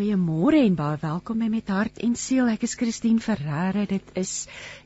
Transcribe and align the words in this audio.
Goeiemôre 0.00 0.62
en 0.64 0.76
baie 0.78 0.96
welkom 0.96 1.42
by 1.42 1.46
met 1.52 1.68
hart 1.68 1.98
en 2.00 2.14
siel. 2.16 2.46
Ek 2.48 2.62
is 2.64 2.72
Christine 2.80 3.20
Ferreira. 3.20 3.82
Dit 3.84 4.06
is 4.16 4.30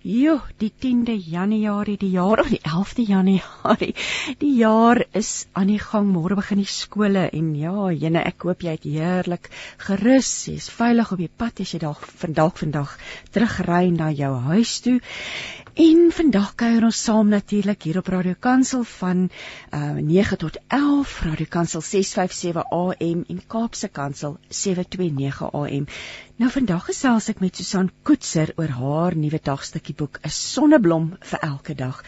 joh, 0.03 0.43
die 0.59 0.73
10de 0.85 1.15
Januarie, 1.15 1.95
die 2.01 2.11
jaar 2.17 2.43
of 2.43 2.51
die 2.51 2.59
11de 2.59 3.05
Januarie. 3.13 3.93
Die 4.41 4.51
jaar 4.59 5.05
is 5.15 5.47
aan 5.55 5.71
die 5.71 5.79
gang. 5.79 6.09
Môre 6.11 6.35
begin 6.41 6.65
die 6.65 6.67
skole 6.67 7.29
en 7.31 7.55
ja, 7.55 7.93
jene, 7.95 8.25
ek 8.27 8.43
hoop 8.49 8.67
jy 8.67 8.75
het 8.75 8.89
heerlik 8.91 9.47
gerus. 9.87 10.33
Jy's 10.51 10.67
veilig 10.75 11.15
op 11.15 11.23
die 11.23 11.31
pad 11.31 11.63
as 11.63 11.77
jy 11.77 11.85
dalk 11.87 12.03
vandag 12.25 12.59
vandag 12.65 12.99
terugry 13.31 13.95
na 13.95 14.11
jou 14.11 14.35
huis 14.51 14.81
toe. 14.83 14.99
En 15.75 16.13
vandag 16.15 16.53
kuier 16.55 16.85
ons 16.87 16.99
saam 17.03 17.33
natuurlik 17.35 17.83
hier 17.83 17.97
op 17.99 18.07
Radio 18.07 18.37
Kansel 18.39 18.85
van 18.87 19.25
uh 19.75 19.97
9 19.97 20.39
tot 20.39 20.59
11, 20.69 21.15
Radio 21.23 21.47
Kansel 21.49 21.81
657 21.81 22.63
AM 22.71 23.25
en 23.27 23.41
Kaapse 23.47 23.89
Kansel 23.89 24.37
729 24.49 25.51
AM. 25.53 25.87
Nou 26.35 26.49
vandag 26.51 26.89
gesels 26.89 27.29
ek 27.31 27.39
met 27.39 27.55
Susan 27.55 27.87
Koetser 28.03 28.51
oor 28.59 28.73
haar 28.75 29.15
nuwe 29.15 29.39
dagstukkie 29.39 29.95
boek 29.95 30.17
'n 30.27 30.33
sonneblom 30.35 31.05
vir 31.31 31.41
elke 31.47 31.75
dag. 31.79 32.01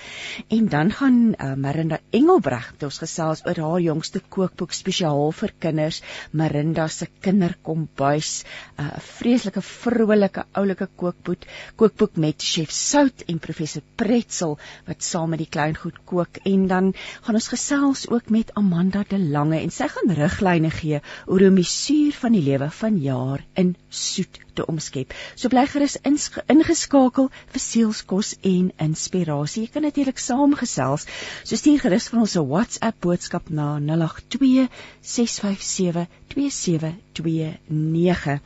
En 0.51 0.67
dan 0.67 0.91
gaan 0.91 1.19
uh, 1.39 1.53
Marinda 1.55 2.01
Engelbreg 2.11 2.73
met 2.73 2.83
ons 2.89 2.98
gesels 2.98 3.45
oor 3.47 3.61
haar 3.65 3.84
jongste 3.84 4.19
kookboek 4.19 4.75
spesiaal 4.75 5.31
vir 5.31 5.53
kinders, 5.62 6.01
Marinda 6.33 6.89
se 6.89 7.07
kinderkombuis, 7.23 8.43
'n 8.79 8.83
uh, 8.83 8.98
vreeslike 8.98 9.62
vrolike 9.62 10.45
oulike 10.59 10.89
kookboek, 10.97 11.47
kookboek 11.77 12.17
met 12.17 12.43
chef 12.43 12.75
Sout 12.75 13.22
en 13.28 13.39
professor 13.39 13.83
Pretzel 13.95 14.59
wat 14.89 15.03
saam 15.03 15.31
met 15.31 15.39
die 15.39 15.55
kleingoed 15.55 16.03
kook 16.05 16.43
en 16.43 16.67
dan 16.67 16.95
gaan 17.22 17.34
ons 17.34 17.48
gesels 17.55 18.09
ook 18.11 18.28
met 18.31 18.50
Amanda 18.55 19.05
de 19.09 19.19
Lange 19.19 19.62
en 19.62 19.70
sy 19.70 19.87
gaan 19.87 20.11
riglyne 20.11 20.70
gee 20.70 21.00
oor 21.27 21.47
hoe 21.47 21.55
die 21.55 21.70
suur 21.70 22.12
van 22.12 22.33
die 22.33 22.43
lewe 22.43 22.70
van 22.70 22.98
jaar 22.98 23.47
in 23.55 23.77
soet 24.17 24.41
te 24.56 24.62
omskep. 24.72 25.09
So 25.34 25.48
bly 25.53 25.64
gerus 25.70 25.97
ingeskakel 26.03 27.27
vir 27.53 27.62
sielskos 27.62 28.28
en 28.50 28.67
inspirasie. 28.89 29.62
Jy 29.67 29.70
kan 29.75 29.84
natuurlik 29.86 30.19
saamgesels. 30.22 31.03
So 31.45 31.53
stuur 31.61 31.81
gerus 31.84 32.06
vir 32.12 32.20
ons 32.25 32.37
'n 32.37 32.48
WhatsApp 32.50 32.97
boodskap 33.00 33.44
na 33.50 33.67
082 33.78 34.69
657 35.03 36.06
2729. 36.34 38.41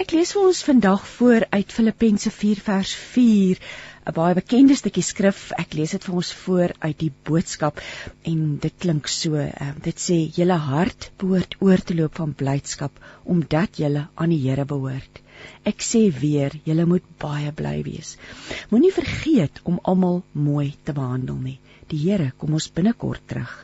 Ek 0.00 0.14
lees 0.16 0.32
vir 0.32 0.46
ons 0.48 0.64
vandag 0.64 1.02
voor 1.18 1.44
uit 1.52 1.72
Filippense 1.72 2.30
4 2.30 2.60
vers 2.64 2.94
4. 2.94 3.58
'n 4.02 4.14
baie 4.14 4.34
bekende 4.34 4.74
stukkie 4.78 5.04
skrif. 5.06 5.40
Ek 5.62 5.74
lees 5.78 5.92
dit 5.94 6.04
vir 6.06 6.14
ons 6.20 6.30
voor 6.44 6.72
uit 6.84 6.98
die 7.02 7.12
boodskap 7.28 7.82
en 8.30 8.40
dit 8.64 8.74
klink 8.84 9.10
so. 9.14 9.38
Uh, 9.38 9.68
dit 9.84 10.02
sê: 10.06 10.16
"Julle 10.38 10.56
hart 10.68 11.10
behoort 11.22 11.54
oor 11.60 11.84
te 11.90 11.94
loop 11.94 12.18
van 12.22 12.32
blydskap 12.42 12.98
omdat 13.34 13.78
julle 13.84 14.08
aan 14.14 14.34
die 14.34 14.40
Here 14.46 14.64
behoort." 14.64 15.22
Ek 15.70 15.86
sê 15.86 16.02
weer, 16.22 16.58
julle 16.64 16.86
moet 16.86 17.06
baie 17.22 17.52
bly 17.62 17.76
wees. 17.86 18.16
Moenie 18.70 18.92
vergeet 18.98 19.62
om 19.62 19.78
almal 19.92 20.22
mooi 20.32 20.74
te 20.82 20.92
behandel 20.98 21.38
nie. 21.46 21.58
Die 21.94 22.02
Here 22.02 22.32
kom 22.38 22.58
ons 22.58 22.70
binnekort 22.74 23.26
terug. 23.28 23.54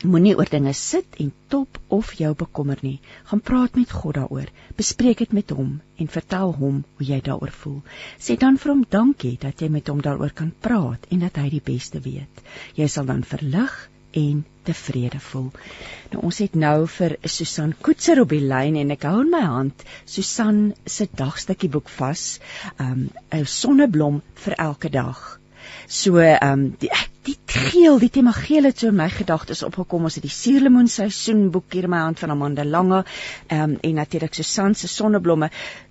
Moenie 0.00 0.32
oor 0.32 0.48
dinge 0.48 0.72
sit 0.72 1.18
en 1.20 1.28
top 1.52 1.76
of 1.92 2.14
jou 2.16 2.30
bekommer 2.34 2.78
nie. 2.80 3.00
Gaan 3.28 3.42
praat 3.44 3.74
met 3.76 3.90
God 3.92 4.14
daaroor. 4.16 4.46
Bespreek 4.78 5.18
dit 5.20 5.32
met 5.36 5.50
hom 5.52 5.74
en 6.00 6.08
vertel 6.08 6.54
hom 6.56 6.78
hoe 6.96 7.06
jy 7.06 7.18
daaroor 7.26 7.52
voel. 7.52 7.82
Sê 8.16 8.38
dan 8.40 8.56
vir 8.56 8.72
hom 8.72 8.84
dankie 8.88 9.34
dat 9.42 9.60
jy 9.60 9.68
met 9.68 9.90
hom 9.92 10.00
daaroor 10.00 10.32
kan 10.32 10.54
praat 10.64 11.04
en 11.12 11.20
dat 11.26 11.36
hy 11.36 11.50
die 11.52 11.64
beste 11.64 12.00
weet. 12.00 12.40
Jy 12.80 12.88
sal 12.88 13.10
dan 13.12 13.26
verlig 13.28 13.76
en 14.16 14.40
tevrede 14.64 15.20
voel. 15.20 15.50
Nou 16.14 16.24
ons 16.30 16.40
het 16.46 16.56
nou 16.56 16.86
vir 16.96 17.16
Susan 17.24 17.76
Koetser 17.84 18.22
op 18.24 18.32
die 18.32 18.40
lyn 18.40 18.80
en 18.80 18.96
ek 18.96 19.04
hou 19.04 19.20
in 19.26 19.34
my 19.34 19.42
hand 19.44 19.84
Susan 20.08 20.70
se 20.86 21.10
dagstukkie 21.12 21.70
boek 21.76 21.92
vas. 21.98 22.40
Um 22.78 23.10
'n 23.28 23.44
sonneblom 23.44 24.22
vir 24.46 24.56
elke 24.56 24.88
dag. 24.88 25.39
So 25.86 26.18
ehm 26.18 26.52
um, 26.52 26.76
die 26.78 26.90
die 27.22 27.36
geel, 27.46 27.98
die 28.00 28.08
tema 28.08 28.32
geel 28.32 28.64
het 28.64 28.78
so 28.80 28.88
in 28.88 28.96
my 28.96 29.08
gedagtes 29.12 29.62
opgekom. 29.62 30.06
Ons 30.08 30.16
het 30.16 30.24
die 30.24 30.32
suurlemoen 30.32 30.88
seisoen 30.88 31.50
boek 31.52 31.72
hier 31.76 31.84
in 31.88 31.92
my 31.92 32.00
hand 32.06 32.22
van 32.22 32.32
Amanda 32.32 32.64
Lange. 32.64 33.02
Ehm 33.48 33.62
um, 33.62 33.76
en 33.80 33.98
natuurlik 34.00 34.34
Susan 34.34 34.74
se 34.74 34.88
sonneblomme 34.88 35.50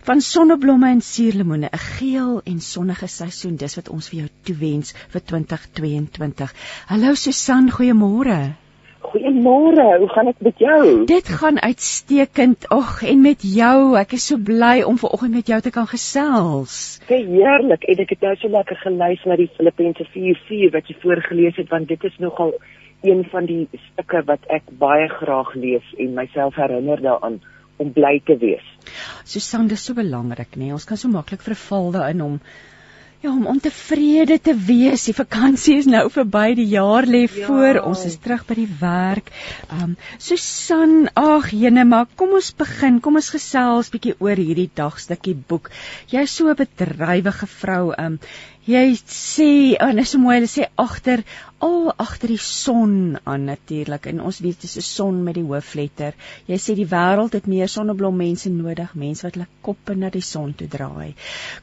van 0.10 0.22
sonneblomme 0.22 0.90
en 0.90 1.02
suurlemoene, 1.02 1.70
'n 1.72 1.84
geel 1.98 2.42
en 2.44 2.62
sonnige 2.62 3.08
seisoen. 3.08 3.56
Dis 3.56 3.76
wat 3.76 3.90
ons 3.90 4.10
vir 4.10 4.20
jou 4.20 4.30
toewens 4.44 4.94
vir 5.10 5.22
2022. 5.22 6.54
Hallo 6.88 7.14
Susan, 7.14 7.72
goeiemôre. 7.72 8.69
Goeiemôre, 9.00 9.86
hoe 9.98 10.10
gaan 10.10 10.26
dit 10.26 10.42
met 10.42 10.58
jou? 10.60 11.06
Dit 11.06 11.30
gaan 11.42 11.60
uitstekend. 11.60 12.68
Ag, 12.70 13.04
en 13.04 13.22
met 13.22 13.42
jou, 13.42 13.96
ek 13.98 14.18
is 14.18 14.26
so 14.28 14.38
bly 14.38 14.82
om 14.84 15.00
vanoggend 15.00 15.38
met 15.40 15.48
jou 15.48 15.60
te 15.64 15.72
kan 15.72 15.88
gesels. 15.88 17.00
Dis 17.08 17.30
heerlik 17.32 17.88
en 17.88 18.04
ek 18.04 18.12
het 18.16 18.28
nou 18.28 18.36
so 18.42 18.52
lekker 18.52 18.82
geluister 18.84 19.32
na 19.32 19.38
die 19.40 19.50
Filippense 19.56 20.06
4:4 20.16 20.74
wat 20.76 20.92
jy 20.92 20.98
voorgeles 21.06 21.56
het 21.62 21.72
want 21.72 21.88
dit 21.88 22.04
is 22.04 22.18
nogal 22.20 22.54
een 23.08 23.24
van 23.32 23.48
die 23.48 23.68
stukke 23.72 24.24
wat 24.28 24.44
ek 24.52 24.68
baie 24.82 25.08
graag 25.08 25.54
lees 25.56 25.94
en 25.98 26.14
myself 26.18 26.60
herinner 26.60 27.02
daaraan 27.02 27.40
om 27.80 27.94
bly 27.96 28.20
te 28.26 28.36
wees. 28.38 28.66
Susan, 29.24 29.70
dit 29.72 29.80
is 29.80 29.86
so 29.86 29.96
belangrik, 29.96 30.58
nê? 30.58 30.68
Nee? 30.68 30.76
Ons 30.76 30.86
kan 30.86 31.00
so 31.00 31.08
maklik 31.08 31.42
verval 31.46 31.94
daarin 31.96 32.22
om 32.26 32.40
Ja, 33.20 33.34
om 33.36 33.50
ontevrede 33.52 34.38
te 34.40 34.54
wees. 34.56 35.04
Die 35.10 35.14
vakansie 35.16 35.74
is 35.82 35.88
nou 35.92 36.06
verby, 36.08 36.54
die 36.56 36.70
jaar 36.72 37.04
lê 37.04 37.26
ja. 37.26 37.48
voor. 37.50 37.82
Ons 37.90 38.06
is 38.08 38.16
terug 38.24 38.46
by 38.48 38.56
die 38.62 38.70
werk. 38.80 39.28
Um 39.76 39.98
Susan, 40.24 41.10
ag 41.20 41.50
jene, 41.52 41.84
maar 41.84 42.08
kom 42.16 42.38
ons 42.38 42.54
begin. 42.56 43.02
Kom 43.04 43.20
ons 43.20 43.28
gesels 43.36 43.92
bietjie 43.92 44.16
oor 44.24 44.40
hierdie 44.40 44.70
dagstukkie 44.72 45.36
boek. 45.52 45.68
Jy's 46.08 46.38
so 46.40 46.48
'n 46.48 46.56
bedrywige 46.64 47.52
vrou. 47.60 47.92
Um 47.92 48.22
jy 48.70 48.94
sê, 49.10 49.50
en 49.82 49.98
oh, 49.98 50.04
is 50.04 50.14
mooi, 50.22 50.36
hulle 50.38 50.50
sê 50.50 50.68
agter 50.78 51.24
al 51.66 51.90
agter 52.00 52.32
die 52.32 52.40
son 52.44 53.18
aan 53.28 53.48
natuurlik 53.50 54.06
en 54.12 54.22
ons 54.30 54.40
weet 54.44 54.62
dis 54.62 54.78
'n 54.78 54.86
son 54.86 55.24
met 55.24 55.36
die 55.36 55.44
hoofletter. 55.44 56.14
Jy 56.48 56.58
sê 56.58 56.76
die 56.76 56.88
wêreld 56.94 57.34
het 57.34 57.48
meer 57.48 57.68
sonneblom 57.68 58.16
mense 58.18 58.50
nodig, 58.50 58.96
mense 58.96 59.26
wat 59.26 59.36
hulle 59.36 59.50
koppe 59.62 59.96
na 59.96 60.10
die 60.10 60.22
son 60.22 60.54
toe 60.54 60.68
draai. 60.68 61.14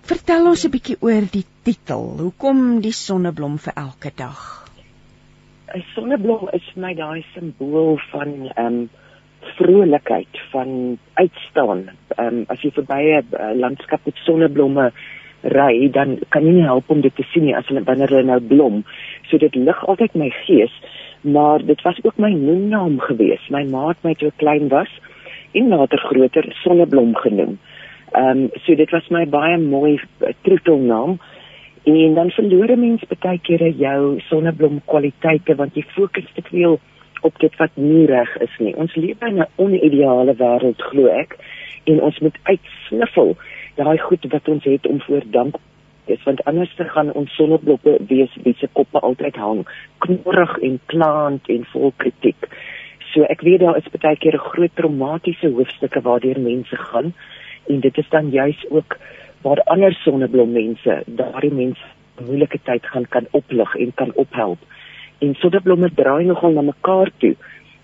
Vertel 0.02 0.46
ons 0.46 0.64
'n 0.64 0.70
bietjie 0.70 0.98
oor 1.00 1.24
die 1.32 1.46
titel. 1.64 2.04
Hoekom 2.18 2.80
die 2.80 2.92
sonneblom 2.92 3.58
vir 3.58 3.74
elke 3.76 4.10
dag? 4.16 4.66
'n 5.74 5.84
Sonneblom 5.94 6.48
is 6.52 6.62
vir 6.74 6.82
my 6.82 6.94
daai 6.94 7.24
simbool 7.34 7.98
van 8.12 8.50
ehm 8.56 8.66
um, 8.66 8.88
vrolikheid, 9.56 10.38
van 10.52 10.98
uitstaan. 11.14 11.90
Ehm 12.18 12.26
um, 12.26 12.44
as 12.48 12.60
jy 12.62 12.70
verby 12.70 13.02
'n 13.20 13.24
uh, 13.32 13.54
landskap 13.54 14.00
met 14.06 14.16
sonneblomme 14.24 14.92
ry, 15.42 15.88
dan 15.92 16.18
kan 16.28 16.44
jy 16.44 16.52
nie 16.52 16.66
help 16.66 16.90
om 16.90 17.00
dit 17.00 17.14
te 17.14 17.24
sien 17.32 17.44
nie 17.44 17.56
as 17.56 17.66
hulle 17.66 17.84
wanneer 17.84 18.08
hulle 18.08 18.30
nou 18.30 18.40
blom. 18.40 18.82
So 19.30 19.38
dit 19.38 19.54
lig 19.54 19.84
altyd 19.86 20.14
my 20.14 20.30
gees, 20.44 20.72
maar 21.20 21.64
dit 21.64 21.82
was 21.82 21.98
ook 22.02 22.18
my 22.18 22.32
noemnaam 22.32 22.98
geweest. 23.00 23.50
My 23.50 23.64
ma 23.64 23.88
het 23.88 24.02
my 24.02 24.14
toe 24.14 24.32
klein 24.36 24.68
was 24.68 24.90
en 25.52 25.68
later 25.68 25.98
groter 25.98 26.46
sonneblom 26.62 27.14
genoem. 27.14 27.58
Ehm 28.12 28.46
um, 28.46 28.50
so 28.64 28.74
dit 28.74 28.90
was 28.90 29.08
my 29.10 29.26
baie 29.26 29.58
mooi 29.58 30.00
eh, 30.20 30.34
troetelnaam. 30.42 31.18
En 31.84 32.14
dan 32.14 32.30
verloor 32.30 32.70
'n 32.70 32.80
mens 32.80 33.02
baie 33.18 33.38
kere 33.38 33.70
jou 33.76 34.20
sonneblom 34.28 34.80
kwaliteite 34.84 35.54
want 35.54 35.74
jy 35.74 35.82
fokus 35.82 36.32
te 36.34 36.42
veel 36.42 36.80
op 37.20 37.38
dit 37.38 37.56
wat 37.56 37.70
nie 37.74 38.06
reg 38.06 38.36
is 38.36 38.56
nie. 38.58 38.74
Ons 38.76 38.94
leef 38.94 39.22
in 39.22 39.38
'n 39.38 39.48
onideale 39.56 40.34
wêreld 40.34 40.82
glo 40.82 41.06
ek 41.06 41.36
en 41.84 42.00
ons 42.00 42.18
moet 42.18 42.38
uitsniffel 42.42 43.36
daai 43.76 43.98
goed 43.98 44.26
wat 44.32 44.48
ons 44.48 44.64
het 44.64 44.86
om 44.86 45.00
voor 45.00 45.24
dank 45.30 45.56
is 46.06 46.22
want 46.24 46.44
anders 46.44 46.74
te 46.74 46.84
gaan 46.84 47.12
ons 47.12 47.34
sonneblokke 47.34 47.96
wees 48.08 48.32
wie 48.44 48.54
se 48.58 48.68
koppe 48.72 49.00
altyd 49.00 49.36
hang 49.36 49.64
knorrig 50.04 50.56
en 50.68 50.80
klaand 50.92 51.48
en 51.48 51.64
vol 51.72 51.92
kritiek. 51.96 52.48
So 53.12 53.26
ek 53.32 53.42
weet 53.46 53.60
daar 53.64 53.78
is 53.80 53.90
baie 53.92 54.16
keer 54.16 54.36
'n 54.38 54.48
groot 54.52 54.74
traumatiese 54.74 55.50
hoofstukke 55.58 56.00
waardeur 56.00 56.40
mense 56.40 56.76
gaan 56.76 57.12
en 57.68 57.80
dit 57.80 57.98
is 57.98 58.08
dan 58.08 58.30
juis 58.30 58.64
ook 58.70 58.98
waar 59.42 59.62
ander 59.62 59.92
sonneblommense 59.92 61.02
daardie 61.06 61.52
mense 61.52 61.86
moeilike 62.20 62.58
tyd 62.64 62.86
gaan 62.86 63.06
kan 63.08 63.26
oplig 63.30 63.74
en 63.74 63.92
kan 63.94 64.12
ophelp. 64.14 64.58
En 65.18 65.34
sonneblomme 65.34 65.90
draai 65.94 66.24
nogal 66.24 66.52
na 66.52 66.62
mekaar 66.62 67.10
toe. 67.18 67.36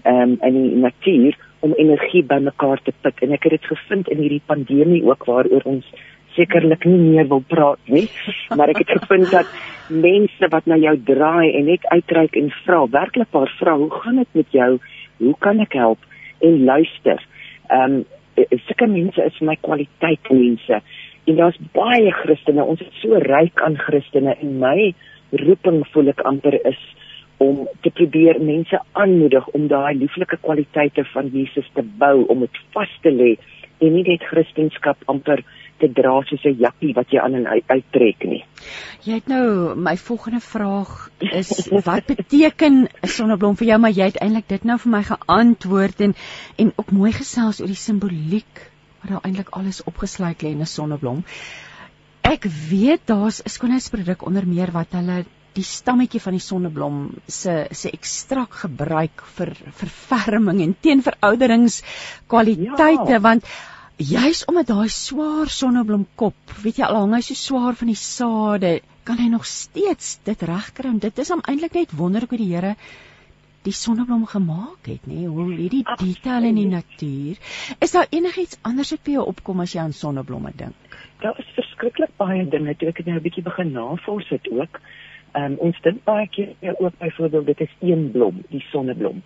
Um, 0.04 0.38
in 0.40 0.54
die 0.62 0.76
natuur 0.76 1.36
om 1.66 1.74
energie 1.78 2.22
bymekaar 2.26 2.82
te 2.86 2.94
pik 3.04 3.22
en 3.26 3.34
ek 3.36 3.48
het 3.48 3.56
dit 3.58 3.68
gevind 3.74 4.10
in 4.12 4.22
hierdie 4.24 4.42
pandemie 4.46 5.02
ook 5.06 5.26
waaroor 5.30 5.66
ons 5.74 5.88
sekerlik 6.36 6.86
nie 6.88 6.98
meer 7.00 7.28
wil 7.28 7.44
praat 7.54 7.92
nie 7.96 8.06
maar 8.56 8.72
ek 8.72 8.84
het 8.84 8.94
gevind 9.00 9.30
dat 9.34 9.50
mense 9.88 10.48
wat 10.54 10.66
na 10.70 10.78
jou 10.80 10.96
draai 11.10 11.52
en 11.52 11.68
net 11.72 11.86
uitreik 11.92 12.38
en 12.40 12.50
vra 12.62 12.86
werklik 12.96 13.30
paar 13.34 13.52
vra 13.60 13.76
hoe 13.76 13.92
gaan 14.00 14.22
dit 14.22 14.40
met 14.40 14.58
jou 14.58 14.72
hoe 15.22 15.36
kan 15.44 15.60
ek 15.66 15.78
help 15.78 16.10
en 16.40 16.64
luister 16.64 17.22
ehm 17.68 18.02
um, 18.02 18.02
sulke 18.36 18.86
mense 18.88 19.24
is 19.24 19.40
my 19.40 19.56
kwaliteit 19.60 20.30
mense. 20.30 20.80
En 21.24 21.36
daar's 21.36 21.58
baie 21.72 22.10
Christene. 22.22 22.64
Ons 22.64 22.80
is 22.80 23.00
so 23.00 23.18
ryk 23.22 23.62
aan 23.62 23.78
Christene 23.78 24.34
en 24.40 24.58
my 24.58 24.92
roeping 25.44 25.82
voel 25.92 26.12
ek 26.12 26.24
amper 26.28 26.58
is 26.68 26.80
om 27.42 27.64
te 27.84 27.90
probeer 27.90 28.40
mense 28.40 28.78
aanmoedig 28.92 29.48
om 29.56 29.66
daai 29.68 29.94
lieflike 29.98 30.38
kwaliteite 30.44 31.04
van 31.14 31.30
Jesus 31.34 31.68
te 31.74 31.82
bou, 31.82 32.24
om 32.32 32.46
dit 32.46 32.62
vas 32.76 32.94
te 33.02 33.10
lê 33.10 33.34
en 33.82 33.94
nie 33.96 34.04
net 34.06 34.22
Christendom 34.30 34.94
amper 35.10 35.42
te 35.82 35.88
dra 35.90 36.14
soos 36.28 36.44
'n 36.46 36.58
jappie 36.58 36.92
wat 36.94 37.10
jy 37.10 37.18
aan 37.18 37.34
en 37.34 37.46
uit 37.46 37.64
uittrek 37.66 38.24
nie. 38.30 38.44
Jy 39.02 39.14
het 39.18 39.28
nou 39.28 39.74
my 39.74 39.96
volgende 39.96 40.40
vraag 40.40 41.10
is 41.18 41.68
wat 41.88 42.06
beteken 42.06 42.86
'n 42.86 43.12
sonneblom 43.16 43.56
vir 43.56 43.68
jou 43.72 43.78
maar 43.78 43.90
jy 43.90 44.06
het 44.12 44.20
eintlik 44.22 44.48
dit 44.48 44.64
nou 44.64 44.78
vir 44.78 44.92
my 44.92 45.02
geantwoord 45.02 46.00
en 46.00 46.14
en 46.58 46.72
ook 46.76 46.90
mooi 46.90 47.12
gesels 47.12 47.60
oor 47.60 47.72
die 47.74 47.84
simboliek 47.88 48.70
wat 49.02 49.10
daar 49.10 49.24
eintlik 49.26 49.50
alles 49.50 49.82
opgesluit 49.84 50.42
lê 50.42 50.54
in 50.54 50.60
'n 50.60 50.74
sonneblom. 50.76 51.24
Ek 52.22 52.44
weet 52.70 53.06
daar's 53.06 53.42
'n 53.42 53.48
skoonheidsproduk 53.48 54.26
onder 54.26 54.46
meer 54.46 54.70
wat 54.70 54.92
hulle 54.92 55.24
die 55.56 55.64
stammetjie 55.66 56.20
van 56.22 56.36
die 56.36 56.42
sonneblom 56.42 56.98
se 57.26 57.66
se 57.76 57.90
ekstrak 57.92 58.52
gebruik 58.62 59.22
vir 59.36 59.52
verferming 59.80 60.62
en 60.64 60.74
teen 60.80 61.02
verouderingskvaliteite 61.04 63.12
ja. 63.16 63.20
want 63.26 63.42
juis 64.02 64.44
omdat 64.48 64.66
daai 64.72 64.88
swaar 64.88 65.48
sonneblomkop, 65.52 66.34
weet 66.64 66.78
jy 66.80 66.86
al 66.88 66.98
hang 67.02 67.14
hy 67.14 67.22
so 67.26 67.34
swaar 67.38 67.74
van 67.78 67.88
die 67.92 67.98
sade, 67.98 68.72
kan 69.04 69.18
hy 69.20 69.28
nog 69.30 69.44
steeds 69.46 70.06
dit 70.26 70.42
regkry 70.48 70.88
en 70.90 71.02
dit 71.02 71.18
is 71.18 71.32
hom 71.34 71.42
eintlik 71.44 71.74
net 71.76 71.96
wonderlik 71.96 72.30
hoe 72.32 72.40
die 72.40 72.54
Here 72.54 72.74
die 73.62 73.76
sonneblom 73.76 74.24
gemaak 74.26 74.88
het, 74.90 75.04
nê? 75.06 75.22
Hoe 75.30 75.52
hierdie 75.52 75.84
detail 76.00 76.48
in 76.48 76.56
die 76.58 76.66
natuur. 76.66 77.38
Is 77.78 77.94
daar 77.94 78.10
enigiets 78.10 78.58
anders 78.66 78.90
wat 78.90 79.04
vir 79.06 79.20
jou 79.20 79.26
opkom 79.30 79.62
as 79.62 79.76
jy 79.76 79.84
aan 79.84 79.94
sonneblomme 79.94 80.50
dink? 80.58 80.98
Daar 81.22 81.38
is 81.38 81.46
verskriklik 81.54 82.10
baie 82.18 82.42
dinge 82.50 82.74
toe 82.74 82.90
ek 82.90 83.04
nou 83.06 83.20
'n 83.20 83.22
bietjie 83.22 83.46
begin 83.46 83.70
navors 83.76 84.26
het 84.34 84.50
ook. 84.50 84.82
Ehm 84.82 85.01
um, 85.38 85.56
ons 85.58 85.80
dink 85.82 86.04
baie 86.04 86.28
keer 86.28 86.54
ook 86.78 86.98
byvoorbeeld 86.98 87.46
dit 87.46 87.60
is 87.60 87.76
een 87.80 88.10
blom, 88.10 88.42
die 88.50 88.64
sonneblom 88.70 89.22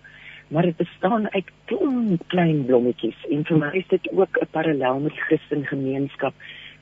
maar 0.47 0.63
dit 0.63 0.77
bestaan 0.77 1.27
uit 1.31 1.49
klein 1.65 2.19
klein 2.27 2.65
blommetjies 2.65 3.25
en 3.31 3.43
vir 3.45 3.57
my 3.57 3.71
is 3.75 3.87
dit 3.87 4.09
ook 4.11 4.39
'n 4.41 4.51
parallel 4.51 4.99
met 4.99 5.19
Christen 5.27 5.65
gemeenskap 5.65 6.33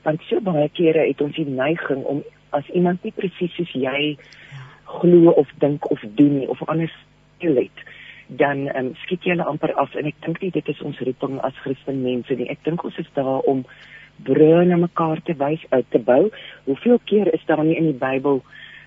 want 0.02 0.22
so 0.28 0.40
baie 0.40 0.68
kere 0.68 1.06
het 1.06 1.20
ons 1.20 1.36
die 1.36 1.48
neiging 1.48 2.04
om 2.04 2.22
as 2.50 2.68
iemand 2.68 3.02
nie 3.02 3.12
presies 3.12 3.54
soos 3.54 3.72
jy 3.72 4.16
glo 4.84 5.30
of 5.30 5.48
dink 5.58 5.90
of 5.90 6.00
doen 6.14 6.38
nie 6.38 6.48
of 6.48 6.62
anders 6.68 6.94
let 7.40 7.84
dan 8.26 8.66
um, 8.76 8.94
skiet 9.02 9.22
jy 9.24 9.34
hulle 9.34 9.46
amper 9.46 9.72
af 9.78 9.94
en 9.94 10.08
ek 10.10 10.18
dink 10.24 10.40
dit 10.40 10.68
is 10.68 10.82
ons 10.82 10.98
roeping 10.98 11.38
as 11.46 11.54
Christen 11.62 12.02
mense 12.02 12.34
nie. 12.34 12.48
Ek 12.50 12.62
dink 12.66 12.82
ons 12.84 12.98
is 12.98 13.10
daar 13.14 13.44
om 13.46 13.62
broe 14.26 14.64
na 14.66 14.78
mekaar 14.80 15.20
te 15.22 15.36
wys 15.38 15.62
uit 15.70 15.86
te 15.94 16.00
bou. 16.02 16.30
Hoeveel 16.66 16.98
keer 17.04 17.30
is 17.34 17.44
daar 17.46 17.62
nie 17.64 17.76
in 17.78 17.92
die 17.92 18.00
Bybel 18.00 18.42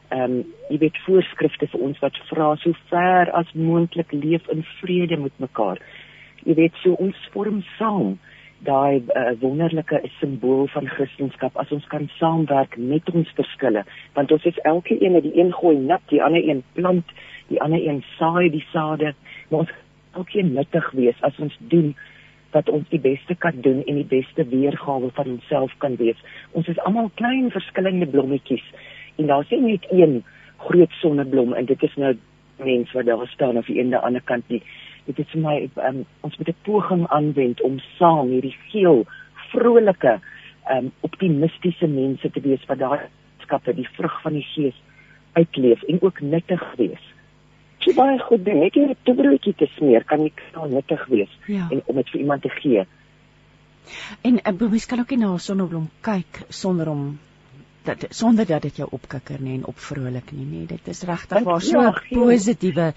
ehm 0.10 0.24
um, 0.24 0.38
jy 0.70 0.78
weet 0.82 0.98
voorskrifte 1.06 1.68
vir 1.70 1.82
ons 1.86 2.00
wat 2.02 2.18
vra 2.30 2.56
so 2.62 2.74
ver 2.90 3.30
as 3.38 3.50
moontlik 3.54 4.12
leef 4.12 4.48
in 4.54 4.64
vrede 4.80 5.18
met 5.18 5.34
mekaar. 5.38 5.78
Jy 6.46 6.56
weet 6.58 6.76
so 6.84 6.98
ons 6.98 7.18
vorm 7.34 7.62
saam 7.78 8.18
daai 8.66 9.00
uh, 9.16 9.32
wonderlike 9.42 10.02
simbool 10.20 10.68
van 10.74 10.88
Christendom 10.96 11.62
as 11.64 11.72
ons 11.72 11.86
kan 11.94 12.10
saamwerk 12.18 12.78
met 12.78 13.10
ons 13.14 13.30
verskille. 13.38 13.84
Want 14.18 14.32
ons 14.32 14.46
is 14.46 14.60
elke 14.72 14.98
een 15.00 15.14
met 15.16 15.24
die 15.24 15.36
een 15.38 15.54
gooi 15.54 15.78
nat 15.78 16.02
die 16.12 16.24
ander 16.24 16.44
een 16.44 16.64
plant 16.74 17.14
die 17.48 17.62
ander 17.62 17.80
een 17.80 18.04
saai 18.18 18.50
die 18.50 18.66
sade 18.74 19.14
maar 19.50 19.66
ons 19.66 19.76
elke 20.18 20.40
een 20.40 20.54
nuttig 20.54 20.92
wees 20.92 21.22
as 21.22 21.38
ons 21.40 21.56
doen 21.72 21.94
wat 22.52 22.70
ons 22.70 22.90
die 22.90 23.00
beste 23.02 23.36
kan 23.36 23.62
doen 23.62 23.84
en 23.86 23.98
die 24.02 24.10
beste 24.10 24.46
weergawe 24.50 25.12
van 25.14 25.36
onsself 25.38 25.74
kan 25.78 25.96
wees. 26.02 26.18
Ons 26.58 26.68
is 26.68 26.80
almal 26.90 27.12
klein 27.22 27.52
verskillende 27.54 28.10
blommetjies 28.10 28.66
en 29.20 29.28
daar's 29.28 29.50
nie 29.54 29.62
net 29.62 29.86
een 29.92 30.24
groot 30.66 30.92
sonneblom 31.02 31.54
en 31.54 31.66
dit 31.66 31.84
is 31.84 31.96
nou 31.96 32.14
mens 32.64 32.92
wat 32.92 33.06
daar 33.06 33.28
staan 33.28 33.58
of 33.58 33.70
aan 33.70 33.94
die 33.94 34.04
ander 34.10 34.22
kant 34.22 34.48
nie. 34.48 34.62
Dit 35.06 35.20
is 35.20 35.32
vir 35.34 35.42
my 35.42 35.56
um, 35.90 36.04
ons 36.22 36.38
moet 36.38 36.50
'n 36.50 36.64
poging 36.64 37.08
aanwend 37.08 37.62
om 37.62 37.80
saam 37.98 38.30
hierdie 38.30 38.56
geel, 38.72 39.06
vrolike, 39.52 40.20
um, 40.72 40.92
optimistiese 41.02 41.88
mense 41.88 42.32
te 42.32 42.42
wees 42.42 42.66
wat 42.68 42.80
daai 42.80 43.00
skappe, 43.46 43.74
die 43.74 43.88
vrug 43.98 44.22
van 44.22 44.34
die 44.34 44.46
Gees 44.54 44.76
uitleef 45.34 45.84
en 45.84 46.02
ook 46.02 46.22
nuttig 46.22 46.64
wees. 46.78 47.06
Jy 47.80 47.94
baie 47.96 48.20
goed 48.20 48.46
doen. 48.46 48.60
Net 48.60 48.76
'n 48.76 48.96
toebroodjie 49.04 49.56
te 49.56 49.68
smeer 49.78 50.04
kan 50.04 50.20
nie 50.20 50.34
so 50.54 50.66
nuttig 50.66 51.06
wees 51.06 51.32
ja. 51.48 51.68
en 51.72 51.82
om 51.86 51.96
dit 51.96 52.10
vir 52.10 52.20
iemand 52.20 52.42
te 52.42 52.50
gee. 52.50 52.86
En 54.22 54.34
'n 54.34 54.54
uh, 54.54 54.70
mens 54.70 54.86
kan 54.86 55.00
ook 55.00 55.10
nie 55.10 55.18
na 55.20 55.34
'n 55.34 55.40
sonneblom 55.40 55.90
kyk 56.02 56.46
sonder 56.50 56.90
om 56.90 57.20
dat 57.90 58.06
sonder 58.10 58.46
dat 58.46 58.62
dit 58.62 58.76
jou 58.82 58.90
opkikker 58.92 59.42
nie 59.42 59.58
en 59.58 59.66
opvrolik 59.66 60.32
nie. 60.32 60.46
Nee 60.46 60.66
dit 60.66 60.88
is 60.94 61.02
regtig 61.10 61.44
waar. 61.44 61.62
So 61.62 61.80
'n 61.80 61.84
ja, 61.84 62.04
positiewe 62.10 62.94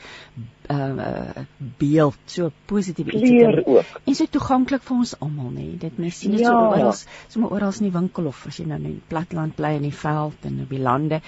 uh 0.73 1.45
beeld 1.79 2.19
so 2.27 2.51
positiewe 2.67 3.13
iets 3.13 3.67
ook. 3.67 4.01
En 4.05 4.15
so 4.15 4.27
toeganklik 4.31 4.83
vir 4.87 4.97
ons 4.97 5.15
almal 5.21 5.51
nê. 5.55 5.67
Dit 5.79 5.99
mens 5.99 6.19
sien 6.19 6.35
dit 6.35 6.41
ja. 6.41 6.51
so 6.51 6.73
oral 6.73 6.93
sommer 7.35 7.53
oral 7.53 7.75
in 7.81 7.89
die 7.89 7.95
winkel 7.95 8.29
of 8.31 8.47
as 8.49 8.59
jy 8.61 8.67
nou 8.71 8.79
in 8.81 8.87
die 8.89 9.03
platland 9.09 9.57
bly 9.57 9.75
in 9.79 9.87
die 9.87 9.95
veld 10.03 10.49
en 10.49 10.61
op 10.65 10.73
die 10.75 10.83
lande. 10.83 11.21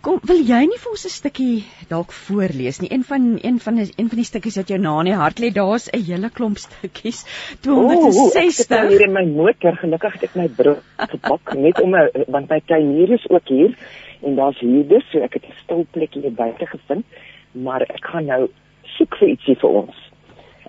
Kom 0.00 0.20
wil 0.28 0.42
jy 0.52 0.62
nie 0.70 0.80
vir 0.84 0.92
ons 0.94 1.06
'n 1.06 1.14
stukkie 1.16 1.64
dalk 1.88 2.12
voorlees 2.12 2.80
nie? 2.80 2.92
Een 2.92 3.04
van 3.04 3.38
een 3.42 3.58
van 3.60 3.80
die 3.80 3.88
een 3.96 4.08
van 4.08 4.22
die 4.22 4.28
stukkies 4.30 4.56
wat 4.60 4.68
jou 4.68 4.78
na 4.78 4.98
in 5.00 5.12
die 5.12 5.18
hart 5.24 5.40
lê 5.40 5.52
daar's 5.52 5.88
'n 5.92 6.04
hele 6.04 6.30
klomp 6.30 6.58
stukkies. 6.58 7.24
260 7.60 8.84
o, 8.84 8.88
hier 8.88 9.06
in 9.08 9.12
my 9.12 9.26
motor 9.26 9.76
gelukkig 9.76 10.12
het 10.12 10.22
ek 10.30 10.36
my 10.36 10.48
brood 10.48 10.82
gepak 10.98 11.54
net 11.54 11.80
om 11.80 11.92
want 12.28 12.48
my 12.48 12.60
tuinier 12.66 13.12
is 13.12 13.28
ook 13.30 13.48
hier 13.48 13.76
en 14.22 14.36
daar's 14.36 14.58
hier 14.60 14.88
dus 14.88 15.04
so 15.10 15.18
ek 15.18 15.34
het 15.34 15.46
'n 15.48 15.60
stil 15.64 15.86
plekkie 15.90 16.30
buite 16.30 16.66
gevind 16.66 17.04
maar 17.52 17.82
ek 17.82 18.04
gaan 18.04 18.26
nou 18.26 18.48
soek 18.96 19.16
vir 19.20 19.34
ietsie 19.34 19.58
vir 19.60 19.76
ons. 19.82 20.00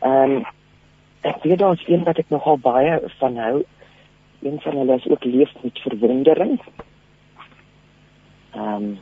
Ehm 0.01 0.37
um, 0.39 0.43
ek 1.23 1.45
weet 1.47 1.61
daar's 1.61 1.83
een 1.87 2.03
wat 2.03 2.17
ek 2.19 2.29
nogal 2.33 2.57
baie 2.59 2.99
van 3.19 3.37
hou. 3.39 3.63
Een 4.43 4.59
van 4.61 4.75
hulle 4.75 4.95
is 4.99 5.07
ook 5.07 5.23
leef 5.23 5.51
met 5.61 5.79
verwondering. 5.85 6.59
Ehm 8.51 8.73
um, 8.73 8.99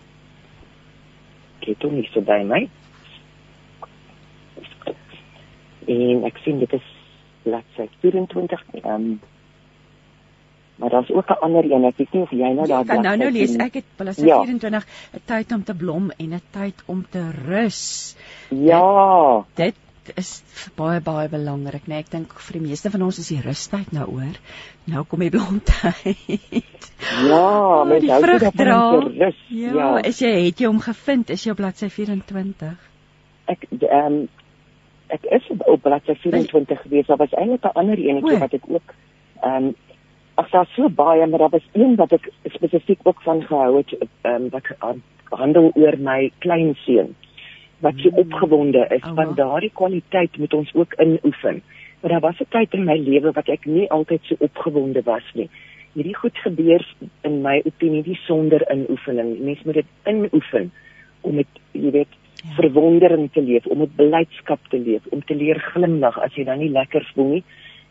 kyk 1.65 1.79
toe 1.79 1.91
nie 1.91 2.07
so 2.13 2.21
by 2.21 2.41
my. 2.45 2.61
En 5.89 6.23
ek 6.29 6.37
sien 6.45 6.61
dit 6.61 6.73
is 6.73 6.87
bladsy 7.43 7.89
24 8.05 8.65
ehm 8.81 8.93
um, 8.93 9.19
maar 10.81 10.89
daar's 10.89 11.11
ook 11.13 11.29
'n 11.29 11.41
ander 11.45 11.71
een 11.71 11.85
ek 11.85 11.97
weet 11.97 12.13
nie 12.13 12.21
of 12.21 12.31
jy 12.31 12.49
nou 12.53 12.67
daar 12.67 12.85
kan 12.85 13.01
nou 13.01 13.17
nou 13.17 13.31
lees. 13.31 13.55
Ek 13.55 13.73
het 13.73 13.85
bladsy 13.95 14.25
ja. 14.25 14.43
24 14.43 14.85
'n 15.13 15.21
tyd 15.25 15.51
om 15.51 15.63
te 15.63 15.75
blom 15.75 16.11
en 16.17 16.33
'n 16.33 16.41
tyd 16.49 16.83
om 16.85 17.05
te 17.09 17.29
rus. 17.45 18.15
Ja. 18.49 19.45
Dit, 19.53 19.75
dit 20.03 20.17
is 20.17 20.43
baie 20.75 21.01
baie 21.01 21.29
belangrik 21.29 21.87
nee 21.87 21.99
ek 21.99 22.11
dink 22.11 22.33
vir 22.33 22.59
die 22.59 22.67
meeste 22.67 22.89
van 22.89 23.01
ons 23.01 23.19
is 23.19 23.27
die 23.27 23.41
rustyd 23.41 23.91
nou 23.91 24.07
oor 24.09 24.35
nou 24.83 25.03
kom 25.03 25.19
die 25.19 25.29
blomtyd. 25.29 26.91
Ja 27.27 27.37
oh, 27.37 27.87
met 27.87 28.01
die 28.01 28.11
vrug 28.11 28.51
dra. 28.51 29.01
ja, 29.13 29.31
ja. 29.49 29.97
is 29.97 30.19
jy 30.19 30.45
het 30.45 30.59
jy 30.59 30.67
hom 30.67 30.79
gevind? 30.79 31.29
Is 31.29 31.43
jy 31.43 31.51
op 31.51 31.57
bladsy 31.57 31.89
24 31.89 32.91
ek 33.51 33.65
ehm 33.79 34.05
um, 34.05 34.27
ek 35.11 35.25
is 35.37 35.47
op 35.59 35.81
bladsy 35.83 36.15
24 36.23 36.81
gewees. 36.81 37.05
Daar 37.05 37.17
was 37.17 37.33
eintlik 37.33 37.63
'n 37.63 37.77
ander 37.81 37.97
enetjie 37.97 38.37
wat 38.39 38.53
ek 38.53 38.67
ook 38.67 38.93
ehm 39.41 39.55
um, 39.55 39.75
ag 40.35 40.49
daar 40.49 40.69
so 40.75 40.89
baie 40.89 41.27
maar 41.27 41.39
daar 41.39 41.55
was 41.57 41.67
een 41.73 41.95
wat 41.95 42.11
ek 42.11 42.31
spesifiek 42.53 42.99
ook 43.03 43.21
van 43.21 43.41
gehou 43.41 43.77
het 43.77 43.95
um, 44.23 44.49
wat 44.49 44.63
handel 45.29 45.71
oor 45.75 45.97
my 45.97 46.31
klein 46.39 46.75
seun 46.85 47.15
wat 47.81 47.97
so 47.97 48.09
mm. 48.09 48.17
opgewonde 48.17 48.85
is 48.89 49.03
oh, 49.03 49.15
van 49.15 49.35
daardie 49.35 49.71
kwaliteit 49.73 50.37
moet 50.37 50.53
ons 50.53 50.73
ook 50.73 50.93
inoefen. 50.93 51.61
Maar 52.01 52.11
daar 52.11 52.19
was 52.19 52.39
'n 52.39 52.49
tyd 52.49 52.73
in 52.73 52.83
my 52.83 52.97
lewe 52.97 53.31
wat 53.31 53.47
ek 53.47 53.65
nie 53.65 53.89
altyd 53.89 54.23
so 54.23 54.35
opgewonde 54.39 55.01
was 55.03 55.27
nie. 55.33 55.49
Hierdie 55.93 56.15
goed 56.15 56.37
gebeur 56.37 56.95
in 57.21 57.41
my 57.41 57.61
opinie 57.65 58.03
nie 58.05 58.19
sonder 58.25 58.71
inoefening. 58.71 59.39
Mens 59.39 59.63
moet 59.63 59.73
dit 59.73 59.85
inoefen 60.05 60.71
om 61.21 61.35
met 61.35 61.47
jy 61.71 61.91
weet 61.91 62.13
ja. 62.43 62.53
verwondering 62.55 63.31
te 63.31 63.41
leef 63.41 63.65
om 63.65 63.77
met 63.77 63.95
blydskap 63.95 64.59
te 64.69 64.79
leef 64.79 65.01
om 65.09 65.23
te 65.25 65.35
leer 65.35 65.59
glimlag 65.59 66.19
as 66.19 66.33
jy 66.35 66.43
dan 66.43 66.59
nie 66.59 66.69
lekker 66.69 67.11
voel 67.13 67.27
nie 67.27 67.43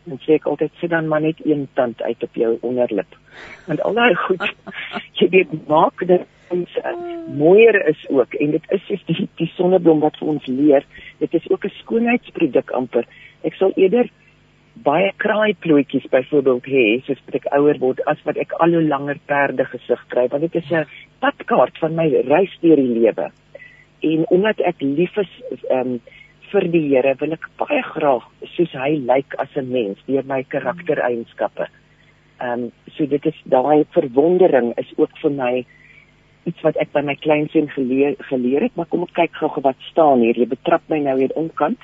en 0.09 0.19
sê 0.25 0.37
ek 0.39 0.47
altyd 0.49 0.71
sit 0.79 0.89
dan 0.89 1.07
maar 1.07 1.21
net 1.21 1.39
een 1.45 1.67
tand 1.73 2.01
uit 2.01 2.23
op 2.23 2.35
jou 2.35 2.57
onderlip. 2.61 3.17
Want 3.67 3.81
al 3.81 3.93
daai 3.93 4.15
goed 4.15 4.45
jy 5.19 5.29
weet 5.35 5.53
maak 5.67 6.05
dit 6.07 6.25
ons 6.51 6.77
uh, 6.83 6.95
mooier 7.31 7.77
is 7.87 8.01
ook 8.09 8.33
en 8.33 8.51
dit 8.51 8.71
is 8.77 8.89
is 8.97 9.03
die 9.07 9.27
die 9.39 9.51
sonneblom 9.55 10.01
wat 10.03 10.17
vir 10.19 10.33
ons 10.35 10.47
leer. 10.47 10.87
Dit 11.19 11.33
is 11.33 11.49
ook 11.49 11.65
'n 11.65 11.77
skoonheidsproduk 11.81 12.71
amper. 12.71 13.07
Ek 13.43 13.55
sal 13.55 13.71
eerder 13.75 14.09
baie 14.73 15.11
kraaiploetjies 15.17 16.07
byvoorbeeld 16.11 16.65
hê 16.65 16.85
soos 17.05 17.19
ek 17.33 17.47
ouer 17.57 17.77
word 17.79 17.99
as 18.07 18.19
wat 18.25 18.37
ek 18.37 18.53
al 18.63 18.73
hoe 18.73 18.83
langer 18.83 19.19
perde 19.27 19.65
gesig 19.65 20.01
kry 20.13 20.27
want 20.31 20.41
dit 20.47 20.55
is 20.55 20.71
'n 20.71 20.85
padkaart 21.19 21.77
van 21.77 21.95
my 21.95 22.07
reis 22.27 22.57
deur 22.61 22.75
die 22.75 22.95
lewe. 22.99 23.31
En 24.01 24.25
omdat 24.29 24.59
ek 24.59 24.81
lief 24.81 25.17
is 25.17 25.29
um, 25.69 26.01
vir 26.51 26.67
die 26.71 26.83
Here 26.89 27.13
wil 27.19 27.35
ek 27.35 27.45
baie 27.59 27.81
graag 27.93 28.25
soos 28.55 28.73
hy 28.75 28.97
lyk 29.09 29.35
as 29.39 29.51
'n 29.55 29.71
mens 29.71 29.99
deur 30.07 30.25
my 30.27 30.43
karaktereienskappe. 30.43 31.67
Ehm 32.41 32.63
um, 32.63 32.71
so 32.95 33.05
dit 33.05 33.25
is 33.25 33.39
daai 33.45 33.85
verwondering 33.95 34.73
is 34.77 34.91
ook 34.97 35.13
vir 35.21 35.31
my 35.31 35.65
iets 36.45 36.61
wat 36.65 36.77
ek 36.81 36.91
by 36.93 37.01
my 37.01 37.15
kleinseun 37.15 37.69
geleer 37.69 38.15
geleer 38.29 38.61
het, 38.61 38.75
maar 38.75 38.89
kom 38.89 39.03
ek 39.03 39.13
kyk 39.13 39.33
gou 39.39 39.61
wat 39.61 39.77
staan 39.91 40.19
hier. 40.25 40.35
Jy 40.35 40.47
betrap 40.47 40.81
my 40.89 40.99
nou 40.99 41.17
hier 41.19 41.35
onkant. 41.35 41.79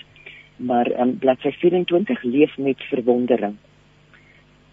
Maar 0.58 0.88
ehm 0.92 1.10
um, 1.10 1.18
bladsy 1.18 1.52
24 1.52 2.24
leef 2.24 2.58
met 2.58 2.82
verwondering. 2.90 3.56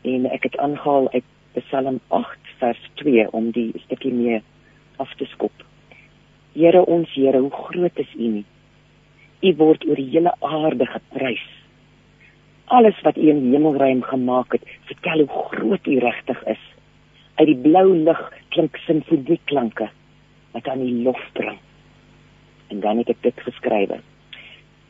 En 0.03 0.27
ek 0.27 0.43
het 0.43 0.57
aangehaal 0.57 1.09
uit 1.13 1.25
Psalm 1.55 2.01
8 2.09 2.57
vers 2.59 2.91
2 2.95 3.29
om 3.33 3.51
die 3.51 3.73
stukkie 3.85 4.13
mee 4.13 4.43
af 4.97 5.15
te 5.15 5.25
skop. 5.25 5.53
Here 6.55 6.85
ons 6.87 7.13
Here, 7.15 7.39
hoe 7.39 7.51
groot 7.51 7.99
is 7.99 8.15
U 8.15 8.29
nie? 8.29 8.45
U 9.45 9.51
word 9.61 9.83
oor 9.85 9.99
die 10.01 10.09
hele 10.09 10.33
aarde 10.41 10.87
geprys. 10.89 11.43
Alles 12.73 12.97
wat 13.05 13.19
U 13.21 13.27
in 13.29 13.43
die 13.43 13.53
hemelruim 13.53 14.01
gemaak 14.09 14.55
het, 14.57 14.65
vertel 14.89 15.27
hoe 15.27 15.43
groot 15.51 15.87
U 15.87 15.99
regtig 16.01 16.41
is. 16.49 16.63
Uit 17.37 17.51
die 17.51 17.59
blou 17.67 17.91
lug 18.07 18.23
klink 18.55 18.79
simfonieklanke 18.87 19.91
wat 20.55 20.69
aan 20.71 20.81
U 20.81 20.91
lof 21.05 21.21
bring. 21.37 21.59
En 22.73 22.81
dan 22.81 23.03
het 23.03 23.11
ek 23.13 23.21
dit 23.27 23.43
geskrywe. 23.45 23.99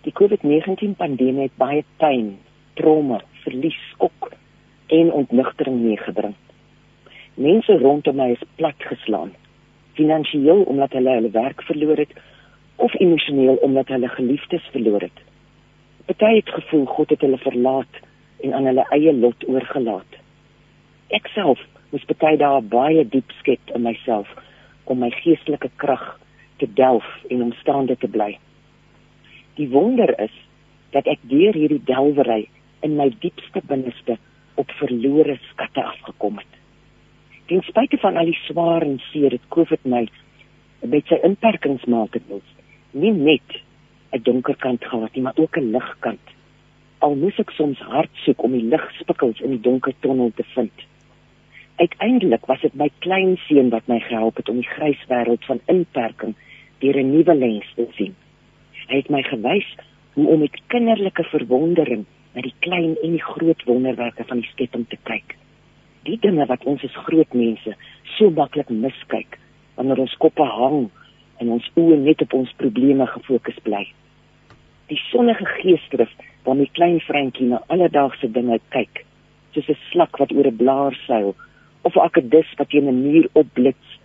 Die 0.07 0.13
COVID-19 0.15 0.95
pandemie 1.01 1.49
het 1.49 1.57
baie 1.59 1.83
pyn, 1.99 2.37
trauma, 2.79 3.19
verlies, 3.43 3.79
skok 3.95 4.31
en 4.93 5.11
ontnigtering 5.23 5.81
meegebring. 5.81 6.37
Mense 7.35 7.75
rondom 7.83 8.21
my 8.21 8.29
is 8.37 8.47
platgeslaan, 8.61 9.33
finansiëel 9.99 10.63
omdat 10.71 10.95
hulle 10.95 11.17
hulle 11.19 11.33
werk 11.35 11.67
verloor 11.67 12.05
het 12.05 12.15
of 12.77 12.95
emosioneel 13.01 13.55
omdat 13.55 13.89
hulle 13.89 14.09
geliefdes 14.09 14.67
verloor 14.73 15.01
het. 15.01 15.21
Party 16.05 16.35
het 16.35 16.49
gevoel 16.49 16.85
God 16.85 17.11
het 17.11 17.21
hulle 17.21 17.39
verlaat 17.39 18.01
en 18.41 18.55
aan 18.55 18.65
hulle 18.65 18.87
eie 18.97 19.13
lot 19.13 19.49
oorgelaat. 19.49 20.19
Ek 21.09 21.29
self 21.33 21.61
moes 21.93 22.05
party 22.11 22.37
dae 22.41 22.61
baie 22.75 23.05
diep 23.09 23.31
skep 23.41 23.71
in 23.77 23.87
myself 23.87 24.31
om 24.85 25.01
my 25.01 25.11
geestelike 25.23 25.71
krag 25.81 26.03
te 26.61 26.69
delf 26.81 27.07
en 27.31 27.43
om 27.47 27.53
staande 27.61 27.97
te 27.97 28.11
bly. 28.11 28.35
Die 29.57 29.69
wonder 29.71 30.11
is 30.21 30.35
dat 30.93 31.07
ek 31.11 31.23
deur 31.31 31.57
hierdie 31.57 31.83
delwery 31.89 32.49
in 32.87 32.99
my 32.99 33.09
diepste 33.23 33.63
binneste 33.71 34.19
op 34.61 34.71
verlore 34.81 35.39
skatte 35.51 35.83
afgekom 35.83 36.39
het. 36.43 36.61
Ten 37.49 37.63
spyte 37.67 37.99
van 38.03 38.17
al 38.17 38.29
die 38.31 38.39
swaar 38.45 38.85
en 38.85 39.01
seer 39.11 39.33
het 39.35 39.49
COVID 39.55 39.87
my 39.89 40.05
met 40.85 41.09
sy 41.09 41.17
inperkings 41.25 41.87
maak 41.89 42.19
het 42.19 42.29
ons 42.29 42.54
nie 42.95 43.13
net 43.13 43.61
'n 44.13 44.23
donker 44.23 44.57
kant 44.57 44.85
gehad 44.85 45.15
nie, 45.15 45.23
maar 45.23 45.37
ook 45.37 45.57
'n 45.57 45.71
ligkant. 45.71 46.27
Al 46.99 47.15
moes 47.15 47.39
ek 47.39 47.51
soms 47.51 47.79
hard 47.79 48.11
soek 48.25 48.43
om 48.43 48.53
die 48.53 48.69
ligspikkels 48.73 49.41
in 49.41 49.51
die 49.51 49.61
donker 49.61 49.95
tonnel 50.01 50.33
te 50.35 50.45
vind. 50.55 50.73
Uiteindelik 51.77 52.47
was 52.47 52.61
dit 52.61 52.75
my 52.75 52.91
klein 52.99 53.37
seun 53.37 53.71
wat 53.71 53.87
my 53.87 54.01
gehelp 54.01 54.37
het 54.37 54.49
om 54.49 54.57
die 54.57 54.73
grys 54.77 55.05
wêreld 55.09 55.45
van 55.45 55.61
inperking 55.67 56.35
deur 56.79 56.97
'n 56.97 57.11
nuwe 57.11 57.35
lens 57.35 57.67
te 57.75 57.87
sien. 57.97 58.15
Hy 58.89 58.97
het 58.97 59.11
my 59.11 59.23
gewys 59.23 59.77
hoe 60.15 60.27
om 60.27 60.39
met 60.39 60.61
kinderlike 60.67 61.25
verwondering 61.25 62.05
na 62.35 62.41
die 62.41 62.55
klein 62.59 62.97
en 63.03 63.11
die 63.11 63.23
groot 63.23 63.65
wonderwerke 63.65 64.25
van 64.25 64.41
die 64.41 64.49
skepping 64.51 64.89
te 64.89 64.99
kyk. 65.03 65.37
Die 66.03 66.19
dinge 66.21 66.47
wat 66.47 66.65
ons 66.65 66.85
as 66.85 67.05
groot 67.07 67.33
mense 67.35 67.77
so 68.17 68.31
maklik 68.31 68.69
miskyk 68.69 69.39
wanneer 69.75 69.99
ons 69.99 70.17
koppe 70.23 70.43
hang 70.43 70.91
en 71.39 71.51
ons 71.57 71.71
oë 71.81 71.97
net 72.03 72.23
op 72.23 72.35
ons 72.39 72.53
probleme 72.61 73.07
gefokus 73.07 73.59
bly. 73.67 73.83
Die 74.91 75.01
sonnige 75.09 75.47
geesdrif 75.59 76.13
waarmee 76.45 76.71
klein 76.77 77.01
Frankie 77.01 77.49
na 77.49 77.63
alledaagse 77.73 78.29
dinge 78.33 78.59
kyk, 78.77 79.05
soos 79.53 79.69
'n 79.69 79.79
slak 79.91 80.19
wat 80.21 80.33
oor 80.33 80.47
'n 80.47 80.57
blaar 80.57 80.95
seil 81.07 81.35
of 81.83 81.97
'n 81.97 82.07
akedus 82.09 82.51
wat 82.59 82.69
teen 82.69 82.89
'n 82.89 83.03
muur 83.03 83.29
opblits, 83.33 83.99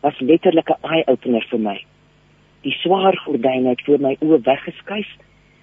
was 0.00 0.18
letterlik 0.20 0.68
'n 0.70 0.82
eye-opener 0.94 1.46
vir 1.50 1.60
my. 1.60 1.78
Die 2.62 2.76
swaar 2.82 3.16
gordyne 3.16 3.68
het 3.68 3.84
voor 3.84 4.00
my 4.00 4.16
oë 4.20 4.42
weggeskuif 4.42 5.10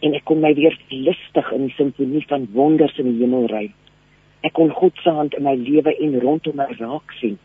en 0.01 0.13
ek 0.13 0.25
kon 0.25 0.39
my 0.39 0.53
weer 0.53 0.77
lustig 0.89 1.51
in 1.51 1.65
die 1.67 1.75
simfonie 1.75 2.25
van 2.27 2.47
wonders 2.53 2.97
in 2.97 3.05
die 3.11 3.21
hemel 3.23 3.47
ry. 3.47 3.71
Ek 4.43 4.53
kon 4.53 4.69
God 4.69 4.93
se 5.03 5.09
hand 5.09 5.33
in 5.33 5.43
my 5.43 5.55
lewe 5.55 5.97
en 5.97 6.19
rondom 6.19 6.55
my 6.55 6.67
raak 6.77 7.11
sien 7.19 7.37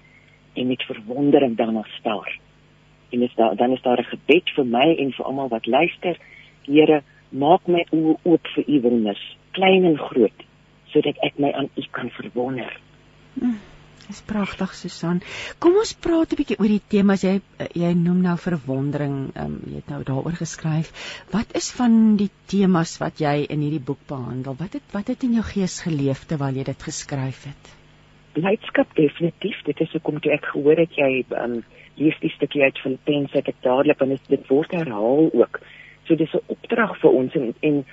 en 0.54 0.66
met 0.66 0.82
verwondering 0.82 1.56
daarna 1.56 1.84
staar 1.98 2.38
en 3.12 3.22
is 3.22 3.34
daar 3.34 3.56
dan 3.56 3.72
is 3.72 3.82
daar 3.82 4.00
'n 4.00 4.10
gebed 4.14 4.50
vir 4.56 4.64
my 4.64 4.96
en 4.98 5.12
vir 5.12 5.24
almal 5.26 5.48
wat 5.48 5.66
luister. 5.66 6.16
Here, 6.66 7.02
maak 7.30 7.68
my 7.68 7.84
oë 7.92 8.16
oop 8.22 8.48
vir 8.54 8.64
u 8.66 8.80
wonders, 8.80 9.22
klein 9.56 9.84
en 9.84 9.96
groot, 9.98 10.44
sodat 10.92 11.16
ek 11.26 11.38
my 11.38 11.52
aan 11.52 11.70
u 11.74 11.82
kan 11.90 12.10
verwonder. 12.10 12.72
Hmm, 13.36 13.58
dis 14.06 14.22
pragtig, 14.26 14.74
Susan. 14.74 15.20
Kom 15.58 15.76
ons 15.76 15.92
praat 15.92 16.32
'n 16.32 16.36
bietjie 16.36 16.58
oor 16.58 16.68
die 16.68 16.82
temas 16.88 17.24
jy 17.24 17.40
jy 17.74 17.92
noem 17.94 18.22
nou 18.22 18.36
verwondering, 18.36 19.16
um, 19.36 19.60
jy 19.66 19.76
het 19.76 19.88
nou 19.88 20.02
daaroor 20.02 20.36
geskryf. 20.38 20.92
Wat 21.32 21.54
is 21.54 21.70
van 21.72 22.16
die 22.16 22.30
temas 22.46 22.98
wat 22.98 23.20
jy 23.20 23.46
in 23.48 23.60
hierdie 23.60 23.84
boek 23.84 24.06
behandel? 24.08 24.56
Wat 24.58 24.72
het 24.72 24.82
wat 24.92 25.08
het 25.08 25.22
in 25.22 25.34
jou 25.34 25.42
gees 25.44 25.80
geleef 25.80 26.26
terwyl 26.26 26.54
jy 26.54 26.64
dit 26.64 26.82
geskryf 26.82 27.44
het? 27.44 27.74
Blydskap 28.32 28.94
definitief. 28.94 29.62
Dit 29.64 29.80
is 29.80 29.92
hoekom 29.92 30.20
toe 30.20 30.32
ek 30.32 30.44
gehoor 30.44 30.76
het 30.76 30.92
jy 30.96 31.24
um, 31.30 31.62
lees 31.96 32.18
die 32.20 32.32
stukkie 32.34 32.62
uit 32.62 32.78
van 32.84 32.98
Pens 33.04 33.34
ek 33.38 33.46
het 33.52 33.62
dadelik 33.64 34.00
en 34.00 34.16
dit 34.28 34.48
word 34.48 34.70
herhaal 34.76 35.30
ook. 35.32 35.60
So 36.06 36.14
dis 36.14 36.34
'n 36.34 36.44
opdrag 36.46 36.96
vir 37.00 37.10
ons 37.10 37.34
en 37.34 37.54
en 37.60 37.84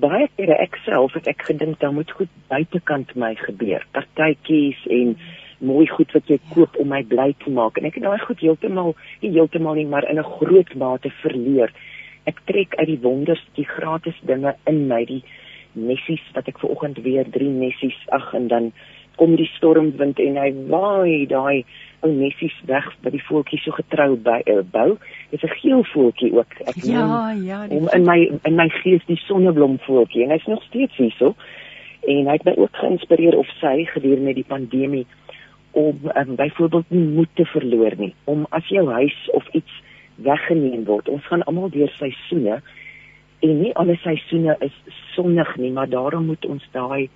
baie 0.00 0.28
kere 0.36 0.54
ek 0.62 0.76
self 0.84 1.14
het 1.18 1.26
ek 1.26 1.42
gedink 1.42 1.80
dan 1.80 1.94
moet 1.94 2.10
goed 2.10 2.30
buitekant 2.48 3.14
my 3.16 3.34
gebeur. 3.34 3.86
Partytjies 3.92 4.86
en 4.86 5.16
mooi 5.58 5.86
goed 5.86 6.12
wat 6.12 6.28
jy 6.30 6.38
koop 6.54 6.76
om 6.80 6.88
my 6.88 7.02
bly 7.02 7.34
te 7.44 7.50
maak 7.50 7.78
en 7.78 7.84
ek 7.84 7.98
het 7.98 8.06
daai 8.06 8.18
goed 8.18 8.40
heeltemal 8.40 8.94
nie 9.20 9.32
heeltemal 9.34 9.74
nie 9.74 9.86
maar 9.86 10.08
in 10.08 10.18
'n 10.18 10.32
groot 10.38 10.74
mate 10.74 11.10
verleer. 11.22 11.72
Ek 12.26 12.40
trek 12.46 12.74
uit 12.76 12.86
die 12.86 13.02
wonders 13.02 13.44
die 13.54 13.64
gratis 13.64 14.18
dinge 14.22 14.54
in 14.66 14.88
my 14.88 15.04
die 15.04 15.22
messies 15.74 16.22
wat 16.34 16.48
ek 16.48 16.58
ver 16.58 16.70
oggend 16.70 16.98
weer 17.02 17.24
drie 17.30 17.50
messies 17.50 17.98
ag 18.08 18.34
en 18.34 18.48
dan 18.48 18.72
kom 19.20 19.36
die 19.36 19.48
stormwind 19.58 20.20
en 20.24 20.40
hy 20.40 20.50
waai 20.72 21.26
daai 21.28 21.64
ou 22.00 22.10
messies 22.16 22.56
weg 22.68 22.86
by 23.04 23.12
die 23.12 23.22
voeltjie 23.26 23.60
so 23.60 23.76
getrou 23.76 24.14
by 24.24 24.38
uh, 24.48 24.62
bou. 24.72 24.96
Dit's 25.30 25.44
'n 25.44 25.56
geel 25.60 25.84
voeltjie 25.92 26.32
ook. 26.32 26.54
Ek 26.64 26.80
ja, 26.88 27.32
ja, 27.36 27.66
om 27.68 27.88
in 27.92 28.04
my 28.08 28.18
in 28.48 28.56
my 28.56 28.68
gees 28.80 29.04
die 29.06 29.20
sonneblom 29.26 29.78
voeltjie 29.84 30.24
en 30.24 30.32
hy's 30.32 30.48
nog 30.48 30.62
steeds 30.64 30.96
hierso. 30.96 31.34
En 32.08 32.26
hy 32.26 32.36
het 32.38 32.48
my 32.48 32.54
ook 32.56 32.76
geïnspireer 32.80 33.36
of 33.36 33.48
sy 33.60 33.84
gedurende 33.92 34.34
die 34.34 34.48
pandemie 34.48 35.06
om 35.76 36.00
um, 36.16 36.34
byvoorbeeld 36.36 36.88
nie 36.88 37.04
moed 37.04 37.28
te 37.34 37.44
verloor 37.44 37.94
nie. 37.96 38.14
Om 38.24 38.46
as 38.50 38.66
jou 38.68 38.88
huis 38.88 39.18
of 39.36 39.44
iets 39.52 39.82
weggeneem 40.16 40.84
word. 40.84 41.08
Ons 41.08 41.26
gaan 41.26 41.44
almal 41.44 41.70
deur 41.70 41.92
seisoene 41.98 42.62
en 43.40 43.60
nie 43.60 43.74
alle 43.74 43.96
seisoene 43.96 44.56
is 44.60 44.74
sonnig 45.14 45.56
nie, 45.56 45.70
maar 45.72 45.88
daarom 45.88 46.26
moet 46.26 46.44
ons 46.46 46.64
daai 46.72 47.08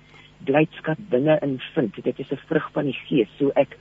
blydskap 0.43 0.97
binne 1.09 1.39
in 1.41 1.59
vind. 1.73 2.03
Dit 2.03 2.19
is 2.19 2.31
'n 2.31 2.41
vrug 2.47 2.69
van 2.71 2.85
die 2.85 2.99
gees. 3.07 3.29
So 3.37 3.51
ek 3.55 3.77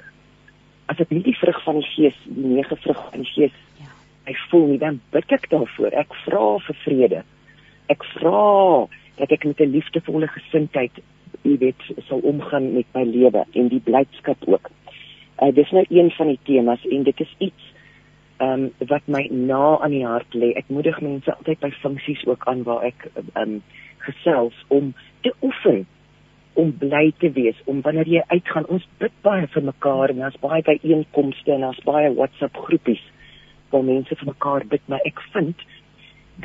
as 0.86 0.98
ek 0.98 1.10
nie 1.10 1.22
die 1.22 1.36
vrug 1.36 1.62
van 1.62 1.74
die 1.74 1.88
gees, 1.96 2.14
die 2.24 2.46
nege 2.46 2.76
vrug 2.76 3.10
van 3.10 3.22
die 3.22 3.32
gees 3.32 3.56
ja. 3.78 3.88
ek 4.24 4.36
voel 4.50 4.66
nie 4.66 4.78
dan 4.78 5.00
bid 5.10 5.32
ek 5.32 5.50
daarvoor. 5.50 5.92
Ek 5.92 6.14
vra 6.24 6.58
vir 6.58 6.76
vrede. 6.84 7.22
Ek 7.86 8.04
vra 8.04 8.86
dat 9.16 9.32
ek 9.32 9.44
met 9.44 9.60
'n 9.60 9.70
liefdevolle 9.70 10.28
gesindheid, 10.28 10.92
jy 11.42 11.58
weet, 11.58 11.82
sal 12.08 12.18
omgaan 12.18 12.72
met 12.74 12.86
my 12.94 13.04
lewe 13.04 13.44
en 13.52 13.68
die 13.68 13.80
blydskap 13.80 14.38
ook. 14.46 14.70
Uh, 15.42 15.52
dis 15.54 15.70
nou 15.70 15.84
een 15.88 16.10
van 16.10 16.26
die 16.26 16.38
temas 16.42 16.86
en 16.86 17.02
dit 17.02 17.20
is 17.20 17.34
iets 17.38 17.72
ehm 18.36 18.50
um, 18.50 18.70
wat 18.88 19.02
my 19.06 19.28
na 19.30 19.78
aan 19.78 19.90
die 19.90 20.06
hart 20.06 20.34
lê. 20.34 20.52
Ek 20.58 20.68
moedig 20.68 21.00
mense 21.00 21.34
altyd 21.34 21.60
by 21.60 21.70
funksies 21.70 22.24
ook 22.26 22.46
aan 22.50 22.62
waar 22.62 22.82
ek 22.82 23.10
ehm 23.14 23.42
um, 23.42 23.62
gesels 23.98 24.64
om 24.68 24.94
te 25.20 25.32
oefen 25.42 25.86
om 26.54 26.72
bly 26.78 27.12
te 27.18 27.30
wees 27.32 27.58
om 27.70 27.80
wanneer 27.82 28.08
jy 28.08 28.22
uitgaan 28.28 28.66
ons 28.66 28.86
bid 28.98 29.12
baie 29.26 29.46
vir 29.54 29.62
mekaar 29.62 30.10
en 30.14 30.24
ons 30.28 30.40
baie 30.40 30.62
by 30.62 30.78
einkomste 30.82 31.52
en 31.52 31.64
ons 31.70 31.84
baie 31.84 32.14
WhatsApp 32.14 32.56
groepies 32.66 33.02
waar 33.70 33.86
mense 33.86 34.14
vir 34.20 34.30
mekaar 34.30 34.66
bid 34.70 34.82
maar 34.88 35.02
ek 35.04 35.20
vind 35.32 35.56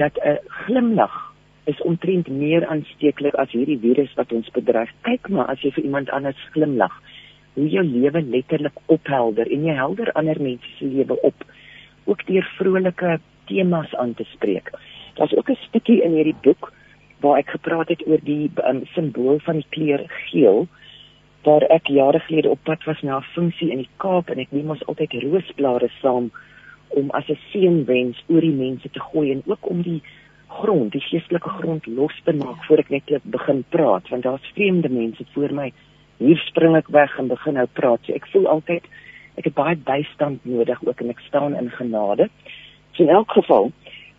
dat 0.01 0.17
'n 0.23 0.37
glimlag 0.65 1.29
is 1.69 1.81
omtrent 1.81 2.27
meer 2.27 2.65
aansteeklik 2.67 3.35
as 3.35 3.51
hierdie 3.51 3.79
virus 3.79 4.13
wat 4.17 4.31
ons 4.33 4.49
bedreig. 4.55 4.91
Kyk 5.07 5.29
maar 5.29 5.51
as 5.53 5.61
jy 5.61 5.71
vir 5.71 5.83
iemand 5.83 6.09
anders 6.09 6.49
glimlag 6.53 6.95
hoe 7.53 7.67
jou 7.69 7.83
lewe 7.83 8.21
letterlik 8.21 8.77
ophelder 8.85 9.49
en 9.51 9.65
jy 9.67 9.75
helder 9.75 10.11
ander 10.19 10.41
mense 10.41 10.69
se 10.77 10.85
lewe 10.85 11.17
op 11.29 11.45
ook 12.05 12.25
deur 12.25 12.47
vrolike 12.57 13.19
temas 13.45 13.95
aan 13.95 14.13
te 14.13 14.25
spreek. 14.33 14.71
Daar's 15.15 15.35
ook 15.37 15.49
'n 15.49 15.59
stukkie 15.67 16.01
in 16.03 16.15
hierdie 16.17 16.39
boek 16.41 16.73
waar 17.19 17.37
ek 17.37 17.49
gepraat 17.55 17.89
het 17.89 18.05
oor 18.07 18.21
die 18.23 18.51
um, 18.67 18.83
simbool 18.93 19.39
van 19.45 19.59
die 19.59 19.69
kleur 19.69 20.05
geel 20.31 20.67
waar 21.47 21.63
ek 21.71 21.87
jare 21.87 22.19
gelede 22.19 22.51
op 22.51 22.63
pad 22.63 22.83
was 22.83 23.01
na 23.01 23.17
'n 23.17 23.31
funksie 23.33 23.71
in 23.71 23.77
die 23.77 23.93
Kaap 23.97 24.29
en 24.29 24.39
ek 24.39 24.51
neem 24.51 24.69
ons 24.69 24.85
altyd 24.85 25.13
roosblare 25.23 25.89
saam 26.01 26.31
om 26.89 27.11
as 27.11 27.29
'n 27.29 27.39
seënwens 27.51 28.23
oor 28.27 28.41
die 28.41 28.59
mense 28.65 28.89
te 28.89 28.99
gooi 28.99 29.31
en 29.31 29.43
ook 29.45 29.69
om 29.69 29.81
die 29.81 30.01
grond, 30.47 30.91
die 30.91 31.01
geestelike 31.01 31.49
grond 31.49 31.85
los 31.87 32.15
te 32.25 32.33
maak 32.33 32.63
voor 32.65 32.77
ek 32.77 32.89
net 32.89 33.23
begin 33.23 33.63
praat 33.69 34.09
want 34.09 34.23
daar's 34.23 34.51
vreemde 34.53 34.89
mense 34.89 35.23
voor 35.33 35.53
my. 35.53 35.71
Hier 36.17 36.37
spring 36.37 36.75
ek 36.75 36.87
weg 36.87 37.19
en 37.19 37.27
begin 37.27 37.53
nou 37.53 37.67
praat. 37.73 37.99
So 38.03 38.13
ek 38.13 38.27
voel 38.33 38.47
altyd 38.47 38.83
ek 39.37 39.45
het 39.45 39.53
baie 39.53 39.75
bystand 39.75 40.45
nodig 40.45 40.81
ook 40.83 41.01
en 41.01 41.09
ek 41.09 41.21
staan 41.27 41.55
in 41.55 41.69
genade. 41.69 42.29
So 42.93 43.03
in 43.03 43.09
elk 43.09 43.31
geval, 43.31 43.71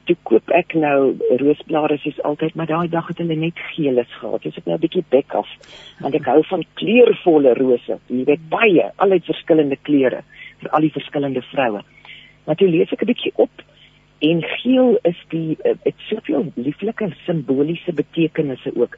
toe 0.09 0.17
koop 0.29 0.51
ek 0.57 0.75
nou 0.75 1.15
roosblare 1.43 1.99
soos 2.03 2.19
altyd, 2.27 2.55
maar 2.55 2.67
daai 2.71 2.89
dag 2.89 3.09
het 3.09 3.19
hulle 3.23 3.37
net 3.37 3.59
geeles 3.75 4.11
gehad. 4.21 4.43
Dis 4.43 4.57
ek 4.57 4.67
nou 4.67 4.77
'n 4.77 4.85
bietjie 4.85 5.05
bek 5.11 5.35
af 5.35 5.49
want 6.01 6.15
ek 6.15 6.27
hou 6.27 6.43
van 6.51 6.65
kleurvolle 6.75 7.55
rose. 7.55 7.99
Jy 8.09 8.25
weet 8.25 8.49
baie, 8.49 8.91
al 8.97 9.11
uit 9.11 9.25
verskillende 9.25 9.77
kleure 9.83 10.23
vir 10.61 10.71
al 10.71 10.81
die 10.81 10.97
verskillende 10.99 11.43
vroue. 11.43 11.83
Maar 12.47 12.57
toe 12.57 12.69
lees 12.69 12.93
ek 12.93 13.03
'n 13.03 13.13
bietjie 13.13 13.33
op 13.37 13.63
en 14.21 14.43
geel 14.43 14.99
is 15.03 15.21
die 15.29 15.57
dit 15.63 15.87
uh, 15.87 16.07
soveel 16.09 16.53
lieflike 16.55 17.13
simboliese 17.25 17.93
betekenisse 17.93 18.73
ook. 18.77 18.97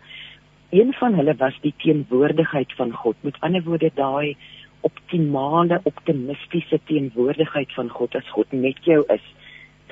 Een 0.70 0.92
van 0.92 1.14
hulle 1.14 1.34
was 1.36 1.54
die 1.60 1.74
teenwoordigheid 1.76 2.72
van 2.72 2.92
God. 2.92 3.16
Met 3.20 3.36
ander 3.40 3.62
woorde 3.62 3.90
daai 3.94 4.36
optimale 4.80 5.80
optimistiese 5.84 6.80
teenwoordigheid 6.84 7.72
van 7.72 7.88
God 7.88 8.14
as 8.14 8.30
God 8.34 8.52
met 8.52 8.78
jou 8.84 9.04
is, 9.14 9.22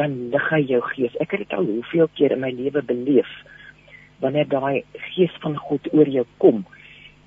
dan 0.00 0.16
lig 0.32 0.50
hy 0.54 0.60
jou 0.72 0.80
gees. 0.94 1.16
Ek 1.20 1.34
het 1.34 1.44
dit 1.44 1.56
al 1.56 1.68
hoeveel 1.68 2.08
keer 2.16 2.32
in 2.36 2.44
my 2.44 2.52
lewe 2.56 2.82
beleef 2.82 3.30
wanneer 4.20 4.48
daai 4.52 4.84
gees 5.14 5.32
van 5.44 5.56
God 5.56 5.88
oor 5.96 6.08
jou 6.08 6.26
kom 6.44 6.64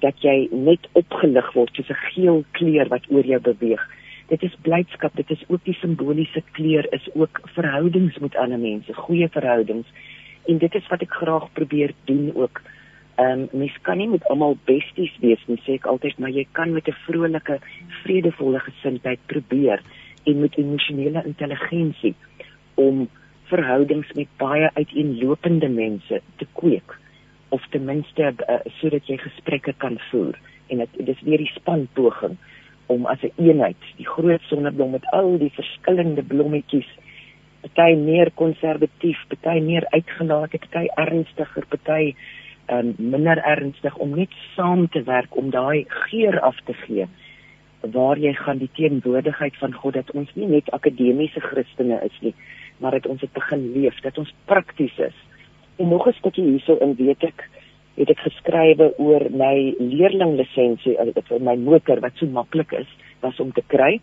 dat 0.04 0.20
jy 0.26 0.50
net 0.52 0.90
opgelig 1.00 1.54
word 1.56 1.74
soos 1.76 1.90
'n 1.90 2.06
geel 2.14 2.44
kleur 2.58 2.90
wat 2.90 3.06
oor 3.10 3.26
jou 3.26 3.40
beweeg. 3.40 3.84
Dit 4.30 4.44
is 4.44 4.62
blydskap, 4.62 5.16
dit 5.16 5.30
is 5.32 5.44
ook 5.48 5.64
die 5.64 5.78
simboliese 5.82 6.44
kleur 6.52 6.86
is 6.94 7.08
ook 7.14 7.42
verhoudings 7.56 8.18
met 8.20 8.36
ander 8.36 8.60
mense, 8.60 8.94
goeie 8.94 9.30
verhoudings. 9.30 9.88
En 10.48 10.58
dit 10.58 10.76
is 10.76 10.88
wat 10.90 11.02
ek 11.02 11.14
graag 11.22 11.54
probeer 11.54 11.94
doen 12.06 12.32
ook 12.36 12.62
Ehm 13.16 13.42
um, 13.42 13.48
mens 13.52 13.74
kan 13.82 13.98
nie 13.98 14.08
met 14.10 14.24
almal 14.26 14.58
besties 14.66 15.14
wees 15.22 15.42
nie, 15.46 15.60
sê 15.62 15.76
ek 15.78 15.86
altyd, 15.86 16.18
maar 16.18 16.32
jy 16.34 16.48
kan 16.52 16.74
met 16.74 16.88
'n 16.88 16.96
vrolike, 17.06 17.60
vredevolle 18.04 18.60
gesindheid 18.60 19.20
probeer 19.26 19.82
en 20.26 20.40
met 20.40 20.58
emosionele 20.58 21.22
intelligensie 21.26 22.16
om 22.76 23.08
verhoudings 23.52 24.12
met 24.18 24.28
baie 24.38 24.70
uiteenlopende 24.74 25.70
mense 25.70 26.22
te 26.38 26.48
kweek 26.60 26.98
of 27.50 27.66
ten 27.70 27.86
minste 27.86 28.34
uh, 28.34 28.60
sodat 28.80 29.08
jy 29.08 29.18
gesprekke 29.22 29.74
kan 29.78 30.00
voer. 30.10 30.40
En 30.68 30.82
dit 30.82 31.00
dis 31.06 31.22
weer 31.28 31.44
die 31.44 31.54
spanpoging 31.54 32.38
om 32.92 33.06
as 33.06 33.22
'n 33.22 33.32
een 33.36 33.50
eenheid 33.50 33.82
die 33.98 34.08
groot 34.08 34.42
sonneblom 34.42 34.92
met 34.92 35.06
al 35.12 35.38
die 35.38 35.54
verskillende 35.54 36.24
blommetjies 36.24 36.90
party 37.62 37.96
meer 37.96 38.32
konservatief, 38.36 39.20
party 39.28 39.60
meer 39.60 39.86
uitgelaat, 39.90 40.50
party 40.50 40.88
ernstiger, 40.96 41.66
party 41.70 42.16
um, 42.68 42.94
minder 42.98 43.38
ernstig 43.38 43.96
om 43.98 44.16
net 44.16 44.32
saam 44.56 44.88
te 44.90 45.04
werk 45.04 45.36
om 45.36 45.50
daai 45.50 45.86
geur 45.88 46.40
af 46.40 46.58
te 46.66 46.74
gee 46.74 47.08
waar 47.94 48.18
jy 48.18 48.32
gaan 48.34 48.58
die 48.58 48.72
teenwoordigheid 48.80 49.56
van 49.60 49.74
God 49.74 49.94
dat 49.94 50.12
ons 50.12 50.30
nie 50.36 50.48
net 50.48 50.70
akademiese 50.72 51.40
Christene 51.40 52.00
is 52.04 52.20
nie 52.22 52.34
maar 52.78 52.92
dat 52.92 53.08
ons 53.08 53.22
dit 53.22 53.34
begin 53.34 53.72
leef 53.74 54.00
dat 54.02 54.18
ons 54.18 54.34
prakties 54.46 54.98
is 54.98 55.18
en 55.78 55.88
nog 55.90 56.08
'n 56.08 56.18
stukkie 56.20 56.46
hierso 56.46 56.78
in 56.78 56.96
weet 56.96 57.24
ek 57.24 57.50
het 57.98 58.10
ek 58.10 58.26
geskrywe 58.26 58.94
oor 58.98 59.30
my 59.30 59.76
leerlinglisensie 59.80 60.98
eh, 60.98 61.24
vir 61.30 61.42
my 61.42 61.56
motor 61.56 62.00
wat 62.00 62.16
so 62.16 62.26
maklik 62.26 62.72
is 62.72 62.90
was 63.22 63.40
om 63.40 63.52
te 63.52 63.64
kry 63.68 64.00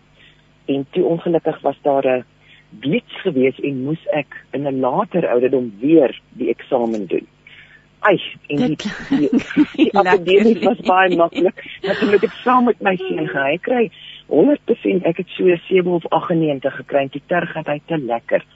en 0.66 0.86
toe 0.90 1.04
ongelukkig 1.04 1.60
was 1.62 1.76
daar 1.82 2.06
'n 2.06 2.24
blits 2.80 3.14
gewees 3.22 3.58
en 3.60 3.84
moes 3.84 4.06
ek 4.12 4.44
in 4.52 4.66
'n 4.66 4.80
later 4.80 5.28
ouderdom 5.28 5.72
weer 5.80 6.20
die 6.38 6.50
eksamen 6.50 7.06
doen 7.06 7.26
Ai, 8.00 8.16
en 8.46 8.56
die, 8.56 8.76
die, 9.10 9.28
die 9.76 9.90
akademie 9.92 10.56
was 10.64 10.78
baie 10.86 11.16
maklik. 11.16 11.58
Ek 11.84 12.00
het 12.00 12.32
saam 12.44 12.64
met 12.70 12.80
my 12.80 12.94
seun 12.96 13.28
gehy 13.28 13.58
kry. 13.60 13.82
100% 14.30 15.08
ek 15.10 15.20
het 15.20 15.34
so 15.36 15.56
7 15.66 15.92
of 15.98 16.06
98 16.08 16.78
gekry. 16.80 17.08
Die 17.12 17.22
terg 17.28 17.52
het 17.58 17.68
hy 17.68 17.80
te 17.90 17.98
lekker. 17.98 18.46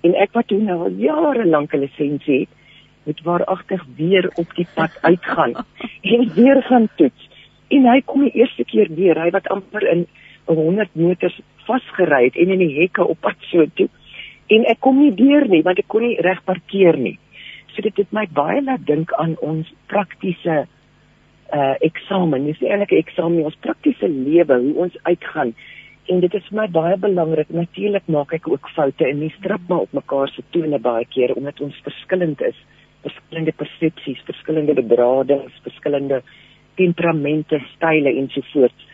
En 0.00 0.14
ek 0.14 0.32
wat 0.32 0.48
toe 0.48 0.60
nou 0.60 0.78
al 0.88 0.98
jare 1.00 1.46
lank 1.46 1.74
'n 1.74 1.80
lisensie 1.80 2.40
het, 2.40 2.48
moet 3.06 3.22
waaragtig 3.22 3.84
weer 3.96 4.30
op 4.34 4.54
die 4.54 4.66
pad 4.74 4.98
uitgaan 5.00 5.54
en 6.12 6.32
weer 6.34 6.62
gaan 6.62 6.88
toets. 6.96 7.28
En 7.68 7.86
hy 7.86 8.00
kom 8.04 8.22
die 8.22 8.34
eerste 8.34 8.64
keer 8.64 8.88
weer, 8.94 9.18
hy 9.18 9.30
wat 9.30 9.48
amper 9.48 9.86
in 9.90 10.06
100 10.44 10.94
motors 10.94 11.40
vasgery 11.66 12.24
het 12.24 12.36
en 12.36 12.50
in 12.54 12.62
die 12.62 12.74
hekke 12.80 13.06
op 13.06 13.20
pad 13.20 13.38
so 13.50 13.66
toe. 13.74 13.88
En 14.46 14.66
ek 14.70 14.80
kom 14.80 14.98
nie 15.02 15.14
deur 15.14 15.48
nie 15.50 15.62
want 15.66 15.78
ek 15.82 15.88
kon 15.90 16.06
nie 16.06 16.20
reg 16.22 16.42
parkeer 16.44 16.98
nie. 16.98 17.18
So 17.74 17.82
dit 17.82 17.96
het 17.96 18.12
my 18.14 18.26
baie 18.32 18.62
laat 18.62 18.86
dink 18.86 19.12
aan 19.20 19.34
ons 19.44 19.72
praktiese 19.90 20.66
uh 21.54 21.74
eksamen. 21.86 22.46
Dis 22.46 22.62
eintlik 22.62 22.92
'n 22.92 23.02
eksamen, 23.02 23.44
ons 23.44 23.62
praktiese 23.62 24.08
lewe, 24.08 24.58
hoe 24.58 24.74
ons 24.74 24.96
uitgaan. 25.02 25.54
En 26.06 26.20
dit 26.22 26.34
is 26.38 26.48
vir 26.48 26.58
my 26.60 26.66
baie 26.70 26.96
belangrik. 27.02 27.48
Natuurlik 27.50 28.06
maak 28.14 28.32
ek 28.36 28.46
ook 28.46 28.68
foute 28.76 29.06
en 29.08 29.18
nie 29.18 29.32
strap 29.38 29.62
maar 29.68 29.86
op 29.88 29.94
mekaar 29.96 30.30
se 30.30 30.44
tone 30.54 30.78
baie 30.78 31.06
keer 31.10 31.34
omdat 31.34 31.60
ons 31.60 31.78
verskillend 31.82 32.42
is. 32.46 32.58
Verskillende 33.02 33.54
persepsies, 33.62 34.20
verskillende 34.28 34.76
bedradings, 34.78 35.56
verskillende 35.64 36.20
temperamente, 36.78 37.58
style 37.74 38.12
en 38.12 38.30
so 38.30 38.46
voort. 38.52 38.86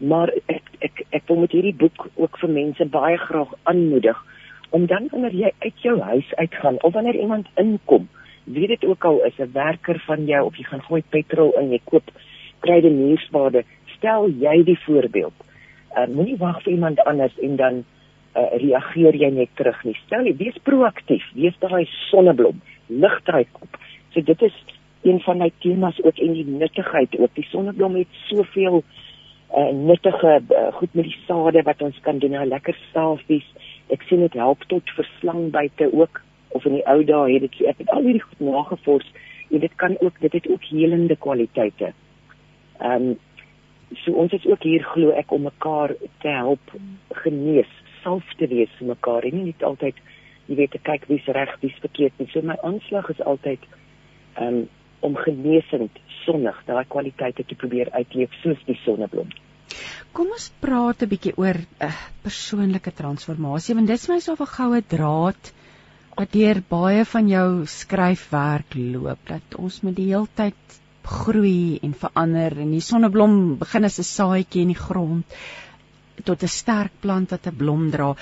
Maar 0.00 0.32
ek 0.52 0.72
ek 0.88 1.04
ek 1.18 1.28
wil 1.28 1.42
met 1.44 1.52
hierdie 1.56 1.76
boek 1.76 2.08
ook 2.14 2.40
vir 2.40 2.52
mense 2.56 2.88
baie 2.96 3.18
graag 3.20 3.52
aanmoedig 3.72 4.22
om 4.76 4.86
dan 4.88 5.08
wanneer 5.12 5.36
jy 5.36 5.52
uit 5.64 5.84
jou 5.84 5.98
huis 6.00 6.34
uitgaan 6.40 6.80
of 6.82 6.92
wanneer 6.96 7.20
iemand 7.20 7.48
inkom, 7.60 8.08
wie 8.44 8.66
dit 8.68 8.84
ook 8.84 9.04
al 9.04 9.24
is, 9.28 9.38
'n 9.38 9.52
werker 9.52 10.00
van 10.06 10.24
jou 10.26 10.44
of 10.46 10.56
jy 10.56 10.64
gaan 10.64 10.82
gooi 10.88 11.02
petrol 11.08 11.52
in, 11.60 11.70
jy 11.70 11.80
koop 11.84 12.10
kruide 12.60 12.90
nuusware, 12.90 13.64
stel 13.96 14.28
jy 14.28 14.62
die 14.64 14.78
voorbeeld. 14.86 15.45
Uh, 15.96 16.06
Moenie 16.12 16.36
wag 16.36 16.62
vir 16.62 16.72
iemand 16.76 17.00
anders 17.08 17.36
en 17.40 17.56
dan 17.56 17.82
uh, 18.36 18.48
reageer 18.60 19.16
jy 19.16 19.30
net 19.32 19.52
terug 19.56 19.78
nie. 19.84 19.96
Stel 20.04 20.28
jy 20.28 20.34
wees 20.36 20.58
proaktief, 20.68 21.24
wees 21.34 21.56
daai 21.62 21.86
sonneblom, 22.10 22.60
lig 22.88 23.20
daai 23.28 23.46
kop. 23.52 23.78
So 24.12 24.20
dit 24.20 24.42
is 24.42 24.56
een 25.06 25.20
van 25.24 25.40
my 25.40 25.50
temas 25.64 25.98
ook 26.02 26.18
en 26.18 26.34
die 26.36 26.46
nuttigheid 26.46 27.16
ook. 27.18 27.32
Die 27.34 27.46
sonneblom 27.48 27.96
het 27.96 28.20
soveel 28.28 28.82
uh, 28.82 29.70
nuttige 29.72 30.40
uh, 30.50 30.68
goed 30.76 30.94
met 30.94 31.08
die 31.08 31.18
sade 31.26 31.62
wat 31.62 31.82
ons 31.82 31.98
kan 32.04 32.18
doen, 32.18 32.34
nou 32.36 32.46
lekker 32.48 32.76
salfies 32.92 33.46
ek 33.94 34.02
sien 34.08 34.24
dit 34.24 34.38
help 34.38 34.64
tot 34.70 34.96
verslangbyte 34.96 35.88
ook 35.92 36.20
of 36.56 36.64
in 36.66 36.78
die 36.78 36.86
ou 36.90 37.02
dae 37.06 37.36
het 37.36 37.46
dit 37.46 37.60
ek 37.70 37.84
het 37.84 37.92
al 37.94 38.02
hierdie 38.06 38.24
goed 38.24 38.42
nagevors 38.48 39.06
en 39.50 39.62
dit 39.62 39.76
kan 39.82 39.94
ook 40.02 40.18
dit 40.20 40.32
het 40.32 40.48
ook 40.50 40.64
helende 40.72 41.16
kwaliteite. 41.16 41.92
Ehm 42.80 43.12
um, 43.12 43.16
so 43.94 44.12
ons 44.12 44.32
is 44.32 44.46
ook 44.46 44.62
hier 44.66 44.84
glo 44.92 45.14
ek 45.16 45.32
om 45.32 45.46
mekaar 45.46 45.94
te 46.22 46.28
help 46.28 46.72
genees, 47.22 47.70
self 48.02 48.26
te 48.38 48.48
wees 48.50 48.72
vir 48.78 48.92
mekaar 48.94 49.26
en 49.26 49.36
nie 49.36 49.48
net 49.50 49.62
altyd 49.66 49.98
jy 50.46 50.58
weet 50.60 50.74
te 50.76 50.82
kyk 50.82 51.06
wie's 51.10 51.26
reg, 51.34 51.54
wie's 51.62 51.78
verkeerd 51.82 52.18
nie. 52.18 52.28
So 52.32 52.42
my 52.42 52.56
aanslag 52.66 53.10
is 53.10 53.22
altyd 53.22 53.62
um, 54.38 54.66
om 55.06 55.18
genesend 55.18 55.98
sonnig 56.24 56.58
daai 56.66 56.84
kwaliteite 56.90 57.44
te 57.46 57.58
probeer 57.58 57.90
uitleef 57.94 58.34
soos 58.42 58.62
die 58.66 58.78
sonneblom. 58.84 59.30
Kom 60.16 60.30
ons 60.32 60.48
praat 60.62 61.02
'n 61.02 61.10
bietjie 61.10 61.34
oor 61.36 61.58
'n 61.58 61.86
uh, 61.88 61.92
persoonlike 62.22 62.92
transformasie 63.00 63.74
want 63.74 63.90
dit 63.90 64.00
is 64.00 64.08
my 64.08 64.18
so 64.20 64.34
'n 64.38 64.54
goue 64.58 64.80
draad 64.82 65.52
wat 66.16 66.32
deur 66.32 66.62
baie 66.68 67.04
van 67.04 67.28
jou 67.28 67.48
skryfwerk 67.66 68.74
loop 68.74 69.20
dat 69.28 69.58
ons 69.58 69.82
met 69.82 69.94
die 69.96 70.08
heeltyd 70.14 70.80
groei 71.06 71.78
en 71.86 71.94
verander 71.94 72.58
en 72.62 72.74
die 72.74 72.82
sonneblom 72.82 73.58
begin 73.60 73.84
as 73.84 73.98
'n 73.98 74.08
saadjie 74.10 74.62
in 74.62 74.74
die 74.74 74.82
grond 74.88 75.24
tot 76.24 76.42
'n 76.42 76.48
sterk 76.48 76.92
plant 77.00 77.30
wat 77.30 77.46
'n 77.46 77.56
blom 77.56 77.90
dra. 77.90 78.14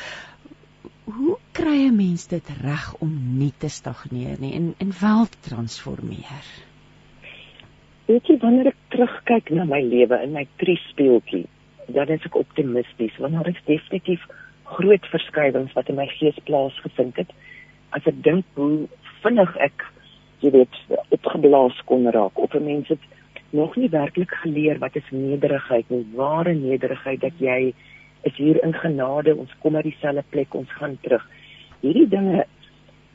Hoe 1.04 1.38
kry 1.52 1.86
'n 1.88 1.96
mens 1.96 2.26
dit 2.26 2.48
reg 2.62 2.94
om 3.00 3.38
nie 3.38 3.52
te 3.58 3.68
stagneer 3.68 4.36
nie 4.40 4.54
en 4.54 4.74
en 4.78 4.92
wel 5.00 5.26
te 5.26 5.40
transformeer? 5.48 6.44
Weet 8.06 8.26
jy 8.26 8.38
wanneer 8.38 8.66
ek 8.66 8.80
terugkyk 8.88 9.50
na 9.50 9.64
my 9.64 9.80
lewe 9.80 10.22
in 10.22 10.32
my 10.32 10.46
triespeeltjie 10.56 11.46
dan 11.86 12.08
is 12.08 12.24
ek 12.24 12.36
optimisties 12.36 13.16
want 13.18 13.34
daar 13.34 13.48
is 13.48 13.64
definitief 13.64 14.22
groot 14.76 15.06
verskywings 15.12 15.72
wat 15.72 15.88
in 15.88 15.98
my 16.00 16.06
gees 16.16 16.38
plaasgevind 16.48 17.16
het 17.16 17.32
as 17.96 18.06
ek 18.06 18.22
dink 18.24 18.44
hoe 18.54 18.88
vinnig 19.22 19.56
ek 19.56 19.84
jy 20.44 20.52
weet 20.54 20.80
opgeblaas 21.16 21.80
kon 21.88 22.10
raak 22.10 22.38
op 22.38 22.54
'n 22.54 22.64
mens 22.64 22.88
het 22.88 23.04
nog 23.50 23.76
nie 23.76 23.88
werklik 23.88 24.34
geleer 24.42 24.78
wat 24.78 24.96
is 24.96 25.10
nederigheid 25.10 25.90
nie 25.90 26.06
ware 26.14 26.54
nederigheid 26.54 27.20
dat 27.20 27.38
jy 27.38 27.74
is 28.22 28.36
hier 28.36 28.62
in 28.64 28.74
genade 28.74 29.36
ons 29.36 29.54
kom 29.60 29.76
uit 29.76 29.84
dieselfde 29.84 30.24
plek 30.30 30.54
ons 30.54 30.70
gaan 30.80 30.98
terug 31.02 31.24
hierdie 31.80 32.08
dinge 32.08 32.44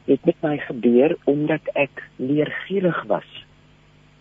het 0.06 0.26
met 0.26 0.42
my 0.42 0.58
gebeur 0.58 1.18
omdat 1.26 1.70
ek 1.74 2.04
leergierig 2.16 3.04
was 3.08 3.30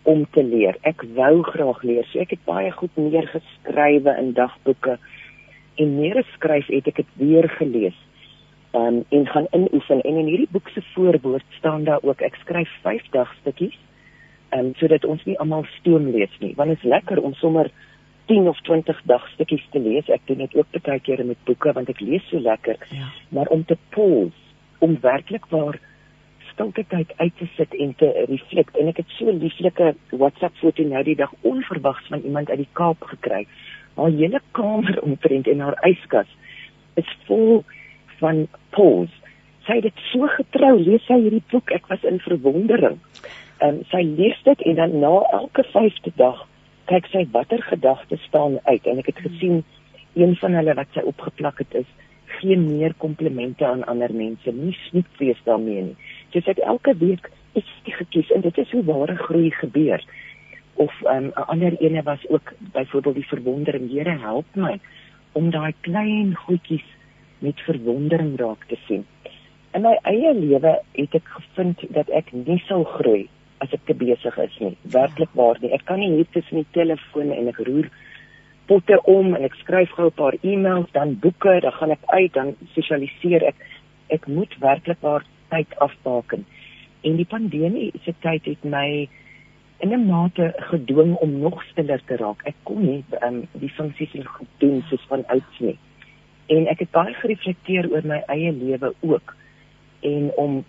om 0.08 0.24
te 0.32 0.42
leer. 0.44 0.76
Ek 0.88 1.02
wou 1.16 1.42
graag 1.44 1.82
leer. 1.84 2.06
So 2.08 2.22
ek 2.22 2.34
het 2.36 2.44
baie 2.48 2.70
goed 2.72 2.94
neergeskrywe 2.96 4.14
in 4.20 4.32
dagboeke 4.36 4.96
en 5.78 5.96
meer 6.00 6.24
skryf 6.34 6.68
het 6.72 6.88
ek 6.90 7.02
dit 7.02 7.10
weer 7.20 7.48
gelees. 7.58 7.96
Um, 8.78 9.04
en 9.08 9.26
gaan 9.26 9.46
inoefen. 9.50 10.00
En 10.00 10.16
in 10.16 10.26
hierdie 10.26 10.48
boek 10.50 10.68
se 10.68 10.82
voorwoord 10.94 11.44
staan 11.58 11.84
daar 11.84 12.02
ook 12.02 12.20
ek 12.20 12.38
skryf 12.44 12.70
5 12.82 13.10
dagstukkies 13.10 13.78
um, 14.54 14.72
sodat 14.80 15.04
ons 15.04 15.24
nie 15.24 15.38
almal 15.38 15.66
stoom 15.78 16.10
lees 16.14 16.34
nie. 16.38 16.54
Want 16.56 16.74
dit 16.74 16.78
is 16.78 16.90
lekker 16.90 17.22
om 17.22 17.34
sommer 17.34 17.70
10 18.28 18.48
of 18.48 18.60
20 18.68 19.02
dagstukkies 19.08 19.66
te 19.72 19.80
lees. 19.80 20.08
Ek 20.12 20.24
doen 20.30 20.44
dit 20.44 20.56
ook 20.56 20.80
baie 20.82 21.00
kere 21.00 21.24
met 21.24 21.40
boeke 21.48 21.72
want 21.76 21.90
ek 21.92 22.00
lees 22.04 22.24
so 22.30 22.40
lekker. 22.40 22.80
Ja. 22.94 23.10
maar 23.28 23.50
om 23.54 23.64
te 23.64 23.76
pause 23.94 24.46
om 24.78 24.98
werklik 25.02 25.46
waar 25.50 25.80
stilte 26.52 26.84
tyd 26.88 27.12
uit 27.16 27.32
te 27.38 27.46
sit 27.56 27.74
en 27.74 27.94
te 27.96 28.08
reflect. 28.28 28.76
En 28.76 28.88
ek 28.88 29.02
het 29.02 29.10
so 29.16 29.30
'n 29.30 29.38
lieflike 29.42 29.94
WhatsApp 30.10 30.56
foto 30.56 30.82
nou 30.82 31.02
die 31.04 31.16
dag 31.16 31.32
onverwags 31.40 32.06
van 32.08 32.20
iemand 32.20 32.50
uit 32.50 32.58
die 32.58 32.72
Kaap 32.72 33.02
gekry. 33.02 33.46
Haar 33.94 34.10
hele 34.10 34.40
kamer 34.52 35.02
omtrent 35.08 35.46
en 35.46 35.60
haar 35.60 35.78
yskas 35.82 36.30
is 36.94 37.16
vol 37.26 37.64
van 38.22 38.46
pause. 38.76 39.12
Sy 39.66 39.80
het 39.80 39.88
dit 39.88 40.04
so 40.12 40.28
getrou, 40.32 40.74
lees 40.80 41.04
sy 41.06 41.18
hierdie 41.20 41.44
boek, 41.52 41.72
ek 41.76 41.88
was 41.92 42.04
in 42.08 42.20
verwondering. 42.24 42.98
Ehm 43.58 43.80
um, 43.80 43.82
sy 43.90 44.02
lees 44.06 44.38
dit 44.46 44.60
en 44.70 44.78
dan 44.78 45.00
na 45.02 45.14
elke 45.34 45.64
5de 45.74 46.12
dag 46.16 46.44
kyk 46.88 47.08
sy 47.12 47.24
watter 47.32 47.62
gedagtes 47.62 48.22
staan 48.30 48.60
uit 48.64 48.86
en 48.86 49.00
ek 49.02 49.10
het 49.12 49.24
gesien 49.26 49.64
een 50.14 50.36
van 50.40 50.54
hulle 50.56 50.74
wat 50.78 50.94
sy 50.94 51.02
opgeplak 51.10 51.58
het 51.64 51.74
is 51.82 51.90
geen 52.38 52.64
meer 52.68 52.94
komplimente 53.02 53.66
aan 53.66 53.84
ander 53.90 54.12
mense, 54.14 54.52
nie 54.52 54.76
snoep 54.86 55.18
wees 55.18 55.40
daarmee 55.44 55.82
nie. 55.90 55.96
Sy 56.32 56.42
sê 56.46 56.54
elke 56.62 56.94
week 57.00 57.30
iets 57.58 57.96
gekies 57.98 58.30
en 58.34 58.44
dit 58.46 58.58
is 58.62 58.72
hoe 58.76 58.84
ware 58.86 59.16
groei 59.16 59.50
gebeur. 59.58 60.04
Of 60.78 60.94
ehm, 61.04 61.24
'n 61.24 61.32
um, 61.34 61.48
ander 61.54 61.74
ene 61.82 62.02
was 62.02 62.28
ook 62.28 62.52
byvoorbeeld 62.72 63.14
die 63.14 63.32
verwondering, 63.32 63.90
Here 63.90 64.16
help 64.18 64.46
my 64.54 64.78
om 65.32 65.50
daai 65.50 65.74
klein 65.80 66.34
goedjies 66.34 66.86
met 67.38 67.60
verwondering 67.60 68.36
raak 68.38 68.64
te 68.68 68.76
sien. 68.86 69.06
In 69.76 69.84
my 69.84 69.94
eie 70.08 70.32
lewe 70.34 70.78
het 70.96 71.14
ek 71.14 71.26
gevind 71.36 71.82
dat 71.94 72.10
ek 72.16 72.30
nie 72.32 72.58
sou 72.66 72.82
groei 72.96 73.28
as 73.62 73.72
ek 73.74 73.84
te 73.90 73.94
besig 73.98 74.36
is 74.42 74.58
nie. 74.62 74.74
Werklik 74.94 75.32
waar 75.38 75.58
nie. 75.62 75.72
Ek 75.74 75.84
kan 75.88 76.00
nie 76.02 76.10
hier 76.14 76.28
tussen 76.34 76.62
die 76.62 76.70
telefoon 76.76 77.32
en 77.34 77.50
ek 77.50 77.60
roer 77.66 77.90
potte 78.70 78.98
om 79.10 79.34
en 79.36 79.44
ek 79.46 79.56
skryf 79.62 79.92
gou 79.96 80.08
'n 80.08 80.18
paar 80.20 80.36
e-mails, 80.42 80.90
dan 80.92 81.18
boeke, 81.20 81.60
dan 81.60 81.72
gaan 81.72 81.90
ek 81.90 82.04
uit, 82.06 82.32
dan 82.32 82.54
sosialiseer 82.74 83.44
ek. 83.44 83.56
Ek 84.08 84.26
moet 84.26 84.54
werklik 84.60 85.00
waar 85.00 85.24
tyd 85.50 85.78
afbaken. 85.78 86.46
En 87.02 87.16
die 87.16 87.28
pandemie 87.28 87.92
se 88.04 88.14
tyd 88.20 88.44
het 88.44 88.64
my 88.64 89.08
in 89.80 89.92
'n 89.92 90.06
mate 90.06 90.54
gedwing 90.70 91.14
om 91.16 91.40
nog 91.40 91.62
stiller 91.64 92.00
te 92.06 92.16
raak. 92.16 92.42
Ek 92.44 92.56
kon 92.62 92.82
nie 92.82 93.04
um, 93.22 93.48
die 93.52 93.70
funksies 93.70 94.14
en 94.14 94.24
goed 94.24 94.48
doen 94.58 94.82
soos 94.88 95.04
van 95.08 95.24
ouds 95.26 95.58
nie 95.58 95.78
en 96.48 96.66
ek 96.66 96.78
het 96.78 96.90
baie 96.90 97.14
gereflekteer 97.14 97.90
oor 97.92 98.06
my 98.06 98.22
eie 98.34 98.52
lewe 98.52 98.92
ook 99.00 99.34
en 100.00 100.30
om 100.36 100.64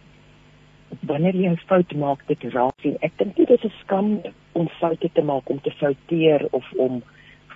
wanneer 1.06 1.36
jy 1.36 1.50
'n 1.50 1.66
fout 1.68 1.94
maak 1.94 2.28
dit 2.28 2.44
raak 2.54 2.74
sien. 2.82 2.98
Ek 3.02 3.12
dink 3.18 3.36
dit 3.36 3.50
is 3.50 3.64
'n 3.64 3.74
skam 3.84 4.22
om 4.52 4.70
foute 4.80 5.10
te 5.14 5.22
maak 5.22 5.50
om 5.50 5.62
te 5.62 5.72
fouteer 5.72 6.48
of 6.52 6.66
om 6.78 7.04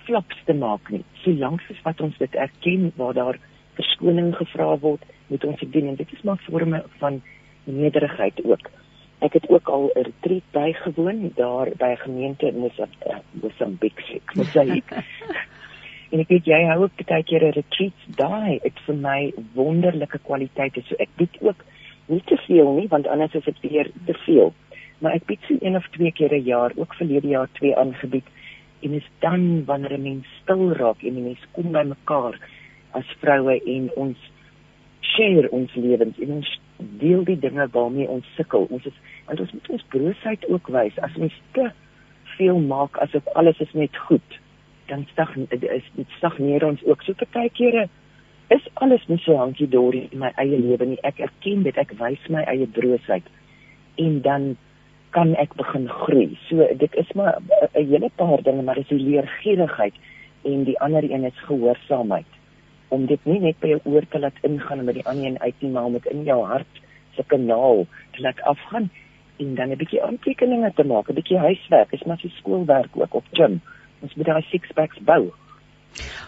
flaps 0.04 0.36
te 0.44 0.54
maak 0.54 0.90
nie. 0.90 1.04
Solank 1.22 1.60
as 1.70 1.82
wat 1.82 2.00
ons 2.00 2.18
dit 2.18 2.34
erken 2.34 2.92
waar 2.96 3.14
daar 3.14 3.38
verskoning 3.74 4.34
gevra 4.36 4.78
word 4.78 5.02
moet 5.26 5.44
ons 5.44 5.60
dit 5.60 5.72
doen. 5.72 5.88
En 5.88 5.94
dit 5.94 6.12
is 6.12 6.22
maar 6.22 6.40
vorme 6.48 6.84
van 6.98 7.22
nederigheid 7.64 8.44
ook. 8.44 8.70
Ek 9.18 9.32
het 9.32 9.48
ook 9.48 9.68
al 9.68 9.90
'n 9.94 10.02
retreat 10.02 10.46
bygewoon 10.52 11.32
daar 11.34 11.68
by 11.76 11.90
'n 11.92 12.04
gemeente 12.06 12.46
in 12.46 12.58
Mosambik 12.58 14.02
Mosambik 14.34 14.88
En 16.14 16.20
ek 16.22 16.28
weet 16.30 16.46
jy 16.46 16.58
hou 16.68 16.84
ook 16.84 17.00
baie 17.08 17.24
keer 17.26 17.42
'n 17.42 17.56
retreat 17.56 18.02
daai. 18.18 18.60
Dit 18.62 18.76
vir 18.86 18.94
my 18.94 19.32
wonderlike 19.54 20.18
kwaliteite. 20.26 20.82
So 20.86 20.94
ek 21.02 21.08
bied 21.18 21.38
ook 21.40 21.64
nie 22.06 22.22
te 22.30 22.36
veel 22.46 22.70
nie 22.74 22.86
want 22.88 23.08
anders 23.10 23.34
is 23.34 23.44
dit 23.44 23.58
weer 23.62 23.90
te 24.06 24.14
veel. 24.26 24.52
Maar 25.00 25.16
ek 25.18 25.26
bied 25.26 25.40
so 25.48 25.58
een 25.60 25.76
of 25.76 25.88
twee 25.90 26.12
keer 26.12 26.32
'n 26.34 26.44
jaar, 26.44 26.70
ook 26.76 26.94
verlede 26.94 27.28
jaar 27.28 27.48
twee 27.52 27.74
aangebied. 27.76 28.28
En 28.82 28.92
is 28.92 29.08
dan 29.18 29.64
wanneer 29.64 29.98
'n 29.98 30.02
mens 30.02 30.26
stil 30.42 30.72
raak 30.72 31.02
en 31.02 31.22
mense 31.24 31.46
kom 31.52 31.72
by 31.72 31.82
mekaar 31.82 32.38
as 32.92 33.16
vroue 33.18 33.60
en 33.66 33.90
ons 33.96 34.18
share 35.00 35.50
ons 35.50 35.74
lewens 35.74 36.18
en 36.18 36.30
ons 36.30 36.60
deel 36.78 37.24
die 37.24 37.38
dinge 37.38 37.68
waarmee 37.72 38.08
ons 38.08 38.34
sukkel. 38.36 38.66
Ons 38.70 38.86
is 38.86 38.98
want 39.26 39.40
ons 39.40 39.52
moet 39.52 39.68
ons 39.68 39.84
broosheid 39.88 40.48
ook 40.48 40.68
wys 40.68 40.98
as 40.98 41.16
ons 41.16 41.42
te 41.52 41.70
veel 42.36 42.58
maak 42.58 42.96
asof 42.96 43.26
alles 43.34 43.58
is 43.58 43.72
net 43.72 43.96
goed 43.96 44.43
dan 44.86 45.06
stag 45.12 45.36
is 45.36 45.86
dit 45.94 46.08
stagneer 46.16 46.64
ons 46.64 46.84
ook. 46.84 47.02
So 47.02 47.14
baie 47.32 47.50
kere 47.50 47.88
is 48.52 48.68
alles 48.74 49.06
nie 49.08 49.18
so 49.24 49.36
hankie 49.36 49.68
dorie 49.68 50.08
in 50.10 50.18
my 50.18 50.32
eie 50.36 50.58
lewe 50.58 50.86
nie. 50.86 51.00
Ek 51.02 51.18
erken 51.18 51.64
dit 51.64 51.76
ek 51.80 51.96
wys 51.98 52.28
my 52.28 52.44
eie 52.50 52.66
broosheid. 52.66 53.26
En 53.96 54.20
dan 54.22 54.56
kan 55.14 55.34
ek 55.40 55.54
begin 55.56 55.88
groei. 55.88 56.38
So 56.48 56.66
dit 56.78 56.94
is 56.94 57.12
maar 57.14 57.38
'n 57.74 57.86
hele 57.86 58.10
paar 58.16 58.42
dinge 58.42 58.62
maar 58.62 58.74
dis 58.74 58.88
die 58.88 58.98
leergierigheid 58.98 59.94
en 60.44 60.64
die 60.64 60.78
ander 60.80 61.04
een 61.10 61.24
is 61.24 61.46
gehoorsaamheid 61.46 62.26
om 62.88 63.06
dit 63.06 63.24
nie 63.24 63.40
net 63.40 63.58
by 63.60 63.68
jou 63.68 63.80
oor 63.84 64.06
te 64.10 64.18
laat 64.18 64.36
ingaan 64.42 64.84
by 64.86 64.92
die 64.92 65.06
ander 65.06 65.26
een 65.26 65.40
uit 65.40 65.54
nie 65.60 65.70
maar 65.70 65.84
om 65.84 65.92
dit 65.92 66.06
in 66.06 66.24
jou 66.24 66.44
hart 66.44 66.82
se 67.16 67.24
kanaal 67.26 67.86
te 68.12 68.20
laat 68.20 68.40
afgaan 68.40 68.90
en 69.36 69.54
dan 69.54 69.70
'n 69.70 69.76
bietjie 69.76 70.02
aantekeninge 70.02 70.72
te 70.74 70.84
maak 70.84 71.08
'n 71.08 71.14
bietjie 71.14 71.38
huiswerk. 71.38 71.92
Is 71.92 72.04
maar 72.04 72.18
so 72.18 72.28
skoolwerk 72.28 72.90
ook 72.92 73.14
op 73.14 73.24
gym 73.32 73.60
ons 74.04 74.16
moet 74.16 74.28
daai 74.28 74.44
six 74.50 74.76
packs 74.76 75.00
bou. 75.08 75.32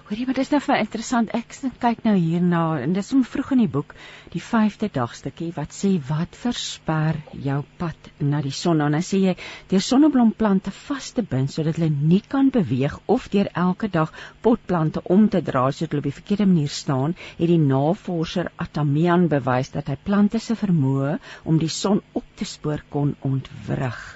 Hoorie, 0.07 0.25
maar 0.27 0.37
dis 0.39 0.51
nou 0.53 0.59
vir 0.62 0.79
interessant. 0.79 1.33
Ek 1.35 1.55
kyk 1.83 2.05
nou 2.07 2.12
hierna 2.15 2.61
en 2.79 2.93
dis 2.95 3.09
om 3.17 3.25
vroeg 3.27 3.49
in 3.57 3.62
die 3.65 3.71
boek, 3.77 3.95
die 4.31 4.43
5de 4.49 4.87
dagstukkie 4.95 5.49
wat 5.57 5.75
sê 5.75 5.91
wat 6.11 6.39
versper 6.39 7.19
jou 7.47 7.57
pad 7.81 8.11
na 8.23 8.43
die 8.45 8.55
son. 8.55 8.85
Dan 8.85 8.95
sê 9.09 9.19
jy 9.25 9.35
deur 9.73 9.83
sonneblomplante 9.83 10.71
vas 10.85 11.09
te 11.17 11.25
bind 11.33 11.51
sodat 11.51 11.81
hulle 11.81 11.91
nie 12.12 12.23
kan 12.37 12.53
beweeg 12.55 12.95
of 13.17 13.27
deur 13.33 13.51
elke 13.65 13.91
dag 13.99 14.15
potplante 14.47 15.03
om 15.17 15.27
te 15.35 15.43
dra 15.51 15.65
sodat 15.73 15.97
hulle 15.97 16.05
op 16.05 16.11
die 16.12 16.19
verkeerde 16.21 16.47
manier 16.53 16.71
staan, 16.77 17.19
het 17.41 17.51
die 17.51 17.59
navorser 17.65 18.53
Atamian 18.62 19.27
bewys 19.35 19.75
dat 19.75 19.91
hy 19.91 19.99
plante 20.07 20.39
se 20.39 20.55
vermoë 20.62 21.17
om 21.43 21.59
die 21.59 21.73
son 21.81 22.05
op 22.15 22.31
te 22.39 22.47
spoor 22.47 22.87
kon 22.95 23.17
ontwrig. 23.27 24.07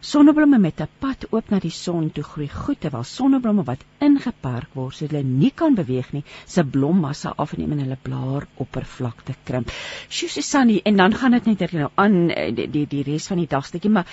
Sonneblomme 0.00 0.58
met 0.58 0.80
'n 0.80 0.88
pad 0.98 1.26
oop 1.30 1.50
na 1.50 1.58
die 1.58 1.70
son 1.70 2.10
toe 2.12 2.24
groei 2.24 2.48
goed 2.48 2.80
terwyl 2.80 3.04
sonneblomme 3.04 3.64
wat 3.64 3.84
ingeperk 3.98 4.74
word 4.74 4.94
sodat 4.94 5.10
hulle 5.10 5.24
nie 5.24 5.52
kan 5.54 5.74
beweeg 5.74 6.12
nie, 6.12 6.24
se 6.46 6.64
blommassa 6.64 7.34
afneem 7.36 7.72
en 7.72 7.78
hulle 7.84 7.98
blaar 8.02 8.46
oppervlakte 8.56 9.34
krimp. 9.44 9.70
Sjoe, 10.08 10.80
en 10.84 10.96
dan 10.96 11.14
gaan 11.14 11.30
dit 11.30 11.46
net 11.46 11.72
nou 11.72 11.90
aan 11.94 12.30
eh, 12.30 12.54
die 12.54 12.70
die, 12.70 12.86
die 12.86 13.02
res 13.02 13.26
van 13.26 13.36
die 13.36 13.46
dagstukkie, 13.46 13.90
maar 13.90 14.06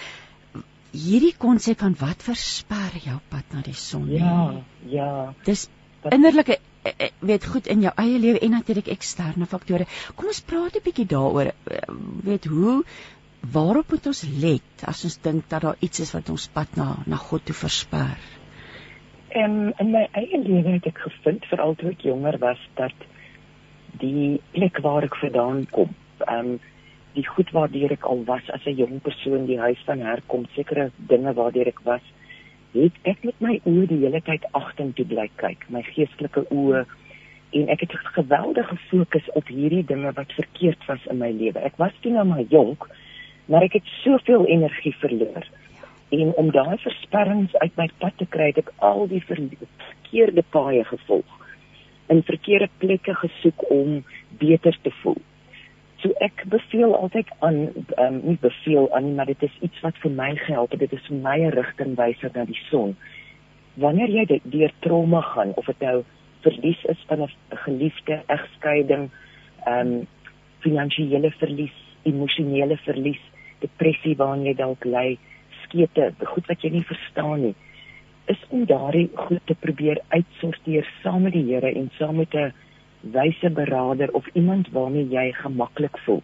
hierdie 0.92 1.36
konsep 1.38 1.80
van 1.80 1.96
wat 2.00 2.24
versper 2.24 2.96
jou 3.04 3.18
pad 3.30 3.54
na 3.54 3.62
die 3.66 3.76
son? 3.76 4.08
Ja, 4.12 4.64
ja. 4.90 5.34
Dis 5.46 5.68
innerlike 6.08 6.58
eh, 6.84 6.94
eh, 6.98 7.12
weet 7.20 7.46
goed 7.46 7.68
in 7.68 7.82
jou 7.82 7.94
eie 7.96 8.20
lewe 8.20 8.40
en 8.40 8.56
natuurlik 8.56 8.88
eksterne 8.88 9.46
faktore. 9.46 9.88
Kom 10.16 10.32
ons 10.32 10.42
praat 10.42 10.76
'n 10.76 10.84
bietjie 10.84 11.06
daaroor. 11.06 11.52
Weet 12.24 12.46
hoe 12.46 12.84
waarop 13.54 13.92
moet 13.92 14.08
ons 14.10 14.24
let 14.42 14.88
as 14.90 15.04
ons 15.08 15.18
dink 15.24 15.50
dat 15.50 15.62
daar 15.62 15.78
iets 15.80 16.00
is 16.04 16.14
wat 16.16 16.30
ons 16.34 16.48
pad 16.54 16.76
na 16.80 16.88
na 17.06 17.20
God 17.22 17.46
toe 17.46 17.56
versper? 17.56 18.18
En 19.30 19.74
in 19.80 19.92
my 19.92 20.08
eie 20.12 20.40
lewe 20.42 20.78
het 20.78 20.88
ek 20.90 21.04
gevind 21.06 21.46
veral 21.52 21.76
toe 21.76 21.92
ek 21.92 22.08
jonger 22.08 22.40
was 22.42 22.62
dat 22.80 23.08
die 24.02 24.40
plek 24.56 24.82
waar 24.86 25.08
ek 25.08 25.16
vandaan 25.22 25.66
kom, 25.72 25.94
ehm 26.26 26.58
die 27.18 27.26
goed 27.26 27.50
waardeur 27.50 27.96
ek 27.96 28.04
al 28.06 28.20
was 28.28 28.46
as 28.54 28.66
'n 28.70 28.78
jong 28.78 29.00
persoon, 29.02 29.48
die 29.48 29.58
huis 29.58 29.80
van 29.86 30.00
herkom, 30.06 30.46
sekere 30.54 30.92
dinge 31.10 31.34
waardeur 31.34 31.68
ek 31.68 31.80
was, 31.84 32.04
het 32.74 32.94
ek 33.04 33.24
met 33.24 33.42
my 33.42 33.60
oë 33.66 33.88
die 33.90 34.00
hele 34.04 34.22
tyd 34.22 34.46
agtertoe 34.52 35.06
bly 35.06 35.30
kyk, 35.42 35.66
my 35.70 35.82
geestelike 35.82 36.46
oë 36.54 36.86
en 37.58 37.70
ek 37.74 37.86
het 37.86 37.96
geweldige 38.14 38.78
fokus 38.90 39.30
op 39.40 39.48
hierdie 39.48 39.86
dinge 39.86 40.12
wat 40.14 40.32
verkeerd 40.36 40.86
was 40.88 41.06
in 41.10 41.18
my 41.18 41.32
lewe. 41.32 41.60
Ek 41.60 41.78
was 41.78 41.96
toe 42.02 42.12
nou 42.12 42.26
maar 42.28 42.44
jonk, 42.52 42.88
maar 43.48 43.64
ek 43.68 43.80
het 43.80 43.96
soveel 44.04 44.46
energie 44.46 44.96
verloor. 45.00 45.48
En 46.10 46.34
om 46.40 46.52
daai 46.52 46.78
versperrings 46.84 47.56
uit 47.56 47.76
my 47.76 47.90
pad 48.00 48.16
te 48.20 48.28
kry, 48.32 48.52
het 48.52 48.62
ek 48.64 48.72
al 48.84 49.08
die 49.12 49.24
verkeerde 49.28 50.44
paaie 50.56 50.84
gevolg. 50.88 51.34
In 52.08 52.24
verkeerde 52.24 52.70
plekke 52.80 53.16
gesoek 53.24 53.66
om 53.72 54.04
beter 54.40 54.78
te 54.82 54.92
voel. 55.02 55.20
So 56.04 56.14
ek 56.24 56.44
beveel 56.52 56.94
altyd 56.96 57.32
aan 57.46 57.58
um, 57.98 58.20
nie 58.24 58.38
beveel 58.40 58.86
aan 58.96 59.10
nie, 59.10 59.16
maar 59.18 59.28
dit 59.32 59.44
is 59.44 59.56
iets 59.66 59.80
wat 59.82 59.98
vir 60.04 60.14
my 60.14 60.30
gehelp 60.46 60.76
het. 60.76 60.84
Dit 60.86 60.94
is 60.94 61.08
vir 61.10 61.18
my 61.24 61.38
'n 61.40 61.56
rigtingwyser 61.56 62.32
na 62.36 62.46
die 62.46 62.60
son. 62.70 62.96
Wanneer 63.76 64.10
jy 64.10 64.42
deur 64.44 64.72
trauma 64.80 65.22
gaan 65.22 65.54
of 65.56 65.66
dit 65.66 65.80
nou 65.80 66.04
verlies 66.46 66.84
is 66.84 67.02
van 67.08 67.22
'n 67.22 67.32
geliefde, 67.66 68.22
egskeiding, 68.28 69.10
ehm 69.66 69.88
um, 69.88 70.08
finansiële 70.60 71.32
verlies, 71.32 71.76
emosionele 72.04 72.78
verlies, 72.78 73.24
depressie 73.64 74.16
waaraan 74.20 74.46
jy 74.46 74.54
dalk 74.58 74.86
ly, 74.86 75.18
skete, 75.64 76.12
goed 76.34 76.48
wat 76.48 76.64
jy 76.64 76.72
nie 76.78 76.86
verstaan 76.88 77.42
nie, 77.42 77.56
is 78.32 78.40
om 78.50 78.66
daardie 78.68 79.08
goed 79.16 79.44
te 79.48 79.56
probeer 79.56 80.02
uitsorteer 80.12 80.88
saam 81.02 81.24
met 81.28 81.36
die 81.36 81.46
Here 81.48 81.72
en 81.72 81.92
saam 81.98 82.18
met 82.18 82.36
'n 82.36 82.54
wyse 83.02 83.50
beraader 83.50 84.12
of 84.14 84.28
iemand 84.34 84.68
waarmee 84.72 85.08
jy 85.10 85.32
gemaklik 85.32 85.98
voel. 86.06 86.22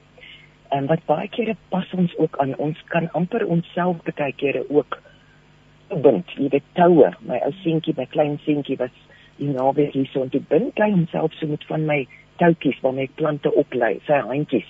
En 0.70 0.86
wat 0.86 1.06
baie 1.06 1.30
kere 1.30 1.56
pas 1.70 1.94
ons 1.94 2.18
ook 2.18 2.38
aan 2.38 2.56
ons 2.58 2.78
kan 2.88 3.12
amper 3.12 3.46
onsself 3.46 3.98
baie 4.04 4.34
kere 4.34 4.66
ook 4.70 5.02
bind. 6.02 6.30
Jy 6.38 6.50
weet 6.50 6.70
toue, 6.74 7.12
my 7.22 7.40
ou 7.46 7.52
seentjie, 7.64 7.94
my 7.98 8.06
klein 8.06 8.40
seentjie 8.46 8.78
was 8.78 8.94
die 9.38 9.50
naweek 9.50 9.94
hier 9.94 10.08
so 10.12 10.22
en 10.22 10.30
toe 10.30 10.42
bind 10.50 10.80
hy 10.82 10.90
homself 10.92 11.34
so 11.34 11.48
met 11.48 11.64
van 11.70 11.86
my 11.86 12.08
toutjies 12.42 12.80
waarmee 12.82 13.10
ek 13.10 13.16
plante 13.16 13.52
oplei, 13.54 14.00
sy 14.08 14.20
handjies. 14.30 14.68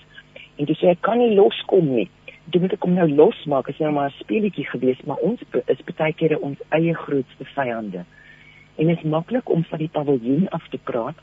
En 0.59 0.67
dis 0.69 0.83
ek 0.83 1.01
kan 1.01 1.17
nie 1.17 1.33
loskom 1.35 1.95
nie. 1.95 2.09
Dit 2.51 2.61
moet 2.61 2.73
ek 2.73 2.83
hom 2.83 2.93
nou 2.93 3.07
losmaak 3.09 3.69
as 3.69 3.77
jy 3.77 3.85
nou 3.85 3.93
maar 3.93 4.09
'n 4.09 4.19
speletjie 4.19 4.65
gewees, 4.65 5.01
maar 5.05 5.17
ons 5.17 5.39
is 5.67 5.83
baie 5.97 6.13
kere 6.13 6.39
ons 6.39 6.59
eie 6.69 6.93
grootste 6.93 7.45
vyande. 7.55 8.05
En 8.77 8.87
dit 8.87 8.97
is 8.97 9.03
maklik 9.03 9.49
om 9.49 9.63
van 9.63 9.79
die 9.79 9.89
paviljoen 9.89 10.49
af 10.49 10.67
te 10.69 10.77
praat, 10.77 11.15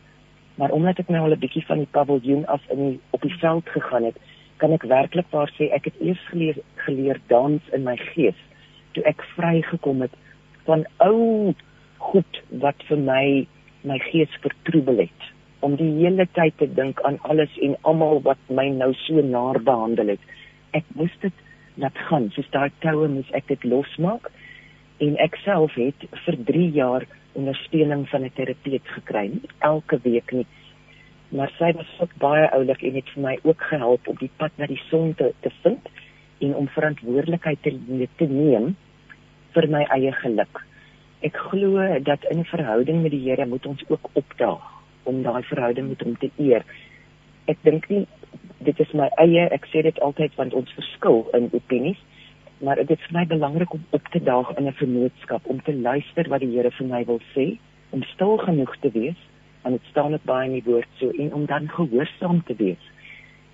maar 0.55 0.71
omdat 0.71 0.99
ek 0.99 1.09
nou 1.09 1.23
al 1.25 1.33
'n 1.33 1.39
bietjie 1.39 1.67
van 1.67 1.79
die 1.79 1.91
paviljoen 1.91 2.47
af 2.47 2.63
in 2.71 2.89
die, 2.89 3.01
op 3.11 3.23
die 3.23 3.39
veld 3.39 3.69
gegaan 3.69 4.05
het, 4.05 4.17
kan 4.57 4.73
ek 4.73 4.83
werklik 4.83 5.29
waar 5.31 5.51
sê 5.57 5.71
ek 5.73 5.85
het 5.85 6.01
eers 6.01 6.21
geleer 6.29 6.57
geleer 6.85 7.21
dans 7.33 7.63
in 7.73 7.85
my 7.85 7.97
gees 7.97 8.37
toe 8.93 9.05
ek 9.09 9.23
vrygekom 9.37 10.03
het 10.05 10.15
van 10.69 10.85
ou 11.07 11.55
goed 12.11 12.43
wat 12.65 12.83
vir 12.89 13.01
my 13.07 13.25
my 13.93 13.99
gees 14.11 14.33
vertroebel 14.45 15.01
het 15.07 15.29
om 15.65 15.77
die 15.81 15.91
hele 16.01 16.27
tyd 16.37 16.57
te 16.61 16.69
dink 16.77 17.01
aan 17.09 17.19
alles 17.33 17.57
en 17.65 17.77
almal 17.89 18.21
wat 18.27 18.41
my 18.49 18.67
nou 18.73 18.93
so 19.03 19.21
naar 19.21 19.61
behandel 19.65 20.15
het. 20.15 20.23
Ek 20.77 20.85
moes 20.95 21.15
dit 21.21 21.33
laat 21.75 21.99
gaan. 22.09 22.31
Soos 22.35 22.51
daai 22.51 22.71
toue 22.85 23.09
moes 23.09 23.31
ek 23.37 23.49
dit 23.49 23.65
losmaak 23.65 24.31
en 25.01 25.17
ek 25.25 25.39
self 25.45 25.75
het 25.81 26.07
vir 26.25 26.37
3 26.51 26.71
jaar 26.77 27.07
ondersteuning 27.39 28.09
van 28.09 28.25
'n 28.25 28.33
terapeut 28.35 28.87
gekry, 28.97 29.27
nie 29.29 29.51
elke 29.59 29.99
week 30.03 30.33
nie. 30.33 30.47
Maar 31.29 31.53
sy 31.59 31.73
was 31.73 31.91
ook 32.01 32.15
baie 32.19 32.51
oulik 32.51 32.83
en 32.83 32.95
het 32.95 33.09
vir 33.15 33.23
my 33.23 33.39
ook 33.43 33.63
gehelp 33.63 34.09
om 34.09 34.17
die 34.21 34.31
pad 34.37 34.51
na 34.59 34.67
die 34.67 34.83
son 34.91 35.15
te, 35.15 35.33
te 35.41 35.51
vind 35.63 35.89
en 36.39 36.55
om 36.55 36.69
verantwoordelikheid 36.69 37.63
te, 37.63 37.73
te 38.17 38.27
neem 38.27 38.77
vir 39.55 39.69
my 39.69 39.85
eie 39.95 40.13
geluk. 40.13 40.65
Ek 41.21 41.37
glo 41.37 41.99
dat 42.03 42.25
in 42.31 42.39
'n 42.39 42.45
verhouding 42.45 43.03
met 43.03 43.11
die 43.11 43.29
Here 43.29 43.47
moet 43.47 43.67
ons 43.67 43.83
ook 43.89 44.11
opdaag 44.13 44.67
om 45.03 45.23
daai 45.23 45.43
verhouding 45.43 45.89
met 45.89 46.01
hom 46.01 46.17
te 46.19 46.31
eer. 46.37 46.65
Ek 47.51 47.59
dink 47.67 47.89
nie 47.91 48.07
dit 48.61 48.81
is 48.85 48.93
my 48.95 49.09
eie, 49.23 49.47
ek 49.57 49.67
sê 49.73 49.83
dit 49.83 49.99
altyd 50.05 50.37
want 50.39 50.55
ons 50.55 50.77
verskil 50.77 51.23
in 51.37 51.49
opinies, 51.57 51.99
maar 52.61 52.77
dit 52.77 52.91
is 52.93 53.07
vir 53.07 53.17
my 53.17 53.25
belangrik 53.27 53.73
om 53.75 53.85
op 53.97 54.09
te 54.13 54.21
daag 54.21 54.53
in 54.59 54.69
'n 54.69 54.77
vennootskap 54.83 55.47
om 55.47 55.63
te 55.65 55.75
luister 55.75 56.29
wat 56.29 56.41
die 56.45 56.53
Here 56.55 56.71
vir 56.71 56.87
my 56.87 57.05
wil 57.05 57.21
sê, 57.35 57.59
om 57.91 58.03
stil 58.15 58.37
genoeg 58.39 58.77
te 58.81 58.91
wees 58.93 59.21
en 59.65 59.73
dit 59.73 59.85
staan 59.91 60.11
net 60.11 60.25
baie 60.25 60.47
in 60.49 60.59
die 60.59 60.71
woord 60.71 60.89
so 60.99 61.11
en 61.11 61.33
om 61.35 61.47
dan 61.47 61.69
gehoorsaam 61.69 62.43
te 62.45 62.55
wees. 62.57 62.85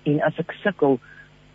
En 0.05 0.21
as 0.21 0.37
ek 0.39 0.51
sukkel 0.63 0.99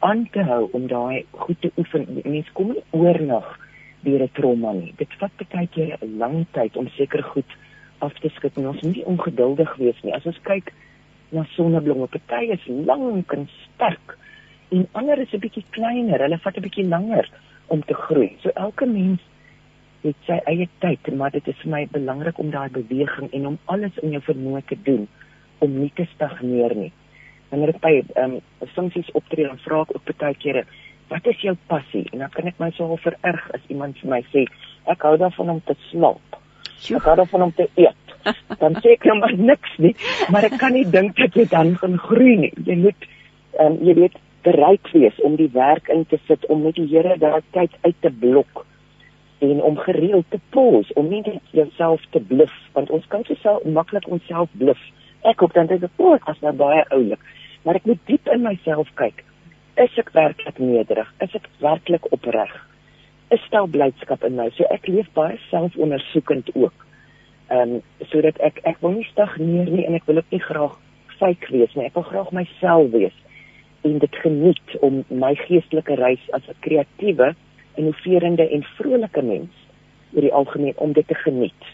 aan 0.00 0.26
te 0.33 0.42
hou 0.42 0.68
om 0.72 0.87
daai 0.87 1.24
goed 1.31 1.61
te 1.61 1.70
oefen. 1.78 2.07
Mense 2.24 2.52
kom 2.52 2.72
nie 2.72 2.85
oornag 2.90 3.59
deur 4.02 4.22
'n 4.22 4.31
trauma 4.33 4.72
nie. 4.72 4.94
Dit 4.96 5.12
vat 5.18 5.31
baie 5.50 5.66
keer 5.66 5.96
'n 6.00 6.18
lang 6.18 6.46
tyd 6.52 6.76
om 6.76 6.88
seker 6.88 7.22
goed 7.22 7.50
af 7.98 8.14
te 8.20 8.28
skud 8.28 8.57
en 8.57 8.68
ons 8.68 8.83
moet 8.83 8.96
nie 8.96 9.07
ongeduldig 9.07 9.76
wees 9.76 10.02
nie. 10.02 10.14
As 10.14 10.26
ons 10.26 10.40
kyk 10.42 10.72
na 11.33 11.45
sonneblomme, 11.57 12.09
party 12.12 12.53
is 12.55 12.66
lank 12.87 13.33
en 13.37 13.49
sterk 13.62 14.16
en 14.73 14.87
ander 14.99 15.18
is 15.18 15.33
'n 15.33 15.40
bietjie 15.40 15.64
kleiner. 15.71 16.21
Hulle 16.21 16.38
vat 16.38 16.57
'n 16.57 16.62
bietjie 16.62 16.88
langer 16.88 17.29
om 17.68 17.83
te 17.83 17.95
groei. 17.95 18.37
So 18.42 18.51
elke 18.55 18.87
mens 18.87 19.21
het 20.03 20.16
sy 20.27 20.38
eie 20.47 20.68
tyd, 20.81 21.14
maar 21.14 21.31
dit 21.31 21.49
is 21.49 21.57
vir 21.62 21.71
my 21.71 21.87
belangrik 21.92 22.38
om 22.38 22.51
daai 22.51 22.71
beweging 22.71 23.33
en 23.33 23.47
om 23.47 23.59
alles 23.64 23.99
in 24.03 24.11
jou 24.11 24.23
vermoë 24.23 24.62
te 24.66 24.77
doen 24.83 25.09
om 25.59 25.79
nie 25.79 25.92
te 25.95 26.07
stagneer 26.14 26.75
nie. 26.75 26.92
Wanneer 27.51 27.68
ek 27.68 27.81
by 27.81 28.03
ehm 28.16 28.33
um, 28.33 28.66
funksies 28.75 29.11
optree 29.12 29.47
dan 29.47 29.59
vra 29.59 29.83
ek 29.83 29.95
ook 29.95 30.18
baie 30.18 30.35
kere 30.35 30.64
wat 31.09 31.27
is 31.27 31.40
jou 31.40 31.57
passie? 31.66 32.09
En 32.12 32.18
dan 32.18 32.31
kan 32.31 32.47
ek 32.47 32.59
my 32.59 32.71
so 32.71 32.97
vererg 32.97 33.51
as 33.55 33.61
iemand 33.68 33.99
vir 33.99 34.11
my 34.11 34.23
sê 34.33 34.47
ek 34.87 35.03
hou 35.03 35.16
daarvan 35.16 35.51
om 35.51 35.61
te 35.61 35.77
slaap 35.90 36.38
ek 36.90 37.05
hou 37.07 37.16
daarvan 37.16 37.42
om 37.42 37.53
te 37.55 37.68
eet 37.79 38.02
dan 38.62 38.78
sê 38.80 38.96
ek 38.96 39.06
nou 39.11 39.18
maar 39.20 39.37
niks 39.37 39.78
nie 39.78 39.94
maar 40.35 40.48
ek 40.48 40.58
kan 40.62 40.76
nie 40.76 40.85
dink 40.96 41.16
dat 41.20 41.38
jy 41.38 41.46
dan 41.54 41.74
gaan 41.80 41.98
groei 42.08 42.37
nie 42.44 42.52
jy 42.66 42.78
moet 42.85 43.08
ehm 43.58 43.66
um, 43.72 43.80
jy 43.88 43.96
weet 44.00 44.20
bereid 44.42 44.92
wees 44.92 45.18
om 45.26 45.37
die 45.38 45.50
werk 45.54 45.88
in 45.94 46.06
te 46.11 46.18
sit 46.26 46.46
om 46.50 46.64
met 46.66 46.78
die 46.78 46.88
Here 46.90 47.18
daai 47.18 47.42
tyd 47.56 47.76
uit 47.82 47.98
te 48.00 48.11
blok 48.24 48.64
en 49.42 49.62
om 49.62 49.78
gereeld 49.78 50.26
te 50.30 50.40
pos 50.54 50.90
om 50.98 51.08
nie 51.11 51.22
net 51.26 51.54
jouself 51.58 52.02
te 52.11 52.20
bluf 52.32 52.54
want 52.72 52.90
ons 52.90 53.06
kan 53.08 53.24
so 53.28 53.61
maklik 53.64 54.08
onsself 54.08 54.50
bluf 54.58 54.82
ek 55.22 55.40
hoop 55.40 55.54
dan 55.54 55.70
dit 55.70 55.82
is 55.82 55.96
ook 55.98 56.26
as 56.30 56.40
nou 56.42 56.54
baie 56.64 56.82
oulik 56.90 57.22
maar 57.64 57.78
ek 57.78 57.87
moet 57.87 58.00
diep 58.11 58.28
in 58.35 58.44
myself 58.44 58.90
kyk. 58.98 59.22
Is 59.80 59.94
ek 60.00 60.12
werklik 60.16 60.58
nederig? 60.61 61.08
Is 61.24 61.35
ek 61.38 61.48
werklik 61.62 62.08
opreg? 62.14 62.52
Is 63.32 63.44
daar 63.54 63.68
blydskap 63.70 64.24
in 64.28 64.37
my? 64.37 64.50
So 64.56 64.66
ek 64.74 64.88
leef 64.90 65.08
baie 65.16 65.38
selfondersoekend 65.48 66.50
ook. 66.54 66.74
Ehm 67.48 67.76
um, 67.76 67.83
sodat 68.11 68.38
ek 68.40 68.61
ek 68.64 68.81
wil 68.81 68.96
nie 68.98 69.09
stagneer 69.11 69.70
nie 69.70 69.87
en 69.87 69.94
ek 69.94 70.07
wil 70.07 70.22
ook 70.22 70.31
nie 70.31 70.42
graag 70.42 70.78
fake 71.18 71.50
wees 71.50 71.74
nie. 71.74 71.87
Ek 71.87 71.94
wil 71.94 72.09
graag 72.09 72.33
myself 72.33 72.90
wees 72.92 73.18
en 73.83 73.98
dit 73.98 74.16
geniet 74.22 74.76
om 74.81 75.02
my 75.11 75.35
geestelike 75.35 75.94
reis 75.98 76.31
as 76.33 76.48
'n 76.48 76.61
kreatiewe, 76.61 77.35
innoverende 77.74 78.48
en 78.48 78.62
vrolike 78.76 79.22
mens 79.22 79.55
oor 80.14 80.20
die 80.20 80.33
algemeen 80.33 80.76
om 80.76 80.92
dit 80.92 81.09
te 81.09 81.14
geniet 81.14 81.70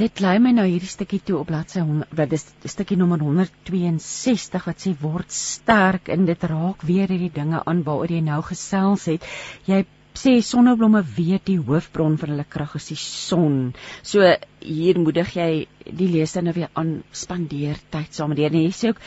dit 0.00 0.20
lei 0.22 0.36
my 0.40 0.52
nou 0.56 0.64
hierdie 0.64 0.88
stukkie 0.88 1.20
toe 1.26 1.40
op 1.40 1.48
bladsy 1.50 1.82
100 1.82 2.14
wat 2.16 2.30
dis 2.32 2.44
stukkie 2.72 2.96
nommer 2.96 3.20
162 3.20 4.68
wat 4.68 4.84
sê 4.84 4.92
word 5.00 5.34
sterk 5.34 6.08
en 6.14 6.28
dit 6.28 6.44
raak 6.52 6.84
weer 6.88 7.10
hierdie 7.10 7.32
dinge 7.34 7.60
aan 7.60 7.82
waaroor 7.88 8.14
jy 8.14 8.22
nou 8.24 8.40
gesels 8.46 9.08
het 9.10 9.26
jy 9.68 9.82
sê 10.14 10.40
sonneblomme 10.42 11.02
weet 11.16 11.46
die 11.46 11.58
hoofbron 11.58 12.18
van 12.18 12.34
hulle 12.34 12.46
krag 12.48 12.76
is 12.76 12.88
die 12.92 12.98
son 13.00 13.72
so 14.02 14.26
hier 14.60 14.98
moedig 14.98 15.36
jy 15.36 15.50
die 15.86 16.10
leser 16.10 16.42
nou 16.42 16.54
weer 16.56 16.70
aan 16.74 17.02
spandeer 17.12 17.78
tyd 17.90 18.14
saam 18.14 18.34
met 18.34 18.42
hulle 18.42 18.64
jy 18.66 18.72
sê 18.74 18.94
ook 18.94 19.04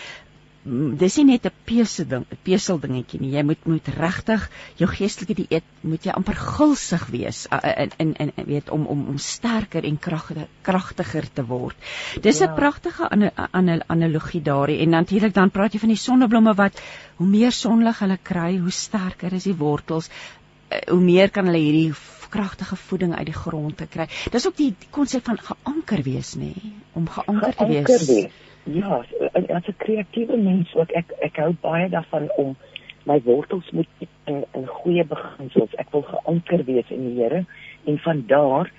dis 0.64 1.18
nie 1.18 1.26
net 1.26 1.46
'n 1.46 1.52
pesel 1.66 2.06
ding, 2.08 2.26
'n 2.32 2.38
pesel 2.44 2.80
dingetjie 2.80 3.20
nie. 3.20 3.32
Jy 3.32 3.44
moet 3.44 3.66
moet 3.66 3.88
regtig 3.88 4.50
jou 4.78 4.88
geestelike 4.88 5.36
dieet 5.36 5.64
moet 5.82 6.06
jy 6.06 6.12
amper 6.12 6.36
gulsig 6.36 7.08
wees 7.12 7.48
in 7.52 7.92
in 7.98 8.32
in 8.38 8.46
weet 8.46 8.70
om 8.70 8.86
om 8.86 9.08
om 9.10 9.18
sterker 9.18 9.84
en 9.84 10.00
kragtiger 10.00 10.48
kragtiger 10.62 11.28
te 11.34 11.46
word. 11.46 11.76
Dis 12.22 12.40
'n 12.40 12.48
ja. 12.48 12.54
pragtige 12.56 13.10
analogie 13.88 14.42
daarin 14.42 14.80
en 14.80 14.90
natuurlik 14.90 15.34
dan 15.34 15.52
praat 15.52 15.74
jy 15.74 15.80
van 15.80 15.90
die 15.90 15.98
sonneblomme 15.98 16.54
wat 16.56 16.82
hoe 17.18 17.28
meer 17.28 17.52
sonlig 17.52 18.00
hulle 18.00 18.18
kry, 18.24 18.58
hoe 18.58 18.72
sterker 18.72 19.34
is 19.34 19.44
die 19.44 19.58
wortels, 19.58 20.10
hoe 20.90 21.02
meer 21.02 21.32
kan 21.32 21.46
hulle 21.46 21.62
hierdie 21.62 21.94
kragtige 22.34 22.76
voeding 22.76 23.16
uit 23.16 23.26
die 23.30 23.38
grond 23.38 23.78
te 23.78 23.88
kry. 23.88 24.08
Dis 24.34 24.48
ook 24.48 24.58
die 24.58 24.74
konsep 24.92 25.26
van 25.30 25.38
geanker 25.38 26.02
wees 26.06 26.34
nê, 26.40 26.54
om 26.98 27.08
geanker 27.08 27.56
te 27.58 27.68
wees. 27.70 28.08
wees. 28.08 28.40
Ja, 28.64 29.04
as 29.34 29.68
'n 29.68 29.76
kreatiewe 29.78 30.38
mens 30.38 30.74
ook 30.76 30.92
ek 30.92 31.12
ek 31.22 31.36
hou 31.36 31.54
baie 31.62 31.90
daarvan 31.90 32.30
om 32.38 32.56
my 33.06 33.22
wortels 33.22 33.70
moet 33.72 33.88
in 34.26 34.46
in 34.54 34.68
goeie 34.68 35.04
beginsels. 35.04 35.76
Ek 35.78 35.92
wil 35.92 36.02
geanker 36.02 36.64
wees 36.64 36.90
in 36.90 37.04
die 37.08 37.22
Here 37.22 37.46
en 37.86 37.98
van 38.00 38.24
daar 38.28 38.72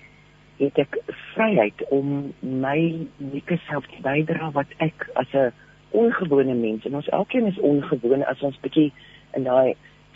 het 0.57 0.79
ek 0.79 0.99
vryheid 1.35 1.89
om 1.91 2.33
my 2.41 3.07
unieke 3.19 3.59
self 3.69 3.87
te 3.87 4.03
bydra 4.03 4.51
wat 4.55 4.71
ek 4.79 5.11
as 5.15 5.33
'n 5.33 5.53
ongewone 5.91 6.55
mens 6.55 6.85
en 6.85 6.95
ons 6.95 7.09
elkeen 7.09 7.47
is 7.47 7.59
ongewoon 7.59 8.25
as 8.25 8.43
ons 8.43 8.59
bietjie 8.61 8.93
in 9.35 9.45
daai 9.45 9.75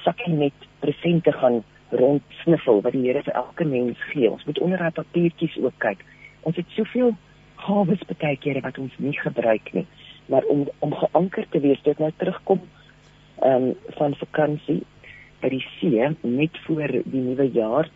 sakkie 0.09 0.35
met 0.35 0.69
presente 0.81 1.33
gaan 1.33 1.63
rond 1.91 2.23
sniffel 2.43 2.81
wat 2.85 2.95
die 2.97 3.05
Here 3.07 3.23
vir 3.27 3.37
elke 3.37 3.65
mens 3.69 4.01
gee. 4.13 4.31
Ons 4.31 4.45
moet 4.49 4.61
onder 4.65 4.81
daai 4.81 4.97
papiertjies 4.97 5.57
ook 5.61 5.77
kyk. 5.85 6.05
Ons 6.49 6.57
het 6.57 6.77
soveel 6.77 7.13
gawes 7.65 8.05
baie 8.09 8.37
kere 8.41 8.63
wat 8.65 8.79
ons 8.81 8.95
nie 9.03 9.17
gebruik 9.19 9.73
nie. 9.77 9.87
Maar 10.33 10.47
om 10.53 10.67
om 10.85 10.95
geanker 10.95 11.49
te 11.53 11.61
wees, 11.65 11.81
dit 11.85 11.99
nou 12.01 12.13
terugkom 12.17 12.65
ehm 13.45 13.69
um, 13.71 13.75
van 13.99 14.17
vakansie 14.19 14.81
by 15.43 15.51
die 15.53 15.65
see 15.79 16.09
net 16.23 16.57
voor 16.67 16.95
die 17.05 17.23
nuwe 17.23 17.51
jaar. 17.55 17.91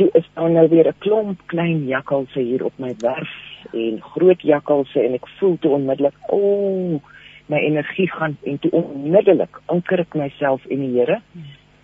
Toe 0.00 0.08
is 0.18 0.28
daar 0.34 0.50
nou 0.50 0.68
weer 0.68 0.88
'n 0.88 0.98
klomp 0.98 1.40
klein 1.46 1.86
jakkalse 1.86 2.40
hier 2.40 2.64
op 2.64 2.78
my 2.78 2.94
werf 2.98 3.34
en 3.72 4.00
groot 4.00 4.40
jakkalse 4.40 5.00
en 5.00 5.14
ek 5.14 5.28
voel 5.38 5.56
toe 5.60 5.72
onmiddellik, 5.72 6.14
o, 6.28 6.38
oh, 6.38 7.00
my 7.52 7.60
energie 7.60 8.08
gaan 8.10 8.36
en 8.48 8.58
toe 8.62 8.70
onmiddellik 8.80 9.60
anker 9.74 10.02
ek 10.04 10.16
myself 10.18 10.64
in 10.72 10.84
die 10.86 10.92
Here. 10.96 11.20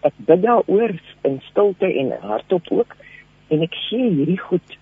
Ek 0.07 0.17
bid 0.29 0.43
daaroor 0.45 0.95
in 1.29 1.41
stilte 1.51 1.89
en 2.03 2.15
hardop 2.25 2.71
ook 2.73 2.97
en 3.53 3.65
ek 3.67 3.77
gee 3.89 4.11
hierdie 4.17 4.41
goed 4.41 4.77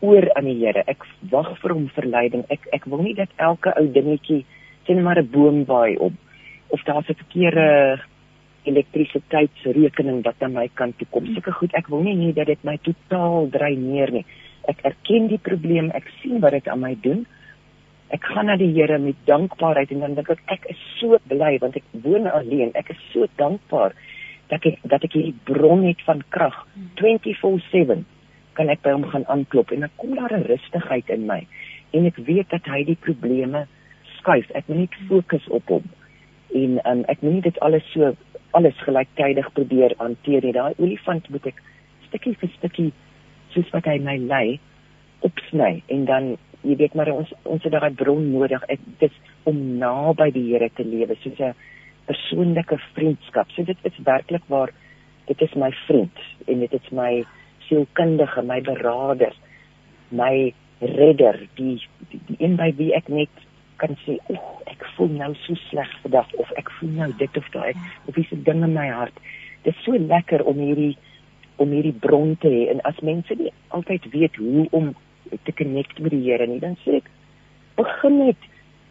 oor 0.00 0.28
aan 0.36 0.48
die 0.48 0.58
Here. 0.62 0.84
Ek 0.86 1.04
wag 1.32 1.50
vir 1.62 1.74
hom 1.76 1.88
verleiding. 1.96 2.46
Ek 2.52 2.68
ek 2.76 2.86
wil 2.90 3.02
nie 3.06 3.16
dat 3.18 3.32
elke 3.36 3.74
ou 3.80 3.86
dingetjie 3.98 4.44
sien 4.86 5.02
maar 5.02 5.18
'n 5.20 5.30
boom 5.30 5.64
waai 5.64 5.96
op 5.98 6.14
of 6.68 6.84
daar's 6.84 7.08
'n 7.08 7.20
verkeerde 7.22 8.00
elektrisiteitsrekening 8.64 10.22
wat 10.22 10.42
aan 10.42 10.52
my 10.52 10.68
kant 10.74 10.98
toe 10.98 11.06
kom. 11.10 11.26
Seker 11.34 11.52
goed, 11.52 11.74
ek 11.74 11.88
wil 11.88 12.02
nie 12.02 12.16
hê 12.16 12.32
dat 12.34 12.46
dit 12.46 12.64
my 12.64 12.76
totaal 12.82 13.48
dreineer 13.50 14.12
nie. 14.12 14.26
Ek 14.68 14.80
erken 14.84 15.28
die 15.28 15.38
probleem, 15.38 15.90
ek 15.90 16.10
sien 16.20 16.40
wat 16.40 16.52
dit 16.52 16.68
aan 16.68 16.80
my 16.80 16.96
doen 17.00 17.26
Ek 18.10 18.24
gaan 18.26 18.46
na 18.50 18.56
die 18.58 18.72
Here 18.74 18.98
met 18.98 19.18
dankbaarheid 19.28 19.92
en 19.94 20.00
dan 20.04 20.14
dink 20.18 20.30
ek 20.34 20.40
ek 20.50 20.64
is 20.72 20.80
so 20.98 21.18
bly 21.30 21.56
want 21.62 21.76
ek 21.78 21.86
woon 22.04 22.26
alleen. 22.26 22.72
Ek 22.74 22.90
is 22.90 23.02
so 23.12 23.26
dankbaar 23.38 23.94
dat 24.50 24.66
ek 24.66 24.80
dat 24.82 25.04
ek 25.06 25.14
hierdie 25.14 25.36
bron 25.46 25.84
het 25.86 26.02
van 26.08 26.24
krag 26.34 26.56
24/7 26.98 28.02
kan 28.58 28.68
ek 28.68 28.82
by 28.82 28.96
hom 28.96 29.06
gaan 29.12 29.26
aanklop 29.30 29.70
en 29.70 29.86
dan 29.86 29.94
kom 29.96 30.16
daar 30.18 30.34
'n 30.34 30.48
rustigheid 30.50 31.08
in 31.08 31.26
my 31.26 31.46
en 31.94 32.06
ek 32.06 32.18
weet 32.26 32.50
dat 32.50 32.66
hy 32.66 32.84
die 32.84 32.98
probleme 32.98 33.66
skuif. 34.18 34.50
Ek 34.54 34.68
moet 34.68 34.78
net 34.78 34.96
fokus 35.08 35.46
op 35.48 35.68
hom. 35.68 35.86
En 36.54 36.80
um, 36.90 37.04
ek 37.08 37.22
moet 37.22 37.32
nie 37.32 37.46
dit 37.46 37.60
alles 37.60 37.86
so 37.92 38.14
alles 38.50 38.78
gelyktydig 38.82 39.52
probeer 39.52 39.94
hanteer 39.98 40.42
nie. 40.42 40.52
Daai 40.52 40.74
olifant 40.78 41.28
moet 41.30 41.46
ek 41.46 41.62
stukkie 42.08 42.34
vir 42.40 42.50
stukkie 42.58 42.92
soos 43.54 43.70
wat 43.70 43.86
hy 43.86 43.98
my 43.98 44.16
lei 44.18 44.58
opsny 45.26 45.82
en 45.86 46.04
dan 46.04 46.36
jy 46.62 46.76
weet 46.76 46.94
maar 46.94 47.10
ons 47.12 47.32
ons 47.48 47.62
het 47.64 47.72
daai 47.72 47.94
bron 47.96 48.30
nodig. 48.32 48.64
Ek 48.68 48.80
dis 49.00 49.16
om 49.48 49.58
naby 49.80 50.30
die 50.34 50.46
Here 50.52 50.70
te 50.74 50.84
lewe 50.84 51.16
soos 51.22 51.40
'n 51.40 51.54
persoonlike 52.06 52.78
vriendskap. 52.94 53.50
So 53.50 53.62
dit 53.62 53.78
is 53.82 54.04
werklik 54.04 54.42
waar 54.48 54.70
dit 55.26 55.42
is 55.42 55.54
my 55.54 55.70
vriend 55.86 56.16
en 56.46 56.60
dit 56.60 56.72
is 56.72 56.90
my 56.90 57.24
sielkundige, 57.68 58.42
my 58.42 58.60
beraader, 58.60 59.34
my 60.10 60.52
redder, 60.80 61.38
die 61.54 61.78
die, 62.10 62.20
die 62.26 62.36
een 62.38 62.56
by 62.56 62.72
wie 62.76 62.94
ek 62.96 63.08
net 63.08 63.30
kan 63.76 63.96
sê, 64.04 64.18
"Oek, 64.28 64.62
ek 64.66 64.84
voel 64.96 65.08
nou 65.08 65.34
so 65.34 65.54
sleg 65.54 65.90
vandag 66.02 66.34
of 66.34 66.50
ek 66.56 66.70
voel 66.70 66.90
nou 66.90 67.12
dit 67.18 67.36
of 67.36 67.50
daai 67.52 67.72
of 68.06 68.16
iets 68.16 68.32
ding 68.44 68.62
in 68.64 68.74
my 68.74 68.88
hart." 68.88 69.14
Dit 69.62 69.74
is 69.74 69.84
so 69.84 69.92
lekker 69.92 70.44
om 70.44 70.56
hierdie 70.56 70.96
om 71.56 71.70
hierdie 71.70 71.98
bron 72.00 72.36
te 72.40 72.48
hê 72.48 72.68
en 72.72 72.80
as 72.88 73.00
mense 73.04 73.34
nie 73.36 73.52
altyd 73.68 74.10
weet 74.12 74.36
hoe 74.36 74.66
om 74.70 74.94
te 75.44 75.52
connect 75.52 75.98
met 75.98 76.10
die 76.10 76.22
Here 76.24 76.46
nie, 76.46 76.60
dan 76.60 76.76
sê 76.84 77.00
ek 77.00 77.10
begin 77.76 78.18
net 78.26 78.48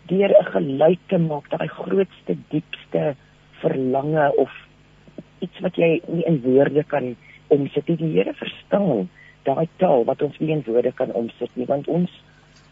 deur 0.09 0.31
'n 0.31 0.51
geluid 0.53 0.99
te 1.07 1.17
maak, 1.17 1.49
daai 1.49 1.67
grootste, 1.67 2.37
diepste 2.49 3.15
verlange 3.61 4.31
of 4.37 4.51
iets 5.39 5.59
wat 5.59 5.75
jy 5.75 6.01
nie 6.07 6.25
in 6.25 6.41
woorde 6.41 6.83
kan 6.83 7.15
omsit 7.47 7.87
nie. 7.87 7.97
Die 7.97 8.13
Here 8.17 8.33
verstaan 8.33 9.09
daai 9.43 9.67
taal 9.77 10.05
wat 10.05 10.21
ons 10.21 10.39
nie 10.39 10.51
in 10.51 10.63
woorde 10.65 10.91
kan 10.91 11.11
omsit 11.11 11.51
nie, 11.55 11.65
want 11.65 11.87
ons 11.87 12.09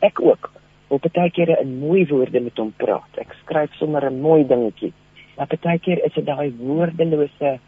ek 0.01 0.21
ook 0.21 0.51
wil 0.89 0.99
baie 1.03 1.31
kere 1.35 1.57
in 1.61 1.79
mooi 1.79 2.05
woorde 2.07 2.39
met 2.39 2.57
hom 2.57 2.73
praat. 2.77 3.19
Ek 3.19 3.33
skryf 3.43 3.73
sommer 3.75 4.05
'n 4.05 4.21
mooi 4.21 4.43
dingetjie. 4.43 4.93
Maar 5.37 5.47
baie 5.61 5.79
keer 5.79 5.99
is 6.05 6.13
dit 6.13 6.25
daai 6.25 6.51
woordelose 6.57 7.59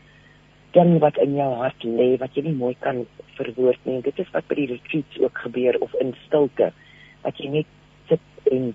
ding 0.75 0.99
wat 1.03 1.17
in 1.17 1.35
jou 1.37 1.49
hart 1.61 1.83
lê 1.83 2.11
wat 2.21 2.35
jy 2.37 2.45
nie 2.47 2.57
mooi 2.57 2.75
kan 2.83 3.05
verwoord 3.37 3.85
nie. 3.87 4.01
Dit 4.05 4.19
is 4.19 4.29
wat 4.35 4.47
by 4.49 4.57
die 4.59 4.69
retreats 4.73 5.19
ook 5.21 5.41
gebeur 5.45 5.79
of 5.85 5.95
in 6.03 6.13
stilte. 6.25 6.71
Dat 7.23 7.41
jy 7.41 7.49
net 7.59 7.67
sit 8.11 8.53
en 8.53 8.71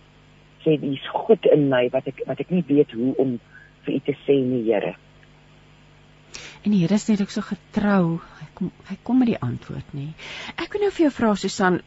sê 0.65 0.77
dis 0.81 1.09
goed 1.13 1.47
in 1.53 1.69
my 1.73 1.87
wat 1.95 2.09
ek 2.11 2.25
wat 2.29 2.41
ek 2.45 2.53
nie 2.55 2.65
weet 2.69 2.95
hoe 2.97 3.15
om 3.21 3.39
vir 3.85 3.97
u 3.99 4.01
te 4.05 4.17
sê 4.25 4.39
nie, 4.41 4.65
Here. 4.69 4.95
En 6.65 6.73
die 6.73 6.81
Here 6.81 6.97
is 6.97 7.09
net 7.11 7.21
ook 7.21 7.33
so 7.33 7.45
getrou. 7.45 8.21
Hy 8.41 8.47
kom 8.59 8.71
hy 8.89 8.97
kom 9.05 9.21
met 9.21 9.35
die 9.35 9.41
antwoord, 9.41 9.91
nê. 9.97 10.13
Ek 10.57 10.73
wil 10.73 10.87
nou 10.87 10.95
vir 10.95 11.07
jou 11.07 11.15
vra 11.19 11.35
Susan 11.37 11.83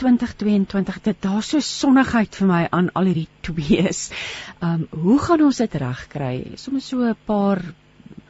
2022 0.00 1.00
dit 1.04 1.18
daar 1.24 1.42
so 1.44 1.60
sonnigheid 1.64 2.36
vir 2.40 2.48
my 2.48 2.60
aan 2.72 2.88
al 2.96 3.10
hierdie 3.10 3.28
twees. 3.48 4.08
Um 4.64 4.86
hoe 5.04 5.18
gaan 5.24 5.44
ons 5.48 5.60
dit 5.64 5.78
regkry? 5.82 6.34
Sommige 6.60 6.86
so 6.86 7.04
'n 7.04 7.16
paar 7.26 7.64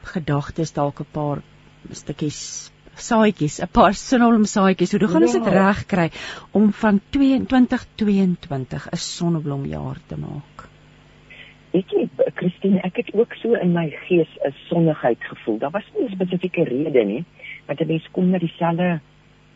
gedagtes 0.03 0.73
dalk 0.73 1.01
'n 1.01 1.11
paar 1.13 1.43
stukkies 1.91 2.71
saadjies, 2.95 3.61
'n 3.61 3.69
paar 3.73 3.95
sinolm 3.95 4.45
saadjies. 4.45 4.93
Hoe 4.93 5.09
gaan 5.09 5.23
ons 5.23 5.33
dit 5.33 5.45
ja. 5.45 5.51
regkry 5.51 6.11
om 6.53 6.73
van 6.73 7.01
2022 7.11 8.89
'n 8.93 8.97
sonneblomjaar 8.97 9.99
te 10.07 10.17
maak? 10.17 10.69
Ek 11.73 11.91
het 11.91 12.35
Christine, 12.35 12.81
ek 12.83 12.97
het 12.97 13.15
ook 13.15 13.35
so 13.35 13.55
in 13.55 13.73
my 13.73 13.91
gees 14.09 14.29
'n 14.45 14.55
sonnigheid 14.69 15.19
gevoel. 15.21 15.59
Daar 15.59 15.71
was 15.71 15.87
nie 15.95 16.09
'n 16.09 16.13
spesifieke 16.13 16.65
rede 16.65 17.05
nie, 17.05 17.25
want 17.67 17.81
'n 17.81 17.87
mens 17.87 18.09
kom 18.11 18.31
na 18.31 18.39
dieselfde 18.39 19.01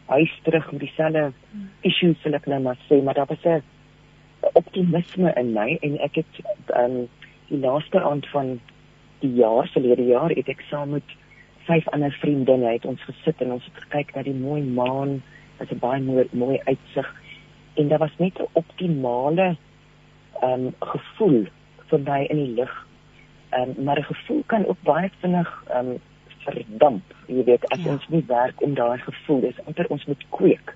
huis 0.07 0.41
terug 0.43 0.73
met 0.73 0.81
dieselfde 0.81 1.33
issues 1.81 2.23
wil 2.23 2.35
ek 2.35 2.47
nou 2.47 2.61
maar 2.63 2.79
sê, 2.89 3.03
maar 3.03 3.15
daar 3.15 3.27
was 3.27 3.45
'n 3.45 3.63
optimisme 4.53 5.33
in 5.37 5.53
my 5.53 5.79
en 5.81 5.99
ek 5.99 6.15
het 6.15 6.35
um 6.77 7.09
die 7.49 7.59
laaste 7.59 8.01
aand 8.01 8.27
van 8.29 8.61
die 9.25 9.35
jaar 9.41 9.69
verlede 9.73 10.07
jaar 10.07 10.33
het 10.37 10.49
ek 10.53 10.65
saam 10.71 10.97
met 10.97 11.17
vyf 11.69 11.89
ander 11.97 12.13
vriendinne 12.21 12.73
het 12.77 12.85
ons 12.89 13.03
gesit 13.09 13.41
en 13.41 13.57
ons 13.57 13.65
het 13.65 13.85
gekyk 13.87 14.15
na 14.15 14.25
die 14.27 14.37
mooi 14.37 14.63
maan, 14.63 15.23
dit 15.59 15.69
is 15.69 15.77
'n 15.77 15.81
baie 15.81 16.01
mooi 16.01 16.29
mooi 16.33 16.59
uitsig 16.65 17.09
en 17.75 17.89
daar 17.89 18.05
was 18.05 18.19
net 18.19 18.39
'n 18.39 18.53
optimale 18.53 19.57
um 20.43 20.75
gevoel 20.81 21.47
vir 21.89 22.01
my 22.01 22.21
in 22.31 22.37
die 22.37 22.55
lig. 22.61 22.75
Um 23.59 23.75
maar 23.85 23.99
'n 23.99 24.13
gevoel 24.13 24.43
kan 24.47 24.67
ook 24.67 24.83
baie 24.83 25.11
vinnig 25.21 25.65
um 25.77 25.99
verdamp. 26.45 27.15
Jy 27.27 27.45
weet, 27.45 27.65
as 27.73 27.83
ja. 27.83 27.91
ons 27.93 28.09
nie 28.09 28.25
werk 28.27 28.63
om 28.63 28.75
daai 28.75 28.99
gevoel 28.99 29.43
is, 29.43 29.61
amper 29.67 29.87
ons 29.89 30.05
moet 30.05 30.25
kweek. 30.29 30.75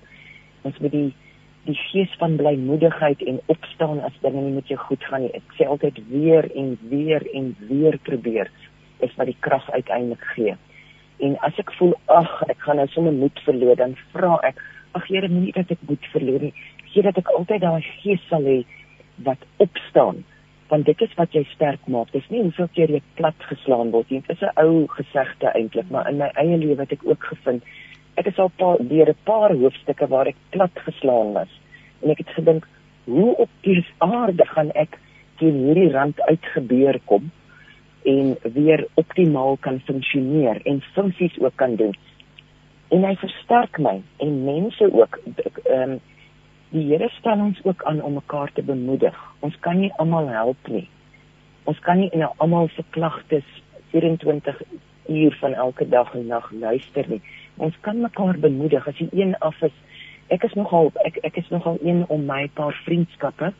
Ons 0.61 0.77
moet 0.77 0.91
die 0.91 1.13
die 1.69 1.77
gees 1.89 2.13
van 2.21 2.37
blymoedigheid 2.39 3.21
en 3.29 3.39
opstaan 3.53 4.01
as 4.07 4.15
dinge 4.23 4.41
nie 4.41 4.55
met 4.55 4.71
jou 4.71 4.79
goed 4.87 5.03
gaan 5.09 5.25
nie. 5.25 5.33
Ek 5.37 5.55
sê 5.57 5.67
altyd 5.67 5.99
weer 6.09 6.47
en 6.57 6.73
weer 6.91 7.25
en 7.35 7.53
weer 7.69 7.99
probeer 8.09 8.49
is 9.05 9.13
wat 9.17 9.29
die 9.29 9.37
krag 9.45 9.69
uiteindelik 9.71 10.25
gee. 10.33 10.55
En 11.19 11.37
as 11.45 11.57
ek 11.61 11.71
voel 11.77 11.93
ag, 12.15 12.31
ek 12.49 12.61
gaan 12.65 12.79
nou 12.79 12.87
sommer 12.93 13.15
moed 13.15 13.39
verloor, 13.45 13.75
dan 13.79 13.95
vra 14.13 14.37
ek, 14.47 14.59
ag 14.97 15.07
Here, 15.07 15.29
moenie 15.29 15.53
dat 15.55 15.71
ek 15.75 15.83
moed 15.87 16.11
verloor 16.13 16.47
nie. 16.47 16.53
Gee 16.89 17.05
dat 17.05 17.19
ek 17.21 17.31
altyd 17.35 17.63
daai 17.63 17.85
gees 18.01 18.23
sal 18.31 18.47
hê 18.47 18.61
wat 19.27 19.41
opstaan 19.63 20.23
want 20.69 20.85
dit 20.85 20.99
is 21.01 21.13
wat 21.17 21.33
jy 21.33 21.41
sterk 21.49 21.87
maak. 21.89 22.11
Dis 22.13 22.27
nie 22.29 22.43
hoeveel 22.43 22.67
keer 22.75 22.91
jy 22.93 22.99
plat 23.17 23.45
geslaan 23.49 23.89
word 23.89 24.11
nie. 24.13 24.19
Dit 24.27 24.37
is 24.37 24.43
'n 24.45 24.53
ou 24.61 24.85
gesegde 24.87 25.49
eintlik, 25.57 25.89
maar 25.89 26.07
in 26.09 26.19
my 26.21 26.29
eie 26.37 26.57
lewe 26.57 26.77
het 26.85 26.91
ek 26.93 27.05
ook 27.09 27.23
gevind 27.25 27.63
ek 28.19 28.31
is 28.31 28.39
al 28.43 28.51
paar 28.61 28.81
deur 28.91 29.09
'n 29.09 29.23
paar 29.23 29.53
hoofstukke 29.55 30.07
waar 30.07 30.27
ek 30.27 30.39
plat 30.49 30.75
geslaan 30.87 31.33
was. 31.33 31.51
En 32.03 32.11
ek 32.11 32.17
het 32.17 32.31
gedink, 32.35 32.67
hoe 33.05 33.35
op 33.35 33.49
die 33.61 33.85
aarde 33.97 34.45
gaan 34.45 34.71
ek 34.71 34.99
teen 35.39 35.55
hierdie 35.65 35.91
rand 35.91 36.21
uitgebeur 36.21 36.99
kom 37.05 37.31
en 38.03 38.37
weer 38.53 38.87
optimaal 38.93 39.57
kan 39.59 39.79
funksioneer 39.79 40.61
en 40.65 40.81
funksies 40.93 41.39
ook 41.39 41.55
kan 41.55 41.75
doen. 41.75 41.95
En 42.89 43.03
hy 43.03 43.15
versterk 43.15 43.77
my 43.77 44.01
en 44.17 44.43
mense 44.43 44.93
ook 44.93 45.19
ehm 45.25 45.81
um, 45.81 45.99
die 46.69 46.85
Here 46.85 47.09
stel 47.09 47.39
ons 47.41 47.59
ook 47.65 47.83
aan 47.83 48.01
om 48.01 48.13
mekaar 48.13 48.51
te 48.53 48.61
bemoedig. 48.61 49.15
Ons 49.39 49.55
kan 49.59 49.79
nie 49.79 49.89
almal 49.97 50.27
help 50.29 50.67
nie. 50.67 50.85
Ons 51.63 51.79
kan 51.79 51.97
nie 51.97 52.09
in 52.13 52.27
almal 52.37 52.69
se 52.75 52.83
klagtes 52.89 53.47
24 53.89 54.61
uur 55.07 55.37
van 55.41 55.53
elke 55.53 55.89
dag 55.89 56.13
en 56.13 56.27
nag 56.27 56.51
luister 56.51 57.09
nie. 57.09 57.21
Ons 57.59 57.77
kan 57.85 58.01
mekaar 58.01 58.39
bemoedig 58.39 58.87
as 58.87 58.99
jy 59.01 59.09
een 59.11 59.35
af 59.45 59.57
is. 59.67 59.75
Ek 60.33 60.45
is 60.47 60.55
nogal 60.59 60.91
ek 61.05 61.19
ek 61.27 61.41
is 61.41 61.49
nogal 61.53 61.79
een 61.83 62.05
om 62.07 62.25
my 62.25 62.47
paar 62.59 62.75
vriendskappe 62.85 63.51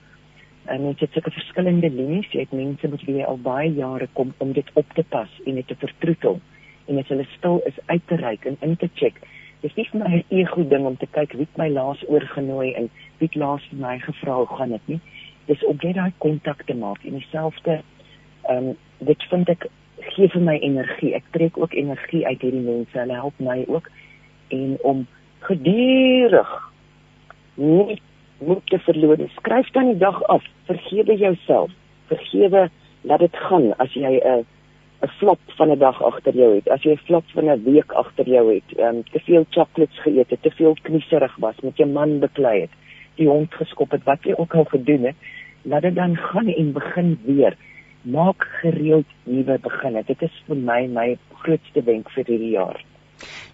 en 0.70 0.86
dit 0.86 1.02
het 1.04 1.16
sulke 1.16 1.34
verskillende 1.36 1.90
linies. 1.90 2.30
Jy 2.32 2.46
het 2.46 2.56
mense 2.56 2.88
met 2.88 3.04
wie 3.08 3.20
jy 3.20 3.26
al 3.28 3.42
baie 3.44 3.74
jare 3.74 4.08
kom 4.14 4.34
om 4.38 4.54
dit 4.54 4.70
op 4.74 4.96
te 4.96 5.04
pas 5.04 5.42
en 5.46 5.60
dit 5.62 5.68
te 5.68 5.76
vertroetel 5.76 6.40
en 6.88 7.02
as 7.02 7.12
hulle 7.14 7.28
stil 7.38 7.62
is 7.70 7.84
uit 7.86 8.08
te 8.08 8.18
reik 8.24 8.46
en 8.50 8.58
in 8.66 8.76
te 8.80 8.90
check 8.96 9.20
Dis 9.60 9.76
nie 9.76 9.84
vir 9.92 10.00
my 10.00 10.10
'n 10.18 10.36
ego 10.40 10.64
ding 10.64 10.86
om 10.88 10.96
te 10.98 11.08
kyk 11.16 11.34
wie 11.36 11.48
my 11.60 11.68
laas 11.70 12.04
oorgenooi 12.08 12.74
en 12.80 12.86
wie 13.20 13.30
laas 13.34 13.64
vir 13.70 13.80
my 13.80 13.98
gevra 14.00 14.36
hoe 14.38 14.48
gaan 14.48 14.72
dit 14.72 14.88
nie. 14.88 15.00
Dis 15.48 15.66
om 15.66 15.78
net 15.84 15.96
daai 15.96 16.14
kontak 16.18 16.64
te 16.64 16.74
maak 16.74 17.04
en 17.04 17.18
dieselfde 17.20 17.82
ehm 18.50 18.70
um, 18.70 18.78
dit 19.00 19.24
vind 19.32 19.50
ek 19.50 19.68
gee 20.00 20.30
vir 20.30 20.42
my 20.42 20.58
energie. 20.58 21.14
Ek 21.16 21.24
trek 21.32 21.58
ook 21.58 21.74
energie 21.74 22.26
uit 22.28 22.42
hierdie 22.42 22.66
mense. 22.66 22.98
Hulle 22.98 23.14
help 23.14 23.40
my 23.40 23.64
ook 23.68 23.90
en 24.50 24.78
om 24.82 25.08
gedurig 25.40 26.54
nie 27.56 28.02
moet 28.40 28.66
te 28.66 28.80
verloor. 28.80 29.18
Skryf 29.36 29.72
dan 29.72 29.92
die 29.92 29.98
dag 29.98 30.24
af. 30.24 30.44
Vergewe 30.66 31.16
jouself. 31.16 31.72
Vergewe 32.08 32.70
laat 33.02 33.20
dit 33.20 33.36
gaan 33.36 33.74
as 33.78 33.94
jy 33.94 34.20
'n 34.20 34.46
'n 35.02 35.08
flop 35.18 35.40
van 35.58 35.72
'n 35.72 35.80
dag 35.80 36.04
agter 36.04 36.36
jou 36.36 36.56
het, 36.56 36.68
as 36.70 36.84
jy 36.84 36.92
'n 36.92 37.06
flop 37.08 37.26
van 37.36 37.50
'n 37.50 37.64
week 37.64 37.92
agter 37.92 38.28
jou 38.28 38.54
het, 38.54 38.78
ehm 38.78 38.96
um, 38.96 39.04
te 39.04 39.20
veel 39.20 39.46
chocolates 39.50 40.02
geëet 40.02 40.30
het, 40.30 40.42
te 40.42 40.52
veel 40.52 40.76
knieserig 40.82 41.36
was, 41.36 41.56
met 41.64 41.78
jou 41.78 41.90
man 41.90 42.20
beklei 42.20 42.62
het, 42.62 42.74
die 43.16 43.28
hond 43.28 43.54
geskop 43.54 43.92
het, 43.92 44.04
wat 44.04 44.24
jy 44.24 44.34
ook 44.38 44.56
al 44.56 44.64
gedoen 44.64 45.04
het, 45.04 45.16
laat 45.62 45.82
dit 45.82 45.96
dan 45.96 46.16
gaan 46.18 46.48
en 46.48 46.74
begin 46.74 47.20
weer. 47.26 47.56
Maak 48.04 48.46
gereeld 48.62 49.08
nuwe 49.24 49.58
beginne. 49.60 50.04
Dit 50.08 50.22
is 50.22 50.36
vir 50.48 50.56
my 50.56 50.88
my 50.88 51.18
grootste 51.42 51.84
wenk 51.84 52.10
vir 52.16 52.26
hierdie 52.26 52.54
jaar. 52.56 52.80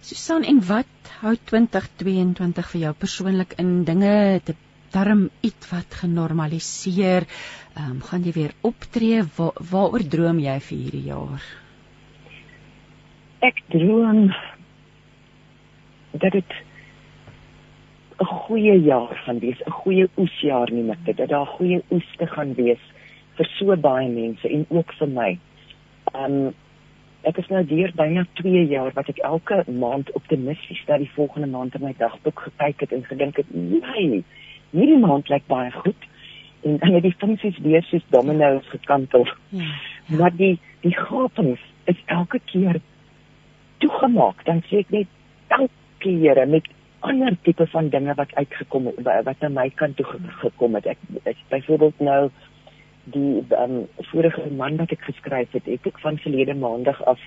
Susan, 0.00 0.44
en 0.46 0.60
wat 0.68 1.10
hou 1.20 1.34
2022 1.50 2.70
vir 2.72 2.80
jou 2.80 2.92
persoonlik 2.94 3.56
in 3.58 3.82
dinge 3.88 4.40
te 4.46 4.54
darm 4.94 5.28
iets 5.42 5.70
wat 5.72 5.98
genormaliseer. 6.02 7.26
Ehm 7.76 7.96
um, 7.96 8.00
gaan 8.00 8.22
jy 8.22 8.32
weer 8.32 8.54
optree? 8.62 9.24
Wa 9.36 9.50
waaroor 9.72 10.04
droom 10.14 10.38
jy 10.40 10.58
vir 10.68 10.78
hierdie 10.78 11.06
jaar? 11.10 11.42
Ek 13.44 13.58
droom 13.74 14.30
dat 16.12 16.32
dit 16.32 16.52
'n 18.20 18.24
goeie 18.24 18.78
jaar 18.82 19.14
gaan 19.24 19.38
wees, 19.38 19.60
'n 19.66 19.78
goeie 19.82 20.08
oesjaar 20.16 20.70
nie 20.72 20.82
met 20.82 21.04
dit 21.04 21.16
dat 21.16 21.28
daar 21.28 21.46
goeie 21.46 21.82
oes 21.90 22.08
te 22.16 22.26
gaan 22.26 22.54
wees 22.54 22.80
vir 23.36 23.50
so 23.56 23.76
baie 23.76 24.08
mense 24.08 24.48
en 24.48 24.64
ook 24.68 24.94
vir 25.00 25.12
my. 25.18 25.30
Um 26.14 26.54
ek 27.26 27.40
is 27.42 27.48
nou 27.50 27.62
deur 27.66 27.90
byna 27.98 28.22
2 28.38 28.66
jaar 28.70 28.92
wat 28.94 29.08
ek 29.10 29.18
elke 29.26 29.64
maand 29.66 30.12
optimisties 30.14 30.82
na 30.86 31.00
die 31.02 31.10
volgende 31.16 31.48
maand 31.50 31.74
in 31.74 31.82
my 31.82 31.94
dagboek 31.98 32.44
gekyk 32.48 32.84
het 32.84 32.92
en 32.94 33.02
gedink 33.08 33.40
het, 33.42 33.48
"Nee, 33.50 34.22
hierdie 34.70 35.00
maand 35.02 35.28
lyk 35.28 35.46
baie 35.46 35.72
goed." 35.72 36.06
En 36.62 36.78
dan 36.78 36.92
het 36.92 37.02
die 37.02 37.14
funksies 37.18 37.58
weer 37.58 37.82
soos 37.82 38.02
domino's 38.10 38.68
gekantel. 38.68 39.26
Ja, 39.48 39.62
ja. 40.06 40.16
Maar 40.16 40.36
die 40.36 40.58
die 40.80 40.96
gapings 40.96 41.60
is 41.84 42.02
elke 42.06 42.40
keer 42.44 42.80
toegemaak. 43.78 44.44
Dan 44.44 44.62
sê 44.66 44.78
ek 44.78 44.90
net, 44.90 45.06
"Dankie 45.48 46.18
Here 46.18 46.46
met 46.46 46.68
ander 47.00 47.36
tipe 47.42 47.66
van 47.66 47.88
dinge 47.88 48.14
wat 48.14 48.34
uitgekom 48.34 48.86
het 48.86 49.24
wat 49.24 49.36
aan 49.40 49.52
my 49.52 49.70
kant 49.70 49.96
toe 49.96 50.06
gekom 50.42 50.74
het." 50.74 50.86
Ek, 50.86 50.98
ek 51.22 51.36
byvoorbeeld 51.48 52.00
nou 52.00 52.30
die 53.14 53.44
um, 53.54 53.86
vorige 54.10 54.50
man 54.50 54.76
wat 54.76 54.90
ek 54.90 55.04
geskryf 55.06 55.52
het, 55.54 55.66
het 55.70 55.86
ek 55.86 55.98
van 56.02 56.18
verlede 56.18 56.54
maandag 56.58 56.98
af 57.06 57.20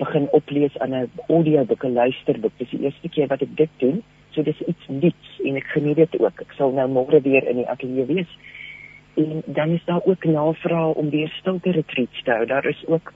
begin 0.00 0.28
oplees 0.36 0.76
aan 0.78 0.94
'n 0.94 1.10
audioboek, 1.28 1.84
'n 1.84 1.92
luisterboek. 1.92 2.52
Dis 2.56 2.70
die 2.70 2.84
eerste 2.84 3.08
keer 3.08 3.28
wat 3.28 3.42
ek 3.42 3.56
dit 3.56 3.72
doen. 3.76 4.02
So 4.30 4.42
dis 4.42 4.60
iets 4.60 4.88
nuuts 4.88 5.30
en 5.44 5.56
ek 5.56 5.64
geniet 5.64 5.96
dit 5.96 6.20
ook. 6.20 6.40
Ek 6.40 6.52
sal 6.56 6.72
nou 6.72 6.88
môre 6.88 7.20
weer 7.20 7.48
in 7.48 7.56
die 7.56 7.68
ateljee 7.68 8.06
wees. 8.06 8.38
En 9.14 9.42
dan 9.46 9.70
is 9.70 9.84
daar 9.84 10.04
ook 10.04 10.24
navraag 10.24 10.94
om 10.94 11.10
weer 11.10 11.28
stilte 11.28 11.70
retreats 11.70 12.22
te 12.22 12.30
hou. 12.30 12.46
Daar 12.46 12.66
is 12.66 12.84
ook 12.86 13.12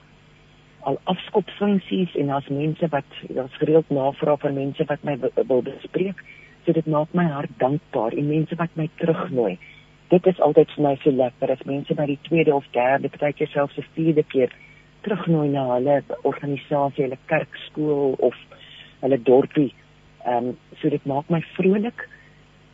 al 0.79 0.99
afskopfunksies 1.03 2.15
en 2.15 2.27
daar's 2.27 2.47
mense 2.47 2.87
wat 2.87 3.09
daar's 3.29 3.57
gereeld 3.57 3.89
navraag 3.89 4.39
van 4.39 4.53
mense 4.53 4.83
wat 4.85 5.03
my 5.03 5.17
wil 5.47 5.61
bespreek. 5.61 6.23
So 6.65 6.71
dit 6.71 6.85
maak 6.85 7.07
my 7.11 7.25
hart 7.25 7.49
dankbaar 7.57 8.11
en 8.11 8.27
mense 8.27 8.55
wat 8.55 8.69
my 8.73 8.89
terugnooi 8.95 9.57
dit 10.09 10.27
is 10.27 10.39
altyd 10.39 10.71
vir 10.75 10.83
my 10.85 10.93
so 11.03 11.11
lekker 11.11 11.51
as 11.51 11.63
mense 11.65 11.95
by 11.97 12.05
die 12.09 12.19
tweede 12.27 12.53
of 12.55 12.67
derde, 12.77 13.09
partykeer 13.09 13.49
selfs 13.53 13.77
die 13.79 13.85
vierde 13.95 14.23
keer 14.33 14.53
terugnooi 15.05 15.49
na 15.53 15.65
hulle 15.73 16.01
organisasie, 16.23 17.05
hulle 17.05 17.17
kerkskool 17.31 18.15
of 18.25 18.37
hulle 19.01 19.19
dorpie. 19.29 19.71
Ehm 20.25 20.51
um, 20.51 20.53
so 20.81 20.89
dit 20.89 21.05
maak 21.09 21.29
my 21.29 21.41
vrolik 21.55 22.07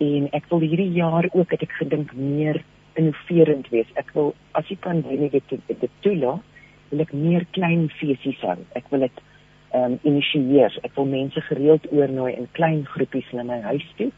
en 0.04 0.30
ek 0.38 0.48
wil 0.52 0.64
hierdie 0.66 0.92
jaar 0.96 1.28
ook 1.32 1.52
het 1.54 1.64
ek 1.68 1.76
gedink 1.80 2.14
meer 2.16 2.62
innoverend 3.00 3.68
wees. 3.72 3.90
Ek 4.00 4.12
wil 4.16 4.34
as 4.58 4.68
jy 4.72 4.78
kan 4.84 5.04
doen 5.06 5.28
dit 5.30 5.52
dit 5.68 5.92
toelaat, 6.06 6.44
wil 6.92 7.04
ek 7.04 7.14
meer 7.16 7.46
klein 7.56 7.88
feesies 8.00 8.40
hou. 8.44 8.58
Ek 8.76 8.88
wil 8.92 9.08
dit 9.08 9.24
ehm 9.72 9.96
um, 9.96 10.00
initieer. 10.04 10.76
Ek 10.84 10.96
wil 11.00 11.08
mense 11.08 11.42
gereeld 11.48 11.88
oornooi 11.92 12.34
in 12.36 12.50
klein 12.60 12.84
groepies 12.96 13.28
na 13.32 13.48
my 13.48 13.62
huis 13.72 13.88
toe 14.00 14.12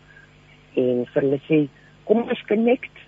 en 0.82 1.04
vir 1.14 1.22
hulle 1.22 1.42
sê 1.48 1.60
kom 2.10 2.24
ons 2.24 2.46
connect 2.50 3.03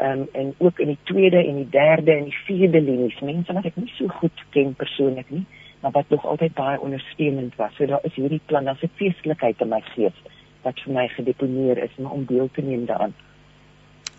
um, 0.00 0.28
en 0.32 0.54
ook 0.58 0.78
in 0.78 0.88
die 0.94 1.02
tweede 1.02 1.44
en 1.46 1.56
die 1.56 1.70
derde 1.70 2.12
en 2.12 2.24
die 2.24 2.40
vierde 2.46 2.80
linies. 2.80 3.20
Mense 3.20 3.52
wat 3.52 3.64
ek 3.64 3.76
nie 3.76 3.92
so 3.96 4.08
goed 4.08 4.44
ken 4.50 4.74
persoonlik 4.74 5.30
nie 5.30 5.46
maar 5.84 5.92
wat 5.92 6.08
nog 6.08 6.26
altyd 6.26 6.54
baie 6.54 6.80
ondersteunend 6.80 7.56
was. 7.56 7.74
So 7.76 7.86
daar 7.86 8.00
is 8.02 8.14
hierdie 8.14 8.40
plan 8.46 8.64
daar's 8.64 8.82
'n 8.82 8.90
feestelikheid 8.94 9.60
in 9.60 9.68
my 9.68 9.80
gees 9.80 10.16
wat 10.62 10.80
vir 10.80 10.92
my 10.92 11.08
gedeponeer 11.08 11.78
is 11.78 11.90
om 11.98 12.24
deel 12.24 12.48
te 12.52 12.62
neem 12.62 12.86
daaraan. 12.86 13.14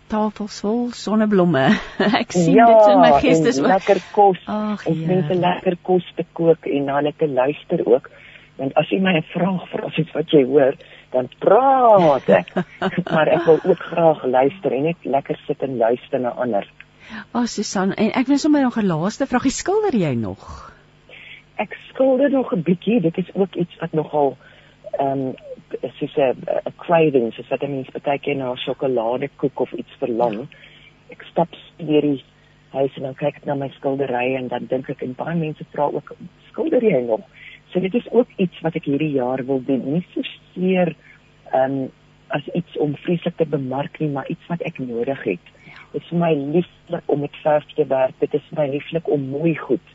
Tafels 0.06 0.60
vol 0.60 0.90
sonneblomme. 0.90 1.64
Ek 2.22 2.30
sien 2.32 2.54
ja, 2.54 2.66
dit 2.66 2.92
in 2.92 3.00
my 3.00 3.12
gees 3.20 3.40
dis 3.40 3.58
lekker 3.58 3.98
kos. 4.12 4.38
En 4.46 5.00
ja. 5.00 5.06
mense 5.06 5.34
lekker 5.34 5.76
kos 5.82 6.12
te 6.14 6.24
kook 6.32 6.66
en 6.66 6.84
na 6.84 6.94
hulle 6.94 7.12
te 7.16 7.28
luister 7.28 7.86
ook 7.86 8.10
want 8.56 8.76
as 8.76 8.88
jy 8.90 9.00
my 9.00 9.16
'n 9.16 9.26
vraag 9.32 9.68
vra 9.70 9.86
as 9.86 9.98
iets 9.98 10.12
wat 10.12 10.30
jy 10.32 10.44
hoor 10.44 10.74
dan 11.12 11.28
praat 11.38 12.28
ek. 12.28 12.52
maar 13.14 13.28
ek 13.28 13.44
wil 13.44 13.60
ook 13.64 13.82
graag 13.92 14.24
luister 14.24 14.72
en 14.72 14.82
net 14.90 15.04
lekker 15.04 15.38
sit 15.46 15.62
en 15.62 15.76
luister 15.76 16.20
na 16.20 16.34
ander. 16.36 16.66
O, 17.32 17.40
oh, 17.40 17.46
Susan, 17.46 17.94
en 17.94 18.10
ek 18.18 18.26
wil 18.26 18.38
sommer 18.38 18.62
nog 18.62 18.78
'n 18.78 18.86
laaste 18.86 19.26
vraag. 19.26 19.46
Skilder 19.50 19.94
jy 19.94 20.14
nog? 20.14 20.72
Ek 21.56 21.76
skilder 21.88 22.30
nog 22.30 22.52
'n 22.52 22.62
bietjie. 22.62 23.00
Dit 23.00 23.18
is 23.18 23.30
ook 23.34 23.54
iets 23.54 23.76
wat 23.80 23.92
nogal 23.92 24.36
ehm 24.98 25.32
um, 25.32 25.34
soos 25.98 26.16
'n 26.16 26.72
craving, 26.76 27.32
soos 27.32 27.48
wat 27.48 27.62
mense 27.68 28.00
baie 28.02 28.18
keer 28.18 28.36
na 28.36 28.54
sjokoladekoek 28.54 29.60
of 29.60 29.72
iets 29.72 29.94
verlang. 29.98 30.48
Ek 31.10 31.22
stap 31.30 31.48
deur 31.76 32.00
die 32.00 32.24
huis 32.70 32.96
en 32.96 33.02
dan 33.02 33.14
kyk 33.14 33.36
ek 33.36 33.44
na 33.44 33.54
my 33.54 33.68
skilderye 33.68 34.36
en 34.36 34.48
dan 34.48 34.66
dink 34.66 34.88
ek 34.90 35.02
en 35.02 35.14
baie 35.14 35.36
mense 35.36 35.64
vra 35.72 35.84
ook 35.84 36.14
skilder 36.50 36.82
jy 36.82 37.00
nog? 37.06 37.20
So 37.76 37.82
dit 37.82 37.94
is 37.94 38.10
ook 38.10 38.28
iets 38.36 38.60
wat 38.64 38.76
ek 38.78 38.86
hierdie 38.88 39.10
jaar 39.18 39.42
wil 39.44 39.58
doen. 39.64 39.82
Nie 39.84 40.06
so 40.14 40.22
seer 40.24 40.94
ehm 41.52 41.74
um, 41.74 41.90
as 42.32 42.46
iets 42.58 42.78
om 42.80 42.94
vreeslik 42.96 43.36
te 43.36 43.46
bemark 43.46 43.98
nie, 44.00 44.08
maar 44.08 44.28
iets 44.32 44.46
wat 44.48 44.62
ek 44.64 44.78
nodig 44.80 45.20
het. 45.28 45.50
Dit 45.92 46.00
is 46.00 46.08
vir 46.08 46.18
my 46.22 46.30
lieflik 46.54 47.12
om 47.12 47.20
met 47.20 47.36
verf 47.42 47.66
te 47.76 47.84
werk. 47.86 48.16
Dit 48.18 48.34
is 48.34 48.46
vir 48.48 48.62
my 48.62 48.66
lieflik 48.72 49.10
om 49.12 49.28
mooi 49.28 49.52
goed 49.60 49.92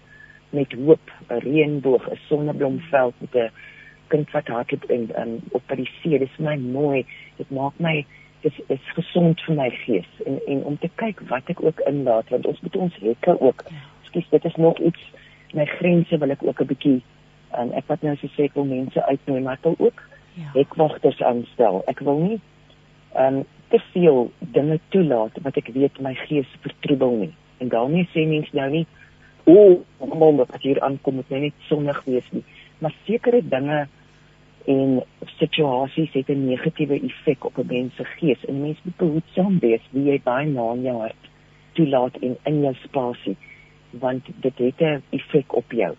met 0.54 0.78
hoop, 0.78 1.12
'n 1.28 1.42
reënboog, 1.48 2.06
'n 2.12 2.22
sonneblomveld 2.28 3.14
met 3.18 3.36
'n 3.36 3.50
kind 4.14 4.32
wat 4.32 4.48
hardloop 4.48 4.84
en 4.84 5.10
um, 5.22 5.40
op 5.52 5.64
by 5.68 5.76
die 5.76 5.90
see. 6.02 6.20
Dit 6.20 6.30
is 6.30 6.36
vir 6.38 6.46
my 6.46 6.58
mooi. 6.58 7.06
Dit 7.38 7.50
maak 7.50 7.74
my 7.78 8.06
dit 8.42 8.52
is, 8.54 8.66
is 8.78 8.94
gesond 8.94 9.42
vir 9.42 9.56
my 9.56 9.70
gees 9.70 10.12
en 10.26 10.38
en 10.48 10.64
om 10.64 10.78
te 10.78 10.90
kyk 10.96 11.20
wat 11.30 11.50
ek 11.50 11.64
ook 11.64 11.80
inlaat 11.80 12.30
want 12.30 12.46
ons 12.46 12.62
moet 12.62 12.76
ons 12.76 13.00
hekke 13.02 13.42
ook. 13.42 13.66
Ekskuus, 14.02 14.30
dit 14.30 14.46
is 14.46 14.56
nog 14.56 14.78
iets 14.80 15.02
my 15.54 15.66
grense 15.66 16.18
wil 16.18 16.30
ek 16.30 16.44
ook 16.44 16.62
'n 16.62 16.68
bietjie 16.68 17.02
en 17.58 17.74
ek 17.74 17.88
wat 17.88 18.02
nou 18.02 18.16
so 18.16 18.28
sê 18.36 18.48
ek 18.50 18.56
wil 18.56 18.66
mense 18.66 19.06
uitnooi 19.06 19.42
maar 19.42 19.60
ek 19.60 19.64
wil 19.64 19.76
ook 19.80 20.02
ja. 20.34 20.52
hekwagters 20.54 21.22
aanstel. 21.22 21.82
Ek 21.92 22.00
wil 22.00 22.20
nie 22.20 22.40
um, 23.18 23.44
te 23.70 23.80
veel 23.92 24.32
dinge 24.40 24.80
toelaat 24.90 25.38
wat 25.46 25.58
ek 25.58 25.72
weet 25.76 26.02
my 26.04 26.14
gees 26.26 26.50
vertroebel 26.66 27.16
nie. 27.26 27.34
En 27.64 27.72
daarmee 27.72 28.10
sê 28.14 28.26
mense 28.28 28.56
nou 28.58 28.70
nie 28.72 28.86
o, 29.50 29.82
oh, 30.00 30.14
môre 30.14 30.46
as 30.48 30.62
hier 30.64 30.82
aankom 30.86 31.20
moet 31.20 31.34
net 31.34 31.66
sonnig 31.68 31.98
wees 32.06 32.28
nie, 32.36 32.44
maar 32.80 32.94
sekere 33.08 33.42
dinge 33.42 33.88
en 34.70 35.00
situasies 35.40 36.14
het 36.14 36.30
'n 36.30 36.46
negatiewe 36.46 37.00
effek 37.02 37.46
op 37.46 37.58
'n 37.58 37.68
mens 37.68 37.96
se 37.96 38.06
gees. 38.06 38.46
En 38.46 38.62
mense 38.62 38.82
moet 38.84 38.98
behoedsaam 38.98 39.60
wees 39.60 39.82
wie 39.92 40.12
jy 40.12 40.22
baie 40.24 40.48
na 40.48 40.74
in 40.74 40.82
jou 40.82 40.98
hart 41.00 41.24
toelaat 41.74 42.16
in 42.22 42.38
in 42.44 42.62
jou 42.62 42.74
spasie 42.84 43.38
want 43.92 44.24
dit 44.42 44.58
het 44.58 44.82
'n 44.82 45.04
effek 45.10 45.56
op 45.56 45.72
jou. 45.72 45.96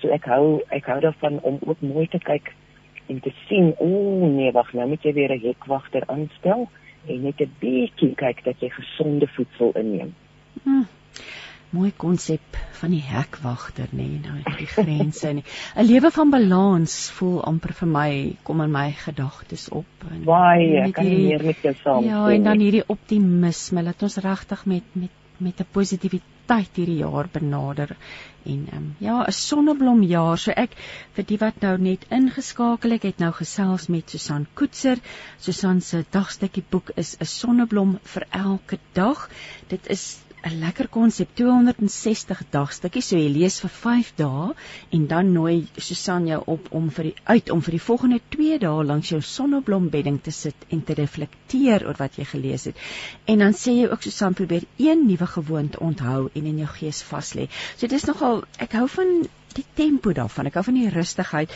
So 0.00 0.08
ek 0.14 0.28
hou 0.30 0.60
ek 0.74 0.86
hou 0.86 1.00
daarvan 1.00 1.40
om 1.42 1.58
ook 1.66 1.80
mooi 1.80 2.06
te 2.06 2.18
kyk 2.18 2.52
en 3.08 3.20
te 3.24 3.32
sien, 3.48 3.72
o 3.80 3.88
nee, 4.28 4.52
wag, 4.52 4.72
nou 4.76 4.88
moet 4.88 5.02
jy 5.02 5.12
weer 5.16 5.32
'n 5.34 5.40
hekwagter 5.40 6.04
aanstel 6.06 6.68
en 7.08 7.22
net 7.22 7.40
'n 7.40 7.52
bietjie 7.60 8.14
kyk 8.14 8.44
dat 8.44 8.60
jy 8.60 8.68
gesonde 8.68 9.26
voedsel 9.26 9.72
inneem. 9.74 10.14
Hmm. 10.62 10.86
Mooi 11.70 11.90
konsep 11.96 12.56
van 12.80 12.90
die 12.90 13.02
hekwagter, 13.04 13.90
nê, 13.92 14.06
nee, 14.06 14.20
nou 14.24 14.56
die 14.56 14.66
grense 14.66 15.32
nie. 15.32 15.44
'n 15.76 15.84
Lewe 15.84 16.10
van 16.10 16.30
balans 16.30 17.10
voel 17.10 17.42
amper 17.44 17.72
vir 17.72 17.88
my 17.88 18.36
kom 18.42 18.60
in 18.64 18.72
my 18.72 18.92
gedagtes 18.92 19.68
op 19.68 20.06
en 20.10 20.24
baie 20.24 20.92
kan 20.92 21.04
nie 21.04 21.26
meer 21.26 21.44
met 21.44 21.60
jou 21.62 21.74
saam. 21.82 22.04
Ja, 22.04 22.28
en 22.30 22.42
dan 22.42 22.60
hierdie 22.60 22.84
optimisme 22.86 23.84
dat 23.84 24.02
ons 24.02 24.16
regtig 24.16 24.64
met 24.66 24.84
met 24.92 25.10
met 25.38 25.60
'n 25.60 25.66
positiwiteit 25.72 26.76
hierdie 26.80 26.98
jaar 26.98 27.28
benader 27.32 27.96
en 28.44 28.68
um, 28.74 28.94
ja, 28.98 29.24
'n 29.26 29.32
sonneblomjaar. 29.32 30.38
So 30.38 30.50
ek 30.50 30.76
vir 31.16 31.24
die 31.24 31.38
wat 31.38 31.60
nou 31.60 31.78
net 31.78 32.06
ingeskakel 32.10 32.90
het, 32.90 33.02
het 33.02 33.18
nou 33.18 33.32
gesels 33.32 33.86
met 33.88 34.10
Susan 34.10 34.46
Koetser. 34.54 34.98
Susan 35.38 35.80
se 35.80 36.04
dagstukkie 36.10 36.64
boek 36.70 36.90
is 36.96 37.16
'n 37.20 37.24
sonneblom 37.24 37.98
vir 38.02 38.26
elke 38.30 38.78
dag. 38.92 39.30
Dit 39.68 39.86
is 39.86 40.18
'n 40.46 40.58
lekker 40.60 40.88
konsep 40.88 41.30
260 41.34 42.42
dagstukkies 42.54 43.08
so 43.10 43.18
jy 43.18 43.30
lees 43.34 43.56
vir 43.64 43.72
5 43.76 44.10
dae 44.20 44.50
en 44.98 45.06
dan 45.12 45.32
nooi 45.32 45.66
Susan 45.86 46.28
jou 46.30 46.38
op 46.54 46.68
om 46.80 46.90
vir 46.98 47.08
die 47.10 47.14
uit 47.24 47.50
om 47.54 47.62
vir 47.66 47.76
die 47.76 47.82
volgende 47.86 48.20
2 48.36 48.58
dae 48.64 48.84
langs 48.90 49.10
jou 49.14 49.20
sonneblombedding 49.30 50.20
te 50.22 50.34
sit 50.36 50.68
en 50.68 50.84
te 50.84 50.94
reflekteer 51.00 51.86
oor 51.88 51.98
wat 51.98 52.20
jy 52.20 52.28
gelees 52.34 52.68
het. 52.70 52.76
En 53.26 53.42
dan 53.44 53.58
sê 53.62 53.74
jy 53.80 53.88
ook 53.90 54.06
Susan 54.06 54.34
probeer 54.34 54.68
een 54.76 55.06
nuwe 55.08 55.26
gewoonte 55.26 55.80
onthou 55.80 56.30
en 56.34 56.46
in 56.52 56.62
jou 56.62 56.70
gees 56.76 57.02
vas 57.10 57.34
lê. 57.34 57.48
So 57.76 57.86
dit 57.86 57.98
is 57.98 58.06
nogal 58.06 58.44
ek 58.58 58.78
hou 58.78 58.86
van 58.94 59.26
die 59.58 59.66
tempo 59.74 60.12
daarvan. 60.12 60.46
Ek 60.46 60.60
hou 60.60 60.64
van 60.70 60.78
die 60.78 60.90
rustigheid 60.92 61.54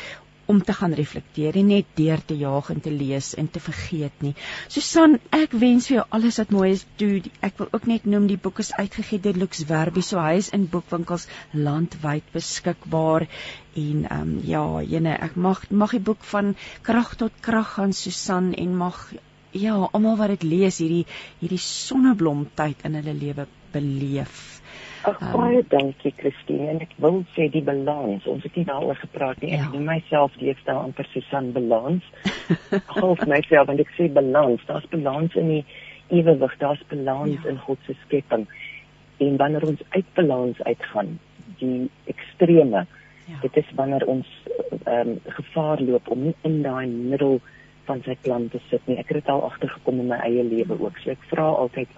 om 0.52 0.60
te 0.62 0.74
gaan 0.76 0.92
reflekteer 0.98 1.56
en 1.60 1.70
net 1.72 1.88
deur 1.98 2.20
te 2.28 2.36
jaag 2.36 2.70
en 2.74 2.80
te 2.84 2.92
lees 2.92 3.32
en 3.40 3.48
te 3.50 3.62
vergeet 3.64 4.24
nie. 4.24 4.34
Susan, 4.74 5.18
ek 5.38 5.56
wens 5.64 5.88
vir 5.88 5.98
jou 5.98 6.04
alles 6.18 6.38
wat 6.42 6.52
mooi 6.54 6.68
is. 6.74 6.84
Toe 7.00 7.22
ek 7.48 7.58
wil 7.62 7.72
ook 7.72 7.88
net 7.90 8.06
noem 8.14 8.28
die 8.30 8.38
boek 8.46 8.60
is 8.64 8.72
uitgegee 8.76 9.22
deur 9.24 9.40
Lux 9.44 9.64
Verbi, 9.72 10.04
so 10.04 10.20
hy 10.20 10.36
is 10.42 10.52
in 10.56 10.68
boekwinkels 10.72 11.26
landwyd 11.52 12.28
beskikbaar. 12.36 13.28
En 13.72 14.04
ehm 14.04 14.20
um, 14.20 14.32
ja, 14.46 14.64
jene, 14.94 15.16
ek 15.28 15.36
mag 15.48 15.64
mag 15.70 15.96
die 15.96 16.04
boek 16.10 16.24
van 16.34 16.54
krag 16.88 17.16
tot 17.20 17.44
krag 17.44 17.76
gaan 17.78 17.96
Susan 17.96 18.52
en 18.52 18.76
mag 18.76 19.06
ja, 19.52 19.76
almal 19.92 20.16
wat 20.20 20.34
dit 20.36 20.48
lees 20.54 20.80
hierdie 20.80 21.04
hierdie 21.40 21.60
sonneblom 21.60 22.46
tyd 22.56 22.84
in 22.88 23.00
hulle 23.00 23.16
lewe 23.16 23.46
beleef. 23.72 24.61
Ag 25.02 25.18
um, 25.18 25.30
baie 25.34 25.62
dankie 25.66 26.12
Christine 26.14 26.68
en 26.70 26.82
ek 26.84 26.92
wil 27.02 27.22
sê 27.34 27.48
die 27.50 27.62
balans. 27.66 28.26
Ons 28.30 28.44
het 28.46 28.54
nie 28.58 28.66
daaroor 28.68 28.98
gepraat 29.00 29.40
nie. 29.42 29.50
Ek 29.56 29.64
ja. 29.64 29.70
noem 29.72 29.88
myself 29.90 30.34
deesdae 30.38 30.76
amper 30.78 31.08
Susan 31.10 31.50
Balans. 31.56 32.06
Half 32.98 33.24
myself 33.30 33.72
en 33.72 33.82
ek 33.82 33.90
sê 33.96 34.06
balans. 34.12 34.62
Daar's 34.68 34.86
balans 34.92 35.34
in 35.40 35.50
die 35.50 35.64
ewewig, 36.14 36.54
daar's 36.60 36.84
balans 36.92 37.40
ja. 37.40 37.50
in 37.50 37.58
God 37.64 37.82
se 37.88 37.96
skepping. 38.04 38.46
En 39.22 39.40
wanneer 39.42 39.66
ons 39.72 39.82
uit 39.96 40.12
balans 40.14 40.62
uitgaan, 40.68 41.16
die 41.58 41.88
extreme, 42.10 42.84
ja. 43.26 43.40
dit 43.42 43.58
is 43.58 43.74
wanneer 43.78 44.06
ons 44.06 44.30
ehm 44.84 45.16
um, 45.16 45.18
gevaar 45.40 45.82
loop 45.82 46.14
om 46.14 46.28
nie 46.28 46.36
in 46.46 46.62
daai 46.62 46.86
middel 46.86 47.40
van 47.90 48.02
sy 48.06 48.14
plan 48.22 48.46
te 48.54 48.62
sit 48.70 48.86
nie. 48.86 49.00
Ek 49.02 49.10
het 49.10 49.22
dit 49.24 49.34
al 49.34 49.42
agtergekom 49.50 49.98
in 50.04 50.14
my 50.14 50.22
eie 50.22 50.46
lewe 50.46 50.78
ook. 50.78 51.02
So 51.02 51.10
ek 51.14 51.28
vra 51.34 51.50
altyd 51.66 51.90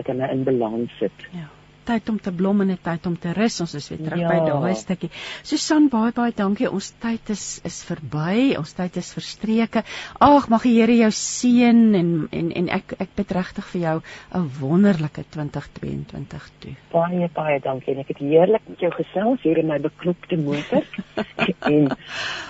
dat 0.00 0.08
hy 0.08 0.32
in 0.32 0.48
balans 0.48 0.96
sit. 0.96 1.28
Ja 1.36 1.50
tyd 1.88 2.10
om 2.12 2.18
te 2.20 2.32
blom 2.32 2.60
en 2.64 2.70
'n 2.72 2.78
tyd 2.82 3.06
om 3.06 3.16
te 3.18 3.32
rus. 3.32 3.60
Ons 3.64 3.74
is 3.78 3.88
weer 3.88 4.02
terug 4.04 4.20
ja. 4.20 4.28
by 4.28 4.38
daai 4.46 4.74
stukkie. 4.76 5.10
Susan, 5.42 5.88
baie 5.88 6.12
baie 6.12 6.32
dankie. 6.36 6.68
Ons 6.70 6.92
tyd 7.00 7.30
is 7.34 7.60
is 7.64 7.80
verby. 7.88 8.56
Ons 8.58 8.74
tyd 8.76 8.96
is 9.00 9.12
verstreke. 9.16 9.84
Ag, 10.20 10.48
mag 10.52 10.62
die 10.62 10.76
Here 10.78 10.94
jou 10.94 11.10
seën 11.10 11.94
en 11.98 12.10
en 12.32 12.52
en 12.60 12.68
ek 12.68 12.94
ek 13.00 13.14
bid 13.16 13.32
regtig 13.32 13.64
vir 13.72 13.80
jou 13.80 13.96
'n 14.34 14.50
wonderlike 14.60 15.24
2022 15.30 16.50
toe. 16.60 16.74
Baie 16.92 17.28
baie 17.34 17.60
dankie. 17.60 17.94
En 17.94 18.00
ek 18.00 18.08
het 18.08 18.18
heerlik 18.18 18.68
met 18.68 18.80
jou 18.80 18.92
gesels 18.92 19.42
hier 19.42 19.58
in 19.58 19.68
my 19.68 19.78
beklopte 19.78 20.36
motor. 20.36 20.84
en 21.72 21.88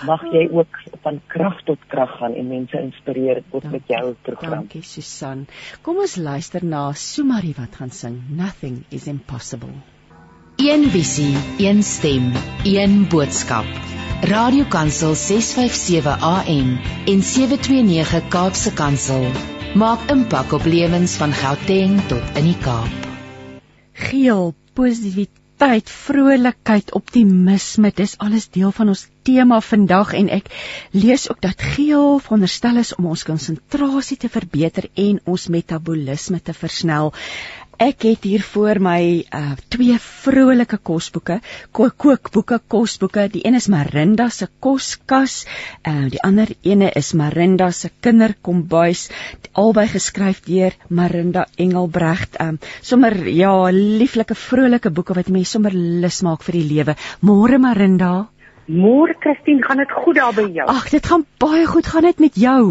mag 0.05 0.23
jy 0.33 0.49
ook 0.51 0.81
van 1.03 1.21
krag 1.27 1.63
tot 1.65 1.79
krag 1.87 2.17
gaan 2.19 2.35
en 2.35 2.47
mense 2.47 2.77
inspireer 2.77 3.43
tot 3.51 3.63
met 3.71 3.87
jou 3.87 4.15
program. 4.21 4.51
Dankie 4.51 4.83
Susan. 4.83 5.47
Kom 5.81 5.97
ons 5.97 6.15
luister 6.15 6.65
na 6.65 6.91
Sumari 6.93 7.53
wat 7.57 7.75
gaan 7.75 7.91
sing. 7.91 8.21
Nothing 8.35 8.83
is 8.89 9.07
impossible 9.07 9.28
possible. 9.29 9.73
Een 10.59 10.89
visie, 10.91 11.37
een 11.57 11.83
stem, 11.83 12.33
een 12.67 13.07
boodskap. 13.07 13.65
Radiokansel 14.21 15.15
657 15.15 16.19
AM 16.19 16.79
en 17.05 17.21
729 17.23 18.27
Kaapse 18.27 18.73
Kansel 18.75 19.29
maak 19.79 20.09
impak 20.11 20.51
op 20.51 20.65
lewens 20.65 21.13
van 21.21 21.31
Gauteng 21.33 22.01
tot 22.11 22.39
in 22.41 22.49
die 22.49 22.57
Kaap. 22.57 23.07
Geel, 23.93 24.51
positiwiteit, 24.73 25.87
vrolikheid, 25.87 26.91
optimisme, 26.97 27.91
dis 27.95 28.17
alles 28.17 28.49
deel 28.51 28.73
van 28.75 28.91
ons 28.91 29.05
tema 29.23 29.61
vandag 29.61 30.11
en 30.17 30.27
ek 30.41 30.51
lees 30.91 31.29
ook 31.31 31.39
dat 31.45 31.61
geel 31.77 32.19
veronderstel 32.19 32.81
is 32.83 32.95
om 32.97 33.07
ons 33.13 33.23
konsentrasie 33.23 34.17
te 34.17 34.27
verbeter 34.27 34.89
en 34.95 35.23
ons 35.23 35.47
metabolisme 35.47 36.41
te 36.41 36.53
versnel. 36.53 37.13
Ek 37.79 38.03
het 38.03 38.25
hier 38.27 38.41
voor 38.43 38.81
my 38.83 39.23
uh 39.31 39.53
twee 39.71 39.95
vrolike 40.03 40.77
kosboeke, 40.83 41.37
kookboeke, 41.71 42.57
kosboeke. 42.67 43.23
Die 43.31 43.45
een 43.47 43.55
is 43.55 43.69
Marinda 43.71 44.25
se 44.35 44.49
koskas, 44.59 45.45
uh 45.87 46.09
die 46.11 46.19
ander 46.27 46.51
ene 46.67 46.89
is 46.91 47.13
Marinda 47.15 47.71
se 47.71 47.87
kinderkombuis, 48.03 49.05
albei 49.53 49.87
geskryf 49.87 50.43
deur 50.43 50.75
Marinda 50.89 51.47
Engelbregt. 51.55 52.35
Um 52.43 52.59
sommer 52.81 53.15
ja, 53.31 53.55
lieflike 53.71 54.35
vrolike 54.35 54.91
boeke 54.91 55.15
wat 55.15 55.31
mense 55.31 55.55
sommer 55.55 55.71
lus 55.71 56.19
maak 56.27 56.43
vir 56.43 56.59
die 56.59 56.67
lewe. 56.75 56.99
Môre 57.23 57.63
Marinda. 57.63 58.27
Môre 58.67 59.15
Christine, 59.23 59.63
gaan 59.63 59.79
dit 59.79 59.91
goed 60.03 60.19
daar 60.19 60.35
by 60.35 60.51
jou? 60.51 60.67
Ag, 60.67 60.89
dit 60.91 61.05
gaan 61.13 61.23
baie 61.39 61.63
goed, 61.65 61.87
gaan 61.87 62.11
dit 62.11 62.27
met 62.27 62.35
jou? 62.35 62.65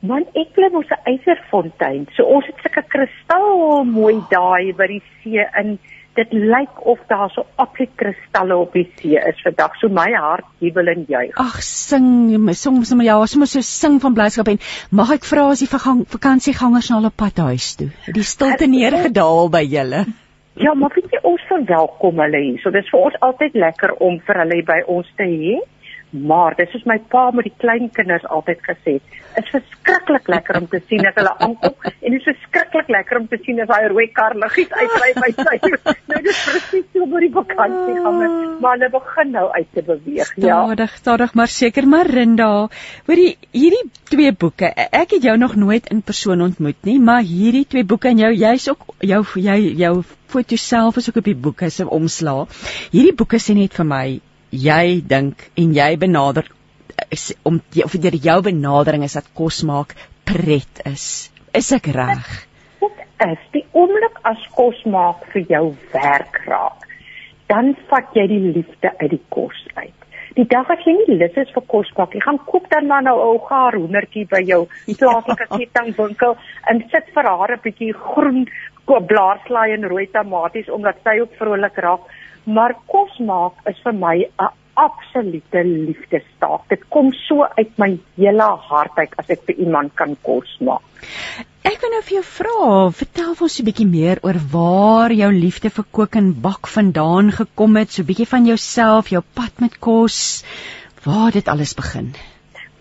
Man, 0.00 0.24
ek 0.32 0.54
bly 0.56 0.70
mos 0.72 0.88
'n 0.88 1.12
yserfontein. 1.12 2.06
So 2.16 2.24
ons 2.24 2.46
het 2.48 2.60
sulke 2.64 2.82
kristal 2.88 3.84
mooi 3.84 4.16
daai 4.30 4.72
by 4.72 4.86
die 4.86 5.02
see 5.22 5.44
in. 5.60 5.78
Dit 6.16 6.32
lyk 6.32 6.80
of 6.90 6.98
daar 7.08 7.30
so 7.30 7.44
absoluut 7.56 7.92
kristalle 7.96 8.56
op 8.56 8.72
die 8.72 8.88
see 8.96 9.16
is 9.16 9.42
vandag. 9.44 9.76
So 9.78 9.88
my 9.88 10.08
hart 10.12 10.44
jubel 10.58 10.88
en 10.88 11.04
juig. 11.08 11.36
Ag, 11.36 11.60
sing, 11.62 12.48
soms 12.54 12.94
maar 12.94 13.04
ja, 13.04 13.26
soms 13.26 13.52
so 13.52 13.60
sing 13.60 14.00
van 14.00 14.14
blydskap 14.14 14.48
en 14.48 14.58
mag 14.90 15.12
ek 15.12 15.28
vra 15.28 15.50
as 15.50 15.60
die 15.60 15.70
vakansiegangers 15.70 16.90
nou 16.90 16.98
al 17.00 17.12
op 17.12 17.16
pad 17.16 17.38
huis 17.38 17.76
toe. 17.76 17.90
Die 18.12 18.26
stilte 18.26 18.66
neergedaal 18.66 19.48
by 19.50 19.62
julle. 19.62 20.04
Ja, 20.60 20.74
maar 20.74 20.90
weet 20.94 21.12
jy 21.12 21.20
ons 21.22 21.44
verwelkom 21.48 22.18
hulle 22.24 22.40
hier. 22.42 22.58
So 22.64 22.72
dis 22.74 22.88
vir 22.90 23.00
ons 23.00 23.20
altyd 23.20 23.54
lekker 23.54 23.94
om 24.00 24.18
vir 24.26 24.42
hulle 24.42 24.62
by 24.66 24.80
ons 24.88 25.06
te 25.16 25.28
hê. 25.28 25.60
Maar 26.10 26.56
dis 26.58 26.70
soos 26.72 26.86
my 26.90 26.96
pa 27.12 27.28
met 27.30 27.46
die 27.46 27.54
klein 27.62 27.90
kinders 27.94 28.24
altyd 28.26 28.62
gesê 28.66 28.96
het, 28.96 29.18
is 29.38 29.50
verskriklik 29.52 30.26
lekker 30.32 30.56
om 30.58 30.66
te 30.70 30.80
sien 30.90 31.04
as 31.06 31.14
hulle 31.14 31.32
aankom 31.46 31.74
en 31.86 32.14
dit 32.14 32.16
is 32.18 32.26
verskriklik 32.26 32.88
lekker 32.90 33.20
om 33.20 33.28
te 33.30 33.38
sien 33.44 33.60
as 33.62 33.68
daai 33.70 33.86
rooi 33.92 34.08
kar 34.14 34.34
liggies 34.42 34.72
uitry 34.74 35.10
by 35.20 35.30
sy. 35.38 35.54
nou 36.10 36.20
dis 36.24 36.40
presies 36.46 36.88
so 36.90 37.06
oor 37.06 37.22
die 37.22 37.30
vakansie 37.34 37.94
gaan 38.02 38.18
met, 38.18 38.38
maar 38.62 38.78
hulle 38.78 38.90
begin 38.94 39.30
nou 39.36 39.44
uit 39.54 39.68
te 39.76 39.84
beweeg. 39.86 40.32
Ja. 40.34 40.46
Stadig, 40.64 40.96
stadig 41.02 41.34
maar 41.38 41.52
seker 41.54 41.86
maar 41.90 42.10
Rinda. 42.10 42.50
Hoor 43.06 43.22
jy 43.22 43.36
hierdie 43.54 43.84
twee 44.10 44.32
boeke, 44.34 44.72
ek 44.74 45.14
het 45.14 45.28
jou 45.28 45.36
nog 45.38 45.54
nooit 45.54 45.86
in 45.94 46.02
persoon 46.02 46.42
ontmoet 46.42 46.80
nie, 46.88 46.98
maar 46.98 47.22
hierdie 47.26 47.66
twee 47.70 47.86
boeke 47.86 48.10
en 48.10 48.24
jou 48.24 48.32
jy's 48.34 48.66
ook 48.72 48.96
jou 49.06 49.22
jy 49.38 49.60
jou 49.84 49.94
foto 50.30 50.58
self 50.58 50.98
is 50.98 51.08
ook 51.10 51.22
op 51.22 51.30
die 51.30 51.38
boeke 51.38 51.70
se 51.70 51.86
omslag. 51.86 52.50
Hierdie 52.90 53.14
boeke 53.14 53.38
sê 53.42 53.54
net 53.54 53.78
vir 53.78 53.86
my 53.86 54.04
jy 54.50 55.00
dink 55.06 55.50
en 55.56 55.74
jy 55.74 55.96
benader 55.96 56.50
is, 57.10 57.30
om 57.42 57.60
of 57.84 57.92
deur 57.92 58.16
jou 58.16 58.40
benadering 58.42 59.04
is 59.06 59.16
dat 59.18 59.30
kos 59.34 59.62
maak 59.66 59.94
pret 60.24 60.82
is. 60.86 61.30
Is 61.54 61.72
ek 61.74 61.90
reg? 61.94 62.28
Dit 62.80 63.00
is 63.26 63.40
die 63.54 63.64
oomblik 63.72 64.20
as 64.26 64.42
kos 64.54 64.78
maak 64.86 65.24
vir 65.32 65.46
jou 65.48 65.64
werk 65.94 66.42
raak. 66.46 66.86
Dan 67.50 67.74
vat 67.90 68.14
jy 68.14 68.26
die 68.30 68.44
liefde 68.54 68.92
uit 69.00 69.10
die 69.10 69.24
kos 69.28 69.58
uit. 69.74 69.96
Die 70.36 70.46
dag 70.46 70.68
as 70.70 70.84
jy 70.86 70.94
nie 70.94 71.16
lus 71.18 71.34
is 71.42 71.50
vir 71.54 71.64
kos 71.66 71.90
maak, 71.98 72.14
jy 72.14 72.22
gaan 72.22 72.38
koop 72.46 72.68
dan 72.70 72.86
maar 72.86 73.02
nou 73.02 73.16
ou 73.18 73.38
gaar 73.48 73.74
hoendertjie 73.74 74.28
by 74.30 74.44
jou 74.46 74.62
plaaslike 74.86 75.48
ja. 75.48 75.58
kettingwinkel 75.58 76.36
en 76.70 76.84
sit 76.92 77.10
vir 77.14 77.26
haar 77.26 77.56
'n 77.56 77.64
bietjie 77.64 77.92
groen 77.92 78.46
blaarslaai 78.90 79.72
en 79.74 79.86
rooi 79.86 80.06
tomaties 80.10 80.70
omdat 80.70 80.96
sy 81.04 81.20
ook 81.20 81.34
vrolik 81.38 81.76
raak 81.78 82.06
maar 82.44 82.74
kos 82.86 83.18
maak 83.18 83.52
is 83.66 83.78
vir 83.84 83.92
my 83.92 84.16
'n 84.24 84.48
absolute 84.74 85.62
liefdestaak. 85.64 86.68
Dit 86.68 86.88
kom 86.88 87.12
so 87.12 87.44
uit 87.56 87.72
my 87.78 87.98
hele 88.16 88.48
hart 88.70 88.96
uit 88.96 89.14
as 89.18 89.30
ek 89.30 89.44
vir 89.48 89.56
iemand 89.66 89.94
kan 89.94 90.16
kos 90.22 90.56
maak. 90.60 90.82
Ek 91.64 91.80
wil 91.82 91.90
nou 91.92 92.02
vir 92.02 92.14
jou 92.14 92.24
vra, 92.24 92.90
vertel 92.90 93.34
ons 93.40 93.60
'n 93.60 93.64
bietjie 93.64 93.86
meer 93.86 94.18
oor 94.22 94.38
waar 94.52 95.12
jou 95.12 95.30
liefde 95.32 95.70
vir 95.70 95.84
kook 95.92 96.16
en 96.16 96.32
bak 96.40 96.66
vandaan 96.66 97.30
gekom 97.30 97.76
het, 97.76 97.90
so 97.90 98.02
'n 98.02 98.06
bietjie 98.06 98.28
van 98.28 98.46
jouself, 98.46 99.10
jou 99.10 99.22
pad 99.34 99.60
met 99.60 99.78
kos, 99.78 100.44
waar 101.04 101.30
dit 101.30 101.48
alles 101.48 101.74
begin. 101.74 102.14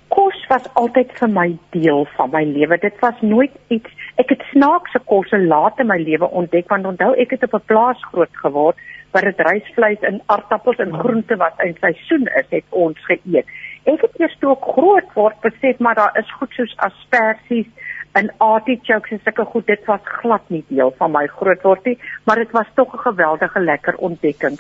Kos 0.07 0.47
was 0.49 0.65
altyd 0.73 1.11
vir 1.19 1.29
my 1.29 1.57
deel 1.71 2.07
van 2.17 2.29
my 2.31 2.43
lewe. 2.43 2.77
Dit 2.77 2.99
was 3.01 3.15
nooit 3.21 3.51
iets 3.67 3.89
ek 4.19 4.33
het 4.33 4.41
snaakse 4.51 4.99
kosse 5.07 5.37
laat 5.39 5.79
in 5.79 5.87
my 5.87 5.97
lewe 5.97 6.27
ontdek 6.41 6.69
want 6.69 6.85
onthou 6.85 7.13
ek 7.23 7.35
het 7.35 7.43
op 7.47 7.53
'n 7.53 7.67
plaas 7.71 8.01
groot 8.11 8.35
geword 8.43 8.77
wat 9.11 9.25
dit 9.25 9.39
rysvleis 9.47 10.01
en 10.05 10.21
aardappels 10.25 10.77
en 10.83 10.93
groente 10.93 11.35
wat 11.35 11.61
in 11.65 11.75
seisoen 11.79 12.27
is, 12.41 12.49
het 12.49 12.65
ons 12.69 13.05
geëet. 13.09 13.47
Ek 13.89 14.01
het 14.05 14.19
eers 14.21 14.35
toe 14.41 14.51
ek 14.53 14.67
groot 14.75 15.13
word 15.15 15.39
besef 15.45 15.79
maar 15.79 15.95
daar 15.95 16.17
is 16.19 16.35
goed 16.37 16.53
soos 16.57 16.75
asperges 16.87 17.69
en 18.17 18.29
artichokes 18.37 19.11
en 19.11 19.21
sulke 19.23 19.45
goed. 19.45 19.65
Dit 19.65 19.85
was 19.85 20.13
glad 20.21 20.45
nie 20.53 20.63
deel 20.69 20.93
van 20.97 21.13
my 21.13 21.25
grootword 21.39 21.85
nie, 21.85 21.97
maar 22.25 22.41
dit 22.41 22.51
was 22.51 22.69
tog 22.75 22.93
'n 22.93 23.05
geweldige 23.09 23.59
lekker 23.59 23.97
ontdekking. 23.97 24.57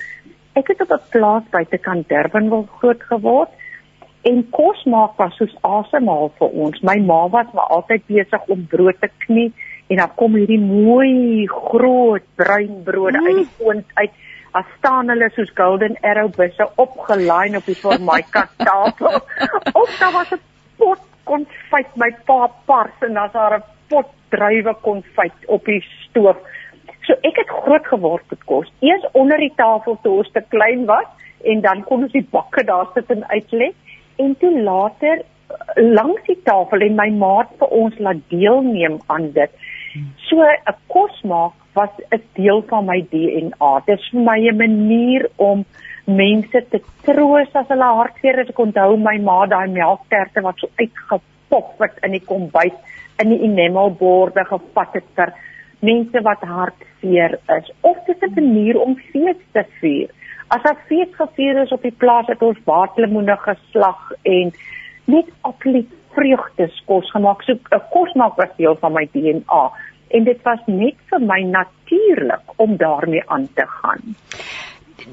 Ek 0.53 0.67
het 0.67 0.81
op 0.81 0.91
'n 0.91 1.09
plaas 1.09 1.43
buitekant 1.49 2.09
Durbanville 2.09 2.67
groot 2.79 3.03
geword 3.03 3.49
en 4.21 4.49
kos 4.49 4.83
maak 4.83 5.17
was 5.17 5.35
soos 5.35 5.55
asemhaal 5.61 6.31
vir 6.39 6.47
ons. 6.47 6.81
My 6.81 6.97
ma 6.99 7.29
was 7.29 7.51
maar 7.53 7.69
altyd 7.77 8.05
besig 8.05 8.47
om 8.47 8.67
brood 8.67 8.99
te 8.99 9.09
knie 9.17 9.53
en 9.87 9.97
dan 9.97 10.15
kom 10.15 10.35
hierdie 10.35 10.59
mooi 10.59 11.47
groot 11.47 12.23
bruin 12.35 12.83
brode 12.83 13.19
mm. 13.19 13.27
uit 13.27 13.35
die 13.35 13.65
oond 13.65 13.85
uit 13.93 14.11
as 14.51 14.65
staan 14.77 15.09
hulle 15.09 15.29
soos 15.35 15.51
golden 15.55 15.97
arrow 16.01 16.29
busse 16.37 16.67
opgelyn 16.83 17.57
op 17.59 17.65
die 17.65 17.75
formica 17.75 18.47
tafel. 18.69 19.19
of 19.73 19.97
daar 19.99 20.13
was 20.13 20.31
'n 20.31 20.41
pot 20.77 21.01
konfyt 21.23 21.95
my 21.95 22.11
pa 22.25 22.47
pars 22.65 23.05
en 23.07 23.13
daar's 23.13 23.31
daar 23.31 23.57
'n 23.57 23.63
pot 23.89 24.07
druiwe 24.29 24.73
konfyt 24.81 25.45
op 25.47 25.65
die 25.65 25.81
stoof. 25.81 26.37
So 27.01 27.13
ek 27.21 27.35
het 27.35 27.49
groot 27.49 27.85
geword 27.87 28.23
met 28.29 28.43
kos. 28.45 28.71
Eers 28.79 29.05
onder 29.11 29.37
die 29.37 29.53
tafel 29.55 29.97
toe 30.01 30.17
ons 30.17 30.31
te 30.31 30.43
klein 30.49 30.85
was 30.85 31.07
en 31.43 31.61
dan 31.61 31.83
kon 31.83 32.03
ons 32.03 32.11
die 32.11 32.27
bakke 32.31 32.63
daar 32.63 32.87
sit 32.93 33.09
en 33.09 33.23
uitlê 33.29 33.73
en 34.15 34.35
toe 34.37 34.61
later 34.61 35.21
langs 35.75 36.21
die 36.27 36.39
tafel 36.43 36.81
en 36.85 36.95
my 36.95 37.09
maat 37.09 37.51
vir 37.61 37.67
ons 37.67 37.97
laat 37.97 38.21
deelneem 38.33 38.99
aan 39.07 39.31
dit. 39.31 39.51
So 40.29 40.41
'n 40.41 40.75
kos 40.87 41.21
maak 41.23 41.53
was 41.73 41.89
'n 42.11 42.21
deel 42.33 42.61
van 42.69 42.85
my 42.85 43.01
DNA. 43.11 43.81
Dit 43.85 43.99
is 43.99 44.09
vir 44.11 44.21
my 44.21 44.39
'n 44.39 44.57
manier 44.57 45.29
om 45.35 45.65
mense 46.05 46.65
te 46.69 46.81
troos 47.05 47.51
as 47.53 47.67
hulle 47.67 47.89
hartseer 47.99 48.39
is. 48.39 48.49
Ek 48.49 48.59
onthou 48.59 48.97
my 48.97 49.17
ma 49.17 49.45
daai 49.45 49.67
melkterte 49.67 50.41
wat 50.41 50.57
so 50.57 50.67
uitgepop 50.75 51.79
het 51.79 51.97
in 52.03 52.11
die 52.11 52.25
kombuis 52.31 52.77
in 53.21 53.29
die 53.29 53.41
enamelborde 53.47 54.45
gevat 54.45 54.93
het 54.93 55.09
vir 55.15 55.33
mense 55.79 56.21
wat 56.21 56.41
hartseer 56.41 57.37
is 57.57 57.71
of 57.81 57.97
dis 58.07 58.21
'n 58.21 58.33
manier 58.35 58.79
om 58.79 58.95
fees 59.11 59.41
te 59.53 59.63
vier. 59.79 60.09
As 60.47 60.63
'n 60.63 60.77
fees 60.87 61.11
gevier 61.15 61.61
is 61.63 61.71
op 61.71 61.81
die 61.81 61.97
plaas 62.03 62.27
het 62.27 62.41
ons 62.41 62.57
waterlemoene 62.65 63.37
geslag 63.37 64.11
en 64.23 64.51
net 65.05 65.27
absoluut 65.41 65.91
vreugdes 66.15 66.81
kos 66.85 67.11
gemaak. 67.11 67.43
So 67.43 67.53
'n 67.53 67.81
kos 67.93 68.13
maak 68.15 68.37
was 68.37 68.55
deel 68.57 68.75
van 68.81 68.93
my 68.93 69.05
DNA 69.13 69.63
en 70.09 70.23
dit 70.23 70.41
was 70.43 70.59
net 70.65 70.97
vir 71.09 71.21
my 71.21 71.41
natuurlik 71.43 72.45
om 72.55 72.77
daarmee 72.77 73.23
aan 73.27 73.47
te 73.53 73.65
gaan. 73.67 74.15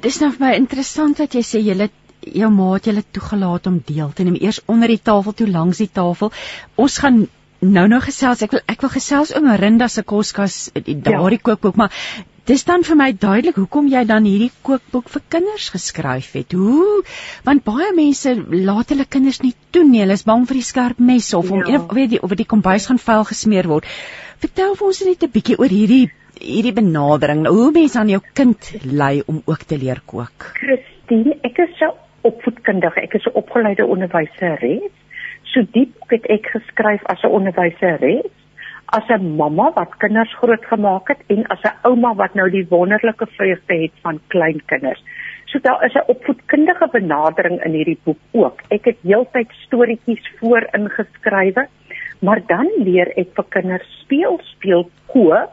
Dis 0.00 0.20
nou 0.20 0.30
vir 0.32 0.46
my 0.46 0.54
interessant 0.54 1.16
dat 1.16 1.34
jy 1.34 1.42
sê 1.44 1.60
jy 1.60 1.88
jou 2.20 2.50
ma 2.50 2.72
het 2.74 2.88
julle 2.88 3.04
toegelaat 3.12 3.66
om 3.66 3.82
deel 3.86 4.12
te 4.12 4.24
neem 4.24 4.38
eers 4.40 4.60
onder 4.66 4.88
die 4.88 5.02
tafel 5.02 5.32
toe 5.32 5.48
langs 5.48 5.78
die 5.78 5.90
tafel. 5.92 6.32
Ons 6.74 6.98
gaan 6.98 7.26
nou 7.60 7.86
nou 7.88 8.00
gesels. 8.00 8.42
Ek 8.42 8.56
wil 8.56 8.64
ek 8.66 8.80
wil 8.80 8.92
gesels 8.92 9.34
oor 9.34 9.44
Marinda 9.44 9.88
se 9.88 10.02
koskas 10.02 10.70
daardie 10.74 11.38
ja. 11.38 11.44
kookboek, 11.50 11.76
maar 11.76 11.92
dis 12.46 12.64
dan 12.64 12.84
vir 12.86 12.96
my 12.98 13.08
duidelik 13.12 13.56
hoekom 13.58 13.88
jy 13.90 14.04
dan 14.08 14.26
hierdie 14.28 14.52
kookboek 14.66 15.08
vir 15.12 15.22
kinders 15.34 15.70
geskryf 15.74 16.32
het. 16.38 16.54
Hoe? 16.54 17.02
Want 17.46 17.64
baie 17.66 17.90
mense 17.96 18.34
laat 18.68 18.92
hulle 18.94 19.06
kinders 19.16 19.42
nie 19.42 19.54
toe 19.74 19.84
nie. 19.84 20.02
Hulle 20.04 20.14
is 20.18 20.26
bang 20.28 20.46
vir 20.48 20.60
die 20.60 20.68
skerp 20.68 21.02
mes 21.10 21.32
of 21.34 21.50
om 21.50 21.64
ja. 21.66 21.82
weet 21.98 22.14
die 22.14 22.22
of 22.22 22.36
die 22.38 22.48
kombuis 22.48 22.86
gaan 22.90 23.02
vuil 23.02 23.26
gesmeer 23.32 23.68
word. 23.70 23.90
Vertel 24.44 24.76
vir 24.78 24.86
ons 24.86 25.02
net 25.08 25.26
'n 25.26 25.32
bietjie 25.32 25.58
oor 25.58 25.72
hierdie 25.72 26.06
hierdie 26.36 26.74
benadering. 26.76 27.42
Nou, 27.42 27.54
hoe 27.56 27.72
mense 27.72 27.98
aan 27.98 28.12
jou 28.12 28.20
kind 28.34 28.72
lei 28.84 29.22
om 29.26 29.42
ook 29.46 29.62
te 29.64 29.78
leer 29.78 30.02
kook. 30.04 30.52
Christine, 30.60 31.38
ek 31.42 31.58
is 31.64 31.78
so 31.78 31.94
opvoedkundige. 32.22 33.00
Ek 33.00 33.14
is 33.14 33.26
'n 33.26 33.34
opgeleide 33.34 33.86
onderwyseres. 33.86 34.92
So 35.52 35.62
diep 35.72 35.94
het 36.10 36.26
ek 36.30 36.46
geskryf 36.52 37.02
as 37.06 37.22
'n 37.22 37.32
onderwyseres 37.32 38.30
as 38.94 39.08
'n 39.08 39.36
mamma 39.36 39.72
wat 39.74 39.96
kinders 39.98 40.34
grootgemaak 40.40 41.08
het 41.08 41.22
en 41.26 41.46
as 41.46 41.62
'n 41.62 41.78
ouma 41.82 42.14
wat 42.14 42.34
nou 42.34 42.50
die 42.50 42.66
wonderlike 42.68 43.26
vreugde 43.26 43.74
het 43.82 43.92
van 44.02 44.20
klein 44.28 44.62
kinders. 44.66 45.02
So 45.44 45.58
daar 45.58 45.84
is 45.84 45.94
'n 45.94 46.06
opvoedkundige 46.06 46.88
benadering 46.92 47.64
in 47.64 47.72
hierdie 47.72 47.98
boek 48.04 48.18
ook. 48.30 48.60
Ek 48.68 48.84
het 48.84 48.98
heeltyd 49.02 49.50
storieetjies 49.50 50.30
voor 50.38 50.68
ingeskrywe, 50.72 51.66
maar 52.20 52.40
dan 52.46 52.68
leer 52.76 53.12
ek 53.16 53.28
vir 53.34 53.44
kinders 53.48 54.00
speel, 54.00 54.40
speel 54.42 54.90
kook, 55.06 55.50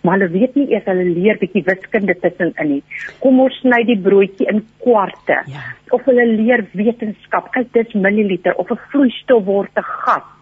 maar 0.00 0.18
hulle 0.18 0.30
weet 0.30 0.54
nie 0.54 0.70
eers 0.70 0.84
hulle 0.84 1.04
leer 1.04 1.38
bietjie 1.38 1.64
wiskunde 1.64 2.14
tussenin 2.20 2.68
nie. 2.68 2.82
Kom 3.18 3.40
ons 3.40 3.58
sny 3.60 3.84
die 3.84 3.98
broodjie 3.98 4.46
in 4.46 4.66
kwarte. 4.78 5.42
Ja. 5.46 5.62
Of 5.90 6.04
hulle 6.04 6.26
leer 6.26 6.66
wetenskap. 6.72 7.50
Kyk, 7.52 7.72
dis 7.72 7.92
milliliter 7.94 8.54
of 8.54 8.70
'n 8.70 8.78
vloeistof 8.90 9.44
word 9.44 9.70
'n 9.76 9.82
gas 9.82 10.37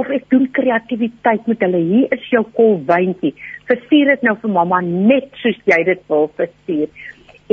of 0.00 0.10
ek 0.10 0.26
doen 0.32 0.46
kreatiwiteit 0.56 1.46
met 1.50 1.60
hulle. 1.64 1.80
Hier 1.90 2.14
is 2.16 2.24
jou 2.32 2.42
kolwyntjie. 2.56 3.34
Versier 3.70 4.10
dit 4.14 4.24
nou 4.26 4.34
vir 4.42 4.52
mamma 4.56 4.80
net 4.84 5.30
soos 5.42 5.60
jy 5.70 5.78
dit 5.86 6.02
wil 6.10 6.26
versier. 6.38 6.90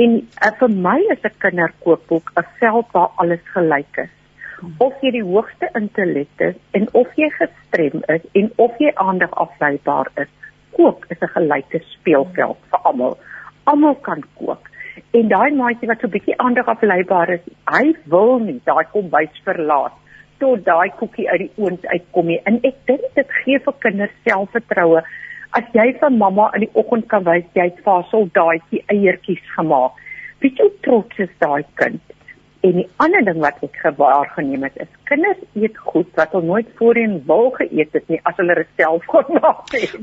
En 0.02 0.18
uh, 0.18 0.50
vir 0.58 0.74
my 0.86 0.98
is 1.14 1.22
'n 1.28 1.38
kinderkoopboek 1.44 2.32
'n 2.36 2.46
veld 2.58 2.88
waar 2.96 3.10
alles 3.22 3.44
gelyk 3.54 4.02
is. 4.04 4.12
Of 4.78 4.94
jy 5.02 5.10
die 5.18 5.26
hoogste 5.26 5.68
intellek 5.78 6.34
het 6.38 6.58
en 6.72 6.88
of 6.92 7.08
jy 7.16 7.30
gestrem 7.38 8.02
is 8.08 8.26
en 8.32 8.50
of 8.56 8.78
jy 8.78 8.92
aandag 8.94 9.32
afleibaar 9.44 10.10
is, 10.16 10.30
kook 10.76 11.06
is 11.10 11.22
'n 11.22 11.34
gelyke 11.38 11.80
speelveld 11.94 12.58
vir 12.70 12.80
almal. 12.82 13.18
Almal 13.64 13.94
kan 13.94 14.22
kook. 14.34 14.70
En 15.12 15.28
daai 15.28 15.50
maatjie 15.54 15.88
wat 15.88 16.00
so 16.00 16.06
'n 16.06 16.16
bietjie 16.18 16.38
aandag 16.38 16.66
afleibaar 16.66 17.30
is, 17.30 17.44
hy 17.66 17.94
wil 18.04 18.38
nie 18.38 18.60
daai 18.64 18.84
kombuis 18.92 19.42
verlaat 19.44 20.01
tot 20.42 20.64
daai 20.66 20.90
koekie 20.98 21.28
uit 21.30 21.44
die 21.44 21.50
oond 21.62 21.84
uitkom 21.86 22.30
nie. 22.30 22.40
En 22.50 22.58
ek 22.66 22.78
dink 22.90 23.04
dit 23.18 23.36
gee 23.42 23.60
vir 23.66 23.76
kinders 23.84 24.14
selfvertroue. 24.28 25.02
As 25.58 25.68
jy 25.76 25.90
van 26.00 26.18
mamma 26.18 26.48
in 26.56 26.66
die 26.66 26.72
oggend 26.82 27.06
kan 27.12 27.26
wys 27.28 27.46
jy 27.58 27.68
het 27.68 27.82
vir 27.84 27.92
haar 27.92 28.08
soldaatjie 28.10 28.82
eiertjies 28.94 29.44
gemaak. 29.56 30.00
Wie 30.42 30.50
jy 30.58 30.68
trots 30.86 31.22
is 31.22 31.30
daai 31.44 31.62
kind. 31.78 32.02
En 32.62 32.76
die 32.78 32.88
ander 33.02 33.24
ding 33.26 33.40
wat 33.42 33.62
ek 33.66 33.78
gewaar 33.82 34.28
geneem 34.36 34.62
het 34.68 34.76
is 34.84 34.90
kinders 35.10 35.40
eet 35.58 35.78
goed 35.82 36.10
wat 36.18 36.34
hulle 36.34 36.46
nooit 36.46 36.68
voorheen 36.78 37.16
wou 37.26 37.50
geëet 37.56 37.96
het 37.98 38.12
nie 38.12 38.20
as 38.28 38.38
hulle 38.40 38.54
dit 38.60 38.70
self 38.78 39.08
gemaak 39.10 39.72
het. 39.74 39.96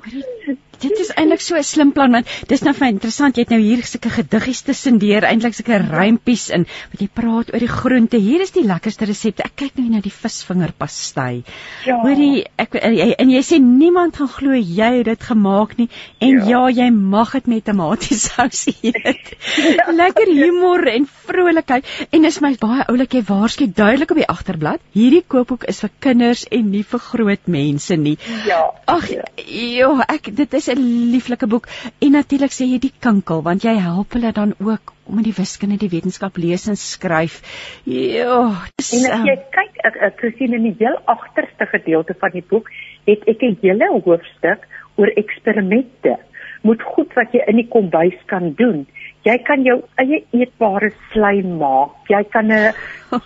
Dit 0.79 0.99
is 1.03 1.09
eintlik 1.19 1.41
so 1.43 1.57
'n 1.59 1.63
slim 1.67 1.91
plan 1.91 2.11
want 2.15 2.27
dis 2.47 2.61
nou 2.63 2.73
vir 2.73 2.87
interessant 2.87 3.35
jy 3.35 3.43
het 3.43 3.49
nou 3.51 3.59
hier 3.59 3.83
sulke 3.83 4.09
gediggies 4.09 4.61
tussen 4.67 4.99
deur 4.99 5.27
eintlik 5.27 5.55
sulke 5.55 5.79
rympies 5.79 6.49
in 6.55 6.65
wat 6.91 7.01
jy 7.03 7.07
praat 7.19 7.53
oor 7.53 7.59
die 7.59 7.71
groente. 7.71 8.17
Hier 8.17 8.41
is 8.41 8.51
die 8.51 8.63
lekkerste 8.63 9.05
resepte. 9.05 9.43
Ek 9.43 9.55
kyk 9.55 9.79
nou 9.79 9.89
na 9.89 9.99
die 9.99 10.13
visvingerpastei. 10.13 11.43
Ja. 11.85 11.99
Hoorie 12.03 12.45
ek 12.57 12.75
en 12.75 13.29
jy 13.29 13.41
sê 13.43 13.59
niemand 13.59 14.15
gaan 14.19 14.31
glo 14.35 14.53
jy 14.53 14.91
het 14.99 15.05
dit 15.05 15.23
gemaak 15.31 15.77
nie 15.77 15.89
en 16.19 16.43
ja, 16.47 16.67
ja 16.67 16.83
jy 16.83 16.89
mag 16.91 17.31
dit 17.31 17.47
met 17.47 17.65
tomatiesous 17.65 18.67
eet. 18.67 19.35
Ja. 19.57 19.91
Lekker 20.03 20.27
humor 20.27 20.87
en 20.87 21.07
vrolikheid 21.07 21.85
en 22.11 22.25
is 22.25 22.41
my 22.41 22.48
baie 22.57 22.85
oulik 22.89 23.13
jy 23.13 23.21
waarskynlik 23.27 23.75
duidelik 23.77 24.11
op 24.11 24.19
die 24.19 24.27
agterblad. 24.33 24.81
Hierdie 24.95 25.21
kookboek 25.21 25.65
is 25.71 25.81
vir 25.83 25.91
kinders 25.99 26.45
en 26.51 26.71
nie 26.71 26.83
vir 26.83 26.99
groot 26.99 27.47
mense 27.47 27.97
nie. 27.97 28.15
Ja. 28.47 28.61
Ag, 28.89 29.09
ja. 29.11 29.25
jo, 29.45 29.89
ek 30.07 30.31
dit 30.35 30.53
is 30.53 30.69
'n 30.69 31.11
lieflike 31.11 31.47
boek 31.47 31.67
en 32.01 32.11
natuurlik 32.11 32.51
sê 32.51 32.65
jy 32.65 32.79
die 32.79 32.93
kinkel 32.99 33.43
want 33.43 33.63
jy 33.63 33.75
help 33.77 34.13
hulle 34.13 34.31
dan 34.31 34.53
ook 34.59 34.93
om 35.05 35.17
in 35.17 35.27
die 35.29 35.35
wiskunde 35.37 35.77
die 35.77 35.89
wetenskap 35.89 36.37
lees 36.37 36.67
en 36.67 36.75
skryf. 36.75 37.41
Jo, 37.85 38.55
dis, 38.77 38.93
en 38.93 39.11
as 39.11 39.25
jy 39.27 39.35
um, 39.37 39.45
kyk 39.57 39.83
ek 39.83 40.01
ek 40.09 40.25
sien 40.37 40.53
in 40.53 40.63
die 40.63 40.75
heel 40.79 40.97
agterste 41.05 41.65
gedeelte 41.65 42.15
van 42.19 42.31
die 42.31 42.45
boek 42.49 42.69
het 43.05 43.27
ek 43.27 43.41
'n 43.43 43.57
hele 43.61 43.89
hoofstuk 44.05 44.67
oor 44.95 45.11
eksperimente 45.15 46.17
moet 46.61 46.81
goed 46.83 47.13
wat 47.15 47.33
jy 47.33 47.43
in 47.47 47.61
die 47.61 47.69
kombuis 47.71 48.17
kan 48.25 48.53
doen. 48.59 48.85
Jy 49.29 49.35
kan 49.45 49.61
jou 49.61 49.75
eie 50.01 50.23
eetbare 50.33 50.89
slaim 51.11 51.59
maak. 51.61 51.91
Jy 52.09 52.23
kan 52.33 52.49
'n 52.51 52.73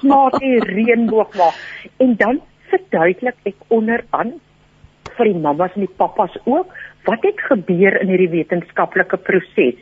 smaakie 0.01 0.59
reënboog 0.77 1.31
maak 1.39 1.55
en 2.03 2.15
dan 2.19 2.41
verduidelik 2.71 3.37
ek 3.45 3.55
onderaan 3.69 4.33
vir 5.15 5.29
die 5.29 5.39
mammas 5.45 5.75
en 5.77 5.85
die 5.85 5.97
pappas 6.01 6.35
ook 6.43 6.73
wat 7.07 7.23
het 7.27 7.39
gebeur 7.47 8.01
in 8.01 8.11
hierdie 8.11 8.31
wetenskaplike 8.35 9.17
proses 9.29 9.79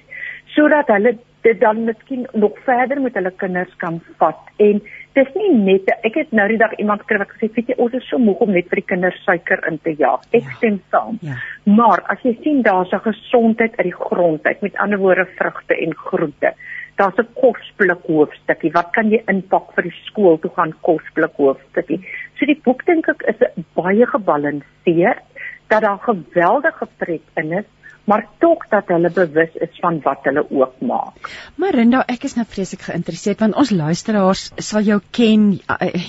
sodat 0.55 0.89
hulle 0.93 1.15
dit 1.45 1.59
dan 1.61 1.85
miskien 1.87 2.27
nog 2.33 2.57
verder 2.65 3.01
met 3.01 3.15
hulle 3.17 3.31
kinders 3.43 3.73
kan 3.83 4.01
vat 4.19 4.51
en 4.57 4.81
dis 5.17 5.31
nie 5.35 5.51
net 5.57 5.89
ek 6.07 6.15
het 6.15 6.31
nou 6.35 6.47
die 6.47 6.59
dag 6.61 6.73
iemand 6.79 7.03
skryf 7.03 7.25
ek 7.25 7.33
gesê 7.35 7.49
weet 7.55 7.71
jy 7.73 7.77
ons 7.83 7.95
is 7.97 8.07
so 8.09 8.19
moeg 8.21 8.43
om 8.45 8.53
net 8.55 8.69
vir 8.71 8.81
die 8.81 8.89
kinders 8.93 9.17
suiker 9.25 9.63
in 9.67 9.79
te 9.83 9.95
jaag. 9.99 10.23
Ek 10.31 10.45
ja. 10.45 10.57
stem 10.59 10.77
saam. 10.93 11.17
Ja. 11.21 11.39
maar 11.65 12.03
as 12.13 12.21
jy 12.27 12.35
sien 12.43 12.61
daar's 12.67 12.93
'n 12.93 13.03
gesondheid 13.07 13.75
uit 13.77 13.89
die 13.89 13.99
grond 14.05 14.45
uit 14.45 14.61
met 14.61 14.77
ander 14.77 14.99
woorde 14.99 15.27
vrugte 15.37 15.75
en 15.75 15.95
groente. 15.95 16.53
Daar's 16.95 17.17
'n 17.17 17.27
kosblik 17.33 18.07
hoofstukkie. 18.07 18.71
Wat 18.71 18.91
kan 18.91 19.09
jy 19.09 19.21
inpak 19.27 19.73
vir 19.75 19.83
die 19.83 19.97
skool 20.05 20.39
toe 20.39 20.51
gaan 20.55 20.73
kosblik 20.81 21.35
hoofstukkie? 21.35 21.99
So 22.39 22.45
die 22.45 22.61
boek 22.63 22.85
dink 22.85 23.07
ek 23.07 23.21
is 23.27 23.47
baie 23.75 24.05
gebalanseerd 24.05 25.23
dat 25.67 25.81
daar 25.81 25.99
geweldige 25.99 26.87
pret 26.97 27.25
in 27.35 27.51
is 27.51 27.65
maar 28.09 28.25
tog 28.39 28.67
dat 28.69 28.87
hulle 28.87 29.11
bewus 29.13 29.53
is 29.53 29.79
van 29.79 29.99
wat 30.03 30.25
hulle 30.27 30.43
ook 30.49 30.81
maak. 30.81 31.29
Marinda, 31.61 32.03
ek 32.09 32.25
is 32.29 32.35
nou 32.37 32.45
vreeslik 32.49 32.87
geïnteresseerd 32.87 33.43
want 33.45 33.57
ons 33.61 33.71
luisteraars 33.71 34.49
sal 34.57 34.87
jou 34.87 34.99
ken. 35.15 35.51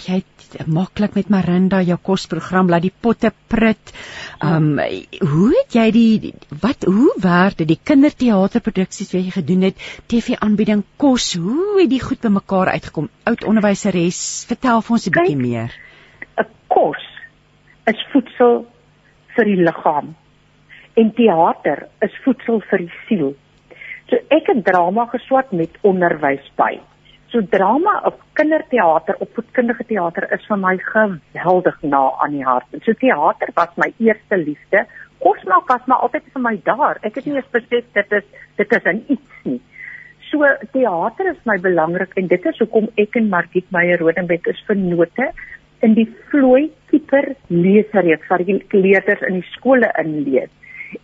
Jy 0.06 0.22
het 0.22 0.66
maklik 0.68 1.14
met 1.16 1.30
Marinda 1.32 1.80
jou 1.84 1.96
kosprogram 2.02 2.70
laat 2.72 2.84
die 2.86 2.94
potte 3.06 3.32
prit. 3.48 3.92
Ehm 4.42 4.78
um, 4.78 4.80
hoe 5.32 5.50
het 5.54 5.76
jy 5.76 5.86
die 5.94 6.32
wat 6.62 6.84
hoe 6.88 7.12
werk 7.22 7.60
dit 7.60 7.68
die 7.74 7.80
kinderteaterproduksies 7.90 9.12
wat 9.12 9.22
jy 9.22 9.36
gedoen 9.36 9.68
het, 9.68 9.86
TV-aanbieding, 10.12 10.84
kos, 10.96 11.34
hoe 11.36 11.80
het 11.80 11.90
die 11.92 12.02
goed 12.02 12.20
bymekaar 12.24 12.72
uitgekom? 12.72 13.08
Oud 13.28 13.44
onderwyseres, 13.44 14.44
vertel 14.48 14.82
vir 14.82 14.98
ons 14.98 15.06
'n 15.06 15.16
bietjie 15.18 15.36
meer. 15.36 15.70
'n 16.38 16.48
Kos 16.68 17.04
is 17.86 18.00
voedsel 18.12 18.66
vir 19.36 19.44
die 19.44 19.60
liggaam 19.60 20.14
en 20.94 21.12
teater 21.16 21.86
is 22.04 22.16
voedsel 22.24 22.60
vir 22.70 22.84
die 22.84 22.94
siel. 23.06 23.34
So 24.10 24.18
ek 24.34 24.50
het 24.52 24.64
drama 24.66 25.06
geswat 25.12 25.52
met 25.56 25.78
onderwys 25.88 26.44
by. 26.60 26.74
So 27.32 27.40
drama 27.54 27.94
of 28.04 28.18
kinderteater 28.36 29.16
of 29.24 29.30
voedkundige 29.32 29.86
teater 29.88 30.26
is 30.36 30.44
vir 30.48 30.58
my 30.60 30.74
geweldig 30.90 31.78
na 31.94 32.02
aan 32.20 32.36
die 32.36 32.44
hart. 32.44 32.68
So 32.84 32.92
teater 32.92 33.54
was 33.56 33.72
my 33.80 33.88
eerste 33.96 34.36
liefde. 34.36 34.84
Kosmaak 35.24 35.70
was 35.70 35.86
maar 35.88 36.04
altyd 36.04 36.28
vir 36.34 36.44
my 36.44 36.56
daar. 36.66 37.00
Ek 37.00 37.16
het 37.16 37.26
nie 37.26 37.38
eens 37.38 37.52
besef 37.54 37.88
dit 37.96 38.16
is 38.18 38.28
dit 38.60 38.76
is 38.76 38.84
'n 38.92 39.04
iets 39.08 39.44
nie. 39.48 39.60
So 40.28 40.44
teater 40.72 41.30
is 41.32 41.40
my 41.44 41.56
belangrik 41.56 42.12
en 42.16 42.26
dit 42.26 42.46
is 42.46 42.58
hoekom 42.58 42.88
ek 42.96 43.16
en 43.16 43.28
Margit 43.28 43.70
Meyer 43.70 43.98
Rodenbeck 43.98 44.46
is 44.46 44.64
vennote 44.66 45.32
in 45.80 45.94
die 45.94 46.08
vloei 46.30 46.70
keeper 46.90 47.34
leesreeks 47.48 48.28
wat 48.28 48.44
die 48.46 48.60
leerders 48.70 49.22
in 49.22 49.40
die 49.40 49.48
skole 49.56 49.88
inlees. 49.98 50.50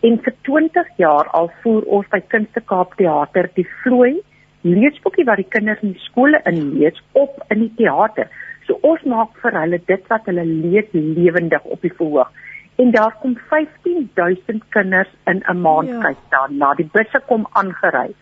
En 0.02 0.18
vir 0.24 0.34
20 0.42 0.90
jaar 0.96 1.28
al 1.38 1.50
voer 1.62 1.86
ons 1.98 2.08
by 2.12 2.20
Kunste 2.32 2.60
Kaap 2.60 2.96
Theater 2.96 3.50
die 3.54 3.66
vloei 3.82 4.18
leesboekie 4.66 5.24
wat 5.24 5.40
die 5.40 5.48
kinders 5.48 5.82
in 5.86 5.94
skole 6.08 6.40
inlees 6.50 6.98
op 7.12 7.38
in 7.54 7.64
die 7.66 7.72
teater. 7.78 8.28
So 8.66 8.78
ons 8.82 9.02
maak 9.08 9.36
vir 9.42 9.54
hulle 9.60 9.80
dit 9.86 10.10
wat 10.12 10.26
hulle 10.26 10.44
lees 10.44 10.90
lewendig 10.92 11.64
op 11.64 11.80
die 11.82 11.94
verhoog. 11.94 12.32
en 12.78 12.90
daar 12.90 13.14
kom 13.20 13.36
15000 13.50 14.62
kinders 14.68 15.08
in 15.24 15.42
'n 15.52 15.60
maand 15.60 15.88
ja. 15.88 16.00
kyk 16.00 16.18
dan 16.28 16.56
na 16.56 16.74
die 16.74 16.88
busse 16.92 17.20
kom 17.26 17.46
aangery 17.52 18.14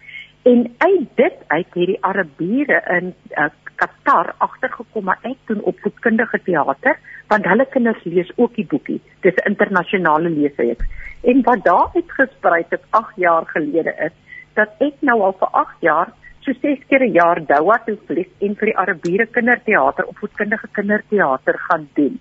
en 0.47 0.75
uit 0.79 1.07
dit 1.19 1.39
uit 1.47 1.79
hierdie 1.79 1.99
Arabiere 2.07 2.79
in 2.97 3.15
uh, 3.35 3.49
Qatar 3.77 4.31
agtergekom 4.47 5.09
maar 5.09 5.25
ek 5.27 5.41
doen 5.51 5.65
opvoedkundige 5.71 6.39
teater 6.47 7.01
want 7.33 7.49
hulle 7.51 7.67
kinders 7.73 8.05
lees 8.07 8.31
ook 8.37 8.55
die 8.55 8.67
boekie. 8.71 9.01
Dis 9.27 9.35
'n 9.43 9.51
internasionale 9.51 10.31
leesreeks. 10.31 10.87
En 11.23 11.43
wat 11.49 11.65
daar 11.65 11.91
uitgesprei 11.95 12.63
het 12.69 12.85
8 12.91 13.17
jaar 13.17 13.47
gelede 13.47 13.95
is 14.07 14.15
dat 14.55 14.71
ek 14.79 14.95
nou 15.01 15.19
al 15.21 15.35
vir 15.41 15.51
8 15.65 15.83
jaar 15.89 16.13
so 16.41 16.53
6 16.53 16.87
keer 16.89 17.03
'n 17.09 17.13
jaar 17.13 17.43
Doha 17.47 17.79
toe 17.87 17.99
vlieg 18.07 18.31
en 18.39 18.55
vir 18.55 18.67
die 18.67 18.79
Arabiere 18.85 19.27
kinderteater 19.27 20.05
opvoedkundige 20.05 20.69
kinderteater 20.73 21.59
gaan 21.59 21.89
doen. 21.95 22.21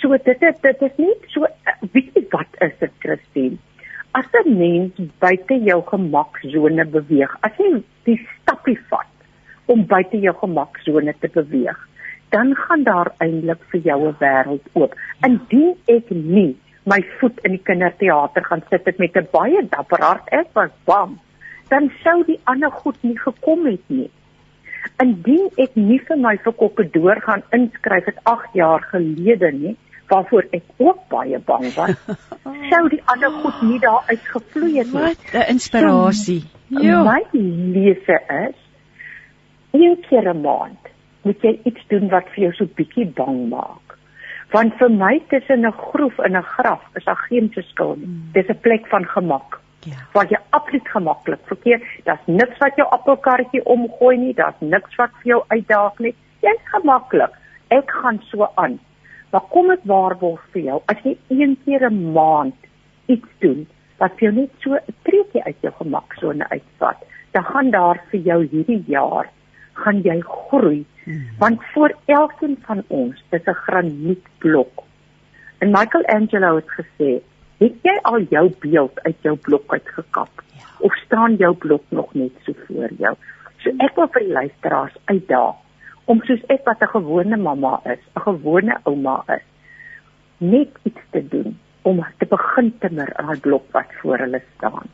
So 0.00 0.16
dit 0.16 0.42
is 0.42 0.60
dit 0.60 0.82
is 0.82 0.96
nie 0.96 1.14
so 1.26 1.46
weet 1.92 2.14
jy 2.14 2.26
wat 2.30 2.52
is 2.68 2.78
dit 2.78 2.92
Christine? 2.98 3.56
As 4.12 4.26
'n 4.44 4.58
mens 4.58 4.92
buite 5.18 5.56
jou 5.64 5.82
gemaksone 5.86 6.84
beweeg, 6.84 7.36
as 7.46 7.52
jy 7.58 7.82
die 8.04 8.18
stappie 8.30 8.78
vat 8.90 9.06
om 9.66 9.86
buite 9.86 10.18
jou 10.18 10.34
gemaksone 10.34 11.14
te 11.20 11.28
beweeg, 11.28 11.78
dan 12.34 12.54
gaan 12.54 12.82
daar 12.82 13.12
eintlik 13.18 13.62
vir 13.70 13.80
jou 13.80 14.08
'n 14.08 14.16
wêreld 14.18 14.66
oop. 14.72 14.94
Indien 15.26 15.76
ek 15.86 16.10
nie 16.10 16.56
my 16.84 17.00
voet 17.18 17.38
in 17.44 17.52
die 17.52 17.62
kinderteater 17.62 18.44
gaan 18.44 18.62
sit 18.70 18.84
het 18.84 18.98
met 18.98 19.16
'n 19.16 19.28
baie 19.30 19.62
dapper 19.68 20.02
hart, 20.02 20.28
ek 20.28 20.48
was 20.54 20.70
bang, 20.84 21.18
dan 21.68 21.92
sou 22.02 22.24
die 22.24 22.40
ander 22.44 22.70
goed 22.70 22.98
nie 23.02 23.18
gekom 23.18 23.66
het 23.66 23.84
nie. 23.88 24.10
Indien 25.02 25.50
ek 25.56 25.76
nie 25.76 26.00
vir 26.08 26.16
my 26.16 26.36
verkoppe 26.36 26.90
deur 26.90 27.20
gaan 27.20 27.42
inskryf 27.50 28.04
het 28.04 28.18
8 28.22 28.52
jaar 28.52 28.82
gelede 28.82 29.52
nie, 29.52 29.76
waarvoor 30.10 30.46
ek 30.56 30.62
ook 30.76 31.00
baie 31.08 31.38
bang 31.38 31.66
was. 31.74 31.96
Sou 32.70 32.82
die 32.92 33.02
ander 33.04 33.30
goed 33.42 33.62
nie 33.62 33.78
daar 33.82 34.04
uitgevloei 34.10 34.78
het 34.78 34.92
nie. 34.92 35.02
Wat 35.02 35.34
'n 35.34 35.46
inspirasie. 35.54 36.40
So, 36.70 36.82
ja. 36.82 37.02
My 37.02 37.22
lese 37.32 38.20
is 38.28 38.58
een 39.70 39.96
keer 40.08 40.34
'n 40.34 40.40
maand 40.40 40.90
moet 41.22 41.42
jy 41.44 41.58
iets 41.68 41.86
doen 41.92 42.08
wat 42.08 42.28
vir 42.34 42.44
jou 42.44 42.52
so 42.58 42.68
bietjie 42.76 43.06
bang 43.16 43.48
maak. 43.52 43.96
Want 44.54 44.74
vir 44.80 44.90
my 44.90 45.20
tussen 45.30 45.66
'n 45.66 45.72
groef 45.72 46.18
en 46.18 46.36
'n 46.36 46.42
graf 46.42 46.82
is 46.94 47.04
daar 47.04 47.22
geen 47.28 47.50
verskil 47.52 47.94
nie. 47.96 48.06
Hmm. 48.06 48.30
Dis 48.32 48.48
'n 48.48 48.60
plek 48.60 48.86
van 48.86 49.04
gemak. 49.04 49.60
Ja. 49.80 49.96
Waar 50.12 50.26
jy 50.28 50.38
absoluut 50.50 50.88
gemaklik 50.88 51.40
verkeer. 51.44 51.80
Daar's 52.04 52.26
niks 52.26 52.58
wat 52.58 52.76
jou 52.76 52.88
appelkarretjie 52.90 53.64
omgooi 53.64 54.16
nie, 54.16 54.34
daar's 54.34 54.60
niks 54.60 54.94
wat 54.96 55.10
vir 55.22 55.26
jou 55.26 55.44
uitdaag 55.48 55.98
nie. 55.98 56.14
Jy's 56.40 56.64
gemaklik. 56.64 57.30
Ek 57.68 57.90
gaan 57.90 58.20
so 58.30 58.48
aan. 58.54 58.78
Maar 59.30 59.46
kom 59.48 59.68
dit 59.68 59.84
waarborg 59.84 60.42
vir 60.52 60.62
jou 60.62 60.80
as 60.90 61.02
jy 61.04 61.16
een 61.28 61.56
keer 61.64 61.86
'n 61.90 62.12
maand 62.12 62.56
iets 63.06 63.30
doen 63.38 63.66
wat 63.98 64.12
vir 64.18 64.28
jou 64.28 64.34
net 64.40 64.50
so 64.58 64.74
'n 64.74 64.94
treetjie 65.02 65.44
uit 65.44 65.56
jou 65.60 65.72
gemaksone 65.72 66.48
uitvat, 66.48 66.98
dan 67.32 67.44
gaan 67.44 67.70
daar 67.70 68.02
vir 68.10 68.20
jou 68.20 68.40
hierdie 68.46 68.84
jaar 68.86 69.28
gaan 69.72 70.02
jy 70.02 70.20
groei. 70.20 70.84
Hmm. 71.04 71.24
Want 71.38 71.62
vir 71.74 71.94
elkeen 72.06 72.56
van 72.66 72.82
ons 72.88 73.22
is 73.30 73.46
'n 73.46 73.54
granietblok. 73.54 74.84
En 75.58 75.70
Michelangelo 75.70 76.56
het 76.56 76.70
gesê, 76.70 77.20
"Het 77.58 77.74
jy 77.82 77.98
al 78.02 78.20
jou 78.20 78.52
beeld 78.60 79.00
uit 79.02 79.16
jou 79.22 79.36
blok 79.36 79.72
uitgekap 79.72 80.30
ja. 80.56 80.64
of 80.78 80.94
staan 80.94 81.36
jou 81.36 81.54
blok 81.54 81.84
nog 81.88 82.14
net 82.14 82.32
so 82.42 82.52
voor 82.66 82.90
jou?" 82.98 83.16
So 83.58 83.70
ek 83.78 83.94
wil 83.94 84.08
vir 84.08 84.22
die 84.22 84.32
luisteraars 84.32 84.96
uitdaag 85.04 85.54
om 86.10 86.22
soos 86.26 86.42
ek 86.54 86.66
wat 86.66 86.82
'n 86.82 86.92
gewone 86.96 87.36
mamma 87.36 87.80
is, 87.94 88.02
'n 88.16 88.24
gewone 88.28 88.74
ouma 88.84 89.22
is, 89.36 89.46
net 90.38 90.70
iets 90.82 91.04
te 91.10 91.22
doen 91.28 91.58
om 91.82 92.04
te 92.18 92.26
begin 92.26 92.78
timmer 92.78 93.10
aan 93.16 93.32
die 93.32 93.40
blok 93.40 93.66
wat 93.72 93.90
voor 94.00 94.18
hulle 94.18 94.42
staan. 94.56 94.88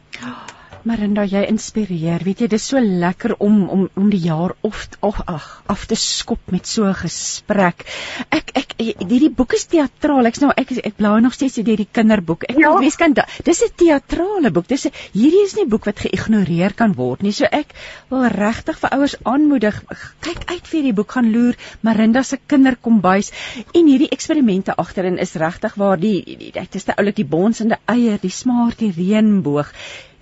Marinda, 0.87 1.25
jy 1.27 1.41
inspireer. 1.51 2.23
Weet 2.23 2.45
jy, 2.45 2.47
dis 2.53 2.65
so 2.71 2.79
lekker 2.79 3.33
om 3.43 3.55
om 3.75 3.81
om 3.99 4.11
die 4.13 4.21
jaar 4.23 4.53
of 4.67 4.85
of 5.03 5.17
ag 5.27 5.47
af 5.73 5.83
te 5.91 5.99
skop 5.99 6.53
met 6.55 6.69
so 6.71 6.87
'n 6.87 6.95
gesprek. 6.95 7.83
Ek 8.31 8.53
ek 8.61 8.77
hierdie 8.79 9.33
boek 9.41 9.57
is 9.59 9.67
teatraal. 9.67 10.31
Ek's 10.31 10.45
nou 10.45 10.53
ek 10.55 10.71
ek 10.79 10.97
blaai 10.97 11.21
nog 11.25 11.35
steeds 11.35 11.59
deur 11.59 11.83
die 11.83 11.89
kinderboek. 11.99 12.47
Ek 12.47 12.63
ja. 12.63 12.79
weet 12.79 12.97
kan 12.97 13.19
dis 13.43 13.63
'n 13.67 13.75
teatrale 13.83 14.53
boek. 14.53 14.69
Dis 14.69 14.87
'n 14.87 14.93
hierdie 15.13 15.43
is 15.43 15.57
nie 15.57 15.65
'n 15.65 15.69
boek 15.75 15.87
wat 15.91 15.99
geïgnoreer 16.07 16.75
kan 16.75 16.95
word 16.95 17.23
nie. 17.23 17.33
So 17.33 17.45
ek 17.51 17.75
wil 18.09 18.29
regtig 18.29 18.79
vir 18.79 18.91
ouers 18.91 19.17
aanmoedig, 19.25 19.83
kyk 20.21 20.51
uit 20.51 20.67
vir 20.67 20.79
hierdie 20.79 20.95
boek 20.95 21.11
gaan 21.11 21.33
loer 21.33 21.57
Marinda 21.81 22.23
se 22.23 22.39
kinderkombuis 22.47 23.33
en 23.75 23.87
hierdie 23.87 24.11
eksperimente 24.11 24.77
agterin 24.77 25.19
is 25.19 25.35
regtig 25.35 25.75
waar 25.75 25.99
die 25.99 26.53
dit 26.53 26.75
is 26.75 26.85
te 26.85 26.95
oulik 26.97 27.17
die 27.17 27.25
bonsende 27.25 27.79
eier, 27.87 28.19
die 28.21 28.31
smaak 28.31 28.79
die 28.79 28.93
reënboog 28.93 29.73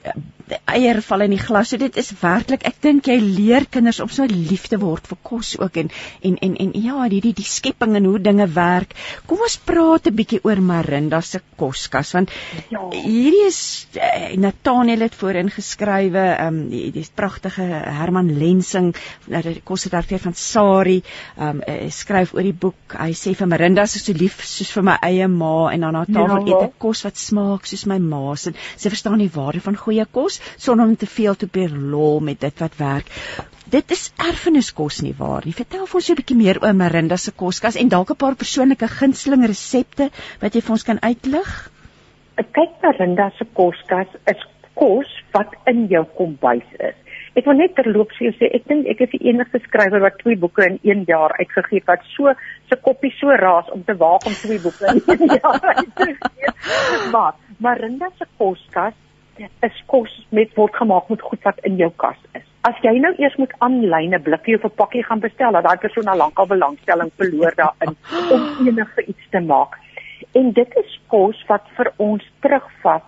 die 0.05 0.44
eier 0.69 1.01
val 1.03 1.25
in 1.25 1.33
die 1.35 1.41
glas. 1.41 1.71
So 1.73 1.81
dit 1.81 1.97
is 2.01 2.11
werklik, 2.21 2.65
ek 2.69 2.81
dink 2.85 3.09
jy 3.09 3.17
leer 3.23 3.67
kinders 3.71 4.01
om 4.05 4.11
so 4.13 4.27
lief 4.29 4.67
te 4.69 4.79
word 4.81 5.07
vir 5.09 5.19
kos 5.25 5.55
ook 5.61 5.79
en 5.81 5.91
en 6.23 6.37
en 6.47 6.57
en 6.65 6.73
ja, 6.77 6.99
hierdie 7.09 7.35
die 7.37 7.47
skepping 7.49 7.97
en 7.97 8.09
hoe 8.11 8.21
dinge 8.23 8.47
werk. 8.55 8.95
Kom 9.27 9.41
ons 9.45 9.57
praat 9.57 10.09
'n 10.09 10.17
bietjie 10.17 10.41
oor 10.45 10.61
Marinda 10.61 11.21
se 11.21 11.41
koskas 11.57 12.13
want 12.15 12.31
ja. 12.71 12.83
hierdie 12.93 13.47
is 13.47 13.87
uh, 13.97 14.37
Nathaniel 14.37 15.07
het 15.07 15.15
voorin 15.15 15.51
geskrywe, 15.51 16.25
ehm 16.37 16.47
um, 16.47 16.69
die, 16.71 16.91
die 16.93 17.07
pragtige 17.15 17.65
Herman 17.65 18.33
Lensing, 18.39 18.95
die 19.27 19.61
kosredakteur 19.65 20.19
van 20.19 20.35
Sari, 20.35 21.03
ehm 21.39 21.49
um, 21.49 21.63
uh, 21.67 21.91
skryf 21.91 22.35
oor 22.35 22.45
die 22.45 22.53
boek. 22.53 22.97
Hy 22.99 23.13
sê 23.17 23.35
vir 23.35 23.49
Marinda 23.49 23.83
is 23.83 23.97
so 24.05 24.13
lief 24.13 24.43
soos 24.45 24.71
vir 24.71 24.85
my 24.91 24.99
eie 25.03 25.29
ma 25.29 25.71
en 25.73 25.85
aan 25.85 25.95
haar 25.95 26.11
tafel 26.11 26.49
ja, 26.49 26.57
eet 26.57 26.69
ek 26.69 26.79
kos 26.79 27.05
wat 27.05 27.17
smaak 27.17 27.67
soos 27.67 27.87
my 27.87 27.99
ma 27.99 28.35
se. 28.37 28.53
Sy 28.77 28.93
verstaan 28.93 29.19
die 29.23 29.31
waarde 29.33 29.61
van 29.65 29.77
goeie 29.77 30.05
kos 30.05 30.34
kos 30.35 30.63
sonder 30.63 30.87
om 30.87 30.97
te 30.97 31.07
veel 31.07 31.35
te 31.35 31.47
berlol 31.47 32.21
met 32.21 32.41
dit 32.41 32.59
wat 32.61 32.77
werk. 32.79 33.11
Dit 33.71 33.91
is 33.91 34.13
erfeniskos 34.19 35.03
nie 35.03 35.15
waar 35.19 35.45
nie. 35.45 35.55
Vertel 35.55 35.87
vir 35.87 35.97
ons 35.97 36.11
'n 36.11 36.15
bietjie 36.15 36.37
meer 36.37 36.59
oor 36.63 36.75
Marinda 36.75 37.17
se 37.17 37.33
koskas 37.33 37.77
en 37.77 37.89
dalk 37.89 38.11
'n 38.11 38.17
paar 38.17 38.35
persoonlike 38.35 38.89
gunsteling 38.89 39.47
resepte 39.47 40.11
wat 40.41 40.55
jy 40.55 40.61
vir 40.61 40.71
ons 40.71 40.85
kan 40.85 40.99
uitlig. 41.03 41.71
Kyk 42.37 42.83
Marinda 42.83 43.31
se 43.39 43.45
koskas 43.55 44.09
is 44.27 44.43
kos 44.75 45.09
wat 45.33 45.55
in 45.67 45.87
jou 45.87 46.05
kombuis 46.17 46.67
is. 46.79 46.95
Ek 47.37 47.45
wil 47.47 47.55
net 47.55 47.75
terloops 47.75 48.17
vir 48.19 48.31
jou 48.31 48.35
sê, 48.39 48.55
ek 48.55 48.69
dink 48.69 48.87
ek 48.87 49.01
is 49.01 49.11
die 49.11 49.29
enigste 49.31 49.59
skrywer 49.59 50.01
wat 50.01 50.19
twee 50.19 50.37
boeke 50.37 50.67
in 50.67 50.79
1 50.83 51.05
jaar 51.07 51.33
uitgegee 51.39 51.81
het 51.81 51.87
wat 51.87 52.03
so 52.17 52.33
se 52.69 52.77
koppie 52.77 53.13
so 53.19 53.29
raas 53.29 53.71
om 53.71 53.83
te 53.85 53.95
waag 53.95 54.27
om 54.27 54.33
twee 54.33 54.59
boeke 54.59 54.87
in 54.87 55.01
1 55.19 55.35
jaar 55.43 55.75
uit 55.75 55.95
te 55.97 56.15
gee. 56.15 57.11
Maar 57.11 57.35
Marinda 57.59 58.11
se 58.19 58.27
koskas 58.39 58.95
is 59.39 59.79
kos 59.91 60.13
met 60.31 60.53
word 60.59 60.75
gemaak 60.77 61.09
met 61.09 61.23
goed 61.23 61.43
wat 61.43 61.59
in 61.69 61.77
jou 61.77 61.91
kas 62.03 62.19
is. 62.39 62.45
As 62.69 62.77
jy 62.83 62.95
nou 63.03 63.13
eers 63.21 63.37
moet 63.37 63.53
aanlyn 63.67 64.15
'n 64.15 64.23
blikkie 64.23 64.57
of 64.57 64.65
'n 64.65 64.77
pakkie 64.77 65.05
gaan 65.05 65.21
bestel, 65.21 65.53
dat 65.53 65.65
daai 65.65 65.77
persoon 65.77 66.09
al 66.09 66.17
lankal 66.17 66.47
belangstelling 66.47 67.11
verloor 67.17 67.55
daarin 67.57 67.97
om 68.35 68.43
enige 68.67 69.05
iets 69.07 69.27
te 69.31 69.41
maak. 69.41 69.79
En 70.33 70.53
dit 70.53 70.77
is 70.77 71.01
kos 71.07 71.45
wat 71.49 71.67
vir 71.77 71.93
ons 71.97 72.25
terugvat 72.41 73.05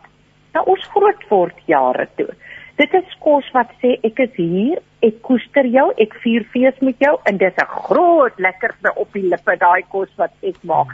na 0.55 0.62
ons 0.62 0.85
grootword 0.95 1.59
jare 1.66 2.09
toe. 2.16 2.29
Dit 2.77 2.95
is 2.95 3.16
kos 3.20 3.51
wat 3.53 3.70
sê 3.81 3.97
ek 4.05 4.18
is 4.18 4.35
hier, 4.37 4.79
ek 5.03 5.22
koester 5.22 5.64
jou, 5.64 5.93
ek 5.97 6.14
vier 6.14 6.45
fees 6.53 6.79
met 6.81 6.99
jou 6.99 7.16
en 7.24 7.37
dis 7.37 7.57
'n 7.57 7.72
groot 7.87 8.39
lekkerste 8.39 8.93
op 8.97 9.12
die 9.12 9.29
lippe 9.29 9.57
daai 9.57 9.83
kos 9.89 10.11
wat 10.16 10.33
ek 10.43 10.59
maak. 10.62 10.89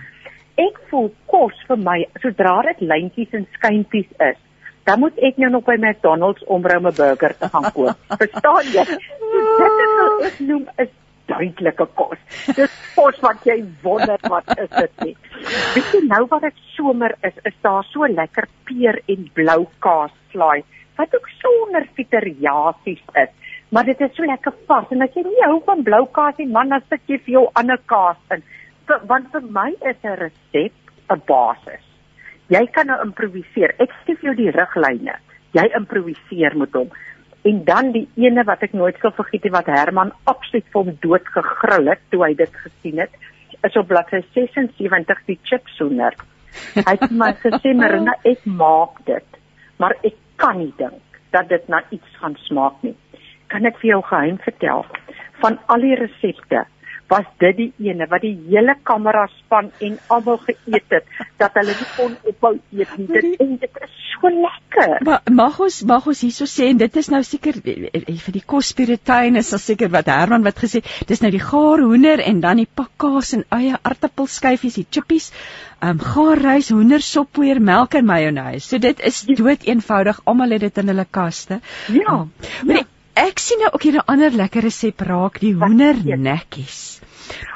Ek 0.56 0.78
voel 0.90 1.10
kos 1.26 1.54
vir 1.66 1.76
my 1.76 2.06
sodra 2.20 2.62
dit 2.62 2.80
lyntjies 2.80 3.32
en 3.32 3.46
skynpies 3.56 4.10
is 4.20 4.38
dan 4.84 4.98
moet 4.98 5.18
ek 5.22 5.38
nou 5.38 5.50
nog 5.50 5.64
by 5.64 5.76
McDonald's 5.78 6.44
om 6.44 6.66
'n 6.66 6.94
burger 6.96 7.36
te 7.38 7.48
gaan 7.48 7.72
koop. 7.72 7.96
Verstaan 8.22 8.66
jy? 8.74 8.84
Dit 8.84 9.78
is 9.84 9.94
wat 9.98 10.26
ek 10.28 10.38
noem 10.38 10.66
'n 10.76 10.88
duidelike 11.26 11.86
kos. 11.94 12.18
Dis 12.56 12.72
kos 12.94 13.20
wat 13.20 13.44
jy 13.44 13.64
wonder 13.82 14.18
wat 14.28 14.58
is 14.58 14.70
dit 14.70 15.04
nie. 15.04 15.16
Weet 15.74 15.92
jy 15.92 16.02
nou 16.06 16.26
wat 16.30 16.42
dit 16.42 16.58
somer 16.76 17.14
is, 17.22 17.36
is 17.44 17.56
daar 17.60 17.84
so 17.84 18.06
lekker 18.06 18.48
peer 18.64 19.00
en 19.06 19.30
blou 19.34 19.66
kaas 19.78 20.14
slaai 20.32 20.64
wat 20.96 21.14
ook 21.14 21.28
sonder 21.40 21.86
fiteriasies 21.96 23.04
is. 23.14 23.30
Maar 23.68 23.84
dit 23.84 24.00
is 24.00 24.14
so 24.14 24.24
lekker 24.24 24.52
vars 24.66 24.90
en 24.90 25.02
as 25.02 25.14
jy 25.14 25.22
nie 25.22 25.46
hou 25.46 25.62
van 25.64 25.82
blou 25.82 26.04
kaas 26.12 26.36
nie, 26.38 26.46
man, 26.46 26.68
dan 26.68 26.82
sit 26.88 27.00
jy 27.06 27.18
vir 27.18 27.32
jou 27.38 27.46
ander 27.54 27.80
kaas 27.86 28.20
in. 28.30 28.44
Want 29.08 29.30
vir 29.32 29.42
my 29.48 29.70
is 29.80 29.96
'n 30.04 30.18
resep 30.18 30.74
'n 31.08 31.22
basis 31.26 31.91
jy 32.52 32.62
kan 32.74 32.90
nou 32.90 32.98
improviseer. 33.04 33.74
Ek 33.82 33.92
gee 34.04 34.18
vir 34.18 34.30
jou 34.30 34.36
die 34.38 34.52
riglyne. 34.54 35.16
Jy 35.56 35.66
improviseer 35.78 36.56
met 36.58 36.74
hom. 36.76 36.92
En 37.48 37.62
dan 37.66 37.90
die 37.96 38.06
ene 38.22 38.44
wat 38.46 38.62
ek 38.62 38.74
nooit 38.78 38.98
sal 39.02 39.14
vergeet 39.16 39.46
nie 39.46 39.54
wat 39.54 39.70
Herman 39.72 40.12
absoluut 40.30 40.66
vir 40.70 40.80
hom 40.84 40.98
dood 41.02 41.30
gegril 41.34 41.90
het 41.90 42.02
toe 42.14 42.22
hy 42.22 42.34
dit 42.38 42.60
gesien 42.64 43.02
het, 43.02 43.14
is 43.66 43.78
op 43.78 43.88
bladsy 43.90 44.22
76 44.34 45.24
die 45.30 45.38
chipsoener. 45.48 46.14
Hy 46.76 46.94
het 46.94 47.10
my 47.10 47.32
gesê 47.44 47.72
Marina, 47.74 48.14
ek 48.28 48.44
maak 48.46 49.00
dit, 49.08 49.40
maar 49.82 49.96
ek 50.06 50.18
kan 50.42 50.58
nie 50.60 50.72
dink 50.78 51.18
dat 51.34 51.48
dit 51.50 51.66
na 51.72 51.80
iets 51.90 52.18
gaan 52.20 52.36
smaak 52.46 52.78
nie. 52.86 52.94
Kan 53.52 53.66
ek 53.68 53.80
vir 53.80 53.94
jou 53.94 54.02
geheim 54.10 54.38
vertel 54.44 54.86
van 55.42 55.58
al 55.72 55.82
die 55.82 55.96
resepte 55.98 56.62
was 57.12 57.28
dit 57.42 57.56
die 57.58 57.70
ene 57.88 58.06
wat 58.10 58.24
die 58.24 58.34
hele 58.48 58.74
kamera 58.88 59.26
span 59.38 59.70
en 59.86 59.98
almal 60.14 60.38
geëet 60.46 60.96
het 60.96 61.24
dat 61.42 61.56
hulle 61.60 61.74
nie 61.78 61.88
kon 61.96 62.14
ophou 62.32 62.54
eet 62.72 62.94
nie. 62.98 63.08
Dit 63.12 63.42
en 63.44 63.56
dit 63.64 63.82
is 63.86 63.96
so 64.12 64.30
lekker. 64.30 64.94
Maar 65.08 65.34
mag 65.40 65.58
ons 65.66 65.80
mag 65.90 66.06
ons 66.12 66.22
hierso 66.26 66.48
sê 66.50 66.70
en 66.72 66.80
dit 66.80 67.00
is 67.02 67.10
nou 67.12 67.22
seker 67.26 67.58
eh, 67.64 67.90
eh, 67.92 68.16
vir 68.26 68.36
die 68.38 68.44
kospirituine 68.54 69.42
is 69.42 69.52
seker 69.66 69.92
wat 69.92 70.08
Herman 70.12 70.46
wat 70.46 70.62
gesê, 70.62 70.82
dis 71.08 71.22
nou 71.24 71.30
die 71.34 71.42
gaar 71.42 71.82
hoender 71.82 72.22
en 72.24 72.40
dan 72.44 72.62
die 72.62 72.68
pakkaas 72.80 73.34
en 73.38 73.44
eie 73.58 73.76
aartappelskyfies, 73.82 74.78
die 74.80 74.86
chippies, 74.88 75.30
ehm 75.80 75.98
um, 75.98 76.02
gaar 76.12 76.40
rys, 76.46 76.70
hoendersoppoeier, 76.74 77.60
melk 77.60 77.98
en 77.98 78.08
mayonnaise. 78.08 78.68
So 78.68 78.78
dit 78.78 79.00
is 79.10 79.22
dood 79.28 79.66
eenvoudig. 79.68 80.22
Almal 80.24 80.56
het 80.56 80.66
dit 80.68 80.82
in 80.82 80.94
hulle 80.94 81.06
kaste. 81.10 81.60
Ja. 81.92 82.22
Um, 82.22 82.74
ja. 82.76 82.86
Ek 83.12 83.42
sien 83.44 83.60
nou 83.60 83.68
ook 83.74 83.82
hier 83.84 83.98
'n 84.00 84.08
ander 84.08 84.32
lekker 84.32 84.62
resep 84.64 85.00
raak, 85.04 85.38
die 85.40 85.52
hoendernekkies. 85.54 87.01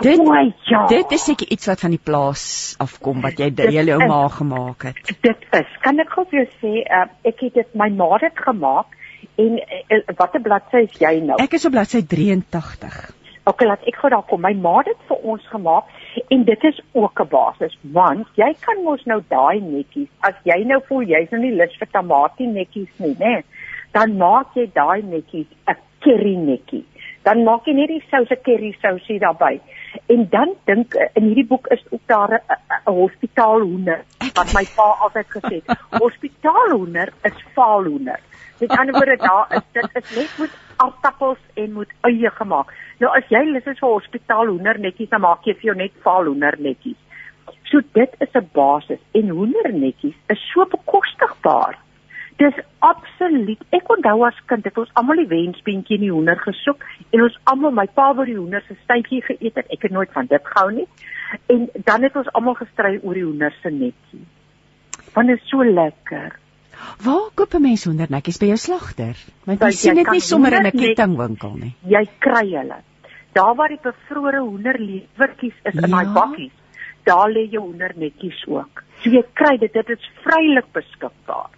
Dit 0.00 0.20
o, 0.20 0.34
ja. 0.70 0.86
dit 0.86 1.12
is 1.16 1.24
seker 1.24 1.48
iets 1.48 1.66
wat 1.66 1.80
van 1.80 1.94
die 1.94 2.02
plaas 2.02 2.44
afkom 2.82 3.22
wat 3.24 3.40
jy 3.40 3.50
jy 3.76 3.84
jou 3.90 3.98
ma 4.06 4.28
gemaak 4.28 4.88
het. 4.90 5.14
Dit 5.24 5.46
is. 5.56 5.76
Kan 5.84 6.00
ek 6.02 6.12
gou 6.14 6.26
vir 6.30 6.42
jou 6.42 6.48
sê, 6.60 6.72
uh, 6.84 7.06
ek 7.26 7.46
het 7.46 7.60
dit 7.60 7.74
my 7.74 7.88
ma 7.96 8.10
het 8.22 8.38
gemaak 8.48 8.96
en 9.40 9.60
uh, 9.60 10.00
watter 10.18 10.42
bladsy 10.42 10.86
is 10.86 10.98
jy 11.00 11.20
nou? 11.24 11.38
Ek 11.42 11.56
is 11.58 11.66
op 11.68 11.76
bladsy 11.76 12.02
83. 12.06 12.98
OK, 13.46 13.62
laat 13.62 13.84
ek 13.86 13.98
gou 14.00 14.10
daar 14.10 14.24
kom. 14.26 14.42
My 14.42 14.52
ma 14.58 14.80
het 14.80 14.90
dit 14.90 15.02
vir 15.08 15.26
ons 15.32 15.48
gemaak 15.52 15.90
en 16.34 16.44
dit 16.48 16.64
is 16.70 16.80
ook 16.92 17.20
'n 17.22 17.28
basis 17.30 17.76
want 17.94 18.26
jy 18.34 18.52
kan 18.60 18.82
mos 18.84 19.04
nou 19.06 19.20
daai 19.28 19.60
netjies 19.60 20.10
as 20.20 20.34
jy 20.44 20.64
nou 20.64 20.80
voel 20.88 21.06
jy's 21.06 21.30
nou 21.30 21.40
nie 21.40 21.54
lus 21.54 21.76
vir 21.78 21.88
tamatie 21.92 22.46
netjies 22.46 22.90
nie, 22.98 23.14
né? 23.18 23.42
Dan 23.92 24.16
maak 24.18 24.54
jy 24.54 24.66
daai 24.74 25.02
netjies 25.02 25.46
'n 25.68 25.76
curry 26.00 26.36
netjie. 26.36 26.84
Dan 27.26 27.42
maak 27.42 27.66
jy 27.66 27.72
net 27.74 27.90
die 27.90 28.02
sous, 28.10 28.30
'n 28.30 28.42
curry 28.46 28.72
sousie 28.82 29.18
daarbey. 29.18 29.60
En 30.14 30.28
dan 30.30 30.54
dink 30.64 30.94
in 31.14 31.24
hierdie 31.28 31.46
boek 31.46 31.66
is 31.74 31.82
ook 31.90 32.04
daar 32.06 32.30
'n- 32.38 32.92
hospitaalhoender 32.92 34.04
wat 34.34 34.52
my 34.54 34.64
pa 34.76 34.88
altyd 35.04 35.26
gesê 35.36 35.54
het. 35.66 35.78
Hospitaalhoender 36.04 37.08
is 37.22 37.44
faalhoender. 37.54 38.20
Met 38.60 38.70
ander 38.78 38.94
woorde 38.94 39.16
daar 39.16 39.46
is 39.56 39.64
dit 39.72 39.88
is 39.94 40.16
net 40.16 40.38
met 40.38 40.52
aardappels 40.76 41.38
en 41.54 41.72
met 41.72 41.90
eie 42.00 42.30
gemaak. 42.30 42.72
Nou 42.98 43.10
as 43.16 43.26
jy 43.28 43.42
lus 43.44 43.66
is 43.66 43.78
vir 43.78 43.88
hospitaalhoender 43.88 44.78
netjies, 44.80 45.08
dan 45.08 45.20
maak 45.20 45.44
jy 45.44 45.54
vir 45.54 45.62
jou 45.70 45.76
net 45.76 45.92
faalhoender 46.04 46.54
netjies. 46.58 46.96
So 47.64 47.80
dit 47.92 48.14
is 48.18 48.34
'n 48.34 48.48
basis 48.52 49.00
en 49.12 49.28
hoendernetjies 49.28 50.16
is 50.28 50.50
so 50.52 50.64
bekostigbaar. 50.64 51.74
Dis 52.36 52.56
absoluut. 52.84 53.60
Ek 53.72 53.88
onthou 53.92 54.24
as 54.26 54.38
kind 54.50 54.64
het 54.68 54.78
ons 54.78 54.90
almal 55.00 55.22
die 55.22 55.28
wensbeentjie 55.30 55.96
in 55.96 56.04
die 56.04 56.12
hoender 56.12 56.36
gesoek 56.42 56.82
en 57.10 57.22
ons 57.24 57.38
almal 57.52 57.72
my 57.72 57.86
pa 57.98 58.10
wou 58.12 58.26
die 58.28 58.36
hoender 58.36 58.64
se 58.66 58.76
stytjie 58.82 59.22
geëet 59.24 59.56
het. 59.62 59.70
Ek 59.72 59.86
het 59.88 59.94
nooit 59.96 60.12
van 60.12 60.28
dit 60.28 60.50
gehou 60.52 60.70
nie. 60.72 60.88
En 61.52 61.68
dan 61.88 62.04
het 62.04 62.16
ons 62.16 62.28
almal 62.36 62.58
gestry 62.58 62.98
oor 63.02 63.14
die 63.16 63.24
hoender 63.24 63.56
se 63.62 63.72
netjie. 63.72 64.20
Want 65.14 65.32
dit 65.32 65.40
is 65.40 65.48
so 65.48 65.64
lekker. 65.64 66.36
Waar 67.06 67.30
koop 67.34 67.54
'n 67.54 67.62
mens 67.62 67.84
hoendernekkies 67.88 68.38
by 68.38 68.46
jou 68.52 68.60
slagter? 68.60 69.16
Want 69.44 69.62
jy 69.64 69.70
sien 69.70 69.94
dit 69.94 70.10
nie 70.10 70.20
sommer 70.20 70.52
in 70.52 70.66
'n 70.66 70.76
kettingwinkel 70.76 71.56
nie. 71.56 71.74
Jy 71.88 72.04
kry 72.18 72.46
hulle. 72.52 72.82
Daar 73.32 73.54
waar 73.54 73.68
die 73.68 73.80
bevrore 73.82 74.40
hoenderlewertjies 74.40 75.56
is 75.64 75.74
in 75.74 75.90
daai 75.90 76.04
Ja. 76.04 76.12
bakkies, 76.12 76.52
daar 77.04 77.30
lê 77.30 77.48
jou 77.50 77.62
hoendernetjies 77.62 78.44
ook. 78.46 78.82
So 79.02 79.10
jy 79.10 79.24
kry 79.32 79.56
dit, 79.58 79.72
dit 79.72 79.88
is 79.88 80.10
vrylik 80.22 80.72
beskikbaar. 80.72 81.50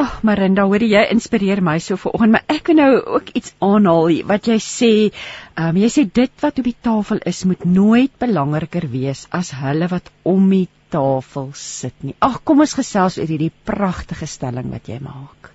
Ag, 0.00 0.06
oh, 0.06 0.12
Marinda, 0.24 0.64
hoor 0.70 0.82
jy 0.86 1.00
inspireer 1.12 1.60
my 1.66 1.76
so 1.82 1.98
vanoggend, 2.00 2.32
maar 2.36 2.44
ek 2.54 2.70
wil 2.70 2.78
nou 2.78 2.90
ook 3.18 3.32
iets 3.36 3.52
aanhaal 3.60 4.20
wat 4.30 4.46
jy 4.48 4.58
sê. 4.64 4.90
Ehm 5.56 5.74
um, 5.74 5.80
jy 5.82 5.90
sê 5.92 6.04
dit 6.20 6.44
wat 6.44 6.60
op 6.62 6.68
die 6.68 6.76
tafel 6.88 7.20
is 7.26 7.42
moet 7.44 7.64
nooit 7.66 8.12
belangriker 8.22 8.86
wees 8.92 9.26
as 9.36 9.50
hulle 9.60 9.90
wat 9.90 10.12
om 10.24 10.46
die 10.54 10.68
tafel 10.94 11.50
sit 11.58 11.96
nie. 12.06 12.14
Ag, 12.22 12.40
kom 12.44 12.62
ons 12.64 12.76
gesels 12.78 13.18
oor 13.18 13.30
hierdie 13.30 13.52
pragtige 13.66 14.30
stelling 14.30 14.70
wat 14.74 14.88
jy 14.88 15.00
maak. 15.02 15.50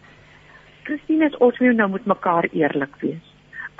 Christine, 0.85 1.31
is 1.31 1.39
ons 1.41 1.57
moet 1.63 1.79
nou 1.79 1.89
met 1.95 2.05
mekaar 2.05 2.49
eerlik 2.51 2.99
wees. 3.01 3.23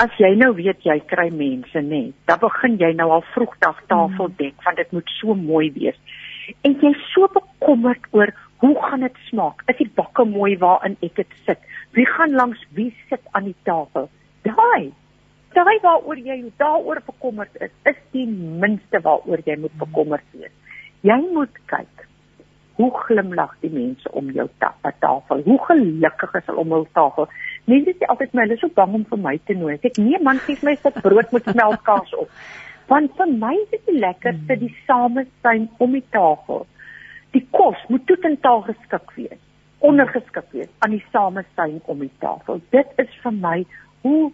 As 0.02 0.12
jy 0.20 0.34
nou 0.36 0.50
weet 0.58 0.84
jy 0.84 0.98
kry 1.08 1.30
mense 1.32 1.82
nê, 1.84 2.02
dan 2.28 2.42
begin 2.42 2.80
jy 2.82 2.90
nou 2.98 3.12
al 3.16 3.24
vroegdag 3.36 3.86
tafel 3.92 4.34
dek 4.40 4.66
want 4.66 4.82
dit 4.82 4.98
moet 4.98 5.14
so 5.20 5.36
mooi 5.40 5.70
wees. 5.76 6.00
En 6.68 6.76
jy's 6.82 7.06
so 7.14 7.30
bekommerd 7.32 8.10
oor 8.12 8.34
hoe 8.64 8.76
gaan 8.82 9.04
dit 9.06 9.18
smaak? 9.30 9.64
Is 9.72 9.78
die 9.78 9.92
bakke 9.96 10.26
mooi 10.26 10.58
waarin 10.58 10.98
ek 11.06 11.16
dit 11.16 11.34
sit? 11.46 11.60
Wie 11.98 12.06
gaan 12.08 12.36
langs 12.36 12.62
wie 12.78 12.92
sit 13.10 13.22
aan 13.32 13.50
die 13.52 13.58
tafel? 13.64 14.10
Daai 14.48 14.94
daai 15.56 15.78
waaroor 15.84 16.20
jy 16.20 16.42
daaroor 16.60 17.00
bekommerd 17.08 17.54
is, 17.64 17.72
is 17.88 18.00
die 18.12 18.26
minste 18.28 19.00
waaroor 19.04 19.40
jy 19.48 19.56
moet 19.60 19.78
bekommerd 19.80 20.26
wees. 20.36 20.52
Jy 21.08 21.16
moet 21.32 21.62
kyk 21.72 22.04
hoe 22.76 22.92
glimlag 23.06 23.54
die 23.64 23.72
mense 23.72 24.12
om 24.20 24.30
jou 24.36 24.48
ta 24.60 24.74
ta 24.84 24.92
tafel. 25.00 25.44
Hoe 25.46 25.60
gelukkig 25.70 26.34
is 26.42 26.48
hulle 26.50 26.64
om 26.66 26.74
hul 26.76 26.88
tafel. 26.98 27.30
Mense 27.72 27.94
sê 27.96 28.10
altyd 28.12 28.36
my, 28.36 28.44
hulle 28.44 28.58
is 28.58 28.64
so 28.66 28.76
bang 28.76 28.98
om 29.00 29.06
vir 29.12 29.22
my 29.24 29.36
te 29.48 29.56
nooi. 29.56 29.78
Ek 29.78 29.88
sê 29.88 30.04
nee 30.04 30.20
man, 30.28 30.42
gee 30.44 30.60
my 30.68 30.76
sit 30.84 31.00
brood 31.06 31.32
met 31.36 31.48
smeltkaas 31.48 32.12
op. 32.20 32.42
Want 32.92 33.16
vir 33.18 33.32
my 33.32 33.54
is 33.62 33.70
dit 33.72 33.88
die 33.88 34.00
lekkerste 34.02 34.60
die 34.66 34.74
samesyn 34.90 35.70
om 35.80 35.96
die 35.96 36.04
tafel. 36.12 36.66
Die 37.36 37.44
kos 37.52 37.80
moet 37.92 38.06
totaal 38.08 38.62
geskik 38.70 39.10
wees, 39.18 39.40
ondergeskik 39.84 40.54
wees 40.56 40.70
aan 40.86 40.94
die 40.96 41.04
samesyn 41.12 41.82
om 41.92 42.00
die 42.00 42.14
tafel. 42.24 42.62
Dit 42.72 42.94
is 43.02 43.12
vir 43.24 43.36
my 43.36 43.58
hoe 44.06 44.32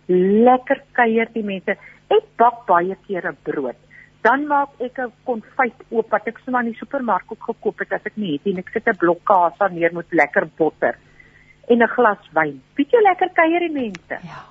lekker 0.47 0.83
kuier 0.97 1.31
die 1.33 1.45
mense. 1.47 1.77
Ek 2.11 2.27
bak 2.37 2.65
baie 2.67 2.97
kere 3.07 3.33
brood. 3.47 3.79
Dan 4.21 4.45
maak 4.45 4.69
ek 4.79 4.99
'n 4.99 5.11
konfyt 5.25 5.79
oop 5.89 6.11
wat 6.11 6.27
ek 6.27 6.37
sommer 6.45 6.61
in 6.61 6.73
die 6.73 6.79
supermark 6.79 7.31
ook 7.31 7.43
gekoop 7.49 7.79
het 7.79 7.93
as 7.93 8.05
ek 8.05 8.17
nie 8.17 8.33
het 8.33 8.45
nie. 8.45 8.59
Ek 8.59 8.69
sit 8.69 8.87
'n 8.87 8.97
blok 8.97 9.23
kaas 9.25 9.57
aan 9.59 9.73
neer 9.73 9.93
met 9.93 10.13
lekker 10.13 10.45
botter 10.57 10.95
en 11.67 11.81
'n 11.81 11.87
glas 11.87 12.23
wyn. 12.33 12.61
Bietjie 12.75 13.01
lekker 13.01 13.29
kuier 13.33 13.59
die 13.59 13.73
mense. 13.73 14.15
Ja. 14.23 14.45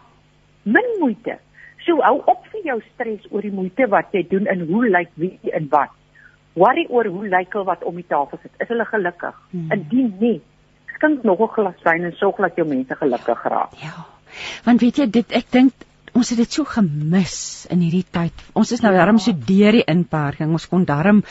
Min 0.64 0.88
moeite. 0.98 1.38
So 1.86 2.00
hou 2.02 2.22
op 2.26 2.46
vir 2.52 2.60
jou 2.64 2.80
stres 2.94 3.24
oor 3.30 3.42
die 3.42 3.52
moeite 3.52 3.86
wat 3.88 4.12
jy 4.12 4.26
doen 4.28 4.46
en 4.46 4.66
hoe 4.66 4.88
lyk 4.88 5.10
wie 5.14 5.38
en 5.52 5.68
wat. 5.70 5.99
Worry 6.54 6.86
oor 6.88 7.06
hoe 7.06 7.28
lyk 7.28 7.52
hulle 7.52 7.64
wat 7.64 7.84
om 7.84 7.94
die 7.94 8.06
tafel 8.08 8.38
sit. 8.42 8.50
Is 8.58 8.68
hulle 8.68 8.84
gelukkig? 8.84 9.36
Hmm. 9.50 9.70
Indien 9.72 10.14
nie, 10.20 10.40
skink 10.96 11.22
nog 11.24 11.40
'n 11.40 11.48
glas 11.54 11.82
wyn 11.84 12.04
en 12.04 12.12
sorg 12.16 12.36
dat 12.36 12.56
jou 12.56 12.66
mense 12.68 12.94
gelukkig 12.94 13.42
raak. 13.44 13.74
Ja. 13.82 14.06
Want 14.64 14.80
weet 14.80 14.96
jy 14.96 15.06
dit 15.10 15.32
ek 15.32 15.50
dink 15.50 15.72
ons 16.14 16.28
het 16.30 16.38
dit 16.38 16.52
so 16.52 16.64
gemis 16.64 17.66
in 17.70 17.80
hierdie 17.80 18.06
tyd. 18.10 18.32
Ons 18.52 18.72
is 18.72 18.80
nou 18.82 18.92
darm 18.92 19.18
so 19.18 19.32
deur 19.32 19.72
die 19.72 19.84
inperking. 19.86 20.50
Ons 20.52 20.66
kon 20.68 20.84
darm 20.84 21.22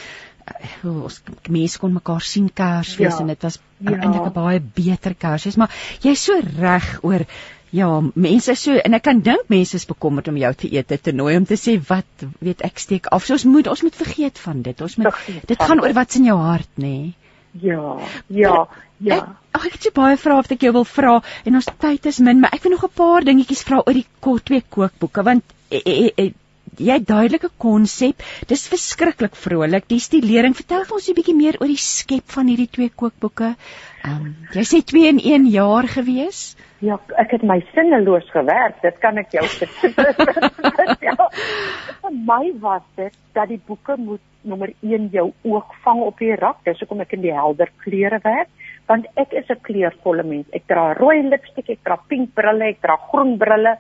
uh, 0.84 1.03
ons 1.03 1.22
mense 1.49 1.80
kon 1.80 1.93
mekaar 1.93 2.22
sien 2.22 2.49
Kersfees 2.53 3.13
Ja. 3.13 3.20
en 3.20 3.28
dit 3.28 3.43
was 3.43 3.59
Ja. 3.80 3.91
eintlik 3.91 4.26
'n 4.26 4.34
baie 4.34 4.59
beter 4.59 5.15
Kersfees, 5.15 5.57
maar 5.57 5.70
jy's 6.01 6.24
so 6.24 6.39
reg 6.59 6.99
oor 7.03 7.26
Ja, 7.72 8.01
mense 8.15 8.55
so 8.55 8.74
en 8.74 8.93
ek 8.97 9.03
kan 9.03 9.20
dink 9.22 9.49
mense 9.49 9.76
is 9.78 9.86
bekommerd 9.86 10.28
om 10.28 10.38
jou 10.38 10.53
te 10.57 10.67
ete 10.74 10.97
te 10.97 11.11
nooi 11.11 11.36
om 11.38 11.45
te 11.45 11.53
sê 11.55 11.78
wat 11.89 12.26
weet 12.41 12.61
ek 12.65 12.80
steek 12.80 13.05
af. 13.13 13.26
So 13.26 13.34
ons 13.34 13.45
moet 13.45 13.67
ons 13.67 13.82
moet 13.86 13.95
vergeet 13.95 14.39
van 14.39 14.61
dit. 14.65 14.82
Ons 14.82 14.97
moet 14.97 15.11
Vergeet 15.13 15.47
dit 15.47 15.57
gaan 15.61 15.78
dit. 15.78 15.86
oor 15.86 15.93
wat's 15.93 16.15
in 16.15 16.26
jou 16.26 16.38
hart, 16.38 16.70
nê. 16.78 16.88
Nee. 16.88 17.13
Ja, 17.61 17.97
ja, 18.28 18.67
ja. 19.01 19.15
Ek, 19.15 19.30
ag, 19.57 19.65
ek 19.65 19.74
het 19.74 19.84
so 19.88 19.91
baie 19.95 20.17
vrae 20.22 20.36
wat 20.41 20.51
ek 20.51 20.61
jou 20.61 20.72
wil 20.74 20.86
vra 20.86 21.15
en 21.45 21.55
ons 21.55 21.65
tyd 21.82 22.05
is 22.05 22.20
min, 22.20 22.39
maar 22.41 22.53
ek 22.53 22.61
wil 22.63 22.72
nog 22.76 22.84
'n 22.86 22.93
paar 22.93 23.24
dingetjies 23.26 23.63
vra 23.65 23.80
oor 23.86 23.93
die 23.93 24.05
ko- 24.22 24.38
twee 24.38 24.61
kookboeke 24.70 25.24
want 25.24 25.43
e, 25.72 25.82
e, 25.86 26.11
e, 26.17 26.34
jy 26.78 26.93
het 26.93 27.07
duidelike 27.07 27.49
konsep. 27.57 28.22
Dis 28.47 28.67
verskriklik 28.67 29.36
vrolik. 29.36 29.88
Die 29.89 29.99
stilering. 29.99 30.55
Vertel 30.55 30.86
vir 30.86 30.95
ons 30.95 31.09
'n 31.09 31.13
bietjie 31.15 31.36
meer 31.36 31.57
oor 31.59 31.67
die 31.67 31.78
skep 31.78 32.24
van 32.32 32.47
hierdie 32.47 32.70
twee 32.72 32.89
kookboeke. 32.89 33.55
Ehm 34.04 34.26
um, 34.26 34.36
jy 34.56 34.64
sê 34.64 34.80
2 34.86 35.08
in 35.12 35.20
1 35.20 35.47
jaar 35.52 35.88
gewees? 35.91 36.56
Ja, 36.80 36.95
ek 37.20 37.34
het 37.36 37.43
my 37.43 37.60
sinneloos 37.74 38.30
gewerk, 38.32 38.78
dit 38.82 39.00
kan 39.04 39.18
ek 39.20 39.34
jou 39.36 39.43
vertel. 39.58 41.26
Vir 42.04 42.16
my 42.32 42.43
was 42.64 42.86
dit 42.95 43.16
dat 43.36 43.52
die 43.52 43.60
boeke 43.68 43.97
moet 44.00 44.24
nommer 44.47 44.72
1 44.80 45.10
jou 45.12 45.28
oog 45.43 45.76
vang 45.84 46.02
op 46.06 46.24
die 46.24 46.32
rak. 46.39 46.64
Dis 46.64 46.80
hoekom 46.80 47.04
ek 47.04 47.18
in 47.18 47.26
die 47.28 47.36
helder 47.36 47.72
kleure 47.84 48.22
werk, 48.24 48.52
want 48.88 49.08
ek 49.20 49.36
is 49.41 49.52
'n 49.52 49.62
kleurvolle 49.68 50.24
mens. 50.24 50.47
Ek 50.56 50.68
dra 50.72 50.93
rooi 50.93 51.22
lipstik, 51.28 51.70
ek 51.70 51.84
dra 51.84 52.00
pink 52.08 52.34
brille, 52.34 52.72
ek 52.72 52.82
dra 52.82 52.95
groen 53.12 53.38
brille. 53.38 53.76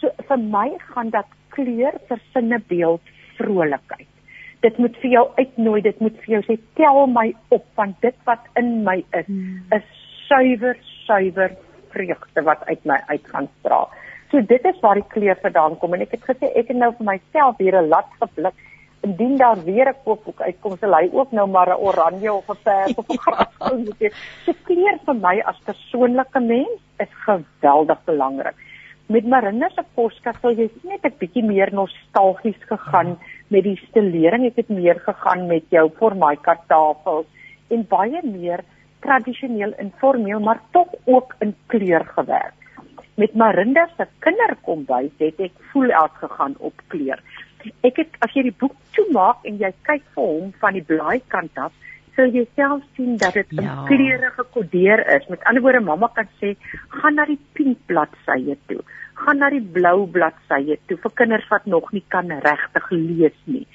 So 0.00 0.10
vir 0.28 0.38
my 0.38 0.68
gaan 0.90 1.10
dat 1.10 1.30
kleur 1.54 1.94
versinne 2.08 2.58
beeld 2.58 3.02
vrolikheid. 3.38 4.09
Dit 4.60 4.78
moet 4.78 4.96
vir 5.02 5.10
jou 5.10 5.28
uitnooi, 5.38 5.80
dit 5.82 6.00
moet 6.00 6.16
vir 6.24 6.34
jou 6.34 6.42
sê 6.42 6.58
tel 6.74 7.06
my 7.06 7.34
op 7.48 7.64
want 7.76 8.00
dit 8.00 8.16
wat 8.24 8.44
in 8.56 8.82
my 8.84 9.04
is 9.12 9.26
Hmm. 9.26 9.62
is 9.72 9.82
suiwer, 10.28 10.76
suiwer 11.06 11.56
vreugde 11.90 12.42
wat 12.42 12.64
uit 12.66 12.84
my 12.84 12.98
uit 13.06 13.26
gaan 13.32 13.48
straal. 13.58 13.90
So 14.30 14.40
dit 14.46 14.64
is 14.64 14.80
waar 14.80 14.94
die 14.94 15.08
kleur 15.10 15.38
vandaan 15.42 15.78
kom 15.78 15.94
en 15.94 16.04
ek 16.06 16.12
het 16.18 16.26
gesê 16.28 16.50
ek 16.54 16.70
het 16.70 16.78
nou 16.78 16.92
vir 16.98 17.06
myself 17.12 17.58
hier 17.58 17.76
'n 17.80 17.88
lat 17.88 18.10
geblik. 18.20 18.54
Indien 19.02 19.36
daar 19.36 19.64
weer 19.64 19.88
'n 19.88 20.02
kookboek 20.04 20.40
uitkom, 20.40 20.76
sal 20.78 20.94
hy 20.94 21.08
ook 21.12 21.32
nou 21.32 21.46
maar 21.48 21.68
'n 21.68 21.82
oranje 21.88 22.32
of 22.32 22.48
'n 22.50 22.62
pers 22.64 22.94
of 22.94 23.08
'n 23.08 23.18
grasgroen 23.24 23.84
moet 23.84 24.00
hê. 24.00 24.10
So 24.44 24.52
kleur 24.64 24.98
vir 25.06 25.14
my 25.14 25.40
as 25.40 25.58
persoonlike 25.64 26.40
mens 26.40 26.80
is 26.98 27.12
geweldig 27.26 27.98
belangrik. 28.04 28.54
Met 29.06 29.26
Marinda 29.26 29.68
se 29.68 29.82
poskas 29.94 30.36
sal 30.40 30.52
jy 30.52 30.70
net 30.84 31.04
'n 31.04 31.18
bietjie 31.18 31.42
meer 31.42 31.74
nostalgies 31.74 32.62
gegaan 32.68 33.18
met 33.50 33.66
die 33.66 33.78
stelering. 33.88 34.46
Ek 34.48 34.62
het 34.62 34.70
meer 34.72 35.00
gegaan 35.04 35.46
met 35.50 35.66
jou 35.74 35.88
formaika 35.98 36.56
tafels 36.70 37.26
en 37.70 37.84
baie 37.90 38.22
meer 38.26 38.64
tradisioneel 39.04 39.74
informeel, 39.80 40.40
maar 40.40 40.60
tog 40.74 40.88
ook 41.04 41.36
in 41.40 41.54
kleur 41.72 42.04
gewerk. 42.14 42.56
Met 43.20 43.34
Marinda 43.34 43.86
se 43.96 44.06
kinderkombuis 44.24 45.12
het 45.18 45.40
ek 45.40 45.56
voel 45.72 45.90
uitgegaan 45.92 46.54
op 46.58 46.82
kleur. 46.92 47.20
Ek 47.84 47.98
het 48.00 48.14
as 48.24 48.32
jy 48.36 48.46
die 48.48 48.56
boek 48.62 48.76
toemaak 48.96 49.44
en 49.48 49.58
jy 49.60 49.72
kyk 49.88 50.04
vir 50.14 50.28
hom 50.28 50.52
van 50.62 50.76
die 50.78 50.84
blaaikant 50.86 51.58
af, 51.60 51.74
sal 52.16 52.32
jy 52.34 52.46
self 52.58 52.82
sien 52.96 53.16
dat 53.20 53.36
dit 53.38 53.52
ja. 53.56 53.62
in 53.62 53.84
kleure 53.90 54.30
gekodeer 54.36 55.02
is. 55.16 55.28
Met 55.28 55.44
ander 55.44 55.62
woorde, 55.62 55.80
mamma 55.84 56.10
kan 56.14 56.28
sê, 56.40 56.54
gaan 57.00 57.18
na 57.18 57.26
die 57.28 57.38
pink 57.58 57.78
bladsye 57.90 58.56
toe. 58.70 58.80
Gaan 59.20 59.42
na 59.42 59.50
die 59.52 59.62
blou 59.76 60.06
bladsye 60.06 60.78
toe 60.88 60.98
vir 61.04 61.16
kinders 61.22 61.48
wat 61.52 61.66
nog 61.66 61.92
nie 61.96 62.04
kan 62.08 62.32
regtig 62.44 62.90
lees 62.90 63.38
nie. 63.44 63.66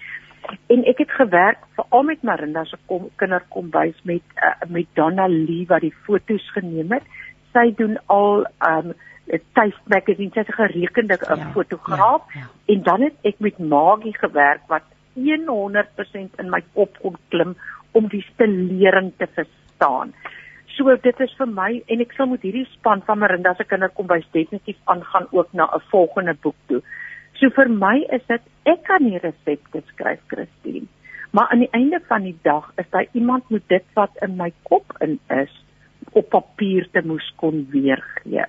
En 0.69 0.83
ek 0.85 1.01
het 1.01 1.11
gewerk 1.17 1.63
veral 1.77 2.03
met 2.11 2.23
Marinda 2.23 2.63
se 2.69 2.77
kinderkombuis 3.17 3.97
met 4.03 4.25
uh, 4.37 4.53
met 4.69 4.87
Donna 4.93 5.27
Lee 5.27 5.65
wat 5.67 5.81
die 5.81 5.93
foto's 6.05 6.45
geneem 6.53 6.93
het. 6.93 7.05
Sy 7.53 7.71
doen 7.77 7.97
al 8.13 8.45
um 8.69 8.93
'n 9.25 9.41
Taste 9.57 9.81
Magazine, 9.89 10.31
sy's 10.33 10.47
'n 10.47 10.59
gerekende 10.61 11.17
ja, 11.19 11.49
fotograaf 11.53 12.21
ja, 12.33 12.39
ja. 12.39 12.73
en 12.73 12.83
dan 12.83 13.01
het 13.01 13.15
ek 13.23 13.39
met 13.39 13.57
Maggie 13.57 14.17
gewerk 14.17 14.61
wat 14.67 14.83
100% 15.15 16.39
in 16.41 16.49
my 16.49 16.61
kop 16.73 16.97
kon 17.01 17.17
klim 17.29 17.55
om 17.95 18.09
die 18.11 18.23
stilering 18.33 19.13
te 19.17 19.27
verstaan. 19.37 20.13
So 20.75 20.91
dit 20.99 21.19
is 21.23 21.33
vir 21.39 21.47
my 21.47 21.69
en 21.87 22.03
ek 22.03 22.15
sal 22.17 22.27
met 22.27 22.43
hierdie 22.43 22.67
span 22.73 23.03
van 23.07 23.21
Marinda 23.21 23.53
se 23.55 23.63
kinderkombuis 23.63 24.25
definitief 24.35 24.79
aangaan 24.91 25.27
ook 25.31 25.53
na 25.53 25.69
'n 25.75 25.87
volgende 25.91 26.35
boek 26.43 26.57
toe. 26.67 26.81
So 27.39 27.49
vir 27.49 27.69
my 27.69 27.97
is 28.17 28.25
dit 28.27 28.41
ek 28.65 28.83
kan 28.83 29.03
nie 29.03 29.19
resepte 29.19 29.81
skryf 29.91 30.19
Christine, 30.27 30.87
maar 31.31 31.47
aan 31.51 31.63
die 31.63 31.71
einde 31.71 31.99
van 32.07 32.23
die 32.23 32.37
dag 32.43 32.71
is 32.77 32.89
daar 32.89 33.07
iemand 33.11 33.49
met 33.49 33.67
dit 33.67 33.85
wat 33.93 34.11
in 34.21 34.35
my 34.35 34.51
kop 34.63 34.97
in 34.99 35.19
is 35.29 35.53
op 36.11 36.29
papier 36.29 36.87
te 36.91 37.01
moes 37.05 37.33
kon 37.35 37.67
weergee. 37.71 38.45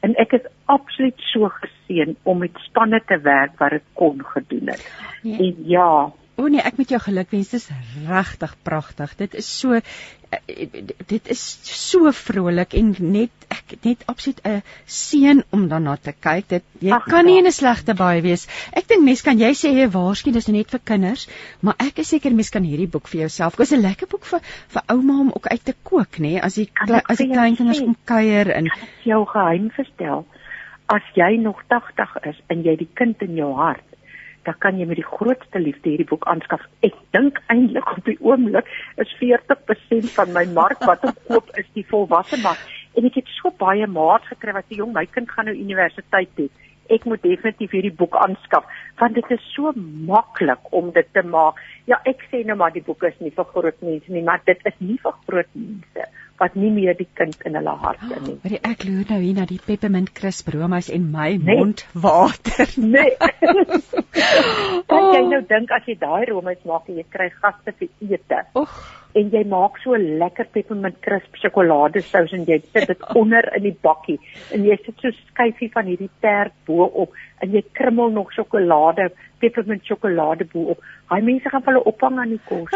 En 0.00 0.14
ek 0.22 0.32
is 0.32 0.46
absoluut 0.64 1.20
so 1.32 1.48
geseën 1.48 2.16
om 2.22 2.38
met 2.38 2.58
spanne 2.66 3.00
te 3.06 3.18
werk 3.22 3.58
wat 3.58 3.70
dit 3.70 3.86
kon 3.94 4.22
gedoen 4.24 4.68
het. 4.70 4.82
Ja. 5.22 5.38
En 5.38 5.54
ja, 5.66 5.90
O 6.36 6.50
nee, 6.52 6.60
ek 6.60 6.76
moet 6.76 6.90
jou 6.92 6.98
gelukwens. 7.00 7.48
Dit 7.48 7.62
is 7.62 7.68
regtig 8.04 8.52
pragtig. 8.66 9.12
Dit 9.16 9.34
is 9.40 9.46
so 9.48 9.78
eh, 9.78 10.66
dit 11.08 11.30
is 11.32 11.44
so 11.64 12.10
vrolik 12.12 12.76
en 12.76 12.90
net 13.00 13.46
ek 13.54 13.78
net 13.86 14.04
absoluut 14.12 14.42
'n 14.44 14.60
seën 14.84 15.40
om 15.56 15.64
daarna 15.70 15.96
te 15.96 16.12
kyk. 16.12 16.48
Dit 16.48 16.64
jy 16.80 16.92
Ach, 16.92 17.08
kan 17.08 17.24
nie 17.24 17.38
ja. 17.38 17.40
in 17.40 17.48
'n 17.48 17.56
slegte 17.56 17.94
baie 17.94 18.20
wees. 18.20 18.46
Ek 18.72 18.88
dink 18.88 19.04
mense 19.04 19.24
kan 19.24 19.38
jy 19.38 19.52
sê 19.56 19.72
jy 19.72 19.88
waarskynlik 19.88 20.36
dis 20.36 20.48
net 20.48 20.70
vir 20.70 20.80
kinders, 20.84 21.26
maar 21.60 21.74
ek 21.78 22.04
is 22.04 22.08
seker 22.08 22.34
mense 22.34 22.52
kan 22.52 22.68
hierdie 22.68 22.90
boek 22.90 23.08
vir 23.08 23.20
jouself. 23.20 23.56
Dit 23.56 23.66
is 23.66 23.72
'n 23.72 23.80
lekker 23.80 24.06
boek 24.06 24.24
vir 24.24 24.40
vir 24.68 24.82
ouma 24.88 25.20
om 25.20 25.32
ook 25.32 25.46
uit 25.46 25.64
te 25.64 25.74
kook, 25.82 26.18
nê, 26.18 26.36
as 26.42 26.56
jy 26.56 26.68
as 27.08 27.18
die 27.18 27.32
klein 27.32 27.56
kinders 27.56 27.80
kom 27.80 27.96
kuier 28.04 28.52
en 28.52 28.68
jou 29.04 29.24
geheim 29.24 29.70
verstel. 29.70 30.26
As 30.86 31.02
jy 31.14 31.36
nog 31.40 31.62
80 31.68 32.16
is 32.28 32.36
en 32.48 32.62
jy 32.62 32.76
die 32.76 32.92
kind 32.94 33.22
in 33.22 33.36
jou 33.36 33.54
hart 33.54 33.95
dan 34.46 34.54
kan 34.62 34.78
jy 34.78 34.86
met 34.86 35.00
die 35.00 35.06
grootste 35.06 35.60
liefde 35.60 35.90
hierdie 35.90 36.08
boek 36.08 36.26
aanskaf. 36.30 36.62
Ek 36.86 36.94
dink 37.16 37.40
eintlik 37.52 37.90
op 37.96 38.04
die 38.06 38.18
oomblik 38.22 38.68
is 39.02 39.14
40% 39.20 40.12
van 40.14 40.34
my 40.36 40.44
mark 40.54 40.84
wat 40.86 41.04
op 41.08 41.18
koop 41.30 41.50
is 41.58 41.66
die 41.74 41.86
volwasse 41.90 42.38
mark. 42.44 42.62
En 42.96 43.08
ek 43.08 43.18
het 43.20 43.32
so 43.36 43.50
baie 43.58 43.86
maat 43.90 44.24
gekry 44.30 44.54
wat 44.56 44.68
sê 44.70 44.78
jong, 44.78 44.94
my 44.94 45.04
kind 45.10 45.30
gaan 45.34 45.50
nou 45.50 45.56
universiteit 45.56 46.30
toe. 46.38 46.48
Ek 46.92 47.06
moet 47.08 47.22
definitief 47.22 47.74
hierdie 47.76 47.94
boek 47.94 48.16
aanskaf 48.20 48.68
want 49.00 49.14
dit 49.18 49.32
is 49.34 49.48
so 49.52 49.72
maklik 49.76 50.72
om 50.72 50.92
dit 50.94 51.08
te 51.12 51.22
maak. 51.22 51.58
Ja, 51.90 52.00
ek 52.08 52.22
sê 52.30 52.42
nou 52.46 52.56
maar 52.56 52.72
die 52.72 52.84
boek 52.84 53.04
is 53.08 53.18
nie 53.20 53.32
vir 53.34 53.48
groot 53.52 53.82
mense 53.84 54.12
nie, 54.12 54.24
maar 54.24 54.40
dit 54.46 54.62
is 54.64 54.78
nie 54.80 54.96
vir 55.02 55.18
groot 55.26 55.50
mense 55.54 56.06
wat 56.40 56.56
nie 56.56 56.70
meer 56.72 56.96
die 56.96 57.08
kind 57.16 57.36
in 57.48 57.56
hulle 57.56 57.74
harte 57.80 58.18
nie. 58.24 58.36
Maar 58.42 58.56
ek 58.72 58.84
loer 58.88 59.08
nou 59.12 59.20
hier 59.22 59.38
na 59.38 59.46
die 59.48 59.60
peppermint 59.62 60.12
crisp 60.16 60.50
romas 60.52 60.90
en 60.92 61.08
my 61.12 61.30
nee. 61.36 61.56
mond 61.56 61.84
water. 61.94 62.68
Nee. 62.76 63.16
Kan 64.90 65.08
jy 65.12 65.22
oh. 65.22 65.30
nou 65.32 65.42
dink 65.48 65.72
as 65.76 65.88
jy 65.88 65.96
daai 66.00 66.28
romas 66.30 66.60
maak 66.68 66.88
en 66.92 67.00
jy 67.00 67.06
kry 67.12 67.30
gaste 67.40 67.76
vir 67.80 68.16
ete? 68.16 68.44
Oeg. 68.56 68.78
En 69.16 69.30
jy 69.32 69.42
maak 69.48 69.78
so 69.82 69.96
lekker 69.96 70.48
peppermint 70.52 70.98
crisp 71.04 71.38
sjokoladesous 71.40 72.34
en 72.36 72.44
jy 72.48 72.58
sit 72.64 72.88
dit 72.90 73.06
onder 73.20 73.48
in 73.56 73.64
die 73.68 73.76
bakkie 73.86 74.18
en 74.54 74.66
jy 74.68 74.76
sit 74.84 75.00
so 75.00 75.14
skyfie 75.30 75.70
van 75.74 75.88
hierdie 75.88 76.12
tert 76.24 76.54
bo-op 76.68 77.16
en 77.44 77.52
jy 77.52 77.62
krummel 77.76 78.12
nog 78.14 78.32
sjokolade, 78.32 79.10
peppermint 79.40 79.84
sjokolade 79.84 80.46
bo-op. 80.52 80.84
Haai 81.06 81.22
mense 81.22 81.50
gaan 81.52 81.62
hulle 81.62 81.84
ophang 81.86 82.18
aan 82.18 82.32
die 82.34 82.40
kos. 82.48 82.72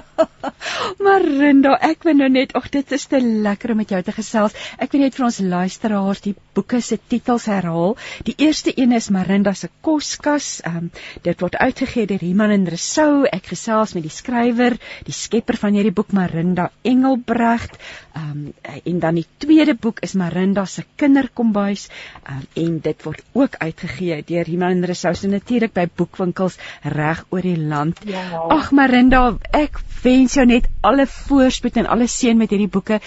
Marinda, 1.04 1.76
ek 1.86 2.04
wil 2.04 2.18
nou 2.18 2.28
net, 2.32 2.52
ag 2.58 2.66
dit 2.74 2.92
is 2.92 3.06
te 3.08 3.20
lekker 3.20 3.72
om 3.72 3.80
met 3.80 3.92
jou 3.94 4.00
te 4.04 4.12
gesels. 4.12 4.56
Ek 4.76 4.92
wil 4.92 5.06
net 5.06 5.16
vir 5.16 5.26
ons 5.28 5.38
luisteraars 5.40 6.20
die 6.26 6.34
boeke 6.56 6.82
se 6.84 6.98
titels 6.98 7.46
herhaal. 7.48 7.94
Die 8.28 8.34
eerste 8.44 8.74
een 8.76 8.92
is 8.96 9.08
Marinda 9.14 9.54
se 9.56 9.70
koskas. 9.86 10.58
Ehm 10.66 10.82
um, 10.82 10.90
dit 11.24 11.40
word 11.40 11.56
uitgegee 11.60 12.08
deur 12.10 12.24
Iman 12.26 12.52
en 12.56 12.66
Resou. 12.68 13.24
Ek 13.30 13.48
gesels 13.52 13.94
met 13.96 14.04
die 14.04 14.12
skrywer, 14.12 14.76
die 15.06 15.16
skepper 15.16 15.56
van 15.60 15.76
hierdie 15.78 15.94
boek 15.96 16.12
Marinda 16.16 16.70
Engelbregt. 16.84 17.78
Ehm 18.16 18.50
um, 18.50 18.76
en 18.84 19.00
dan 19.00 19.20
die 19.20 19.26
tweede 19.40 19.76
boek 19.78 20.04
is 20.04 20.16
Marinda 20.18 20.66
se 20.66 20.84
kinderkombuis. 21.00 21.88
Ehm 22.26 22.42
um, 22.42 22.46
en 22.66 22.78
dit 22.84 23.08
word 23.08 23.24
ook 23.32 23.59
uitgegee 23.60 24.22
deur 24.28 24.48
Iman 24.48 24.78
en 24.78 24.88
Resou 24.90 25.14
se 25.14 25.28
natuurlik 25.30 25.74
by 25.76 25.86
boekwinkels 26.00 26.58
reg 26.96 27.22
oor 27.30 27.46
die 27.46 27.58
land. 27.58 28.00
Ja. 28.08 28.24
Ag 28.56 28.72
Marinda, 28.76 29.22
ek 29.56 29.80
wens 30.02 30.36
jou 30.38 30.46
net 30.48 30.68
alle 30.80 31.06
voorspoed 31.06 31.80
en 31.80 31.88
alle 31.90 32.08
seën 32.08 32.38
met 32.38 32.50
hierdie 32.50 32.70
boeke. 32.72 33.00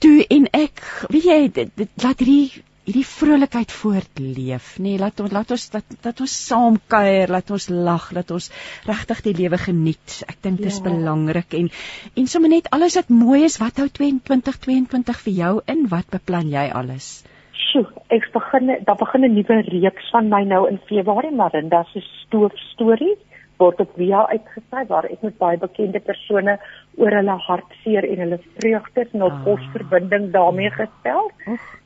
Toe 0.00 0.24
en 0.32 0.48
ek, 0.56 0.82
weet 1.12 1.28
jy, 1.28 1.40
dit, 1.60 1.72
dit 1.76 2.04
laat 2.04 2.22
hierdie 2.22 2.64
hierdie 2.90 3.06
vrolikheid 3.06 3.70
voortleef, 3.70 4.70
nê? 4.80 4.94
Nee, 4.94 4.98
laat 4.98 5.20
ons 5.22 5.32
laat 5.34 5.52
ons 5.54 5.66
dat 5.74 5.96
dat 6.02 6.22
ons 6.24 6.36
saam 6.46 6.78
kuier, 6.90 7.30
laat 7.30 7.50
ons 7.54 7.68
lag, 7.70 8.08
laat 8.16 8.30
ons 8.34 8.48
regtig 8.88 9.20
die 9.28 9.34
lewe 9.42 9.60
geniet. 9.60 10.16
Ek 10.26 10.40
dink 10.42 10.58
dit 10.58 10.70
is 10.72 10.80
ja. 10.80 10.86
belangrik 10.88 11.54
en 11.58 11.68
en 12.16 12.30
sommer 12.30 12.50
net 12.50 12.70
alles 12.74 12.96
wat 12.98 13.12
mooi 13.14 13.44
is, 13.46 13.60
wat 13.62 13.78
hou 13.82 13.86
2022 14.00 15.20
vir 15.26 15.36
jou 15.42 15.52
in? 15.70 15.86
Wat 15.92 16.08
beplan 16.10 16.50
jy 16.50 16.66
alles? 16.82 17.20
Sjoe, 17.60 17.86
ek 18.08 18.30
begin 18.32 18.72
daar 18.86 18.96
begin 18.96 19.24
'n 19.24 19.34
nuwe 19.34 19.56
reeks 19.68 20.10
van 20.10 20.28
my 20.28 20.42
nou 20.44 20.68
in 20.68 20.78
Februarie, 20.88 21.30
Marinda 21.30 21.84
se 21.92 22.00
stoof 22.00 22.52
stories 22.72 23.18
word 23.60 23.80
op 23.84 23.96
via 24.00 24.24
uitgesaai 24.32 24.84
waar 24.88 25.06
ek 25.12 25.22
met 25.26 25.38
baie 25.38 25.58
bekende 25.60 26.00
persone 26.00 26.56
oor 27.00 27.16
hulle 27.18 27.36
hartseer 27.46 28.06
en 28.08 28.22
hulle 28.24 28.38
vreugdes 28.58 29.12
en 29.16 29.26
ah. 29.26 29.40
posverbinding 29.44 30.30
daarmee 30.36 30.70
gestel. 30.76 31.30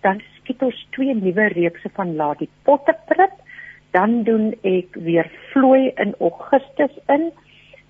Dan 0.06 0.22
skiet 0.36 0.62
ons 0.62 0.84
twee 0.96 1.14
nuwe 1.14 1.48
reekse 1.56 1.90
van 1.98 2.14
Ladie 2.20 2.50
Potterprit. 2.68 3.34
Dan 3.96 4.22
doen 4.28 4.52
ek 4.66 4.94
weer 5.06 5.30
vloei 5.52 5.90
in 6.04 6.14
Augustus 6.20 6.94
in. 7.16 7.30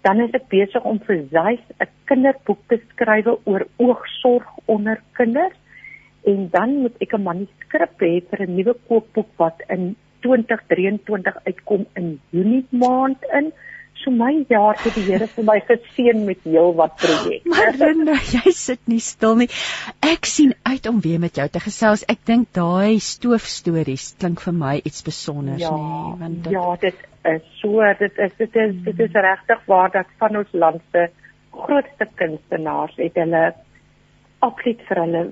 Dan 0.05 0.20
is 0.20 0.32
ek 0.37 0.49
besig 0.53 0.85
om 0.85 1.01
vir 1.07 1.22
Zeus 1.32 1.64
'n 1.80 1.91
kinderboek 2.09 2.61
te 2.68 2.80
skryf 2.93 3.28
oor 3.45 3.66
oogsorg 3.76 4.49
onder 4.66 5.01
kinders. 5.12 5.57
En 6.25 6.49
dan 6.53 6.81
moet 6.83 6.97
ek 7.05 7.14
'n 7.14 7.22
manuskrip 7.22 8.01
hê 8.01 8.14
vir 8.31 8.47
'n 8.47 8.57
nuwe 8.57 8.75
kookboek 8.89 9.31
wat 9.37 9.61
in 9.68 9.97
2023 10.25 11.37
uitkom 11.45 11.87
in 11.95 12.20
Junie 12.31 12.66
maand 12.70 13.25
in 13.33 13.53
so 14.05 14.11
my 14.11 14.45
jaar 14.49 14.77
het 14.83 14.95
die 14.97 15.05
Here 15.07 15.27
vir 15.31 15.45
my 15.49 15.57
geseën 15.64 16.25
met 16.27 16.45
heel 16.45 16.75
wat 16.77 16.97
projekte. 17.01 17.49
Maar 17.53 17.72
Linda, 17.81 18.16
jy 18.33 18.53
sit 18.53 18.81
nie 18.91 19.01
stil 19.01 19.37
nie. 19.41 19.49
Ek 20.05 20.29
sien 20.29 20.53
uit 20.62 20.87
om 20.91 21.01
weer 21.05 21.20
met 21.22 21.41
jou 21.41 21.49
te 21.49 21.62
gesels. 21.64 22.05
Ek 22.09 22.20
dink 22.29 22.53
daai 22.57 23.01
stoofstories 23.01 24.12
klink 24.20 24.45
vir 24.45 24.57
my 24.61 24.77
iets 24.83 25.01
spesiaals 25.05 25.64
ja, 25.64 25.72
nie, 25.72 26.14
want 26.20 26.41
dit 26.45 26.57
Ja, 26.57 26.77
dit 26.85 27.05
is 27.35 27.51
so, 27.61 27.93
dit 28.01 28.25
is 28.27 28.39
dit 28.39 28.57
is 28.64 28.75
dit 28.85 29.05
is 29.09 29.20
regtig 29.29 29.68
waar 29.72 29.93
dat 29.93 30.16
van 30.20 30.41
ons 30.43 30.53
land 30.53 30.83
se 30.93 31.09
grootste 31.55 32.09
kunstenaars 32.20 32.97
het 32.99 33.20
hulle 33.20 33.45
absoluut 34.45 34.83
vir 34.89 35.01
hulle 35.05 35.22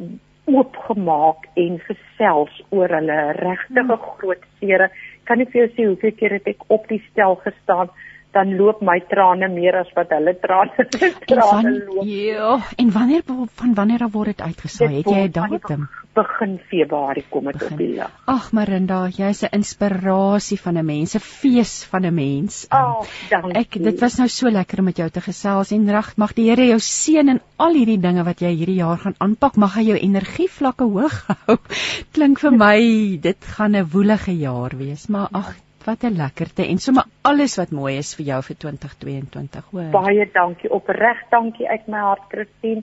oopgemaak 0.51 1.47
en 1.55 1.79
gesels 1.87 2.63
oor 2.71 2.91
hulle 2.91 3.19
regtige 3.39 3.85
hmm. 3.87 4.09
groot 4.17 4.47
sere. 4.61 4.91
Kan 5.29 5.39
nie 5.39 5.49
vir 5.53 5.65
jou 5.65 5.69
sê 5.75 5.87
hoeveel 5.87 6.17
keer 6.19 6.37
het 6.39 6.49
ek 6.55 6.65
op 6.75 6.89
die 6.91 7.03
stel 7.11 7.39
gestaan 7.45 7.93
dan 8.33 8.55
loop 8.57 8.81
my 8.81 8.97
trane 9.11 9.49
meer 9.53 9.77
as 9.83 9.91
wat 9.97 10.13
hulle 10.15 10.33
trane 10.41 10.87
trane 11.31 11.73
loop. 11.85 12.05
Ja, 12.09 12.55
en 12.81 12.93
wanneer 12.95 13.25
van 13.61 13.75
wanneer 13.77 14.05
af 14.07 14.13
word 14.13 14.33
dit 14.33 14.41
uitgesaai? 14.41 14.95
Het 14.97 15.11
jy 15.11 15.25
'n 15.27 15.33
datum? 15.37 15.89
Begin 16.17 16.59
Februarie 16.69 17.25
kom 17.29 17.51
dit 17.51 17.63
op 17.65 17.77
die 17.77 17.89
lig. 17.97 18.11
Ag 18.29 18.53
Marinda, 18.53 19.09
jy's 19.09 19.43
'n 19.43 19.53
inspirasie 19.59 20.61
van 20.61 20.79
'n 20.79 20.85
mens, 20.85 21.15
'n 21.15 21.21
fees 21.21 21.85
van 21.85 22.07
'n 22.07 22.15
mens. 22.15 22.67
Oh, 22.71 23.05
dankie. 23.31 23.53
Ek 23.61 23.83
dit 23.83 24.01
was 24.01 24.19
nou 24.19 24.29
so 24.29 24.51
lekker 24.51 24.79
om 24.79 24.85
met 24.85 24.97
jou 24.97 25.11
te 25.11 25.21
gesels 25.21 25.73
en 25.73 25.91
reg 25.91 26.17
mag 26.17 26.33
die 26.33 26.49
Here 26.53 26.67
jou 26.67 26.81
seën 26.81 27.29
in 27.29 27.41
al 27.57 27.75
hierdie 27.75 28.01
dinge 28.01 28.25
wat 28.25 28.41
jy 28.41 28.55
hierdie 28.55 28.81
jaar 28.81 28.99
gaan 28.99 29.15
aanpak. 29.19 29.57
Mag 29.57 29.75
hy 29.75 29.83
jou 29.83 29.99
energievlakke 29.99 30.85
hoog 30.85 31.27
hou. 31.27 31.59
Klink 32.15 32.39
vir 32.39 32.53
my 32.53 32.79
dit 33.21 33.45
gaan 33.57 33.77
'n 33.77 33.89
woelige 33.93 34.33
jaar 34.37 34.73
wees, 34.77 35.09
maar 35.09 35.29
ag 35.33 35.55
wat 35.87 36.05
'n 36.05 36.17
lekkerte 36.17 36.67
en 36.67 36.79
sommer 36.79 37.05
alles 37.23 37.57
wat 37.57 37.71
mooi 37.71 37.97
is 37.99 38.15
vir 38.15 38.27
jou 38.27 38.43
vir 38.43 38.57
2022 38.65 39.71
hoor. 39.71 39.91
Baie 39.91 40.31
dankie 40.33 40.71
opreg 40.71 41.23
dankie 41.31 41.69
uit 41.69 41.87
my 41.89 41.99
hart 41.99 42.29
Christine. 42.29 42.83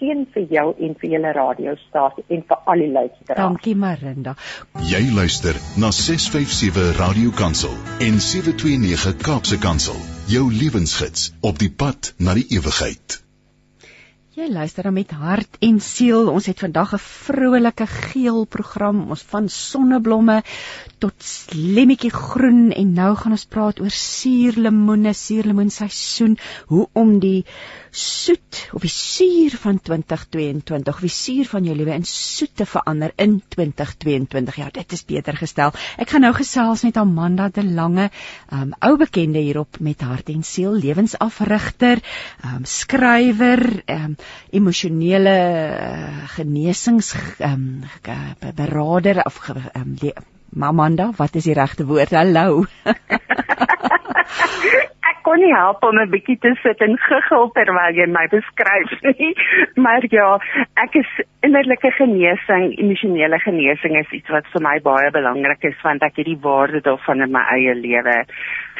Seën 0.00 0.26
vir 0.32 0.46
jou 0.48 0.74
en 0.86 0.94
vir 1.00 1.10
julle 1.10 1.32
radiostasie 1.36 2.24
en 2.28 2.44
vir 2.48 2.58
al 2.64 2.84
die 2.84 2.92
luisteraars. 2.92 3.40
Dankie 3.40 3.74
Marinda. 3.76 4.34
Jy 4.92 5.02
luister 5.12 5.54
na 5.76 5.90
657 5.90 6.96
Radio 6.98 7.30
Kansel 7.30 7.76
en 8.00 8.20
729 8.20 9.16
Kaapse 9.16 9.58
Kansel. 9.58 9.98
Jou 10.26 10.52
lewensgids 10.52 11.32
op 11.40 11.58
die 11.58 11.70
pad 11.70 12.14
na 12.18 12.34
die 12.34 12.46
ewigheid. 12.48 13.29
Jy 14.40 14.46
luister 14.48 14.86
dan 14.88 14.94
met 14.96 15.10
hart 15.12 15.58
en 15.60 15.80
siel. 15.84 16.30
Ons 16.32 16.46
het 16.48 16.62
vandag 16.64 16.94
'n 16.96 17.00
vrolike 17.06 17.86
geel 17.86 18.46
program, 18.54 19.02
ons 19.12 19.24
van 19.32 19.48
sonneblomme 19.52 20.36
tot 21.04 21.26
lemmetjie 21.52 22.12
groen 22.14 22.72
en 22.72 22.94
nou 23.00 23.10
gaan 23.16 23.36
ons 23.36 23.44
praat 23.44 23.80
oor 23.84 23.92
suurlemoene, 23.92 25.12
suurlemoenseisoen, 25.12 26.38
hoe 26.72 26.88
om 26.92 27.18
die 27.18 27.44
soet 27.90 28.68
of 28.72 28.84
die 28.84 28.92
suur 28.92 29.56
van 29.62 29.80
2022 29.82 30.94
of 30.94 31.04
die 31.04 31.12
suur 31.12 31.48
van 31.50 31.66
jou 31.66 31.74
lewe 31.76 31.94
in 31.94 32.04
soet 32.06 32.52
te 32.56 32.66
verander 32.66 33.12
in 33.16 33.40
2022. 33.48 34.56
Ja, 34.60 34.68
dit 34.72 34.92
is 34.92 35.04
beter 35.04 35.36
gestel. 35.36 35.72
Ek 35.98 36.12
gaan 36.12 36.24
nou 36.26 36.32
gesels 36.36 36.84
met 36.86 37.00
Amanda 37.00 37.48
de 37.52 37.64
Lange, 37.64 38.10
um 38.54 38.74
ou 38.86 38.96
bekende 39.00 39.42
hierop 39.42 39.80
met 39.80 40.02
hart 40.06 40.30
en 40.30 40.44
siel, 40.46 40.76
lewensafrigter, 40.78 42.02
um 42.46 42.64
skrywer, 42.64 43.82
um 43.90 44.16
emosionele 44.50 45.30
uh, 45.30 46.28
genesings 46.36 47.14
um 47.38 47.82
berader 48.56 49.24
of 49.26 49.40
um, 49.74 49.96
Mamanda, 50.50 51.12
wat 51.16 51.36
is 51.38 51.46
die 51.46 51.54
regte 51.54 51.86
woord? 51.86 52.10
Hallo. 52.10 52.66
kon 55.30 55.38
nie 55.44 55.54
help 55.54 55.84
om 55.86 55.98
'n 55.98 56.10
bietjie 56.10 56.38
te 56.42 56.50
sit 56.62 56.80
en 56.82 56.96
giggel 56.98 57.50
terwyl 57.54 57.94
jy 57.94 58.06
my 58.10 58.26
beskryf 58.32 58.94
nie. 59.10 59.30
Maar 59.76 60.06
ja, 60.10 60.30
ek 60.82 60.96
is 61.02 61.10
innerlike 61.46 61.90
genesing, 61.98 62.74
emosionele 62.82 63.38
genesing 63.44 63.94
is 64.00 64.10
iets 64.18 64.32
wat 64.34 64.48
vir 64.52 64.64
my 64.66 64.76
baie 64.82 65.10
belangrik 65.14 65.62
is 65.70 65.78
want 65.86 66.02
ek 66.02 66.18
het 66.18 66.26
die 66.26 66.40
waarde 66.42 66.82
daarvan 66.82 67.22
in 67.22 67.32
my 67.36 67.44
eie 67.54 67.74
lewe 67.78 68.16